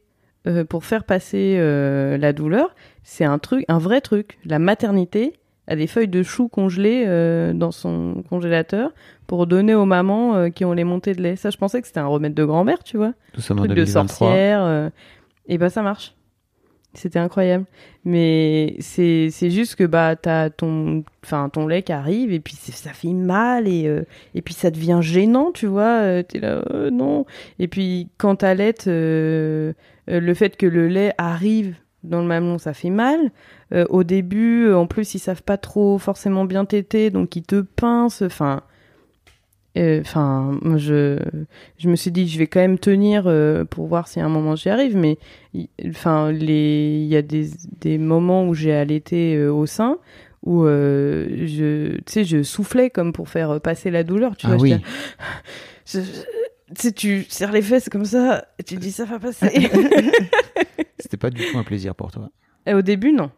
pour 0.69 0.85
faire 0.85 1.03
passer 1.03 1.55
la 1.55 2.33
douleur, 2.33 2.73
c'est 3.03 3.25
un 3.25 3.37
truc, 3.37 3.63
un 3.67 3.77
vrai 3.77 4.01
truc. 4.01 4.39
La 4.43 4.57
maternité 4.57 5.33
a 5.67 5.75
des 5.75 5.87
feuilles 5.87 6.07
de 6.07 6.23
chou 6.23 6.47
congelées 6.47 7.03
euh, 7.07 7.53
dans 7.53 7.71
son 7.71 8.23
congélateur 8.29 8.91
pour 9.27 9.47
donner 9.47 9.75
aux 9.75 9.85
mamans 9.85 10.35
euh, 10.35 10.49
qui 10.49 10.63
ont 10.65 10.73
les 10.73 10.83
montées 10.85 11.13
de 11.13 11.21
lait. 11.21 11.35
Ça, 11.35 11.49
je 11.49 11.57
pensais 11.57 11.81
que 11.81 11.87
c'était 11.87 11.99
un 11.99 12.07
remède 12.07 12.33
de 12.33 12.45
grand-mère, 12.45 12.83
tu 12.83 12.97
vois, 12.97 13.13
Nous 13.35 13.41
sommes 13.41 13.59
en 13.59 13.63
de 13.63 13.67
2023. 13.69 14.27
sorcière. 14.29 14.61
euh, 14.63 14.89
et 15.47 15.57
bah 15.57 15.69
ça 15.69 15.81
marche. 15.81 16.13
C'était 16.93 17.19
incroyable. 17.19 17.65
Mais 18.05 18.75
c'est 18.79 19.27
c'est 19.29 19.51
juste 19.51 19.75
que 19.75 19.83
bah 19.83 20.15
t'as 20.15 20.49
ton 20.49 21.03
enfin 21.23 21.49
ton 21.49 21.67
lait 21.67 21.83
qui 21.83 21.91
arrive 21.91 22.31
et 22.33 22.39
puis 22.39 22.55
c'est- 22.57 22.71
ça 22.71 22.91
fait 22.91 23.13
mal 23.13 23.67
et 23.67 23.85
euh, 23.87 24.03
et 24.33 24.41
puis 24.41 24.53
ça 24.53 24.71
devient 24.71 24.99
gênant, 25.01 25.51
tu 25.51 25.67
vois. 25.67 26.01
euh, 26.01 26.23
T'es 26.23 26.39
là 26.39 26.63
euh, 26.73 26.89
non. 26.89 27.25
Et 27.59 27.67
puis 27.67 28.07
quand 28.17 28.37
t'allaites, 28.37 28.87
euh, 28.87 29.73
euh, 30.09 30.19
le 30.19 30.33
fait 30.33 30.55
que 30.57 30.65
le 30.65 30.87
lait 30.87 31.13
arrive 31.17 31.75
dans 32.03 32.21
le 32.21 32.27
mamelon, 32.27 32.57
ça 32.57 32.73
fait 32.73 32.89
mal. 32.89 33.19
Euh, 33.73 33.85
au 33.89 34.03
début, 34.03 34.65
euh, 34.67 34.77
en 34.77 34.87
plus, 34.87 35.13
ils 35.15 35.19
savent 35.19 35.43
pas 35.43 35.57
trop 35.57 35.97
forcément 35.97 36.45
bien 36.45 36.65
téter, 36.65 37.09
donc 37.09 37.35
ils 37.35 37.43
te 37.43 37.61
pincent. 37.61 38.21
Enfin, 38.21 38.61
euh, 39.77 40.01
enfin, 40.01 40.59
je, 40.77 41.19
je 41.77 41.89
me 41.89 41.95
suis 41.95 42.11
dit, 42.11 42.27
je 42.27 42.39
vais 42.39 42.47
quand 42.47 42.59
même 42.61 42.79
tenir 42.79 43.23
euh, 43.27 43.65
pour 43.65 43.87
voir 43.87 44.07
si 44.07 44.19
à 44.19 44.25
un 44.25 44.29
moment 44.29 44.55
j'y 44.55 44.69
arrive. 44.69 44.95
Mais, 44.97 45.17
il- 45.53 45.69
enfin, 45.89 46.31
les, 46.31 46.99
il 47.01 47.07
y 47.07 47.15
a 47.15 47.21
des, 47.21 47.49
des 47.81 47.97
moments 47.97 48.47
où 48.47 48.53
j'ai 48.53 48.73
allaité 48.73 49.45
au 49.47 49.65
sein 49.65 49.97
où 50.45 50.63
je, 50.65 51.95
tu 51.97 52.01
sais, 52.07 52.23
je 52.23 52.41
soufflais 52.41 52.89
comme 52.89 53.11
pour 53.11 53.27
faire 53.27 53.59
passer 53.59 53.91
la 53.91 54.03
douleur. 54.03 54.37
Tu 54.37 54.45
Ah 54.47 54.53
vois, 54.55 54.61
oui. 54.61 54.73
je- 55.85 55.99
tu 56.79 56.93
tu 56.93 57.25
serres 57.27 57.51
les 57.51 57.61
fesses 57.61 57.89
comme 57.89 58.05
ça, 58.05 58.45
et 58.59 58.63
tu 58.63 58.75
dis 58.75 58.91
ça 58.91 59.03
va 59.05 59.19
passer. 59.19 59.49
C'était 60.99 61.17
pas 61.17 61.29
du 61.29 61.43
tout 61.43 61.57
un 61.57 61.63
plaisir 61.63 61.95
pour 61.95 62.11
toi. 62.11 62.29
Et 62.65 62.73
au 62.73 62.81
début, 62.81 63.11
non. 63.11 63.29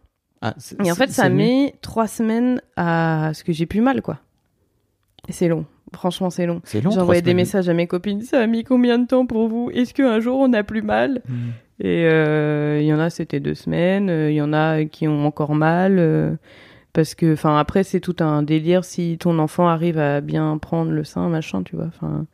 Ah, 0.41 0.55
Et 0.85 0.91
en 0.91 0.95
fait, 0.95 1.09
ça 1.11 1.27
met 1.29 1.75
trois 1.81 2.07
semaines 2.07 2.61
à 2.77 3.31
ce 3.33 3.43
que 3.43 3.51
j'ai 3.51 3.65
plus 3.65 3.81
mal, 3.81 4.01
quoi. 4.01 4.19
Et 5.27 5.31
c'est 5.33 5.47
long. 5.47 5.65
Franchement, 5.93 6.29
c'est 6.29 6.45
long. 6.45 6.61
C'est 6.63 6.81
long. 6.81 6.91
Envoyé 6.97 7.21
des 7.21 7.31
semaines. 7.31 7.35
messages 7.37 7.67
à 7.69 7.73
mes 7.73 7.87
copines. 7.87 8.21
Ça 8.21 8.39
a 8.41 8.47
mis 8.47 8.63
combien 8.63 8.99
de 8.99 9.05
temps 9.07 9.25
pour 9.25 9.47
vous? 9.47 9.69
Est-ce 9.73 9.93
qu'un 9.93 10.19
jour 10.19 10.39
on 10.39 10.53
a 10.53 10.63
plus 10.63 10.81
mal? 10.81 11.21
Hmm. 11.27 11.49
Et 11.81 12.05
euh, 12.05 12.79
il 12.81 12.85
y 12.85 12.93
en 12.93 12.99
a, 12.99 13.09
c'était 13.09 13.39
deux 13.39 13.55
semaines. 13.55 14.09
euh, 14.09 14.29
Il 14.31 14.35
y 14.35 14.41
en 14.41 14.53
a 14.53 14.85
qui 14.85 15.07
ont 15.07 15.25
encore 15.25 15.55
mal. 15.55 15.97
euh, 15.99 16.35
parce 16.93 17.15
que, 17.15 17.33
enfin, 17.33 17.57
après, 17.57 17.83
c'est 17.83 17.99
tout 17.99 18.15
un 18.19 18.43
délire 18.43 18.83
si 18.85 19.17
ton 19.19 19.39
enfant 19.39 19.67
arrive 19.67 19.97
à 19.99 20.21
bien 20.21 20.57
prendre 20.57 20.91
le 20.91 21.03
sein, 21.03 21.27
machin, 21.29 21.63
tu 21.63 21.75
vois. 21.75 21.85
Enfin, 21.87 22.25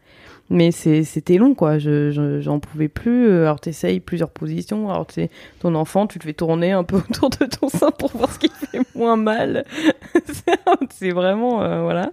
mais 0.50 0.72
c'était 0.72 1.38
long, 1.38 1.56
quoi. 1.56 1.80
Je, 1.80 2.12
je- 2.12 2.40
j'en 2.42 2.60
pouvais 2.60 2.88
plus. 2.88 3.28
euh, 3.28 3.44
Alors, 3.44 3.60
t'essayes 3.60 4.00
plusieurs 4.00 4.30
positions. 4.30 4.90
Alors, 4.90 5.08
sais, 5.16 5.30
ton 5.60 5.74
enfant, 5.76 6.06
tu 6.08 6.20
te 6.20 6.24
fais 6.26 6.34
tourner 6.34 6.72
un 6.72 6.84
peu 6.84 6.98
autour 7.10 7.30
de 7.32 7.46
ton 7.46 7.68
sein 7.70 7.92
pour 7.92 8.12
voir 8.16 8.32
ce 8.32 8.40
qui 8.40 8.50
fait 8.50 8.82
moins 8.96 9.16
mal. 9.18 9.66
C'est- 10.26 10.60
c'est 10.92 11.12
vraiment, 11.12 11.62
euh, 11.64 11.82
voilà. 11.82 12.12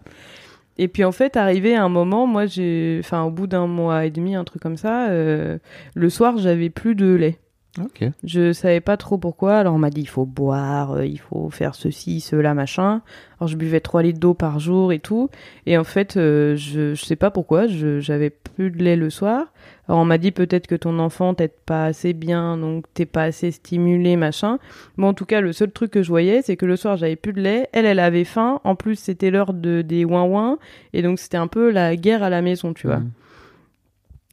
Et 0.79 0.89
puis 0.89 1.05
en 1.05 1.13
fait, 1.13 1.37
arrivé 1.37 1.75
à 1.75 1.85
un 1.85 1.91
moment, 1.91 2.27
moi, 2.27 2.47
j'ai, 2.47 2.99
enfin, 3.05 3.25
au 3.25 3.31
bout 3.31 3.47
d'un 3.47 3.67
mois 3.67 4.07
et 4.07 4.11
demi, 4.11 4.35
un 4.35 4.45
truc 4.45 4.63
comme 4.63 4.79
ça, 4.79 5.09
euh, 5.11 5.59
le 5.95 6.09
soir, 6.11 6.39
j'avais 6.39 6.71
plus 6.71 6.95
de 6.95 7.13
lait. 7.13 7.39
Ok. 7.81 8.05
Je 8.23 8.53
savais 8.53 8.81
pas 8.81 8.99
trop 8.99 9.17
pourquoi. 9.17 9.57
Alors 9.57 9.75
on 9.75 9.79
m'a 9.79 9.89
dit 9.89 10.03
il 10.03 10.09
faut 10.09 10.27
boire, 10.27 10.93
euh, 10.93 11.07
il 11.07 11.19
faut 11.19 11.49
faire 11.49 11.75
ceci, 11.75 12.21
cela, 12.21 12.53
machin. 12.53 13.01
Alors 13.39 13.49
je 13.49 13.57
buvais 13.57 13.81
3 13.81 14.03
litres 14.03 14.21
d'eau 14.21 14.35
par 14.35 14.59
jour 14.59 14.93
et 14.93 14.99
tout. 14.99 15.31
Et 15.65 15.79
en 15.79 15.85
fait, 15.85 16.19
euh, 16.19 16.55
je, 16.55 16.95
je 16.95 17.05
sais 17.05 17.17
pas 17.17 17.31
pourquoi, 17.31 17.67
je, 17.67 17.99
j'avais 17.99 18.29
plus 18.29 18.71
de 18.71 18.83
lait 18.83 18.97
le 18.97 19.09
soir. 19.09 19.47
Alors 19.89 20.01
on 20.01 20.05
m'a 20.05 20.19
dit 20.19 20.33
peut-être 20.33 20.67
que 20.67 20.75
ton 20.75 20.99
enfant 20.99 21.33
t'aide 21.33 21.55
pas 21.65 21.87
assez 21.87 22.13
bien, 22.13 22.59
donc 22.59 22.85
t'es 22.93 23.07
pas 23.07 23.25
assez 23.25 23.51
stimulé, 23.51 24.17
machin. 24.17 24.59
Bon, 24.99 25.09
en 25.09 25.15
tout 25.15 25.27
cas, 25.27 25.41
le 25.41 25.53
seul 25.53 25.71
truc 25.71 25.91
que 25.91 26.03
je 26.03 26.09
voyais, 26.09 26.43
c'est 26.43 26.57
que 26.57 26.67
le 26.67 26.77
soir 26.77 26.99
j'avais 26.99 27.17
plus 27.17 27.33
de 27.33 27.41
lait. 27.41 27.71
Elle, 27.73 27.87
elle 27.87 28.01
avait 28.01 28.25
faim. 28.25 28.61
En 28.65 28.75
plus, 28.75 28.97
c'était 28.97 29.31
l'heure 29.31 29.55
de, 29.55 29.81
des 29.81 30.05
ouin-ouin. 30.05 30.59
Et 30.93 31.01
donc 31.01 31.19
c'était 31.19 31.39
un 31.39 31.47
peu 31.49 31.71
la 31.71 31.97
guerre 31.97 32.23
à 32.23 32.29
la 32.29 32.43
maison, 32.43 32.75
tu 32.75 32.87
vois. 32.87 32.99
Hmm. 32.99 33.11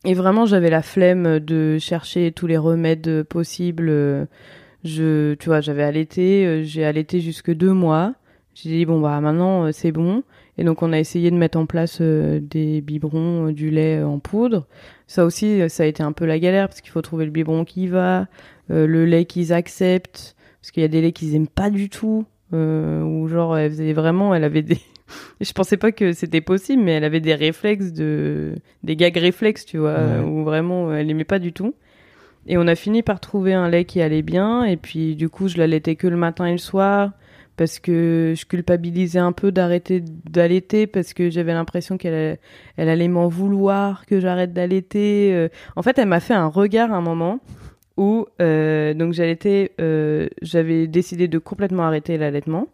Et 0.05 0.13
vraiment, 0.13 0.45
j'avais 0.45 0.69
la 0.69 0.81
flemme 0.81 1.39
de 1.39 1.77
chercher 1.77 2.31
tous 2.31 2.47
les 2.47 2.57
remèdes 2.57 3.23
possibles. 3.23 4.27
Je, 4.83 5.33
tu 5.35 5.47
vois, 5.47 5.61
j'avais 5.61 5.83
allaité, 5.83 6.45
euh, 6.45 6.63
j'ai 6.63 6.85
allaité 6.85 7.19
jusque 7.19 7.51
deux 7.51 7.73
mois. 7.73 8.15
J'ai 8.55 8.69
dit 8.69 8.85
bon 8.85 8.99
bah 8.99 9.19
maintenant 9.21 9.65
euh, 9.65 9.71
c'est 9.71 9.91
bon. 9.91 10.23
Et 10.57 10.63
donc 10.63 10.81
on 10.81 10.91
a 10.91 10.99
essayé 10.99 11.31
de 11.31 11.35
mettre 11.35 11.57
en 11.57 11.65
place 11.65 11.99
euh, 12.01 12.39
des 12.41 12.81
biberons, 12.81 13.51
du 13.51 13.69
lait 13.71 14.01
en 14.03 14.19
poudre. 14.19 14.67
Ça 15.07 15.25
aussi, 15.25 15.69
ça 15.69 15.83
a 15.83 15.85
été 15.85 16.03
un 16.03 16.11
peu 16.11 16.25
la 16.25 16.39
galère 16.39 16.67
parce 16.67 16.81
qu'il 16.81 16.91
faut 16.91 17.01
trouver 17.01 17.25
le 17.25 17.31
biberon 17.31 17.65
qui 17.65 17.87
va, 17.87 18.27
le 18.69 19.05
lait 19.05 19.25
qu'ils 19.25 19.53
acceptent, 19.53 20.35
parce 20.61 20.71
qu'il 20.71 20.81
y 20.81 20.85
a 20.85 20.89
des 20.89 21.01
laits 21.01 21.15
qu'ils 21.15 21.35
aiment 21.35 21.47
pas 21.47 21.69
du 21.69 21.89
tout. 21.89 22.25
Euh, 22.51 23.03
ou 23.03 23.27
genre 23.27 23.57
elle 23.57 23.69
faisait 23.69 23.93
vraiment, 23.93 24.33
elle 24.33 24.43
avait 24.43 24.63
des, 24.63 24.79
je 25.41 25.51
pensais 25.53 25.77
pas 25.77 25.91
que 25.91 26.13
c'était 26.13 26.41
possible, 26.41 26.83
mais 26.83 26.93
elle 26.93 27.03
avait 27.03 27.19
des 27.19 27.35
réflexes 27.35 27.91
de, 27.93 28.55
des 28.83 28.95
gags 28.95 29.17
réflexes, 29.17 29.65
tu 29.65 29.77
vois, 29.77 29.93
Ouais. 29.95 30.23
où 30.25 30.43
vraiment 30.43 30.93
elle 30.93 31.09
aimait 31.09 31.23
pas 31.23 31.39
du 31.39 31.53
tout. 31.53 31.73
Et 32.47 32.57
on 32.57 32.67
a 32.67 32.75
fini 32.75 33.03
par 33.03 33.19
trouver 33.19 33.53
un 33.53 33.69
lait 33.69 33.85
qui 33.85 34.01
allait 34.01 34.21
bien, 34.21 34.63
et 34.63 34.77
puis 34.77 35.15
du 35.15 35.29
coup 35.29 35.47
je 35.47 35.57
l'allaitais 35.57 35.95
que 35.95 36.07
le 36.07 36.15
matin 36.17 36.45
et 36.45 36.51
le 36.53 36.57
soir, 36.57 37.11
parce 37.57 37.77
que 37.79 38.33
je 38.37 38.45
culpabilisais 38.45 39.19
un 39.19 39.33
peu 39.33 39.51
d'arrêter 39.51 40.01
d'allaiter, 40.29 40.87
parce 40.87 41.13
que 41.13 41.29
j'avais 41.29 41.51
l'impression 41.53 41.97
qu'elle 41.97 42.13
allait- 42.13 42.39
elle 42.77 42.87
allait 42.89 43.09
m'en 43.09 43.27
vouloir, 43.27 44.05
que 44.05 44.19
j'arrête 44.21 44.53
d'allaiter. 44.53 45.31
euh. 45.33 45.49
En 45.75 45.81
fait, 45.83 45.99
elle 45.99 46.07
m'a 46.07 46.21
fait 46.21 46.33
un 46.33 46.47
regard 46.47 46.93
à 46.93 46.95
un 46.95 47.01
moment 47.01 47.41
où 47.97 48.25
euh, 48.41 48.93
donc 48.93 49.11
j'allaitais, 49.11 49.73
euh, 49.81 50.29
j'avais 50.41 50.87
décidé 50.87 51.27
de 51.27 51.37
complètement 51.37 51.83
arrêter 51.83 52.17
l'allaitement. 52.17 52.67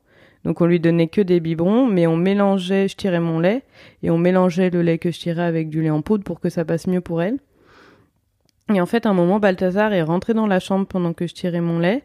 Donc 0.46 0.62
on 0.62 0.66
lui 0.66 0.80
donnait 0.80 1.08
que 1.08 1.22
des 1.22 1.40
biberons, 1.40 1.88
mais 1.88 2.06
on 2.06 2.16
mélangeait, 2.16 2.88
je 2.88 2.96
tirais 2.96 3.20
mon 3.20 3.40
lait 3.40 3.64
et 4.04 4.12
on 4.12 4.18
mélangeait 4.20 4.70
le 4.70 4.84
lait 4.84 5.00
que 5.00 5.12
je 5.12 5.20
tirais 5.20 5.44
avec 5.44 5.70
du 5.70 5.82
lait 5.82 5.90
en 5.90 6.02
poudre 6.02 6.24
pour 6.24 6.40
que 6.40 6.50
ça 6.50 6.64
passe 6.64 6.86
mieux 6.86 7.02
pour 7.02 7.22
elle. 7.24 7.40
Et 8.74 8.80
en 8.80 8.86
fait, 8.86 9.06
à 9.06 9.10
un 9.10 9.14
moment, 9.14 9.40
Balthazar 9.40 9.92
est 9.94 10.04
rentré 10.04 10.34
dans 10.34 10.48
la 10.48 10.60
chambre 10.60 10.86
pendant 10.86 11.14
que 11.14 11.28
je 11.28 11.34
tirais 11.34 11.62
mon 11.62 11.80
lait 11.80 12.04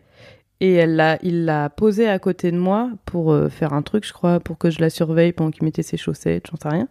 Et 0.62 0.74
elle 0.74 0.96
l'a, 0.96 1.18
il 1.22 1.46
l'a 1.46 1.70
posée 1.70 2.06
à 2.06 2.18
côté 2.18 2.52
de 2.52 2.58
moi 2.58 2.90
pour 3.06 3.32
euh, 3.32 3.48
faire 3.48 3.72
un 3.72 3.80
truc, 3.80 4.06
je 4.06 4.12
crois, 4.12 4.40
pour 4.40 4.58
que 4.58 4.70
je 4.70 4.78
la 4.80 4.90
surveille 4.90 5.32
pendant 5.32 5.50
qu'il 5.50 5.64
mettait 5.64 5.82
ses 5.82 5.96
chaussettes, 5.96 6.48
j'en 6.50 6.58
sais 6.58 6.68
rien. 6.68 6.88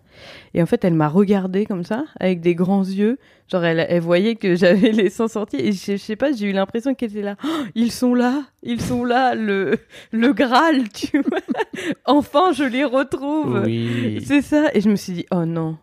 Et 0.56 0.64
en 0.64 0.66
fait, 0.66 0.84
elle 0.84 0.96
m'a 0.96 1.08
regardé 1.08 1.68
comme 1.68 1.84
ça, 1.84 2.06
avec 2.20 2.42
des 2.42 2.56
grands 2.56 2.84
yeux. 2.84 3.20
Genre, 3.48 3.64
elle, 3.64 3.86
elle 3.88 4.02
voyait 4.02 4.36
que 4.36 4.56
j'avais 4.58 4.92
les 4.92 5.12
sangs 5.12 5.28
sortis. 5.28 5.58
Et 5.58 5.72
je, 5.72 5.92
je 5.92 5.98
sais 5.98 6.16
pas, 6.16 6.32
j'ai 6.32 6.48
eu 6.48 6.52
l'impression 6.52 6.96
qu'elle 6.96 7.12
était 7.12 7.22
là. 7.22 7.36
Oh, 7.44 7.48
ils 7.76 7.92
sont 7.92 8.16
là, 8.16 8.44
ils 8.64 8.82
sont 8.82 9.06
là, 9.06 9.36
le, 9.36 9.78
le 10.12 10.34
Graal, 10.34 10.90
tu 10.90 11.22
vois. 11.22 11.40
enfin, 12.06 12.52
je 12.54 12.64
les 12.64 12.86
retrouve. 12.86 13.62
Oui. 13.66 14.24
C'est 14.26 14.42
ça. 14.42 14.70
Et 14.74 14.82
je 14.82 14.90
me 14.90 14.96
suis 14.96 15.14
dit, 15.14 15.26
oh 15.30 15.46
non. 15.46 15.78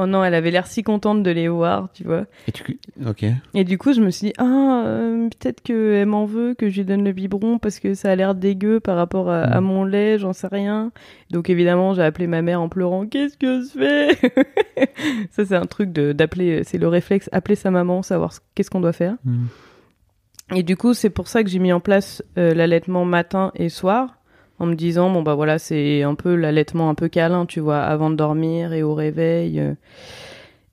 Oh 0.00 0.06
non, 0.06 0.22
elle 0.22 0.34
avait 0.34 0.52
l'air 0.52 0.68
si 0.68 0.84
contente 0.84 1.24
de 1.24 1.30
les 1.32 1.48
voir, 1.48 1.88
tu 1.92 2.04
vois. 2.04 2.26
Et 2.46 2.52
tu... 2.52 2.78
Ok. 3.04 3.24
Et 3.54 3.64
du 3.64 3.78
coup, 3.78 3.92
je 3.92 4.00
me 4.00 4.10
suis 4.10 4.28
dit, 4.28 4.32
ah, 4.38 4.84
euh, 4.86 5.28
peut-être 5.28 5.60
qu'elle 5.60 6.06
m'en 6.06 6.24
veut, 6.24 6.54
que 6.54 6.68
je 6.68 6.76
lui 6.76 6.84
donne 6.84 7.02
le 7.02 7.10
biberon 7.12 7.58
parce 7.58 7.80
que 7.80 7.94
ça 7.94 8.10
a 8.12 8.14
l'air 8.14 8.36
dégueu 8.36 8.78
par 8.78 8.96
rapport 8.96 9.28
à, 9.28 9.40
à 9.42 9.60
Mm. 9.60 9.64
mon 9.64 9.84
lait, 9.84 10.18
j'en 10.18 10.32
sais 10.32 10.46
rien. 10.46 10.92
Donc 11.30 11.50
évidemment, 11.50 11.94
j'ai 11.94 12.02
appelé 12.02 12.28
ma 12.28 12.42
mère 12.42 12.60
en 12.60 12.68
pleurant, 12.68 13.06
qu'est-ce 13.06 13.36
que 13.36 13.62
je 13.62 13.68
fais? 13.78 14.30
Ça, 15.32 15.44
c'est 15.44 15.56
un 15.56 15.66
truc 15.66 15.92
de 15.92 16.12
d'appeler, 16.12 16.62
c'est 16.64 16.78
le 16.78 16.86
réflexe, 16.88 17.28
appeler 17.32 17.56
sa 17.56 17.70
maman, 17.72 18.02
savoir 18.02 18.32
ce- 18.32 18.40
qu'est-ce 18.54 18.70
qu'on 18.70 18.80
doit 18.80 18.92
faire. 18.92 19.16
Mm. 19.24 19.46
Et 20.54 20.62
du 20.62 20.76
coup, 20.76 20.94
c'est 20.94 21.10
pour 21.10 21.28
ça 21.28 21.42
que 21.42 21.50
j'ai 21.50 21.58
mis 21.58 21.72
en 21.72 21.80
place 21.80 22.22
euh, 22.38 22.54
l'allaitement 22.54 23.04
matin 23.04 23.50
et 23.54 23.68
soir, 23.68 24.17
en 24.58 24.66
me 24.66 24.74
disant 24.74 25.10
bon 25.10 25.22
bah 25.22 25.34
voilà, 25.34 25.58
c'est 25.58 26.02
un 26.02 26.14
peu 26.14 26.34
l'allaitement 26.34 26.88
un 26.90 26.94
peu 26.94 27.08
câlin, 27.08 27.46
tu 27.46 27.60
vois, 27.60 27.80
avant 27.80 28.10
de 28.10 28.16
dormir 28.16 28.72
et 28.72 28.82
au 28.82 28.94
réveil. 28.94 29.60
euh. 29.60 29.74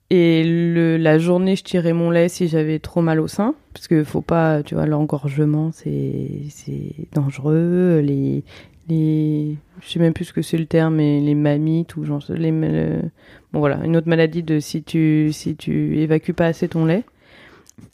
Et 0.08 0.44
le, 0.44 0.96
la 0.98 1.18
journée, 1.18 1.56
je 1.56 1.64
tirais 1.64 1.92
mon 1.92 2.10
lait 2.10 2.28
si 2.28 2.46
j'avais 2.46 2.78
trop 2.78 3.00
mal 3.02 3.18
au 3.18 3.26
sein, 3.26 3.54
parce 3.74 3.88
que 3.88 4.04
faut 4.04 4.20
pas, 4.20 4.62
tu 4.62 4.76
vois, 4.76 4.86
l'engorgement, 4.86 5.70
c'est 5.72 6.42
c'est 6.48 6.92
dangereux. 7.12 8.00
Les 8.04 8.44
les, 8.88 9.56
je 9.82 9.88
sais 9.88 9.98
même 9.98 10.12
plus 10.12 10.26
ce 10.26 10.32
que 10.32 10.42
c'est 10.42 10.58
le 10.58 10.66
terme, 10.66 10.94
mais 10.96 11.18
les 11.20 11.34
mammites 11.34 11.96
ou 11.96 12.04
genre 12.04 12.22
les, 12.28 12.52
le- 12.52 13.02
bon 13.52 13.58
voilà, 13.58 13.80
une 13.84 13.96
autre 13.96 14.08
maladie 14.08 14.44
de 14.44 14.60
si 14.60 14.84
tu 14.84 15.30
si 15.32 15.56
tu 15.56 15.98
évacues 15.98 16.34
pas 16.34 16.46
assez 16.46 16.68
ton 16.68 16.84
lait. 16.84 17.02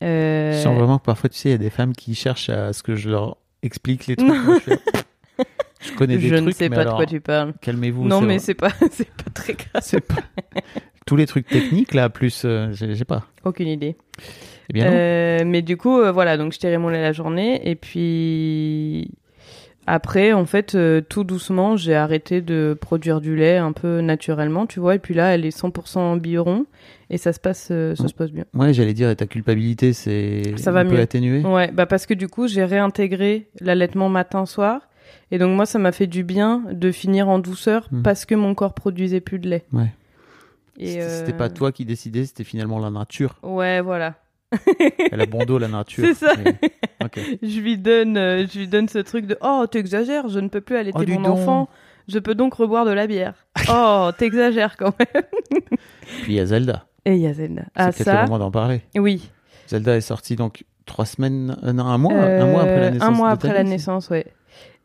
Euh, 0.02 0.52
Je 0.52 0.62
sens 0.64 0.76
vraiment 0.76 0.98
que 0.98 1.04
parfois, 1.04 1.30
tu 1.30 1.38
sais, 1.38 1.48
il 1.48 1.52
y 1.52 1.54
a 1.54 1.58
des 1.58 1.70
femmes 1.70 1.94
qui 1.94 2.14
cherchent 2.14 2.50
à 2.50 2.74
ce 2.74 2.82
que 2.82 2.94
je 2.94 3.08
leur 3.08 3.38
explique 3.62 4.06
les 4.06 4.16
trucs. 4.16 4.30
Je, 5.82 5.88
je 5.88 5.94
connais 5.94 6.16
des 6.16 6.28
je 6.28 6.34
trucs, 6.36 6.46
ne 6.46 6.50
sais 6.52 6.68
mais 6.68 6.76
pas 6.76 6.84
de 6.84 6.90
quoi 6.90 7.06
tu 7.06 7.20
parles. 7.20 7.52
calmez-vous. 7.60 8.06
Non, 8.06 8.20
mais 8.20 8.38
c'est 8.38 8.54
pas, 8.54 8.70
c'est 8.90 9.10
pas 9.10 9.30
très 9.34 9.52
grave. 9.54 9.82
c'est 9.82 10.00
pas 10.00 10.22
tous 11.06 11.16
les 11.16 11.26
trucs 11.26 11.46
techniques 11.48 11.94
là, 11.94 12.08
plus, 12.08 12.42
euh, 12.44 12.68
j'ai 12.72 13.04
pas. 13.04 13.26
Aucune 13.44 13.68
idée. 13.68 13.96
Eh 14.70 14.72
bien. 14.72 14.86
Euh, 14.92 15.38
mais 15.44 15.60
du 15.62 15.76
coup, 15.76 15.98
euh, 16.00 16.12
voilà, 16.12 16.36
donc 16.36 16.52
je 16.52 16.58
tirais 16.58 16.78
mon 16.78 16.88
lait 16.88 17.02
la 17.02 17.12
journée. 17.12 17.68
Et 17.68 17.74
puis 17.74 19.10
après, 19.86 20.32
en 20.32 20.46
fait, 20.46 20.76
euh, 20.76 21.00
tout 21.00 21.24
doucement, 21.24 21.76
j'ai 21.76 21.96
arrêté 21.96 22.40
de 22.40 22.78
produire 22.80 23.20
du 23.20 23.34
lait 23.34 23.56
un 23.56 23.72
peu 23.72 24.00
naturellement, 24.00 24.66
tu 24.66 24.78
vois. 24.78 24.94
Et 24.94 24.98
puis 25.00 25.12
là, 25.14 25.34
elle 25.34 25.44
est 25.44 25.56
100% 25.56 26.20
biberon. 26.20 26.66
Et 27.10 27.18
ça 27.18 27.32
se 27.32 27.40
passe, 27.40 27.66
ça 27.66 28.08
se 28.08 28.14
passe 28.14 28.30
bien. 28.30 28.44
ouais, 28.54 28.72
j'allais 28.72 28.94
dire, 28.94 29.10
et 29.10 29.16
ta 29.16 29.26
culpabilité, 29.26 29.92
c'est 29.92 30.54
Ça 30.56 30.70
va 30.70 30.84
mieux. 30.84 30.98
atténué. 30.98 31.40
Ouais, 31.42 31.70
bah 31.72 31.84
parce 31.84 32.06
que 32.06 32.14
du 32.14 32.28
coup, 32.28 32.46
j'ai 32.46 32.64
réintégré 32.64 33.48
l'allaitement 33.60 34.08
matin-soir. 34.08 34.80
Et 35.32 35.38
donc, 35.38 35.56
moi, 35.56 35.66
ça 35.66 35.78
m'a 35.80 35.90
fait 35.92 36.06
du 36.06 36.22
bien 36.22 36.62
de 36.70 36.92
finir 36.92 37.28
en 37.28 37.38
douceur 37.40 37.88
Mm. 37.90 38.02
parce 38.02 38.24
que 38.26 38.34
mon 38.36 38.54
corps 38.54 38.74
produisait 38.74 39.20
plus 39.20 39.38
de 39.40 39.48
lait. 39.48 39.64
Ouais. 39.72 39.92
Et 40.78 40.86
C'était 40.88 41.02
euh, 41.02 41.18
c'était 41.18 41.32
pas 41.36 41.48
toi 41.50 41.72
qui 41.72 41.84
décidais, 41.84 42.24
c'était 42.26 42.44
finalement 42.44 42.78
la 42.78 42.90
nature. 42.90 43.36
Ouais, 43.42 43.80
voilà. 43.80 44.14
Elle 45.10 45.20
a 45.20 45.26
bon 45.26 45.44
dos, 45.44 45.58
la 45.58 45.68
nature. 45.68 46.04
C'est 46.06 46.14
ça. 46.14 46.32
Mais- 46.44 46.58
ok. 47.02 47.18
Je 47.42 47.60
lui 47.60 47.78
donne, 47.78 48.16
euh, 48.18 48.46
je 48.46 48.58
lui 48.58 48.68
donne 48.68 48.88
ce 48.88 48.98
truc 48.98 49.26
de 49.26 49.36
oh 49.40 49.64
t'exagères, 49.70 50.28
je 50.28 50.38
ne 50.38 50.48
peux 50.48 50.60
plus 50.60 50.76
allaiter 50.76 50.98
Oh, 51.08 51.18
mon 51.20 51.24
enfant, 51.30 51.68
je 52.08 52.18
peux 52.18 52.34
donc 52.34 52.52
reboire 52.54 52.84
de 52.84 52.90
la 52.90 53.06
bière. 53.06 53.34
oh 53.70 54.10
t'exagères 54.18 54.76
quand 54.76 54.92
même. 54.98 55.22
Puis 56.22 56.32
il 56.32 56.34
y 56.34 56.40
a 56.40 56.46
Zelda. 56.46 56.86
Et 57.06 57.14
il 57.14 57.20
y 57.20 57.26
a 57.26 57.32
Zelda. 57.32 57.62
C'est 57.62 57.70
Ah 57.74 57.86
peut-être 57.86 58.04
ça, 58.04 58.14
le 58.16 58.22
moment 58.28 58.38
d'en 58.38 58.50
parler. 58.50 58.82
oui. 58.96 59.30
Zelda 59.68 59.96
est 59.96 60.00
sortie 60.02 60.36
donc 60.36 60.64
trois 60.84 61.06
semaines, 61.06 61.56
euh, 61.62 61.72
non, 61.72 61.86
un 61.86 61.96
mois, 61.96 62.12
un 62.12 62.46
mois 62.46 62.62
après 62.62 62.80
la 62.80 62.90
naissance. 62.90 63.08
Un 63.08 63.10
mois 63.12 63.30
après 63.30 63.52
la 63.54 63.64
naissance, 63.64 64.10
ouais. 64.10 64.26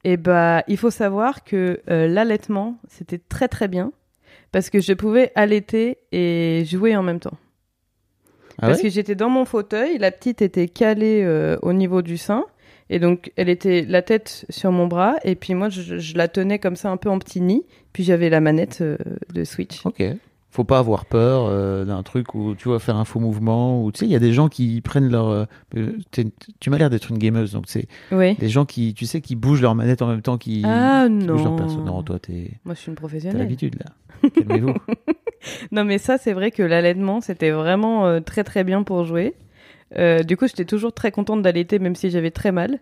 Et 0.08 0.16
bah 0.16 0.64
il 0.70 0.78
faut 0.78 0.90
savoir 0.90 1.44
que 1.44 1.82
euh, 1.90 2.08
l'allaitement 2.08 2.78
c'était 2.88 3.18
très 3.18 3.50
très 3.50 3.68
bien 3.68 3.92
parce 4.54 4.70
que 4.70 4.80
je 4.80 4.94
pouvais 4.94 5.34
allaiter 5.36 5.98
et 6.14 6.64
jouer 6.66 6.96
en 6.96 7.04
même 7.04 7.20
temps. 7.20 7.38
Ah 8.58 8.68
Parce 8.68 8.78
ouais? 8.78 8.84
que 8.84 8.90
j'étais 8.90 9.16
dans 9.16 9.30
mon 9.30 9.44
fauteuil, 9.44 9.98
la 9.98 10.12
petite 10.12 10.42
était 10.42 10.70
calée 10.70 11.24
euh, 11.26 11.58
au 11.62 11.74
niveau 11.74 12.02
du 12.02 12.16
sein. 12.16 12.46
Et 12.90 13.00
donc, 13.00 13.34
elle 13.36 13.50
était 13.50 13.82
la 13.82 14.02
tête 14.02 14.46
sur 14.50 14.72
mon 14.72 14.88
bras, 14.88 15.16
et 15.26 15.36
puis 15.36 15.54
moi, 15.54 15.68
je, 15.68 15.98
je 15.98 16.18
la 16.18 16.30
tenais 16.30 16.58
comme 16.58 16.78
ça, 16.78 16.90
un 16.90 16.96
peu 16.96 17.10
en 17.10 17.20
petit 17.20 17.42
nid. 17.42 17.66
Puis 17.92 18.06
j'avais 18.06 18.30
la 18.30 18.40
manette 18.40 18.80
euh, 18.80 18.98
de 19.34 19.44
Switch. 19.44 19.86
Ok. 19.86 20.02
Faut 20.58 20.64
pas 20.64 20.80
avoir 20.80 21.06
peur 21.06 21.46
euh, 21.48 21.86
d'un 21.86 22.02
truc 22.02 22.34
où 22.34 22.56
tu 22.56 22.68
vas 22.70 22.80
faire 22.80 22.96
un 22.96 23.06
faux 23.06 23.20
mouvement 23.20 23.84
ou 23.84 23.92
tu 23.92 24.00
sais 24.00 24.06
il 24.08 24.12
y 24.12 24.16
a 24.16 24.20
des 24.20 24.34
gens 24.34 24.48
qui 24.48 24.82
prennent 24.82 25.08
leur 25.08 25.28
euh, 25.28 25.46
euh, 25.76 25.92
tu 26.60 26.70
m'as 26.72 26.80
l'air 26.80 26.90
d'être 26.90 27.12
une 27.12 27.20
gameuse 27.20 27.52
donc 27.52 27.66
c'est 27.68 27.88
Oui. 28.12 28.34
des 28.38 28.50
gens 28.50 28.66
qui 28.66 28.96
tu 28.96 29.06
sais 29.06 29.22
qui 29.22 29.36
bougent 29.36 29.62
leur 29.62 29.76
manette 29.76 30.02
en 30.02 30.08
même 30.08 30.24
temps 30.24 30.40
qui, 30.40 30.64
Ah 30.66 31.06
qui 31.08 31.28
bougent 31.28 31.44
leur 31.44 31.52
non. 31.52 31.56
perso. 31.58 31.82
Non 31.84 32.02
toi 32.02 32.18
t'es 32.18 32.54
Moi, 32.66 32.74
je 32.74 32.80
suis 32.80 32.90
une 32.90 32.96
professionnelle. 32.96 33.38
l'habitude 33.38 33.76
là. 33.80 34.30
Calmez-vous. 34.32 34.74
Non, 35.72 35.86
mais 35.86 36.00
ça, 36.00 36.18
c'est 36.18 36.34
vrai 36.34 36.50
que 36.50 36.64
l'allaitement, 36.64 37.22
c'était 37.22 37.52
vraiment 37.52 38.08
euh, 38.08 38.20
très 38.20 38.44
très 38.44 38.64
bien 38.64 38.82
pour 38.82 39.06
jouer. 39.06 39.36
Du 40.26 40.36
coup, 40.36 40.48
j'étais 40.48 40.66
toujours 40.66 40.92
très 40.94 41.12
contente 41.12 41.42
d'allaiter, 41.44 41.78
même 41.80 41.96
si 41.96 42.10
j'avais 42.10 42.32
très 42.32 42.52
mal. 42.52 42.80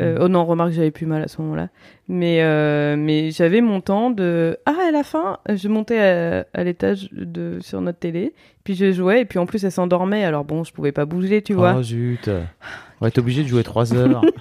Euh, 0.00 0.16
Mhm. 0.16 0.22
Oh 0.22 0.28
non, 0.28 0.44
remarque, 0.44 0.72
j'avais 0.72 0.90
plus 0.90 1.06
mal 1.06 1.22
à 1.22 1.28
ce 1.28 1.40
moment-là. 1.40 1.70
Mais, 2.08 2.42
euh, 2.42 2.94
mais 2.98 3.30
j'avais 3.30 3.60
mon 3.62 3.80
temps 3.80 4.10
de. 4.10 4.58
Ah, 4.66 4.74
à 4.88 4.90
la 4.90 5.02
fin, 5.02 5.38
je 5.48 5.66
montais 5.68 5.98
à, 5.98 6.46
à 6.52 6.62
l'étage 6.64 7.08
de 7.12 7.58
sur 7.60 7.80
notre 7.80 7.98
télé, 7.98 8.34
puis 8.64 8.74
je 8.74 8.92
jouais, 8.92 9.22
et 9.22 9.24
puis 9.24 9.38
en 9.38 9.46
plus, 9.46 9.64
elle 9.64 9.72
s'endormait. 9.72 10.24
Alors 10.24 10.44
bon, 10.44 10.62
je 10.64 10.72
pouvais 10.72 10.92
pas 10.92 11.06
bouger, 11.06 11.40
tu 11.42 11.54
vois. 11.54 11.74
Oh 11.78 11.82
zut. 11.82 12.28
On 12.28 13.04
va 13.04 13.08
être 13.08 13.18
obligé 13.18 13.42
de 13.42 13.48
jouer 13.48 13.62
trois 13.62 13.94
heures. 13.94 14.20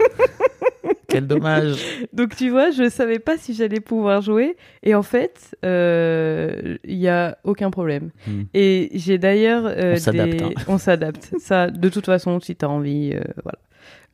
Quel 1.09 1.25
dommage. 1.25 1.77
Donc 2.11 2.35
tu 2.35 2.49
vois, 2.49 2.69
je 2.71 2.89
savais 2.89 3.19
pas 3.19 3.37
si 3.37 3.53
j'allais 3.53 3.79
pouvoir 3.79 4.21
jouer. 4.21 4.57
Et 4.83 4.93
en 4.93 5.03
fait, 5.03 5.55
euh, 5.65 6.75
il 6.83 6.97
y 6.97 7.07
a 7.07 7.37
aucun 7.45 7.71
problème. 7.71 8.11
Hmm. 8.27 8.43
Et 8.53 8.89
j'ai 8.93 9.17
d'ailleurs 9.17 9.63
euh, 9.65 9.93
On 9.93 9.97
s'adapte, 9.99 10.31
des- 10.35 10.43
hein. 10.43 10.49
on 10.67 10.77
s'adapte. 10.77 11.33
Ça, 11.39 11.69
de 11.71 11.87
toute 11.89 12.05
façon, 12.05 12.39
si 12.41 12.55
t'as 12.57 12.67
envie, 12.67 13.13
euh, 13.13 13.21
voilà, 13.43 13.57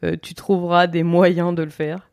Euh, 0.03 0.15
tu 0.21 0.33
trouveras 0.33 0.87
des 0.87 1.03
moyens 1.03 1.55
de 1.55 1.63
le 1.63 1.69
faire. 1.69 2.09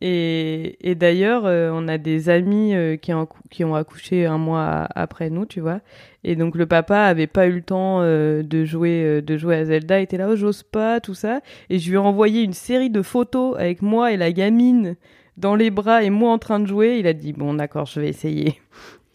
Et, 0.00 0.76
et 0.88 0.94
d'ailleurs, 0.94 1.42
euh, 1.46 1.70
on 1.74 1.88
a 1.88 1.98
des 1.98 2.28
amis 2.28 2.72
euh, 2.74 2.96
qui, 2.96 3.12
ont, 3.12 3.26
qui 3.50 3.64
ont 3.64 3.74
accouché 3.74 4.26
un 4.26 4.38
mois 4.38 4.86
après 4.94 5.28
nous, 5.28 5.44
tu 5.44 5.60
vois. 5.60 5.80
Et 6.22 6.36
donc 6.36 6.54
le 6.54 6.66
papa 6.66 7.00
avait 7.02 7.26
pas 7.26 7.48
eu 7.48 7.52
le 7.54 7.62
temps 7.62 7.98
euh, 8.02 8.42
de 8.44 8.64
jouer 8.64 9.20
de 9.22 9.36
jouer 9.36 9.56
à 9.56 9.64
Zelda, 9.64 9.98
il 9.98 10.04
était 10.04 10.16
là, 10.16 10.28
oh, 10.30 10.36
j'ose 10.36 10.62
pas, 10.62 11.00
tout 11.00 11.14
ça. 11.14 11.40
Et 11.68 11.78
je 11.80 11.88
lui 11.88 11.96
ai 11.96 11.98
envoyé 11.98 12.42
une 12.42 12.52
série 12.52 12.90
de 12.90 13.02
photos 13.02 13.56
avec 13.58 13.82
moi 13.82 14.12
et 14.12 14.16
la 14.16 14.30
gamine 14.30 14.94
dans 15.36 15.56
les 15.56 15.70
bras 15.70 16.04
et 16.04 16.10
moi 16.10 16.30
en 16.32 16.38
train 16.38 16.60
de 16.60 16.66
jouer. 16.66 16.98
Il 17.00 17.06
a 17.08 17.12
dit 17.12 17.32
bon 17.32 17.54
d'accord, 17.54 17.86
je 17.86 18.00
vais 18.00 18.08
essayer. 18.08 18.60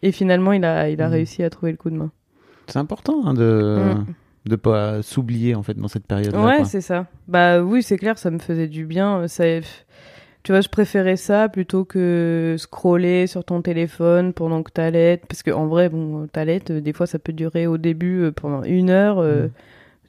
Et 0.01 0.11
finalement, 0.11 0.51
il 0.51 0.65
a 0.65 0.89
il 0.89 1.01
a 1.01 1.07
Mhm. 1.07 1.13
réussi 1.13 1.43
à 1.43 1.49
trouver 1.49 1.71
le 1.71 1.77
coup 1.77 1.89
de 1.91 1.95
main. 1.95 2.11
C'est 2.67 2.79
important 2.79 3.21
hein, 3.25 3.33
de 3.33 3.77
Mm. 3.95 4.05
De 4.45 4.55
pas 4.55 5.01
s'oublier 5.01 5.55
en 5.55 5.63
fait 5.63 5.75
dans 5.75 5.87
cette 5.87 6.05
période 6.05 6.33
là. 6.33 6.45
Ouais, 6.45 6.65
c'est 6.65 6.81
ça. 6.81 7.07
Bah 7.27 7.61
oui, 7.61 7.81
c'est 7.83 7.97
clair, 7.97 8.17
ça 8.17 8.29
me 8.31 8.39
faisait 8.39 8.67
du 8.67 8.85
bien. 8.85 9.27
Ça, 9.27 9.43
tu 10.43 10.51
vois, 10.51 10.59
je 10.59 10.67
préférais 10.67 11.15
ça 11.15 11.47
plutôt 11.47 11.85
que 11.85 12.55
scroller 12.57 13.27
sur 13.27 13.45
ton 13.45 13.61
téléphone 13.61 14.33
pendant 14.33 14.61
que 14.61 14.71
t'allaites. 14.71 15.25
Parce 15.27 15.43
que 15.43 15.51
en 15.51 15.67
vrai, 15.67 15.87
bon, 15.87 16.27
t'allaites, 16.27 16.71
euh, 16.71 16.81
des 16.81 16.91
fois, 16.91 17.07
ça 17.07 17.17
peut 17.19 17.31
durer 17.31 17.65
au 17.67 17.77
début 17.77 18.23
euh, 18.23 18.31
pendant 18.33 18.63
une 18.63 18.89
heure. 18.89 19.19
euh, 19.19 19.47
Mm. 19.47 19.51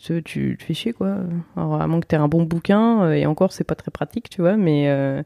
tu, 0.00 0.22
tu 0.24 0.56
te 0.58 0.64
fais 0.64 0.74
chier, 0.74 0.92
quoi. 0.92 1.18
Alors, 1.56 1.80
à 1.80 1.86
moins 1.86 2.00
que 2.00 2.06
t'aies 2.06 2.16
un 2.16 2.26
bon 2.28 2.42
bouquin, 2.42 3.04
euh, 3.04 3.12
et 3.12 3.26
encore, 3.26 3.52
c'est 3.52 3.62
pas 3.64 3.76
très 3.76 3.92
pratique, 3.92 4.28
tu 4.28 4.40
vois, 4.40 4.56
mais. 4.56 5.22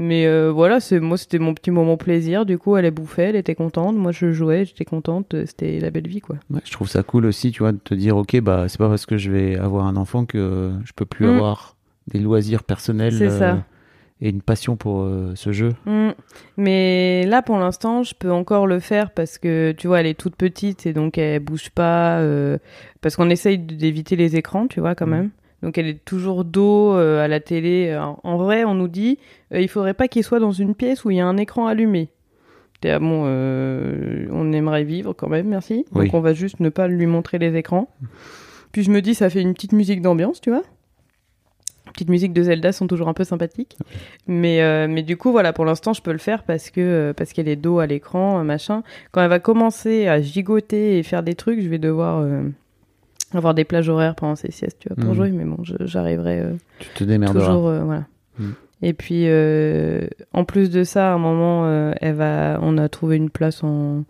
Mais 0.00 0.26
euh, 0.26 0.50
voilà, 0.50 0.80
c'est 0.80 0.98
moi 0.98 1.16
c'était 1.18 1.38
mon 1.38 1.52
petit 1.54 1.70
moment 1.70 1.96
plaisir. 1.96 2.46
Du 2.46 2.58
coup, 2.58 2.76
elle 2.76 2.84
est 2.86 2.90
bouffée, 2.90 3.24
elle 3.24 3.36
était 3.36 3.54
contente. 3.54 3.94
Moi, 3.96 4.12
je 4.12 4.32
jouais, 4.32 4.64
j'étais 4.64 4.84
contente. 4.84 5.34
euh, 5.34 5.44
C'était 5.46 5.78
la 5.78 5.90
belle 5.90 6.08
vie, 6.08 6.20
quoi. 6.20 6.36
Ouais, 6.50 6.60
je 6.64 6.72
trouve 6.72 6.88
ça 6.88 7.02
cool 7.02 7.26
aussi, 7.26 7.52
tu 7.52 7.60
vois, 7.60 7.72
de 7.72 7.78
te 7.78 7.94
dire, 7.94 8.16
ok, 8.16 8.40
bah, 8.40 8.64
c'est 8.68 8.78
pas 8.78 8.88
parce 8.88 9.06
que 9.06 9.16
je 9.18 9.30
vais 9.30 9.56
avoir 9.56 9.86
un 9.86 9.96
enfant 9.96 10.24
que 10.24 10.72
je 10.84 10.92
peux 10.94 11.04
plus 11.06 11.26
Mm. 11.26 11.30
avoir 11.34 11.76
des 12.08 12.18
loisirs 12.18 12.64
personnels 12.64 13.12
C'est 13.12 13.30
ça. 13.30 13.52
euh, 13.52 13.56
et 14.22 14.28
une 14.30 14.42
passion 14.42 14.76
pour 14.76 15.00
euh, 15.02 15.32
ce 15.34 15.52
jeu. 15.52 15.72
Mm. 15.86 16.10
Mais 16.56 17.24
là, 17.26 17.42
pour 17.42 17.58
l'instant, 17.58 18.02
je 18.02 18.14
peux 18.14 18.30
encore 18.30 18.66
le 18.66 18.80
faire 18.80 19.10
parce 19.12 19.38
que, 19.38 19.72
tu 19.72 19.86
vois, 19.86 20.00
elle 20.00 20.06
est 20.06 20.18
toute 20.18 20.36
petite 20.36 20.86
et 20.86 20.92
donc 20.92 21.16
elle 21.18 21.40
bouge 21.40 21.70
pas. 21.70 22.20
parce 23.00 23.16
qu'on 23.16 23.30
essaye 23.30 23.58
d'éviter 23.58 24.16
les 24.16 24.36
écrans, 24.36 24.66
tu 24.66 24.80
vois, 24.80 24.94
quand 24.94 25.06
Mm. 25.06 25.10
même. 25.10 25.30
Donc 25.62 25.76
elle 25.78 25.86
est 25.86 26.04
toujours 26.04 26.44
dos 26.44 26.94
euh, 26.94 27.24
à 27.24 27.28
la 27.28 27.40
télé. 27.40 27.96
En, 27.96 28.18
en 28.22 28.36
vrai, 28.38 28.64
on 28.64 28.74
nous 28.74 28.88
dit, 28.88 29.18
euh, 29.52 29.60
il 29.60 29.68
faudrait 29.68 29.94
pas 29.94 30.08
qu'il 30.08 30.24
soit 30.24 30.40
dans 30.40 30.52
une 30.52 30.74
pièce 30.74 31.04
où 31.04 31.10
il 31.10 31.18
y 31.18 31.20
a 31.20 31.26
un 31.26 31.36
écran 31.36 31.66
allumé. 31.66 32.08
T'es, 32.80 32.90
ah 32.90 32.98
bon, 32.98 33.24
euh, 33.26 34.26
on 34.32 34.52
aimerait 34.52 34.84
vivre 34.84 35.12
quand 35.12 35.28
même, 35.28 35.48
merci. 35.48 35.84
Oui. 35.92 36.06
Donc 36.06 36.14
on 36.14 36.20
va 36.20 36.32
juste 36.32 36.60
ne 36.60 36.70
pas 36.70 36.88
lui 36.88 37.04
montrer 37.04 37.38
les 37.38 37.54
écrans. 37.56 37.90
Puis 38.72 38.84
je 38.84 38.90
me 38.90 39.02
dis, 39.02 39.14
ça 39.14 39.28
fait 39.28 39.42
une 39.42 39.52
petite 39.52 39.72
musique 39.72 40.00
d'ambiance, 40.00 40.40
tu 40.40 40.48
vois. 40.50 40.62
petites 41.92 42.08
musiques 42.08 42.32
de 42.32 42.42
Zelda 42.42 42.72
sont 42.72 42.86
toujours 42.86 43.08
un 43.08 43.14
peu 43.14 43.24
sympathiques. 43.24 43.76
Mais, 44.26 44.62
euh, 44.62 44.86
mais 44.88 45.02
du 45.02 45.16
coup, 45.16 45.30
voilà, 45.30 45.52
pour 45.52 45.64
l'instant, 45.64 45.92
je 45.92 46.00
peux 46.02 46.12
le 46.12 46.18
faire 46.18 46.44
parce 46.44 46.70
que 46.70 46.80
euh, 46.80 47.12
parce 47.12 47.32
qu'elle 47.32 47.48
est 47.48 47.56
dos 47.56 47.80
à 47.80 47.86
l'écran, 47.86 48.40
euh, 48.40 48.44
machin. 48.44 48.82
Quand 49.12 49.20
elle 49.22 49.28
va 49.28 49.40
commencer 49.40 50.06
à 50.06 50.20
gigoter 50.20 50.98
et 50.98 51.02
faire 51.02 51.22
des 51.22 51.34
trucs, 51.34 51.60
je 51.60 51.68
vais 51.68 51.78
devoir 51.78 52.20
euh, 52.20 52.42
avoir 53.34 53.54
des 53.54 53.64
plages 53.64 53.88
horaires 53.88 54.14
pendant 54.14 54.36
ses 54.36 54.50
siestes, 54.50 54.78
tu 54.80 54.88
vois, 54.88 54.96
pour 54.96 55.10
Mhm. 55.10 55.14
jouer. 55.14 55.30
Mais 55.30 55.44
bon, 55.44 55.56
j'arriverai 55.62 56.40
euh, 56.40 56.52
Tu 56.80 56.88
te 56.90 57.04
démerderas. 57.04 57.46
toujours, 57.46 57.68
euh, 57.68 57.80
voilà. 57.84 58.04
Mhm. 58.38 58.54
Et 58.82 58.92
puis, 58.94 59.24
euh, 59.26 60.06
en 60.32 60.44
plus 60.44 60.70
de 60.70 60.84
ça, 60.84 61.10
à 61.10 61.14
un 61.14 61.18
moment, 61.18 61.66
euh, 61.66 61.92
elle 62.00 62.14
va, 62.14 62.58
on 62.62 62.78
a 62.78 62.88
trouvé 62.88 63.16
une 63.16 63.28
place 63.30 63.62
en, 63.62 64.04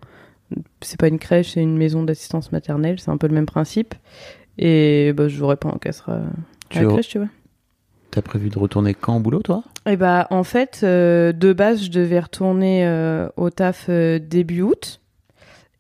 c'est 0.81 0.99
pas 0.99 1.09
une 1.09 1.19
crèche, 1.19 1.53
c'est 1.55 1.63
une 1.63 1.77
maison 1.77 2.03
d'assistance 2.05 2.53
maternelle. 2.53 2.99
C'est 3.01 3.11
un 3.11 3.17
peu 3.17 3.27
le 3.27 3.35
même 3.35 3.47
principe. 3.47 3.95
Et 4.59 5.13
bah, 5.15 5.29
je 5.29 5.37
jouerai 5.37 5.57
pendant 5.57 5.79
qu'elle 5.79 5.93
sera 5.95 6.15
à 6.75 6.83
la 6.83 6.85
crèche, 6.93 7.09
tu 7.09 7.19
vois. 7.19 7.29
T'as 8.13 8.23
prévu 8.23 8.49
de 8.49 8.59
retourner 8.59 8.93
quand 8.95 9.17
au 9.17 9.21
boulot, 9.21 9.41
toi? 9.43 9.63
Et 9.87 9.97
bah 9.97 10.27
en 10.31 10.43
fait, 10.43 10.81
euh, 10.83 11.33
de 11.33 11.53
base, 11.53 11.85
je 11.85 11.91
devais 11.91 12.19
retourner 12.21 12.85
au 13.37 13.51
taf 13.51 13.89
début 13.89 14.63
août. 14.63 15.01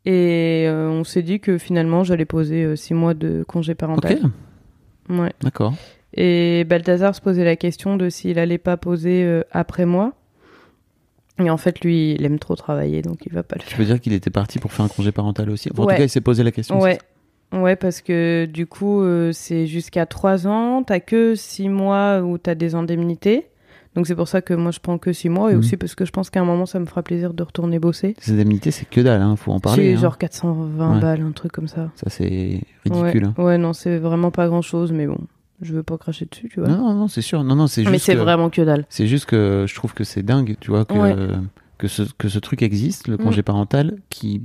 Et 0.06 0.64
euh, 0.66 0.88
on 0.88 1.04
s'est 1.04 1.22
dit 1.22 1.40
que 1.40 1.58
finalement, 1.58 2.04
j'allais 2.04 2.24
poser 2.24 2.64
euh, 2.64 2.76
six 2.76 2.94
mois 2.94 3.14
de 3.14 3.44
congé 3.46 3.72
Ok, 3.72 3.78
parental. 3.78 4.18
Ouais. 5.08 5.32
d'accord. 5.42 5.74
Et 6.14 6.64
Balthazar 6.64 7.14
se 7.14 7.20
posait 7.20 7.44
la 7.44 7.56
question 7.56 7.96
de 7.96 8.08
s'il 8.08 8.38
allait 8.38 8.58
pas 8.58 8.76
poser 8.76 9.22
euh, 9.24 9.42
après 9.52 9.84
moi. 9.86 10.12
Et 11.38 11.48
en 11.50 11.56
fait, 11.56 11.80
lui, 11.80 12.12
il 12.12 12.24
aime 12.24 12.38
trop 12.38 12.54
travailler, 12.56 13.00
donc 13.02 13.24
il 13.26 13.32
va 13.32 13.42
pas 13.42 13.56
le 13.56 13.62
Tu 13.62 13.68
faire. 13.68 13.78
veux 13.78 13.84
dire 13.84 14.00
qu'il 14.00 14.12
était 14.12 14.30
parti 14.30 14.58
pour 14.58 14.72
faire 14.72 14.84
un 14.84 14.88
congé 14.88 15.12
parental 15.12 15.48
aussi? 15.50 15.68
Enfin, 15.72 15.82
En 15.82 15.86
Ouais. 15.86 15.94
tout 15.94 15.98
cas, 15.98 16.04
il 16.04 16.10
s'est 16.10 16.20
posé 16.20 16.42
la 16.42 16.50
question. 16.52 16.78
Ouais. 16.80 16.98
Ouais, 17.52 17.76
parce 17.76 18.00
que 18.00 18.44
du 18.46 18.66
coup, 18.66 19.02
euh, 19.02 19.32
c'est 19.32 19.66
jusqu'à 19.66 20.06
trois 20.06 20.46
ans. 20.46 20.82
T'as 20.84 21.00
que 21.00 21.34
six 21.34 21.68
mois 21.68 22.20
où 22.20 22.38
t'as 22.38 22.54
des 22.54 22.74
indemnités. 22.74 23.46
Donc 23.96 24.06
c'est 24.06 24.14
pour 24.14 24.28
ça 24.28 24.40
que 24.40 24.54
moi 24.54 24.70
je 24.70 24.78
prends 24.78 24.98
que 24.98 25.12
six 25.12 25.28
mois 25.28 25.50
et 25.50 25.54
Mhm. 25.54 25.58
aussi 25.60 25.76
parce 25.76 25.94
que 25.96 26.04
je 26.04 26.12
pense 26.12 26.30
qu'à 26.30 26.40
un 26.40 26.44
moment 26.44 26.64
ça 26.66 26.78
me 26.78 26.86
fera 26.86 27.02
plaisir 27.02 27.34
de 27.34 27.42
retourner 27.42 27.78
bosser. 27.80 28.14
Les 28.26 28.32
indemnités, 28.32 28.70
c'est 28.70 28.88
que 28.88 29.00
dalle, 29.00 29.20
hein, 29.22 29.34
faut 29.36 29.50
en 29.52 29.58
parler. 29.60 29.90
C'est 29.92 29.98
hein. 29.98 30.00
genre 30.00 30.18
420 30.18 30.94
Ouais. 30.94 31.00
balles, 31.00 31.22
un 31.22 31.32
truc 31.32 31.50
comme 31.52 31.66
ça. 31.68 31.90
Ça, 31.96 32.08
c'est 32.08 32.60
ridicule. 32.84 33.24
Ouais, 33.24 33.30
hein. 33.36 33.42
ouais, 33.44 33.58
non, 33.58 33.72
c'est 33.72 33.98
vraiment 33.98 34.30
pas 34.30 34.46
grand 34.46 34.62
chose, 34.62 34.92
mais 34.92 35.06
bon, 35.08 35.18
je 35.60 35.74
veux 35.74 35.82
pas 35.82 35.98
cracher 35.98 36.26
dessus, 36.30 36.48
tu 36.48 36.60
vois. 36.60 36.68
Non, 36.68 36.76
non, 36.78 36.94
non, 36.94 37.08
c'est 37.08 37.20
sûr. 37.22 37.42
Non, 37.42 37.56
non, 37.56 37.66
c'est 37.66 37.82
juste. 37.82 37.90
mais 37.92 37.98
c'est 37.98 38.14
vraiment 38.14 38.48
que 38.48 38.62
dalle. 38.62 38.86
C'est 38.88 39.08
juste 39.08 39.26
que 39.26 39.64
je 39.68 39.74
trouve 39.74 39.92
que 39.92 40.04
c'est 40.04 40.22
dingue, 40.22 40.56
tu 40.60 40.70
vois, 40.70 40.84
que, 40.84 40.94
Ouais. 40.94 41.16
que, 41.78 41.88
ce, 41.88 42.02
que 42.16 42.28
ce 42.28 42.38
truc 42.38 42.62
existe, 42.62 43.08
le 43.08 43.16
Mm. 43.16 43.18
congé 43.24 43.42
parental, 43.42 43.96
qui, 44.08 44.40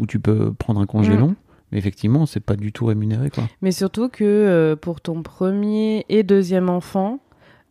où 0.00 0.06
tu 0.06 0.20
peux 0.20 0.52
prendre 0.52 0.80
un 0.80 0.86
congé 0.86 1.14
Mm. 1.14 1.18
long, 1.20 1.34
mais 1.72 1.78
effectivement, 1.78 2.26
c'est 2.26 2.38
pas 2.38 2.54
du 2.54 2.70
tout 2.72 2.86
rémunéré, 2.86 3.30
quoi. 3.30 3.44
Mais 3.60 3.72
surtout 3.72 4.08
que 4.08 4.22
euh, 4.22 4.76
pour 4.76 5.00
ton 5.00 5.22
premier 5.24 6.04
et 6.08 6.22
deuxième 6.22 6.68
enfant, 6.70 7.18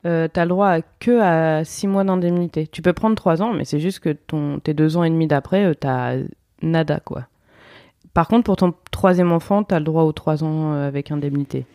euh, 0.05 0.27
t'as 0.31 0.43
le 0.43 0.49
droit 0.49 0.67
à 0.69 0.81
que 0.81 1.19
à 1.19 1.63
six 1.63 1.87
mois 1.87 2.03
d'indemnité. 2.03 2.67
Tu 2.67 2.81
peux 2.81 2.93
prendre 2.93 3.15
trois 3.15 3.41
ans, 3.41 3.53
mais 3.53 3.65
c'est 3.65 3.79
juste 3.79 3.99
que 3.99 4.09
ton, 4.09 4.59
tes 4.59 4.73
deux 4.73 4.97
ans 4.97 5.03
et 5.03 5.09
demi 5.09 5.27
d'après, 5.27 5.65
euh, 5.65 5.73
t'as 5.73 6.17
nada, 6.61 6.99
quoi. 6.99 7.27
Par 8.13 8.27
contre, 8.27 8.43
pour 8.43 8.57
ton 8.57 8.73
troisième 8.91 9.31
enfant, 9.31 9.63
t'as 9.63 9.79
le 9.79 9.85
droit 9.85 10.03
aux 10.03 10.11
trois 10.11 10.43
ans 10.43 10.73
euh, 10.73 10.87
avec 10.87 11.11
indemnité. 11.11 11.65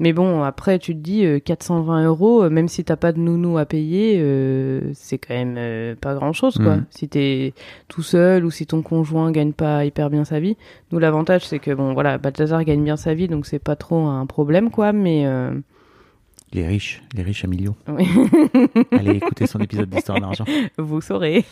Mais 0.00 0.12
bon, 0.12 0.44
après, 0.44 0.78
tu 0.78 0.94
te 0.94 1.00
dis 1.00 1.24
euh, 1.24 1.40
420 1.40 2.04
euros, 2.04 2.44
euh, 2.44 2.50
même 2.50 2.68
si 2.68 2.84
t'as 2.84 2.96
pas 2.96 3.12
de 3.12 3.18
nounou 3.18 3.58
à 3.58 3.66
payer, 3.66 4.18
euh, 4.20 4.92
c'est 4.94 5.18
quand 5.18 5.34
même 5.34 5.56
euh, 5.58 5.96
pas 5.96 6.14
grand 6.14 6.32
chose, 6.32 6.56
quoi. 6.56 6.76
Mhm. 6.76 6.84
Si 6.90 7.08
t'es 7.08 7.52
tout 7.88 8.02
seul 8.02 8.44
ou 8.44 8.50
si 8.50 8.64
ton 8.66 8.82
conjoint 8.82 9.32
gagne 9.32 9.52
pas 9.52 9.84
hyper 9.84 10.08
bien 10.08 10.24
sa 10.24 10.38
vie. 10.38 10.56
Nous, 10.92 11.00
l'avantage, 11.00 11.44
c'est 11.46 11.58
que, 11.58 11.72
bon, 11.72 11.94
voilà, 11.94 12.16
Balthazar 12.16 12.62
gagne 12.64 12.84
bien 12.84 12.96
sa 12.96 13.14
vie, 13.14 13.26
donc 13.26 13.46
c'est 13.46 13.58
pas 13.58 13.76
trop 13.76 14.06
un 14.06 14.26
problème, 14.26 14.70
quoi, 14.70 14.92
mais. 14.92 15.26
Les 16.52 16.66
riches, 16.66 17.02
les 17.14 17.22
riches 17.22 17.44
à 17.44 17.46
millions. 17.46 17.76
oui. 17.88 18.06
Allez 18.92 19.16
écouter 19.16 19.46
son 19.46 19.60
épisode 19.60 19.90
d'Histoire 19.90 20.20
d'argent. 20.20 20.44
Vous 20.78 21.00
saurez. 21.00 21.44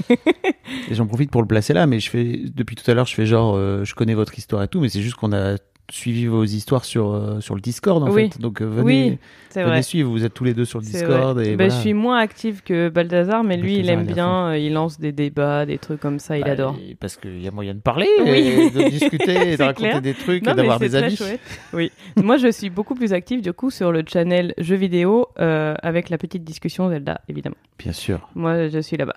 Et 0.89 0.95
j'en 0.95 1.07
profite 1.07 1.31
pour 1.31 1.43
le 1.43 1.47
placer 1.47 1.75
là, 1.75 1.87
mais 1.87 2.01
je 2.01 2.09
fais, 2.09 2.41
depuis 2.47 2.77
tout 2.77 2.91
à 2.91 2.95
l'heure, 2.95 3.07
je 3.07 3.15
fais 3.15 3.27
genre, 3.27 3.57
euh, 3.57 3.85
je 3.85 3.95
connais 3.95 4.15
votre 4.15 4.39
histoire 4.39 4.63
et 4.63 4.69
tout, 4.69 4.81
mais 4.81 4.89
c'est 4.89 5.03
juste 5.03 5.17
qu'on 5.17 5.33
a 5.33 5.57
suivi 5.91 6.27
vos 6.27 6.45
histoires 6.45 6.85
sur, 6.85 7.13
euh, 7.13 7.41
sur 7.41 7.55
le 7.55 7.61
Discord, 7.61 8.03
en 8.03 8.11
Oui. 8.11 8.31
fait. 8.31 8.41
Donc, 8.41 8.61
euh, 8.61 8.65
venez, 8.67 8.83
Oui, 9.11 9.19
venez 9.55 9.65
vrai. 9.67 9.83
suivre, 9.83 10.11
vous 10.11 10.25
êtes 10.25 10.35
tous 10.35 10.45
les 10.45 10.53
deux 10.55 10.65
sur 10.65 10.81
le 10.81 10.85
Discord. 10.85 11.39
Et 11.41 11.55
voilà. 11.55 11.69
Je 11.69 11.81
suis 11.81 11.95
moins 11.95 12.19
active 12.19 12.63
que 12.65 12.89
Balthazar, 12.89 13.45
mais 13.45 13.57
lui, 13.57 13.79
il 13.79 13.89
aime 13.89 14.05
il 14.09 14.13
bien, 14.15 14.49
euh, 14.49 14.59
il 14.59 14.73
lance 14.73 14.99
des 14.99 15.13
débats, 15.13 15.65
des 15.65 15.79
trucs 15.79 16.01
comme 16.01 16.19
ça, 16.19 16.37
il 16.39 16.45
Bah, 16.45 16.51
adore. 16.53 16.77
Parce 16.99 17.17
qu'il 17.17 17.41
y 17.43 17.47
a 17.49 17.51
moyen 17.51 17.75
de 17.75 17.81
parler, 17.81 18.09
Oui. 18.25 18.31
et 18.31 18.71
de 18.71 18.89
discuter, 18.91 19.53
et 19.53 19.57
de 19.57 19.63
raconter 19.63 19.89
clair. 19.91 20.03
des 20.03 20.15
trucs, 20.15 20.45
Non, 20.45 20.53
et 20.53 20.57
d'avoir 20.57 20.79
des 20.81 20.95
avis. 20.97 21.17
chouette. 21.17 21.41
Oui. 21.73 21.93
Moi, 22.17 22.37
je 22.37 22.51
suis 22.51 22.71
beaucoup 22.71 22.95
plus 22.95 23.13
active, 23.13 23.41
du 23.41 23.53
coup, 23.53 23.71
sur 23.71 23.93
le 23.93 24.03
channel 24.07 24.55
jeux 24.59 24.77
vidéo, 24.77 25.29
avec 25.37 26.11
la 26.11 26.19
petite 26.19 26.43
discussion 26.45 26.89
Zelda, 26.91 27.21
évidemment. 27.29 27.57
Bien 27.79 27.93
sûr. 27.93 28.29
Moi, 28.35 28.69
je 28.69 28.79
suis 28.81 28.97
là-bas. 28.97 29.15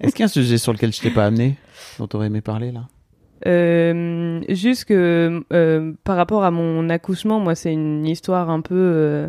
Est-ce 0.00 0.14
qu'il 0.14 0.20
y 0.20 0.22
a 0.22 0.26
un 0.26 0.28
sujet 0.28 0.58
sur 0.58 0.72
lequel 0.72 0.92
je 0.92 1.00
t'ai 1.00 1.10
pas 1.10 1.24
amené, 1.24 1.56
dont 1.98 2.06
tu 2.06 2.16
aurais 2.16 2.26
aimé 2.26 2.40
parler 2.40 2.72
là? 2.72 2.82
Euh, 3.46 4.40
juste 4.48 4.84
que 4.84 5.44
euh, 5.52 5.92
par 6.04 6.16
rapport 6.16 6.44
à 6.44 6.50
mon 6.50 6.88
accouchement, 6.88 7.40
moi 7.40 7.54
c'est 7.54 7.72
une 7.72 8.06
histoire 8.06 8.50
un 8.50 8.60
peu 8.60 8.74
euh, 8.74 9.28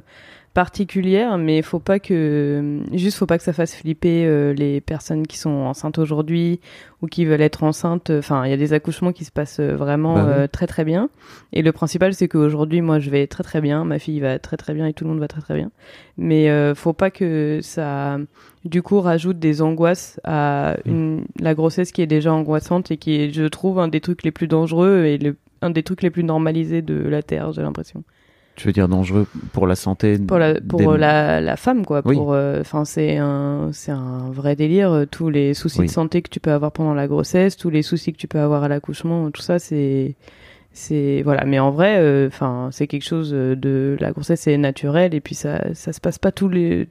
particulière, 0.54 1.38
mais 1.38 1.62
faut 1.62 1.80
pas 1.80 2.00
que 2.00 2.80
juste 2.94 3.18
faut 3.18 3.26
pas 3.26 3.38
que 3.38 3.44
ça 3.44 3.54
fasse 3.54 3.76
flipper 3.76 4.26
euh, 4.26 4.54
les 4.54 4.82
personnes 4.82 5.26
qui 5.26 5.38
sont 5.38 5.50
enceintes 5.50 5.98
aujourd'hui 5.98 6.60
ou 7.02 7.08
qui 7.08 7.26
veulent 7.26 7.42
être 7.42 7.64
enceintes. 7.64 8.12
Enfin, 8.12 8.46
il 8.46 8.52
y 8.52 8.54
a 8.54 8.58
des 8.58 8.74
accouchements 8.74 9.12
qui 9.14 9.26
se 9.26 9.32
passent 9.32 9.60
euh, 9.60 9.76
vraiment 9.76 10.14
Bah 10.16 10.26
oui. 10.28 10.34
euh, 10.34 10.48
très 10.48 10.68
très 10.68 10.86
bien. 10.86 11.10
Et 11.54 11.62
le 11.64 11.72
principal 11.72 12.14
c'est 12.14 12.28
qu'aujourd'hui 12.28 12.82
moi 12.82 13.00
je 13.00 13.10
vais 13.10 13.26
très 13.28 13.44
très 13.44 13.62
bien, 13.62 13.84
ma 13.84 13.98
fille 14.00 14.20
va 14.20 14.38
très 14.40 14.58
très 14.58 14.74
bien 14.74 14.86
et 14.86 14.94
tout 14.94 15.04
le 15.06 15.10
monde 15.10 15.20
va 15.20 15.28
très 15.28 15.42
très 15.42 15.56
bien. 15.56 15.72
Mais 16.18 16.50
euh, 16.50 16.76
faut 16.76 16.94
pas 16.94 17.10
que 17.10 17.60
ça 17.62 18.18
du 18.64 18.82
coup 18.82 19.02
rajoute 19.02 19.40
des 19.40 19.62
angoisses 19.62 20.20
à 20.24 20.78
une, 20.86 21.26
la 21.40 21.54
grossesse 21.56 21.92
qui 21.92 22.02
est 22.02 22.08
déjà 22.08 22.32
angoissante 22.32 22.92
et 22.92 22.98
qui 22.98 23.16
est, 23.16 23.32
je 23.34 23.44
trouve, 23.46 23.80
un 23.80 23.88
des 23.90 24.00
trucs 24.02 24.24
les 24.24 24.32
plus 24.32 24.48
dangereux 24.48 25.04
et 25.06 25.18
le, 25.18 25.36
un 25.62 25.70
des 25.70 25.84
trucs 25.84 26.02
les 26.02 26.10
plus 26.12 26.24
normalisés 26.24 26.82
de 26.82 26.96
la 26.96 27.22
Terre, 27.24 27.52
j'ai 27.54 27.62
l'impression. 27.62 28.04
Tu 28.56 28.68
veux 28.68 28.74
dire 28.74 28.88
dangereux 28.88 29.26
pour 29.52 29.66
la 29.66 29.76
santé 29.76 30.18
Pour 30.20 30.38
la, 30.38 30.62
pour 30.62 30.80
des- 30.80 30.98
la, 31.00 31.42
la 31.42 31.56
femme, 31.58 31.86
quoi. 31.86 32.02
Oui. 32.06 32.16
Pour, 32.16 32.30
enfin, 32.60 32.86
c'est 32.86 33.18
un, 33.18 33.70
c'est 33.74 33.92
un 33.92 34.30
vrai 34.32 34.56
délire. 34.56 34.92
euh, 34.92 35.06
Tous 35.06 35.30
les 35.30 35.54
soucis 35.56 35.80
Oui. 35.80 35.88
de 35.88 35.92
santé 35.92 36.22
que 36.22 36.30
tu 36.30 36.40
peux 36.40 36.52
avoir 36.52 36.72
pendant 36.72 36.94
la 36.94 37.08
grossesse, 37.08 37.58
tous 37.58 37.70
les 37.72 37.82
soucis 37.82 38.14
que 38.14 38.18
tu 38.18 38.28
peux 38.28 38.40
avoir 38.40 38.64
à 38.64 38.68
l'accouchement, 38.68 39.32
tout 39.32 39.42
ça, 39.42 39.58
c'est, 39.58 40.16
c'est 40.72 41.22
voilà. 41.24 41.46
Mais 41.46 41.58
en 41.60 41.72
vrai, 41.72 41.98
euh, 41.98 42.28
enfin, 42.28 42.70
c'est 42.72 42.86
quelque 42.88 43.06
chose 43.06 43.32
de 43.32 43.98
la 44.00 44.12
grossesse, 44.12 44.42
c'est 44.42 44.58
naturel 44.58 45.16
et 45.16 45.22
puis 45.22 45.34
ça, 45.36 45.74
ça 45.74 45.92
se 45.94 46.00
passe 46.00 46.20
pas 46.20 46.32
tous 46.32 46.50
les 46.50 46.88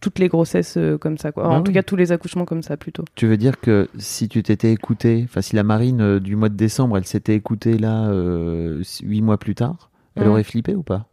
toutes 0.00 0.18
les 0.18 0.28
grossesses 0.28 0.78
euh, 0.78 0.96
comme 0.96 1.18
ça 1.18 1.30
quoi. 1.30 1.42
Bah 1.42 1.50
en 1.50 1.58
oui. 1.58 1.62
tout 1.64 1.72
cas 1.72 1.82
tous 1.82 1.94
les 1.94 2.10
accouchements 2.10 2.46
comme 2.46 2.62
ça 2.62 2.78
plutôt. 2.78 3.04
Tu 3.16 3.26
veux 3.26 3.36
dire 3.36 3.60
que 3.60 3.86
si 3.98 4.30
tu 4.30 4.42
t'étais 4.42 4.72
écouté, 4.72 5.20
enfin 5.24 5.42
si 5.42 5.54
la 5.54 5.62
marine 5.62 6.00
euh, 6.00 6.20
du 6.20 6.36
mois 6.36 6.48
de 6.48 6.54
décembre, 6.56 6.96
elle 6.96 7.04
s'était 7.04 7.34
écoutée 7.34 7.76
là 7.76 8.08
euh, 8.08 8.82
huit 9.02 9.20
mois 9.20 9.36
plus 9.36 9.54
tard, 9.54 9.89
elle 10.16 10.24
Mm. 10.26 10.30
aurait 10.30 10.42
flippé 10.44 10.74
ou 10.74 10.82
pas? 10.82 11.06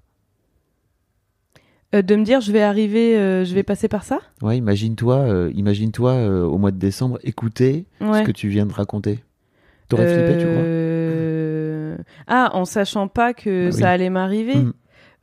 Euh, 1.95 2.02
de 2.02 2.15
me 2.18 2.24
dire 2.26 2.41
je 2.41 2.52
vais 2.52 2.61
arriver, 2.61 3.18
euh, 3.18 3.45
je 3.45 3.53
vais 3.56 3.64
passer 3.64 3.88
par 3.88 4.03
ça? 4.03 4.19
Ouais, 4.41 4.57
imagine-toi, 4.57 5.15
euh, 5.15 5.52
imagine-toi 5.56 6.28
au 6.45 6.57
mois 6.57 6.72
de 6.72 6.78
décembre 6.78 7.18
écouter 7.24 7.86
Ouais. 8.02 8.19
ce 8.19 8.24
que 8.24 8.32
tu 8.32 8.49
viens 8.49 8.65
de 8.65 8.74
raconter. 8.74 9.19
T'aurais 9.88 10.07
flippé, 10.07 10.38
tu 10.38 10.48
crois? 10.48 10.64
Ah, 12.28 12.49
en 12.53 12.65
sachant 12.65 13.07
pas 13.07 13.34
que 13.34 13.69
Bah 13.69 13.72
oui. 13.74 13.80
ça 13.82 13.90
allait 13.90 14.10
m'arriver. 14.10 14.56
Mm. 14.57 14.74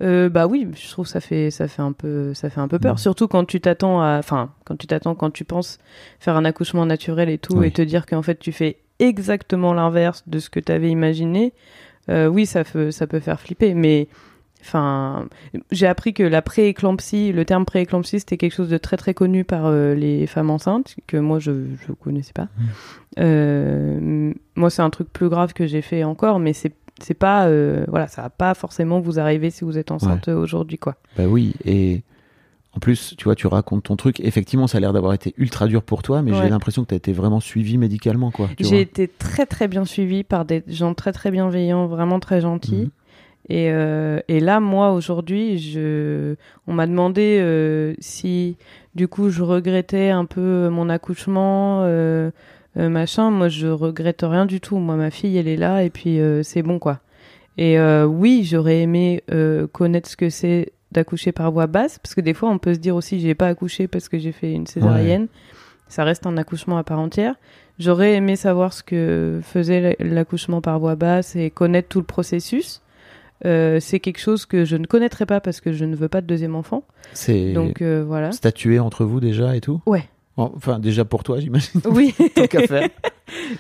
Euh, 0.03 0.29
bah 0.29 0.47
oui, 0.49 0.67
je 0.75 0.89
trouve 0.91 1.05
que 1.05 1.11
ça 1.11 1.21
fait 1.21 1.51
ça 1.53 1.69
fait 1.69 1.83
un 1.83 1.93
peu 1.93 2.35
ça 2.35 2.51
fait 2.51 2.61
un 2.61 2.67
peu 2.67 2.79
peur, 2.81 2.95
Mm. 2.95 2.99
surtout 2.99 3.29
quand 3.29 3.45
tu 3.45 3.61
t'attends 3.61 4.01
à 4.03 4.19
enfin 4.19 4.51
quand 4.65 4.75
tu 4.77 4.87
t'attends 4.89 5.15
quand 5.15 5.31
tu 5.31 5.45
penses 5.45 5.79
faire 6.19 6.35
un 6.37 6.45
accouchement 6.45 6.85
naturel 6.85 7.29
et 7.29 7.39
tout 7.39 7.59
Oui. 7.59 7.69
et 7.69 7.71
te 7.71 7.81
dire 7.83 8.05
qu'en 8.07 8.23
fait 8.23 8.39
tu 8.41 8.51
fais 8.51 8.79
exactement 8.99 9.73
l'inverse 9.73 10.25
de 10.27 10.39
ce 10.41 10.51
que 10.51 10.59
tu 10.61 10.73
avais 10.73 10.89
imaginé. 10.91 11.53
Euh, 12.09 12.27
oui, 12.27 12.47
ça 12.47 12.65
peut 12.65 12.91
ça 12.91 13.07
peut 13.07 13.21
faire 13.21 13.41
flipper, 13.41 13.75
mais 13.75 14.09
enfin 14.61 15.27
j'ai 15.71 15.87
appris 15.87 16.15
que 16.15 16.23
la 16.23 16.43
prééclampsie, 16.43 17.33
le 17.33 17.45
terme 17.45 17.65
prééclampsie, 17.65 18.21
c'était 18.21 18.37
quelque 18.37 18.55
chose 18.55 18.69
de 18.69 18.79
très 18.79 18.97
très 18.97 19.15
connu 19.15 19.45
par 19.45 19.67
euh, 19.67 19.95
les 19.95 20.27
femmes 20.27 20.51
enceintes 20.51 20.97
que 21.07 21.17
moi 21.17 21.39
je 21.39 21.53
je 21.87 21.93
connaissais 21.93 22.33
pas. 22.33 22.45
Mm. 22.45 22.65
Euh, 23.21 24.33
moi, 24.57 24.71
c'est 24.71 24.83
un 24.83 24.91
truc 24.91 25.13
plus 25.13 25.29
grave 25.29 25.53
que 25.53 25.67
j'ai 25.67 25.83
fait 25.83 26.05
encore, 26.05 26.39
mais 26.39 26.53
c'est 26.53 26.73
c'est 27.01 27.15
pas 27.15 27.49
voilà, 27.89 28.07
ça 28.07 28.23
va 28.23 28.31
pas 28.31 28.55
forcément 28.55 29.01
vous 29.01 29.19
arriver 29.19 29.51
si 29.51 29.65
vous 29.65 29.79
êtes 29.79 29.91
enceinte 29.91 30.29
aujourd'hui, 30.29 30.79
quoi. 30.79 30.95
Bah 31.17 31.25
oui, 31.27 31.55
et 31.65 32.03
en 32.77 32.81
plus, 32.81 33.15
tu 33.17 33.25
vois, 33.25 33.35
tu 33.35 33.47
racontes 33.47 33.85
ton 33.85 33.97
truc. 33.97 34.21
Effectivement, 34.21 34.67
ça 34.67 34.79
a 34.79 34.81
l'air 34.81 34.93
d'avoir 34.93 35.13
été 35.15 35.33
ultra 35.39 35.67
dur 35.67 35.83
pour 35.83 36.03
toi, 36.03 36.23
mais 36.23 36.33
Ouais. 36.33 36.39
j'ai 36.43 36.49
l'impression 36.49 36.83
que 36.83 36.89
tu 36.89 36.95
as 36.95 36.97
été 36.97 37.13
vraiment 37.13 37.41
suivi 37.41 37.79
médicalement, 37.79 38.31
quoi. 38.31 38.49
J'ai 38.59 38.81
été 38.81 39.07
très 39.09 39.47
très 39.47 39.69
bien 39.69 39.85
suivie 39.85 40.25
par 40.25 40.45
des 40.45 40.63
gens 40.67 40.95
très 40.95 41.13
très 41.13 41.31
bienveillants, 41.31 41.87
vraiment 41.87 42.19
très 42.21 42.41
gentils. 42.41 42.75
Mhm. 42.75 42.91
Et, 43.51 43.71
euh, 43.71 44.21
et 44.29 44.41
là, 44.41 44.59
moi, 44.59 44.93
aujourd'hui, 44.93 45.59
je... 45.59 46.35
on 46.67 46.73
m'a 46.73 46.87
demandé 46.87 47.39
euh, 47.41 47.93
si, 47.99 48.57
du 48.95 49.07
coup, 49.07 49.29
je 49.29 49.43
regrettais 49.43 50.09
un 50.09 50.25
peu 50.25 50.69
mon 50.71 50.89
accouchement, 50.89 51.83
euh, 51.83 52.31
euh, 52.79 52.89
machin. 52.89 53.31
Moi, 53.31 53.49
je 53.49 53.67
regrette 53.67 54.23
rien 54.23 54.47
du 54.47 54.61
tout. 54.63 54.79
Moi, 54.79 54.97
ma 54.97 55.11
fille, 55.11 55.37
elle 55.37 55.47
est 55.49 55.57
là, 55.59 55.85
et 55.85 55.91
puis 55.91 56.21
euh, 56.21 56.43
c'est 56.43 56.63
bon, 56.63 56.79
quoi. 56.79 57.01
Et 57.59 57.79
euh, 57.79 58.05
oui, 58.07 58.43
j'aurais 58.51 58.81
aimé 58.81 59.23
euh, 59.31 59.67
connaître 59.69 60.09
ce 60.09 60.17
que 60.17 60.31
c'est 60.31 60.73
d'accoucher 60.95 61.33
par 61.33 61.53
voie 61.53 61.67
basse, 61.67 61.99
parce 61.99 62.15
que 62.15 62.21
des 62.21 62.35
fois 62.35 62.49
on 62.51 62.59
peut 62.59 62.75
se 62.75 62.79
dire 62.79 62.97
aussi 62.97 63.21
j'ai 63.21 63.35
pas 63.35 63.49
accouché 63.49 63.87
parce 63.89 64.09
que 64.09 64.19
j'ai 64.19 64.33
fait 64.33 64.53
une 64.53 64.67
césarienne. 64.67 65.29
Ça 65.89 66.03
reste 66.05 66.27
un 66.27 66.37
accouchement 66.39 66.79
à 66.79 66.85
part 66.85 66.99
entière. 66.99 67.35
J'aurais 67.79 68.15
aimé 68.15 68.37
savoir 68.37 68.73
ce 68.73 68.83
que 68.83 69.41
faisait 69.43 69.97
l'accouchement 70.01 70.61
par 70.61 70.79
voie 70.79 70.95
basse 70.95 71.37
et 71.37 71.51
connaître 71.51 71.89
tout 71.89 71.99
le 71.99 72.07
processus. 72.07 72.81
Euh, 73.45 73.79
c'est 73.81 74.01
quelque 74.01 74.21
chose 74.21 74.47
que 74.47 74.65
je 74.65 74.77
ne 74.77 74.87
connaîtrais 74.87 75.27
pas 75.27 75.41
parce 75.41 75.61
que 75.61 75.73
je 75.73 75.85
ne 75.85 75.95
veux 75.95 76.09
pas 76.09 76.21
de 76.23 76.27
deuxième 76.27 76.55
enfant. 76.55 76.85
C'est 77.13 77.53
Donc 77.53 77.83
euh, 77.83 78.03
voilà. 78.07 78.33
statué 78.33 78.79
entre 78.79 79.05
vous 79.05 79.21
déjà 79.21 79.55
et 79.57 79.61
tout? 79.61 79.83
Ouais. 79.87 80.09
Enfin, 80.37 80.79
déjà 80.81 81.05
pour 81.05 81.23
toi, 81.23 81.39
j'imagine. 81.39 81.81
Oui. 81.91 82.15
Tant 82.35 82.47
qu'à 82.47 82.67
faire. 82.67 82.89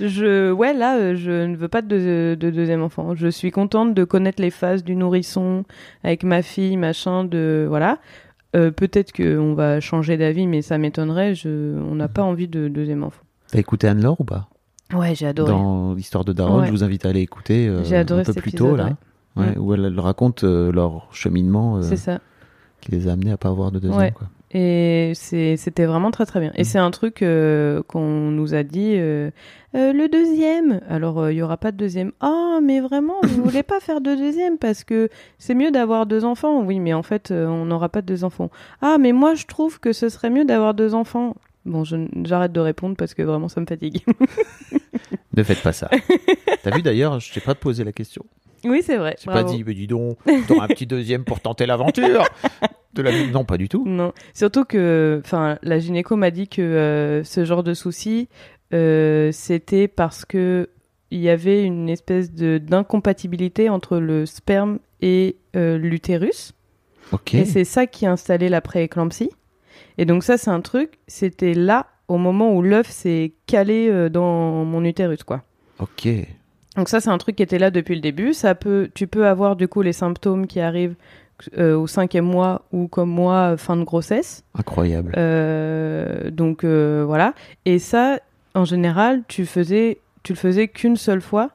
je, 0.00 0.50
ouais, 0.50 0.72
là, 0.74 0.96
euh, 0.98 1.14
je 1.14 1.46
ne 1.46 1.56
veux 1.56 1.68
pas 1.68 1.82
de, 1.82 2.36
de 2.38 2.50
deuxième 2.50 2.82
enfant. 2.82 3.14
Je 3.14 3.28
suis 3.28 3.50
contente 3.50 3.94
de 3.94 4.04
connaître 4.04 4.42
les 4.42 4.50
phases 4.50 4.82
du 4.84 4.96
nourrisson 4.96 5.64
avec 6.02 6.24
ma 6.24 6.42
fille, 6.42 6.76
machin, 6.76 7.24
de 7.24 7.66
voilà. 7.68 7.98
Euh, 8.56 8.70
Peut-être 8.70 9.12
qu'on 9.12 9.54
va 9.54 9.80
changer 9.80 10.16
d'avis, 10.16 10.46
mais 10.46 10.62
ça 10.62 10.78
m'étonnerait. 10.78 11.34
Je, 11.34 11.78
on 11.78 11.94
n'a 11.94 12.08
pas 12.08 12.22
envie 12.22 12.48
de 12.48 12.68
deuxième 12.68 13.04
enfant. 13.04 13.22
T'as 13.50 13.58
écouté 13.60 13.86
Anne-Laure 13.88 14.20
ou 14.20 14.24
pas? 14.24 14.48
Ouais, 14.92 15.14
j'ai 15.14 15.26
adoré. 15.26 15.50
Dans 15.50 15.94
l'histoire 15.94 16.24
de 16.24 16.32
Daron, 16.32 16.60
Ouais. 16.60 16.66
je 16.66 16.70
vous 16.70 16.84
invite 16.84 17.06
à 17.06 17.08
aller 17.10 17.20
écouter 17.20 17.66
euh, 17.68 17.82
adoré 17.98 18.20
un 18.20 18.24
peu 18.24 18.32
plus 18.34 18.50
épisode, 18.50 18.70
tôt, 18.70 18.76
là. 18.76 18.84
ouais. 19.36 19.44
Ouais. 19.46 19.58
Où 19.58 19.74
elle, 19.74 19.98
raconte 19.98 20.44
euh, 20.44 20.70
leur 20.70 21.08
cheminement 21.12 21.82
C'est 21.82 21.96
ça. 21.96 22.20
qui 22.80 22.92
les 22.92 23.08
a 23.08 23.12
amenés 23.12 23.32
à 23.32 23.36
pas 23.36 23.48
avoir 23.48 23.72
de 23.72 23.78
deuxième. 23.80 23.98
Ouais. 24.00 24.12
Quoi. 24.12 24.28
Et 24.56 25.12
c'était 25.16 25.84
vraiment 25.84 26.10
très 26.12 26.26
très 26.26 26.38
bien. 26.40 26.52
Et 26.54 26.62
Mm. 26.62 26.64
c'est 26.64 26.78
un 26.78 26.90
truc 26.92 27.22
euh, 27.22 27.82
qu'on 27.88 28.30
nous 28.30 28.54
a 28.54 28.62
dit, 28.62 28.92
euh, 28.96 29.30
Euh, 29.76 29.92
le 29.92 30.08
deuxième. 30.08 30.80
Alors 30.88 31.28
il 31.30 31.36
y 31.36 31.42
aura 31.42 31.56
pas 31.56 31.72
de 31.72 31.76
deuxième. 31.76 32.12
Ah 32.20 32.60
mais 32.62 32.78
vraiment, 32.80 33.16
vous 33.24 33.42
voulez 33.42 33.64
pas 33.64 33.80
faire 33.80 34.00
de 34.00 34.14
deuxième 34.14 34.56
parce 34.56 34.84
que 34.84 35.08
c'est 35.38 35.54
mieux 35.54 35.72
d'avoir 35.72 36.06
deux 36.06 36.24
enfants. 36.24 36.62
Oui, 36.62 36.78
mais 36.78 36.92
en 36.94 37.02
fait 37.02 37.32
on 37.32 37.64
n'aura 37.64 37.88
pas 37.88 38.00
de 38.00 38.06
deux 38.06 38.22
enfants. 38.22 38.50
Ah 38.80 38.98
mais 39.00 39.10
moi 39.10 39.34
je 39.34 39.46
trouve 39.46 39.80
que 39.80 39.92
ce 39.92 40.08
serait 40.08 40.30
mieux 40.30 40.44
d'avoir 40.44 40.74
deux 40.74 40.94
enfants. 40.94 41.34
Bon, 41.64 41.82
j'arrête 42.22 42.52
de 42.52 42.60
répondre 42.60 42.94
parce 42.96 43.14
que 43.14 43.22
vraiment 43.22 43.48
ça 43.48 43.60
me 43.60 43.66
fatigue. 43.66 44.04
Ne 45.36 45.42
faites 45.42 45.62
pas 45.62 45.72
ça. 45.72 45.90
T'as 46.62 46.70
vu 46.70 46.80
d'ailleurs, 46.82 47.18
je 47.18 47.32
t'ai 47.32 47.40
pas 47.40 47.56
posé 47.56 47.82
la 47.82 47.90
question. 47.90 48.24
Oui, 48.64 48.82
c'est 48.82 48.96
vrai. 48.96 49.16
J'ai 49.22 49.30
pas 49.30 49.44
dit, 49.44 49.62
mais 49.64 49.74
dis 49.74 49.86
donc, 49.86 50.18
un 50.26 50.66
petit 50.68 50.86
deuxième 50.86 51.24
pour 51.24 51.40
tenter 51.40 51.66
l'aventure. 51.66 52.24
De 52.94 53.02
la... 53.02 53.26
Non, 53.26 53.44
pas 53.44 53.58
du 53.58 53.68
tout. 53.68 53.84
Non, 53.86 54.12
surtout 54.34 54.64
que, 54.64 55.20
enfin, 55.24 55.58
la 55.62 55.78
gynéco 55.78 56.14
m'a 56.16 56.30
dit 56.30 56.48
que 56.48 56.62
euh, 56.62 57.24
ce 57.24 57.44
genre 57.44 57.64
de 57.64 57.74
souci, 57.74 58.28
euh, 58.72 59.30
c'était 59.32 59.88
parce 59.88 60.24
que 60.24 60.70
il 61.10 61.20
y 61.20 61.28
avait 61.28 61.64
une 61.64 61.88
espèce 61.88 62.32
de 62.32 62.58
d'incompatibilité 62.58 63.68
entre 63.68 63.98
le 63.98 64.26
sperme 64.26 64.78
et 65.00 65.36
euh, 65.56 65.76
l'utérus, 65.76 66.52
et 67.32 67.44
c'est 67.44 67.64
ça 67.64 67.86
qui 67.86 68.06
a 68.06 68.12
installé 68.12 68.48
la 68.48 68.60
prééclampsie. 68.60 69.30
Et 69.98 70.04
donc 70.04 70.22
ça, 70.24 70.38
c'est 70.38 70.50
un 70.50 70.60
truc. 70.60 70.98
C'était 71.06 71.54
là 71.54 71.86
au 72.08 72.16
moment 72.16 72.54
où 72.54 72.62
l'œuf 72.62 72.88
s'est 72.90 73.32
calé 73.46 74.08
dans 74.10 74.64
mon 74.64 74.84
utérus, 74.84 75.24
quoi. 75.24 75.42
Ok. 75.78 76.08
Donc 76.76 76.88
ça, 76.88 77.00
c'est 77.00 77.10
un 77.10 77.18
truc 77.18 77.36
qui 77.36 77.42
était 77.42 77.58
là 77.58 77.70
depuis 77.70 77.94
le 77.94 78.00
début. 78.00 78.32
Ça 78.34 78.54
peut, 78.54 78.90
tu 78.94 79.06
peux 79.06 79.26
avoir 79.26 79.54
du 79.56 79.68
coup 79.68 79.82
les 79.82 79.92
symptômes 79.92 80.46
qui 80.46 80.60
arrivent 80.60 80.96
euh, 81.58 81.76
au 81.76 81.86
cinquième 81.86 82.24
mois 82.24 82.62
ou 82.72 82.88
comme 82.88 83.10
moi 83.10 83.56
fin 83.56 83.76
de 83.76 83.84
grossesse. 83.84 84.44
Incroyable. 84.58 85.12
Euh, 85.16 86.30
donc 86.30 86.64
euh, 86.64 87.04
voilà. 87.06 87.34
Et 87.64 87.78
ça, 87.78 88.18
en 88.54 88.64
général, 88.64 89.22
tu 89.28 89.46
faisais, 89.46 89.98
tu 90.22 90.32
le 90.32 90.38
faisais 90.38 90.68
qu'une 90.68 90.96
seule 90.96 91.20
fois. 91.20 91.50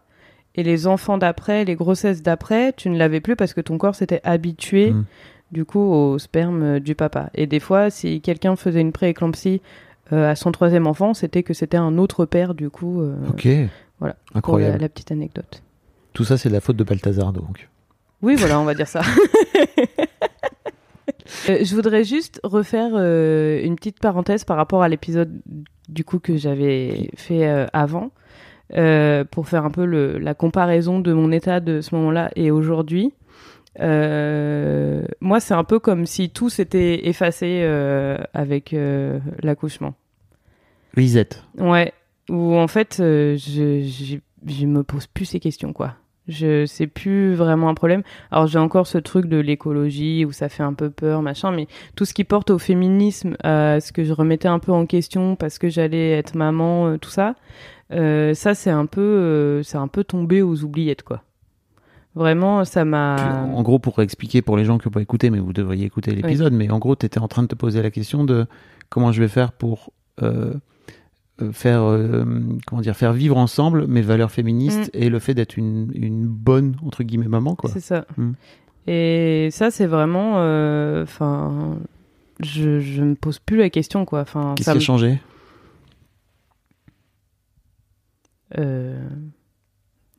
Et 0.56 0.64
les 0.64 0.88
enfants 0.88 1.18
d'après, 1.18 1.64
les 1.66 1.76
grossesses 1.76 2.22
d'après, 2.24 2.74
tu 2.74 2.90
ne 2.90 2.98
l'avais 2.98 3.20
plus 3.22 3.36
parce 3.36 3.54
que 3.54 3.62
ton 3.62 3.78
corps 3.78 3.96
s'était 3.96 4.22
habitué 4.24 4.92
Mm. 4.92 5.04
du 5.52 5.66
coup 5.66 5.80
au 5.80 6.18
sperme 6.20 6.64
euh, 6.64 6.80
du 6.80 6.96
papa. 6.96 7.30
Et 7.36 7.46
des 7.48 7.60
fois, 7.60 7.90
si 7.90 8.20
quelqu'un 8.22 8.56
faisait 8.56 8.82
une 8.82 8.92
prééclampsie 8.92 9.62
euh, 10.12 10.32
à 10.32 10.36
son 10.36 10.52
troisième 10.52 10.88
enfant, 10.88 11.14
c'était 11.14 11.44
que 11.44 11.54
c'était 11.54 11.78
un 11.78 11.98
autre 11.98 12.26
père 12.26 12.54
du 12.56 12.70
coup. 12.70 13.02
euh, 13.02 13.16
Ok. 13.30 13.48
Voilà. 14.00 14.16
Pour 14.42 14.60
la, 14.60 14.90
petite 14.90 15.12
anecdote. 15.12 15.62
Tout 16.14 16.24
ça, 16.24 16.38
c'est 16.38 16.50
de 16.50 16.54
la 16.54 16.62
faute 16.62 16.78
de 16.78 16.84
Balthazar, 16.84 17.34
donc. 17.34 17.70
Oui, 18.22 18.36
voilà, 18.36 18.60
on 18.60 18.66
va 18.66 18.74
dire 18.74 18.88
ça. 18.88 19.02
Euh, 21.48 21.60
je 21.64 21.76
voudrais 21.76 22.04
juste 22.04 22.40
refaire 22.44 22.92
euh, 22.96 23.62
une 23.64 23.76
petite 23.76 24.00
parenthèse 24.00 24.44
par 24.44 24.58
rapport 24.58 24.82
à 24.82 24.90
l'épisode 24.90 25.42
du 25.88 26.04
coup 26.04 26.20
que 26.20 26.38
j'avais 26.38 27.12
fait 27.16 27.48
euh, 27.48 27.66
avant, 27.72 28.12
pour 29.32 29.48
faire 29.48 29.66
un 29.66 29.72
peu 29.72 29.86
le, 29.86 30.18
la 30.18 30.34
comparaison 30.34 31.00
de 31.00 31.14
mon 31.14 31.32
état 31.32 31.60
de 31.60 31.82
ce 31.82 31.96
moment-là 31.96 32.32
et 32.36 32.52
aujourd'hui. 32.52 33.14
Moi, 33.80 35.40
c'est 35.40 35.54
un 35.54 35.64
peu 35.64 35.80
comme 35.80 36.06
si 36.06 36.30
tout 36.30 36.50
s'était 36.50 37.08
effacé 37.08 37.64
avec 38.34 38.76
l'accouchement. 39.42 39.96
Lisette. 40.96 41.44
Ouais, 41.58 41.94
où 42.30 42.56
en 42.56 42.68
fait, 42.68 42.98
euh, 43.00 43.38
je, 43.38 43.82
je, 43.82 44.18
je 44.46 44.66
me 44.66 44.84
pose 44.84 45.08
plus 45.08 45.26
ces 45.26 45.40
questions, 45.40 45.74
quoi. 45.74 45.96
Je 46.28 46.68
c'est 46.68 46.86
plus 46.86 47.34
vraiment 47.34 47.70
un 47.70 47.74
problème. 47.74 48.04
Alors 48.30 48.46
j'ai 48.46 48.60
encore 48.60 48.86
ce 48.86 49.00
truc 49.00 49.26
de 49.26 49.38
l'écologie 49.38 50.26
où 50.26 50.32
ça 50.32 50.48
fait 50.48 50.62
un 50.62 50.74
peu 50.74 50.92
peur, 50.92 51.24
machin, 51.24 51.52
mais 51.52 51.68
tout 51.96 52.06
ce 52.06 52.14
qui 52.14 52.24
porte 52.24 52.52
au 52.52 52.60
féminisme, 52.60 53.36
à 53.44 53.80
ce 53.80 53.92
que 53.92 54.04
je 54.04 54.14
remettais 54.14 54.48
un 54.48 54.60
peu 54.60 54.72
en 54.72 54.86
question 54.86 55.36
parce 55.36 55.58
que 55.58 55.70
j'allais 55.70 56.12
être 56.12 56.36
maman, 56.36 56.88
euh, 56.88 56.98
tout 56.98 57.10
ça, 57.10 57.34
euh, 57.92 58.36
ça 58.36 58.54
c'est 58.54 58.70
un 58.70 58.86
peu, 58.86 59.62
c'est 59.64 59.78
un 59.78 59.88
peu 59.88 60.04
tombé 60.04 60.44
aux 60.44 60.64
oubliettes, 60.64 61.02
quoi. 61.02 61.24
Vraiment, 62.16 62.66
ça 62.66 62.86
m'a. 62.86 63.44
En 63.54 63.62
gros, 63.62 63.80
pour 63.80 64.02
expliquer 64.02 64.42
pour 64.42 64.58
les 64.58 64.66
gens 64.66 64.78
qui 64.78 64.88
n'ont 64.88 64.92
pas 64.92 65.02
écouté, 65.02 65.30
mais 65.30 65.40
vous 65.40 65.54
devriez 65.54 65.86
écouter 65.86 66.12
l'épisode, 66.12 66.54
mais 66.54 66.70
en 66.70 66.80
gros, 66.80 66.96
tu 66.96 67.06
étais 67.06 67.20
en 67.20 67.28
train 67.28 67.44
de 67.44 67.48
te 67.48 67.56
poser 67.56 67.82
la 67.82 67.92
question 67.92 68.24
de 68.24 68.46
comment 68.90 69.12
je 69.12 69.22
vais 69.22 69.28
faire 69.28 69.52
pour 69.52 69.94
euh, 70.22 70.54
faire, 71.52 71.84
euh, 71.84 72.24
comment 72.68 72.82
dire, 72.82 72.96
faire 72.96 73.14
vivre 73.14 73.38
ensemble 73.38 73.88
mes 73.88 74.02
valeurs 74.02 74.32
féministes 74.32 74.90
et 74.94 75.10
le 75.10 75.20
fait 75.20 75.34
d'être 75.34 75.58
une, 75.58 75.90
une 75.94 76.26
bonne, 76.28 76.76
entre 76.86 77.04
guillemets, 77.04 77.28
maman, 77.28 77.56
quoi. 77.56 77.70
C'est 77.72 77.80
ça. 77.80 78.06
Mm. 78.18 78.32
Et 78.88 79.50
ça, 79.52 79.72
c'est 79.72 79.86
vraiment. 79.88 80.36
euh, 80.38 81.04
Enfin. 81.04 81.78
je, 82.42 82.80
je 82.80 83.04
me 83.04 83.16
pose 83.16 83.40
plus 83.40 83.58
la 83.58 83.70
question, 83.70 84.06
quoi. 84.06 84.22
Enfin, 84.22 84.54
Qu'est-ce 84.56 84.66
qui 84.70 84.72
a 84.72 84.76
me- 84.76 84.80
changé? 84.80 85.20
Euh, 88.58 88.98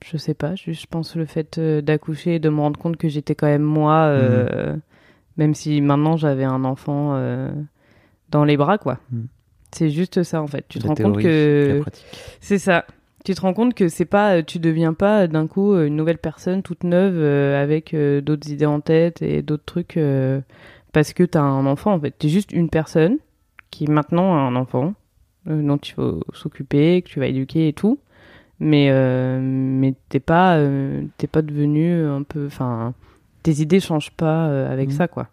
je 0.04 0.16
sais 0.16 0.34
pas, 0.34 0.54
je 0.54 0.70
pense 0.88 1.16
le 1.16 1.26
fait 1.26 1.58
euh, 1.58 1.80
d'accoucher 1.82 2.36
et 2.36 2.38
de 2.38 2.48
me 2.48 2.60
rendre 2.60 2.78
compte 2.78 2.96
que 2.96 3.08
j'étais 3.08 3.34
quand 3.34 3.48
même 3.48 3.62
moi, 3.62 4.04
euh, 4.04 4.76
même 5.36 5.54
si 5.54 5.80
maintenant 5.80 6.16
j'avais 6.16 6.44
un 6.44 6.64
enfant 6.64 7.14
euh, 7.14 7.50
dans 8.30 8.44
les 8.44 8.56
bras, 8.56 8.78
quoi. 8.78 8.98
C'est 9.72 9.90
juste 9.90 10.22
ça 10.22 10.42
en 10.42 10.46
fait. 10.46 10.64
Tu 10.68 10.78
te 10.78 10.86
rends 10.86 10.94
compte 10.94 11.18
théorie 11.18 11.22
que 11.24 11.82
c'est 12.40 12.58
ça. 12.58 12.84
Tu 13.24 13.34
te 13.34 13.40
rends 13.42 13.52
compte 13.52 13.74
que 13.74 13.88
c'est 13.88 14.06
pas, 14.06 14.36
euh, 14.38 14.42
tu 14.42 14.58
deviens 14.58 14.94
pas 14.94 15.26
d'un 15.26 15.46
coup 15.46 15.74
euh, 15.74 15.86
une 15.86 15.96
nouvelle 15.96 16.16
personne 16.18 16.62
toute 16.62 16.84
neuve 16.84 17.16
euh, 17.18 17.62
avec 17.62 17.92
euh, 17.92 18.20
d'autres 18.22 18.48
idées 18.50 18.64
en 18.66 18.80
tête 18.80 19.20
et 19.20 19.42
d'autres 19.42 19.64
trucs 19.66 19.98
euh, 19.98 20.40
parce 20.92 21.12
que 21.12 21.22
t'as 21.24 21.42
un 21.42 21.66
enfant 21.66 21.92
en 21.92 22.00
fait. 22.00 22.12
T'es 22.18 22.28
juste 22.30 22.50
une 22.50 22.70
personne 22.70 23.18
qui 23.70 23.86
maintenant 23.86 24.34
a 24.34 24.38
un 24.38 24.56
enfant 24.56 24.94
euh, 25.48 25.62
dont 25.62 25.76
il 25.76 25.92
faut 25.92 26.22
s'occuper, 26.32 27.02
que 27.02 27.08
tu 27.10 27.20
vas 27.20 27.26
éduquer 27.26 27.68
et 27.68 27.72
tout. 27.74 27.98
Mais 28.58 28.88
euh, 28.90 29.38
mais 29.42 29.94
t'es 30.08 30.20
pas 30.20 30.56
euh, 30.56 31.02
t'es 31.18 31.26
pas 31.26 31.42
devenu 31.42 32.04
un 32.06 32.22
peu, 32.22 32.46
enfin 32.46 32.94
tes 33.42 33.52
idées 33.60 33.80
changent 33.80 34.10
pas 34.12 34.48
euh, 34.48 34.70
avec 34.72 34.88
Mhm. 34.88 34.94
ça 34.96 35.08
quoi. 35.08 35.28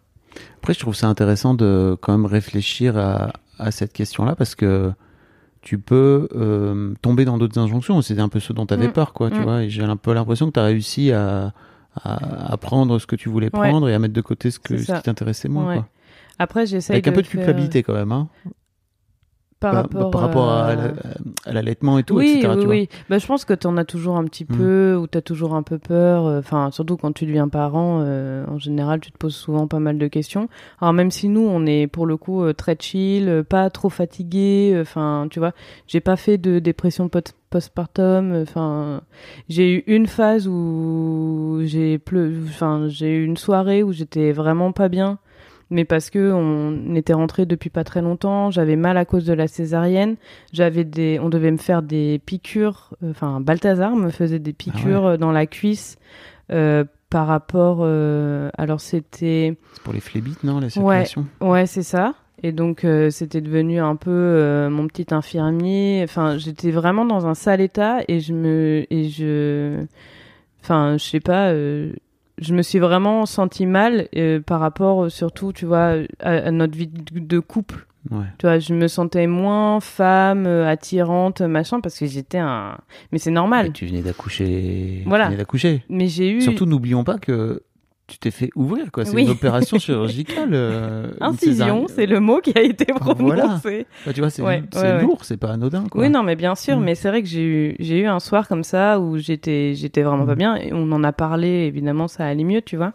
Après, 0.58 0.74
je 0.74 0.78
trouve 0.78 0.94
ça 0.94 1.08
intéressant 1.08 1.54
de 1.54 1.96
quand 2.00 2.12
même 2.12 2.26
réfléchir 2.26 2.96
à, 2.98 3.32
à 3.58 3.70
cette 3.70 3.92
question-là 3.92 4.34
parce 4.36 4.54
que 4.54 4.92
tu 5.60 5.78
peux 5.78 6.28
euh, 6.34 6.94
tomber 7.02 7.24
dans 7.24 7.36
d'autres 7.38 7.58
injonctions. 7.58 8.00
C'était 8.02 8.20
un 8.20 8.28
peu 8.28 8.40
ce 8.40 8.52
dont 8.52 8.64
tu 8.66 8.74
avais 8.74 8.88
Mm. 8.88 8.92
peur, 8.92 9.12
quoi, 9.12 9.30
tu 9.30 9.38
Mm. 9.40 9.42
vois. 9.42 9.62
Et 9.64 9.70
j'ai 9.70 9.82
un 9.82 9.96
peu 9.96 10.12
l'impression 10.14 10.46
que 10.46 10.52
tu 10.52 10.60
as 10.60 10.64
réussi 10.64 11.12
à, 11.12 11.52
à, 12.02 12.52
à 12.52 12.56
prendre 12.56 12.98
ce 12.98 13.06
que 13.06 13.16
tu 13.16 13.28
voulais 13.28 13.46
Ouais. 13.54 13.68
prendre 13.68 13.88
et 13.88 13.94
à 13.94 13.98
mettre 13.98 14.14
de 14.14 14.20
côté 14.20 14.50
ce, 14.50 14.58
que, 14.60 14.74
qui 14.74 14.86
t'intéressait 15.02 15.48
moins, 15.48 15.68
Ouais. 15.68 15.74
quoi. 15.76 15.88
Après 16.38 16.66
j'essaye 16.66 16.94
Avec 16.94 17.08
un 17.08 17.12
peu 17.12 17.22
de 17.22 17.26
faire- 17.26 17.40
culpabilité 17.44 17.82
quand 17.82 17.94
même, 17.94 18.12
hein. 18.12 18.28
Par 19.60 19.72
Bah, 19.72 19.82
rapport, 19.82 20.10
par 20.10 20.20
rapport 20.20 20.48
à, 20.50 20.66
à- 20.66 20.74
la- 20.76 20.92
à 21.46 21.52
l'allaitement 21.52 21.98
et 21.98 22.04
tout, 22.04 22.16
oui, 22.16 22.36
etc. 22.38 22.52
Oui, 22.54 22.60
tu 22.60 22.66
vois. 22.66 22.74
oui. 22.76 22.88
Bah, 23.10 23.18
je 23.18 23.26
pense 23.26 23.44
que 23.44 23.54
tu 23.54 23.66
en 23.66 23.76
as 23.76 23.84
toujours 23.84 24.16
un 24.16 24.24
petit 24.24 24.44
Mm. 24.48 24.56
peu, 24.56 24.96
ou 25.00 25.06
tu 25.08 25.18
as 25.18 25.22
toujours 25.22 25.54
un 25.54 25.62
peu 25.62 25.78
peur. 25.78 26.26
euh, 26.26 26.38
Enfin, 26.38 26.70
surtout 26.70 26.96
quand 26.96 27.12
tu 27.12 27.26
deviens 27.26 27.48
parent, 27.48 28.00
euh, 28.02 28.44
en 28.48 28.58
général, 28.58 29.00
tu 29.00 29.10
te 29.10 29.18
poses 29.18 29.34
souvent 29.34 29.66
pas 29.66 29.80
mal 29.80 29.98
de 29.98 30.06
questions. 30.06 30.48
Alors, 30.80 30.92
même 30.94 31.10
si 31.10 31.28
nous, 31.28 31.40
on 31.46 31.66
est 31.66 31.86
pour 31.88 32.06
le 32.06 32.16
coup 32.16 32.42
euh, 32.44 32.52
très 32.52 32.76
chill, 32.78 33.28
euh, 33.28 33.42
pas 33.42 33.68
trop 33.70 33.88
fatigué, 33.88 34.76
enfin, 34.80 35.26
tu 35.30 35.38
vois, 35.40 35.52
j'ai 35.86 36.00
pas 36.00 36.16
fait 36.16 36.38
de 36.38 36.58
dépression 36.60 37.08
post- 37.08 37.34
postpartum. 37.50 38.34
Enfin, 38.42 39.00
j'ai 39.48 39.72
eu 39.74 39.84
une 39.86 40.06
phase 40.06 40.46
où 40.48 41.60
j'ai 41.64 41.98
pleu... 41.98 42.32
enfin, 42.46 42.84
j'ai 42.88 43.10
eu 43.16 43.24
une 43.24 43.36
soirée 43.36 43.82
où 43.82 43.92
j'étais 43.92 44.32
vraiment 44.32 44.72
pas 44.72 44.88
bien 44.88 45.18
mais 45.70 45.84
parce 45.84 46.10
que 46.10 46.32
on 46.32 46.94
était 46.94 47.12
rentré 47.12 47.44
depuis 47.46 47.70
pas 47.70 47.84
très 47.84 48.00
longtemps, 48.02 48.50
j'avais 48.50 48.76
mal 48.76 48.96
à 48.96 49.04
cause 49.04 49.24
de 49.26 49.32
la 49.34 49.48
césarienne, 49.48 50.16
j'avais 50.52 50.84
des, 50.84 51.18
on 51.22 51.28
devait 51.28 51.50
me 51.50 51.56
faire 51.58 51.82
des 51.82 52.20
piqûres, 52.24 52.94
euh, 53.02 53.10
enfin 53.10 53.40
Balthazar 53.40 53.94
me 53.96 54.10
faisait 54.10 54.38
des 54.38 54.52
piqûres 54.52 55.06
euh, 55.06 55.16
dans 55.16 55.32
la 55.32 55.46
cuisse 55.46 55.98
euh, 56.50 56.84
par 57.10 57.26
rapport. 57.26 57.78
euh, 57.82 58.50
alors 58.58 58.80
c'était. 58.80 59.56
C'est 59.74 59.82
pour 59.82 59.92
les 59.92 60.00
phlébites, 60.00 60.42
non, 60.44 60.60
la 60.60 60.70
circulation? 60.70 61.26
Ouais, 61.40 61.66
c'est 61.66 61.82
ça. 61.82 62.14
Et 62.42 62.52
donc 62.52 62.84
euh, 62.84 63.10
c'était 63.10 63.40
devenu 63.40 63.80
un 63.80 63.96
peu 63.96 64.10
euh, 64.12 64.70
mon 64.70 64.86
petit 64.86 65.12
infirmier. 65.12 66.00
Enfin, 66.04 66.38
j'étais 66.38 66.70
vraiment 66.70 67.04
dans 67.04 67.26
un 67.26 67.34
sale 67.34 67.60
état 67.60 67.98
et 68.06 68.20
je 68.20 68.32
me 68.32 68.86
et 68.90 69.08
je, 69.08 69.84
enfin, 70.62 70.96
je 70.98 71.04
sais 71.04 71.20
pas. 71.20 71.48
euh, 71.48 71.92
je 72.40 72.54
me 72.54 72.62
suis 72.62 72.78
vraiment 72.78 73.26
sentie 73.26 73.66
mal 73.66 74.08
euh, 74.16 74.40
par 74.40 74.60
rapport 74.60 75.04
euh, 75.04 75.08
surtout, 75.08 75.52
tu 75.52 75.66
vois, 75.66 75.96
à, 76.20 76.30
à 76.30 76.50
notre 76.50 76.76
vie 76.76 76.88
de 76.88 77.38
couple. 77.40 77.86
Ouais. 78.10 78.24
Tu 78.38 78.46
vois, 78.46 78.58
je 78.58 78.72
me 78.72 78.88
sentais 78.88 79.26
moins 79.26 79.80
femme, 79.80 80.46
euh, 80.46 80.66
attirante, 80.68 81.42
machin, 81.42 81.80
parce 81.80 81.98
que 81.98 82.06
j'étais 82.06 82.38
un. 82.38 82.78
Mais 83.12 83.18
c'est 83.18 83.30
Mais 83.30 83.34
normal. 83.34 83.72
tu 83.72 83.86
venais 83.86 84.02
d'accoucher. 84.02 85.02
Voilà. 85.04 85.24
Tu 85.24 85.30
venais 85.30 85.38
d'accoucher. 85.38 85.84
Mais 85.90 86.06
j'ai 86.06 86.30
eu. 86.30 86.40
Surtout, 86.40 86.64
n'oublions 86.64 87.04
pas 87.04 87.18
que 87.18 87.62
tu 88.08 88.18
t'es 88.18 88.30
fait 88.30 88.50
ouvrir, 88.56 88.90
quoi. 88.90 89.04
C'est 89.04 89.14
Oui. 89.14 89.22
une 89.24 89.30
opération 89.30 89.78
chirurgicale. 89.78 90.50
euh, 90.52 91.08
Incision, 91.20 91.86
c'est 91.88 92.06
le 92.06 92.20
mot 92.20 92.40
qui 92.40 92.52
a 92.58 92.62
été 92.62 92.86
prononcé. 92.86 93.22
Voilà. 93.22 93.60
Bah, 94.06 94.12
tu 94.14 94.20
vois, 94.20 94.30
c'est 94.30 94.42
Ouais, 94.42 94.62
ouais. 94.74 95.02
lourd, 95.02 95.24
c'est 95.24 95.36
pas 95.36 95.50
anodin, 95.52 95.84
quoi. 95.90 96.00
Oui, 96.00 96.08
non, 96.10 96.22
mais 96.22 96.34
bien 96.34 96.54
sûr, 96.54 96.78
Mm. 96.78 96.84
mais 96.84 96.94
c'est 96.94 97.08
vrai 97.08 97.22
que 97.22 97.28
j'ai 97.28 97.44
eu, 97.44 97.76
j'ai 97.78 97.98
eu 98.00 98.06
un 98.06 98.18
soir 98.18 98.48
comme 98.48 98.64
ça 98.64 98.98
où 98.98 99.18
j'étais, 99.18 99.74
j'étais 99.74 100.02
vraiment 100.02 100.24
pas 100.26 100.34
Mm. 100.34 100.38
bien 100.38 100.56
et 100.56 100.72
on 100.72 100.90
en 100.90 101.04
a 101.04 101.12
parlé, 101.12 101.48
évidemment, 101.66 102.08
ça 102.08 102.24
allait 102.26 102.44
mieux, 102.44 102.62
tu 102.62 102.76
vois. 102.76 102.94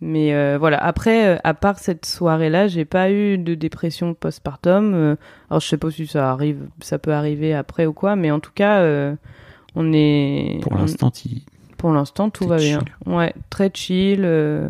Mais 0.00 0.34
euh, 0.34 0.58
voilà, 0.60 0.76
après, 0.76 1.26
euh, 1.26 1.38
à 1.42 1.54
part 1.54 1.78
cette 1.78 2.04
soirée-là, 2.06 2.68
j'ai 2.68 2.84
pas 2.84 3.10
eu 3.10 3.38
de 3.38 3.54
dépression 3.54 4.12
postpartum. 4.14 5.16
alors, 5.50 5.60
je 5.60 5.66
sais 5.66 5.78
pas 5.78 5.90
si 5.90 6.06
ça 6.06 6.30
arrive, 6.30 6.68
ça 6.80 6.98
peut 6.98 7.12
arriver 7.14 7.54
après 7.54 7.86
ou 7.86 7.92
quoi, 7.94 8.14
mais 8.14 8.30
en 8.30 8.38
tout 8.38 8.50
cas, 8.54 8.80
euh, 8.80 9.14
on 9.74 9.92
est. 9.94 10.58
Pour 10.62 10.72
on- 10.72 10.76
l'instant, 10.76 11.10
tu- 11.10 11.28
pour 11.76 11.90
l'instant, 11.92 12.30
tout 12.30 12.46
va 12.46 12.56
bien. 12.56 12.80
Ouais, 13.06 13.34
très 13.50 13.70
chill. 13.72 14.22
euh, 14.24 14.68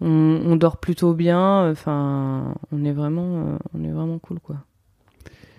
on, 0.00 0.40
on 0.46 0.56
dort 0.56 0.78
plutôt 0.78 1.12
bien. 1.14 1.70
Enfin, 1.70 2.54
on 2.72 2.84
est 2.84 2.92
vraiment, 2.92 3.44
euh, 3.46 3.56
on 3.78 3.84
est 3.84 3.90
vraiment 3.92 4.18
cool, 4.18 4.40
quoi. 4.40 4.56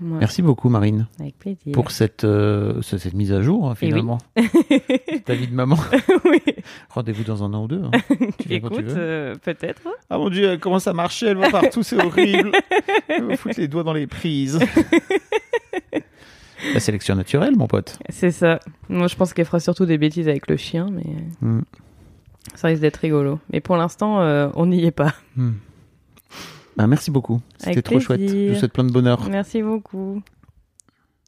Ouais, 0.02 0.18
Merci 0.20 0.42
beaucoup, 0.42 0.68
Marine, 0.70 1.06
Avec 1.20 1.38
plaisir. 1.38 1.74
pour 1.74 1.92
cette, 1.92 2.24
euh, 2.24 2.82
ce- 2.82 2.98
cette 2.98 3.14
mise 3.14 3.32
à 3.32 3.44
jour, 3.44 3.70
hein, 3.70 3.76
Eh 3.80 3.86
oui. 3.86 3.92
finalement. 3.92 4.18
Ta 5.26 5.36
vie 5.36 5.48
de 5.48 5.54
maman. 5.54 5.78
oui. 6.26 6.42
Rendez-vous 6.90 7.24
dans 7.24 7.44
un 7.44 7.54
an 7.54 7.66
ou 7.66 7.68
deux. 7.68 7.84
hein. 7.84 7.92
Tu 8.40 8.52
Écoute, 8.52 8.80
euh, 8.80 9.36
peut-être. 9.44 9.84
Ah 10.10 10.18
mon 10.18 10.30
dieu, 10.32 10.46
elle 10.50 10.60
commence 10.60 10.88
à 10.88 10.94
marcher, 10.94 11.28
elle 11.28 11.38
va 11.38 11.52
partout, 11.52 11.84
c'est 11.84 12.04
horrible. 12.04 12.52
Elle 13.10 13.26
va 13.26 13.38
foutre 13.38 13.60
les 13.60 13.68
doigts 13.68 13.84
dans 13.84 13.94
les 13.94 14.08
prises. 14.08 14.58
La 16.74 16.80
sélection 16.80 17.16
naturelle, 17.16 17.56
mon 17.58 17.68
pote. 17.68 17.98
C'est 18.10 18.32
ça. 18.32 18.60
Moi, 18.90 19.08
je 19.08 19.16
pense 19.16 19.34
qu'elle 19.34 19.46
fera 19.46 19.60
surtout 19.60 19.86
des 19.86 19.98
bêtises 19.98 20.28
avec 20.28 20.48
le 20.48 20.58
chien, 20.58 20.88
mais 20.92 21.04
Hmm. 21.42 21.62
ça 22.56 22.68
risque 22.68 22.82
d'être 22.82 22.98
rigolo. 22.98 23.40
Mais 23.52 23.60
pour 23.62 23.78
l'instant, 23.78 24.22
euh, 24.22 24.50
on 24.56 24.66
n'y 24.68 24.86
est 24.86 24.92
pas. 24.92 25.14
Hmm. 25.36 25.52
Bah, 26.78 26.88
merci 26.88 27.12
beaucoup. 27.12 27.42
C'était 27.58 27.82
trop 27.82 28.00
chouette. 28.00 28.22
Je 28.22 28.54
vous 28.54 28.60
souhaite 28.60 28.74
plein 28.74 28.84
de 28.86 28.92
bonheur. 28.92 29.28
Merci 29.30 29.62
beaucoup. 29.62 30.22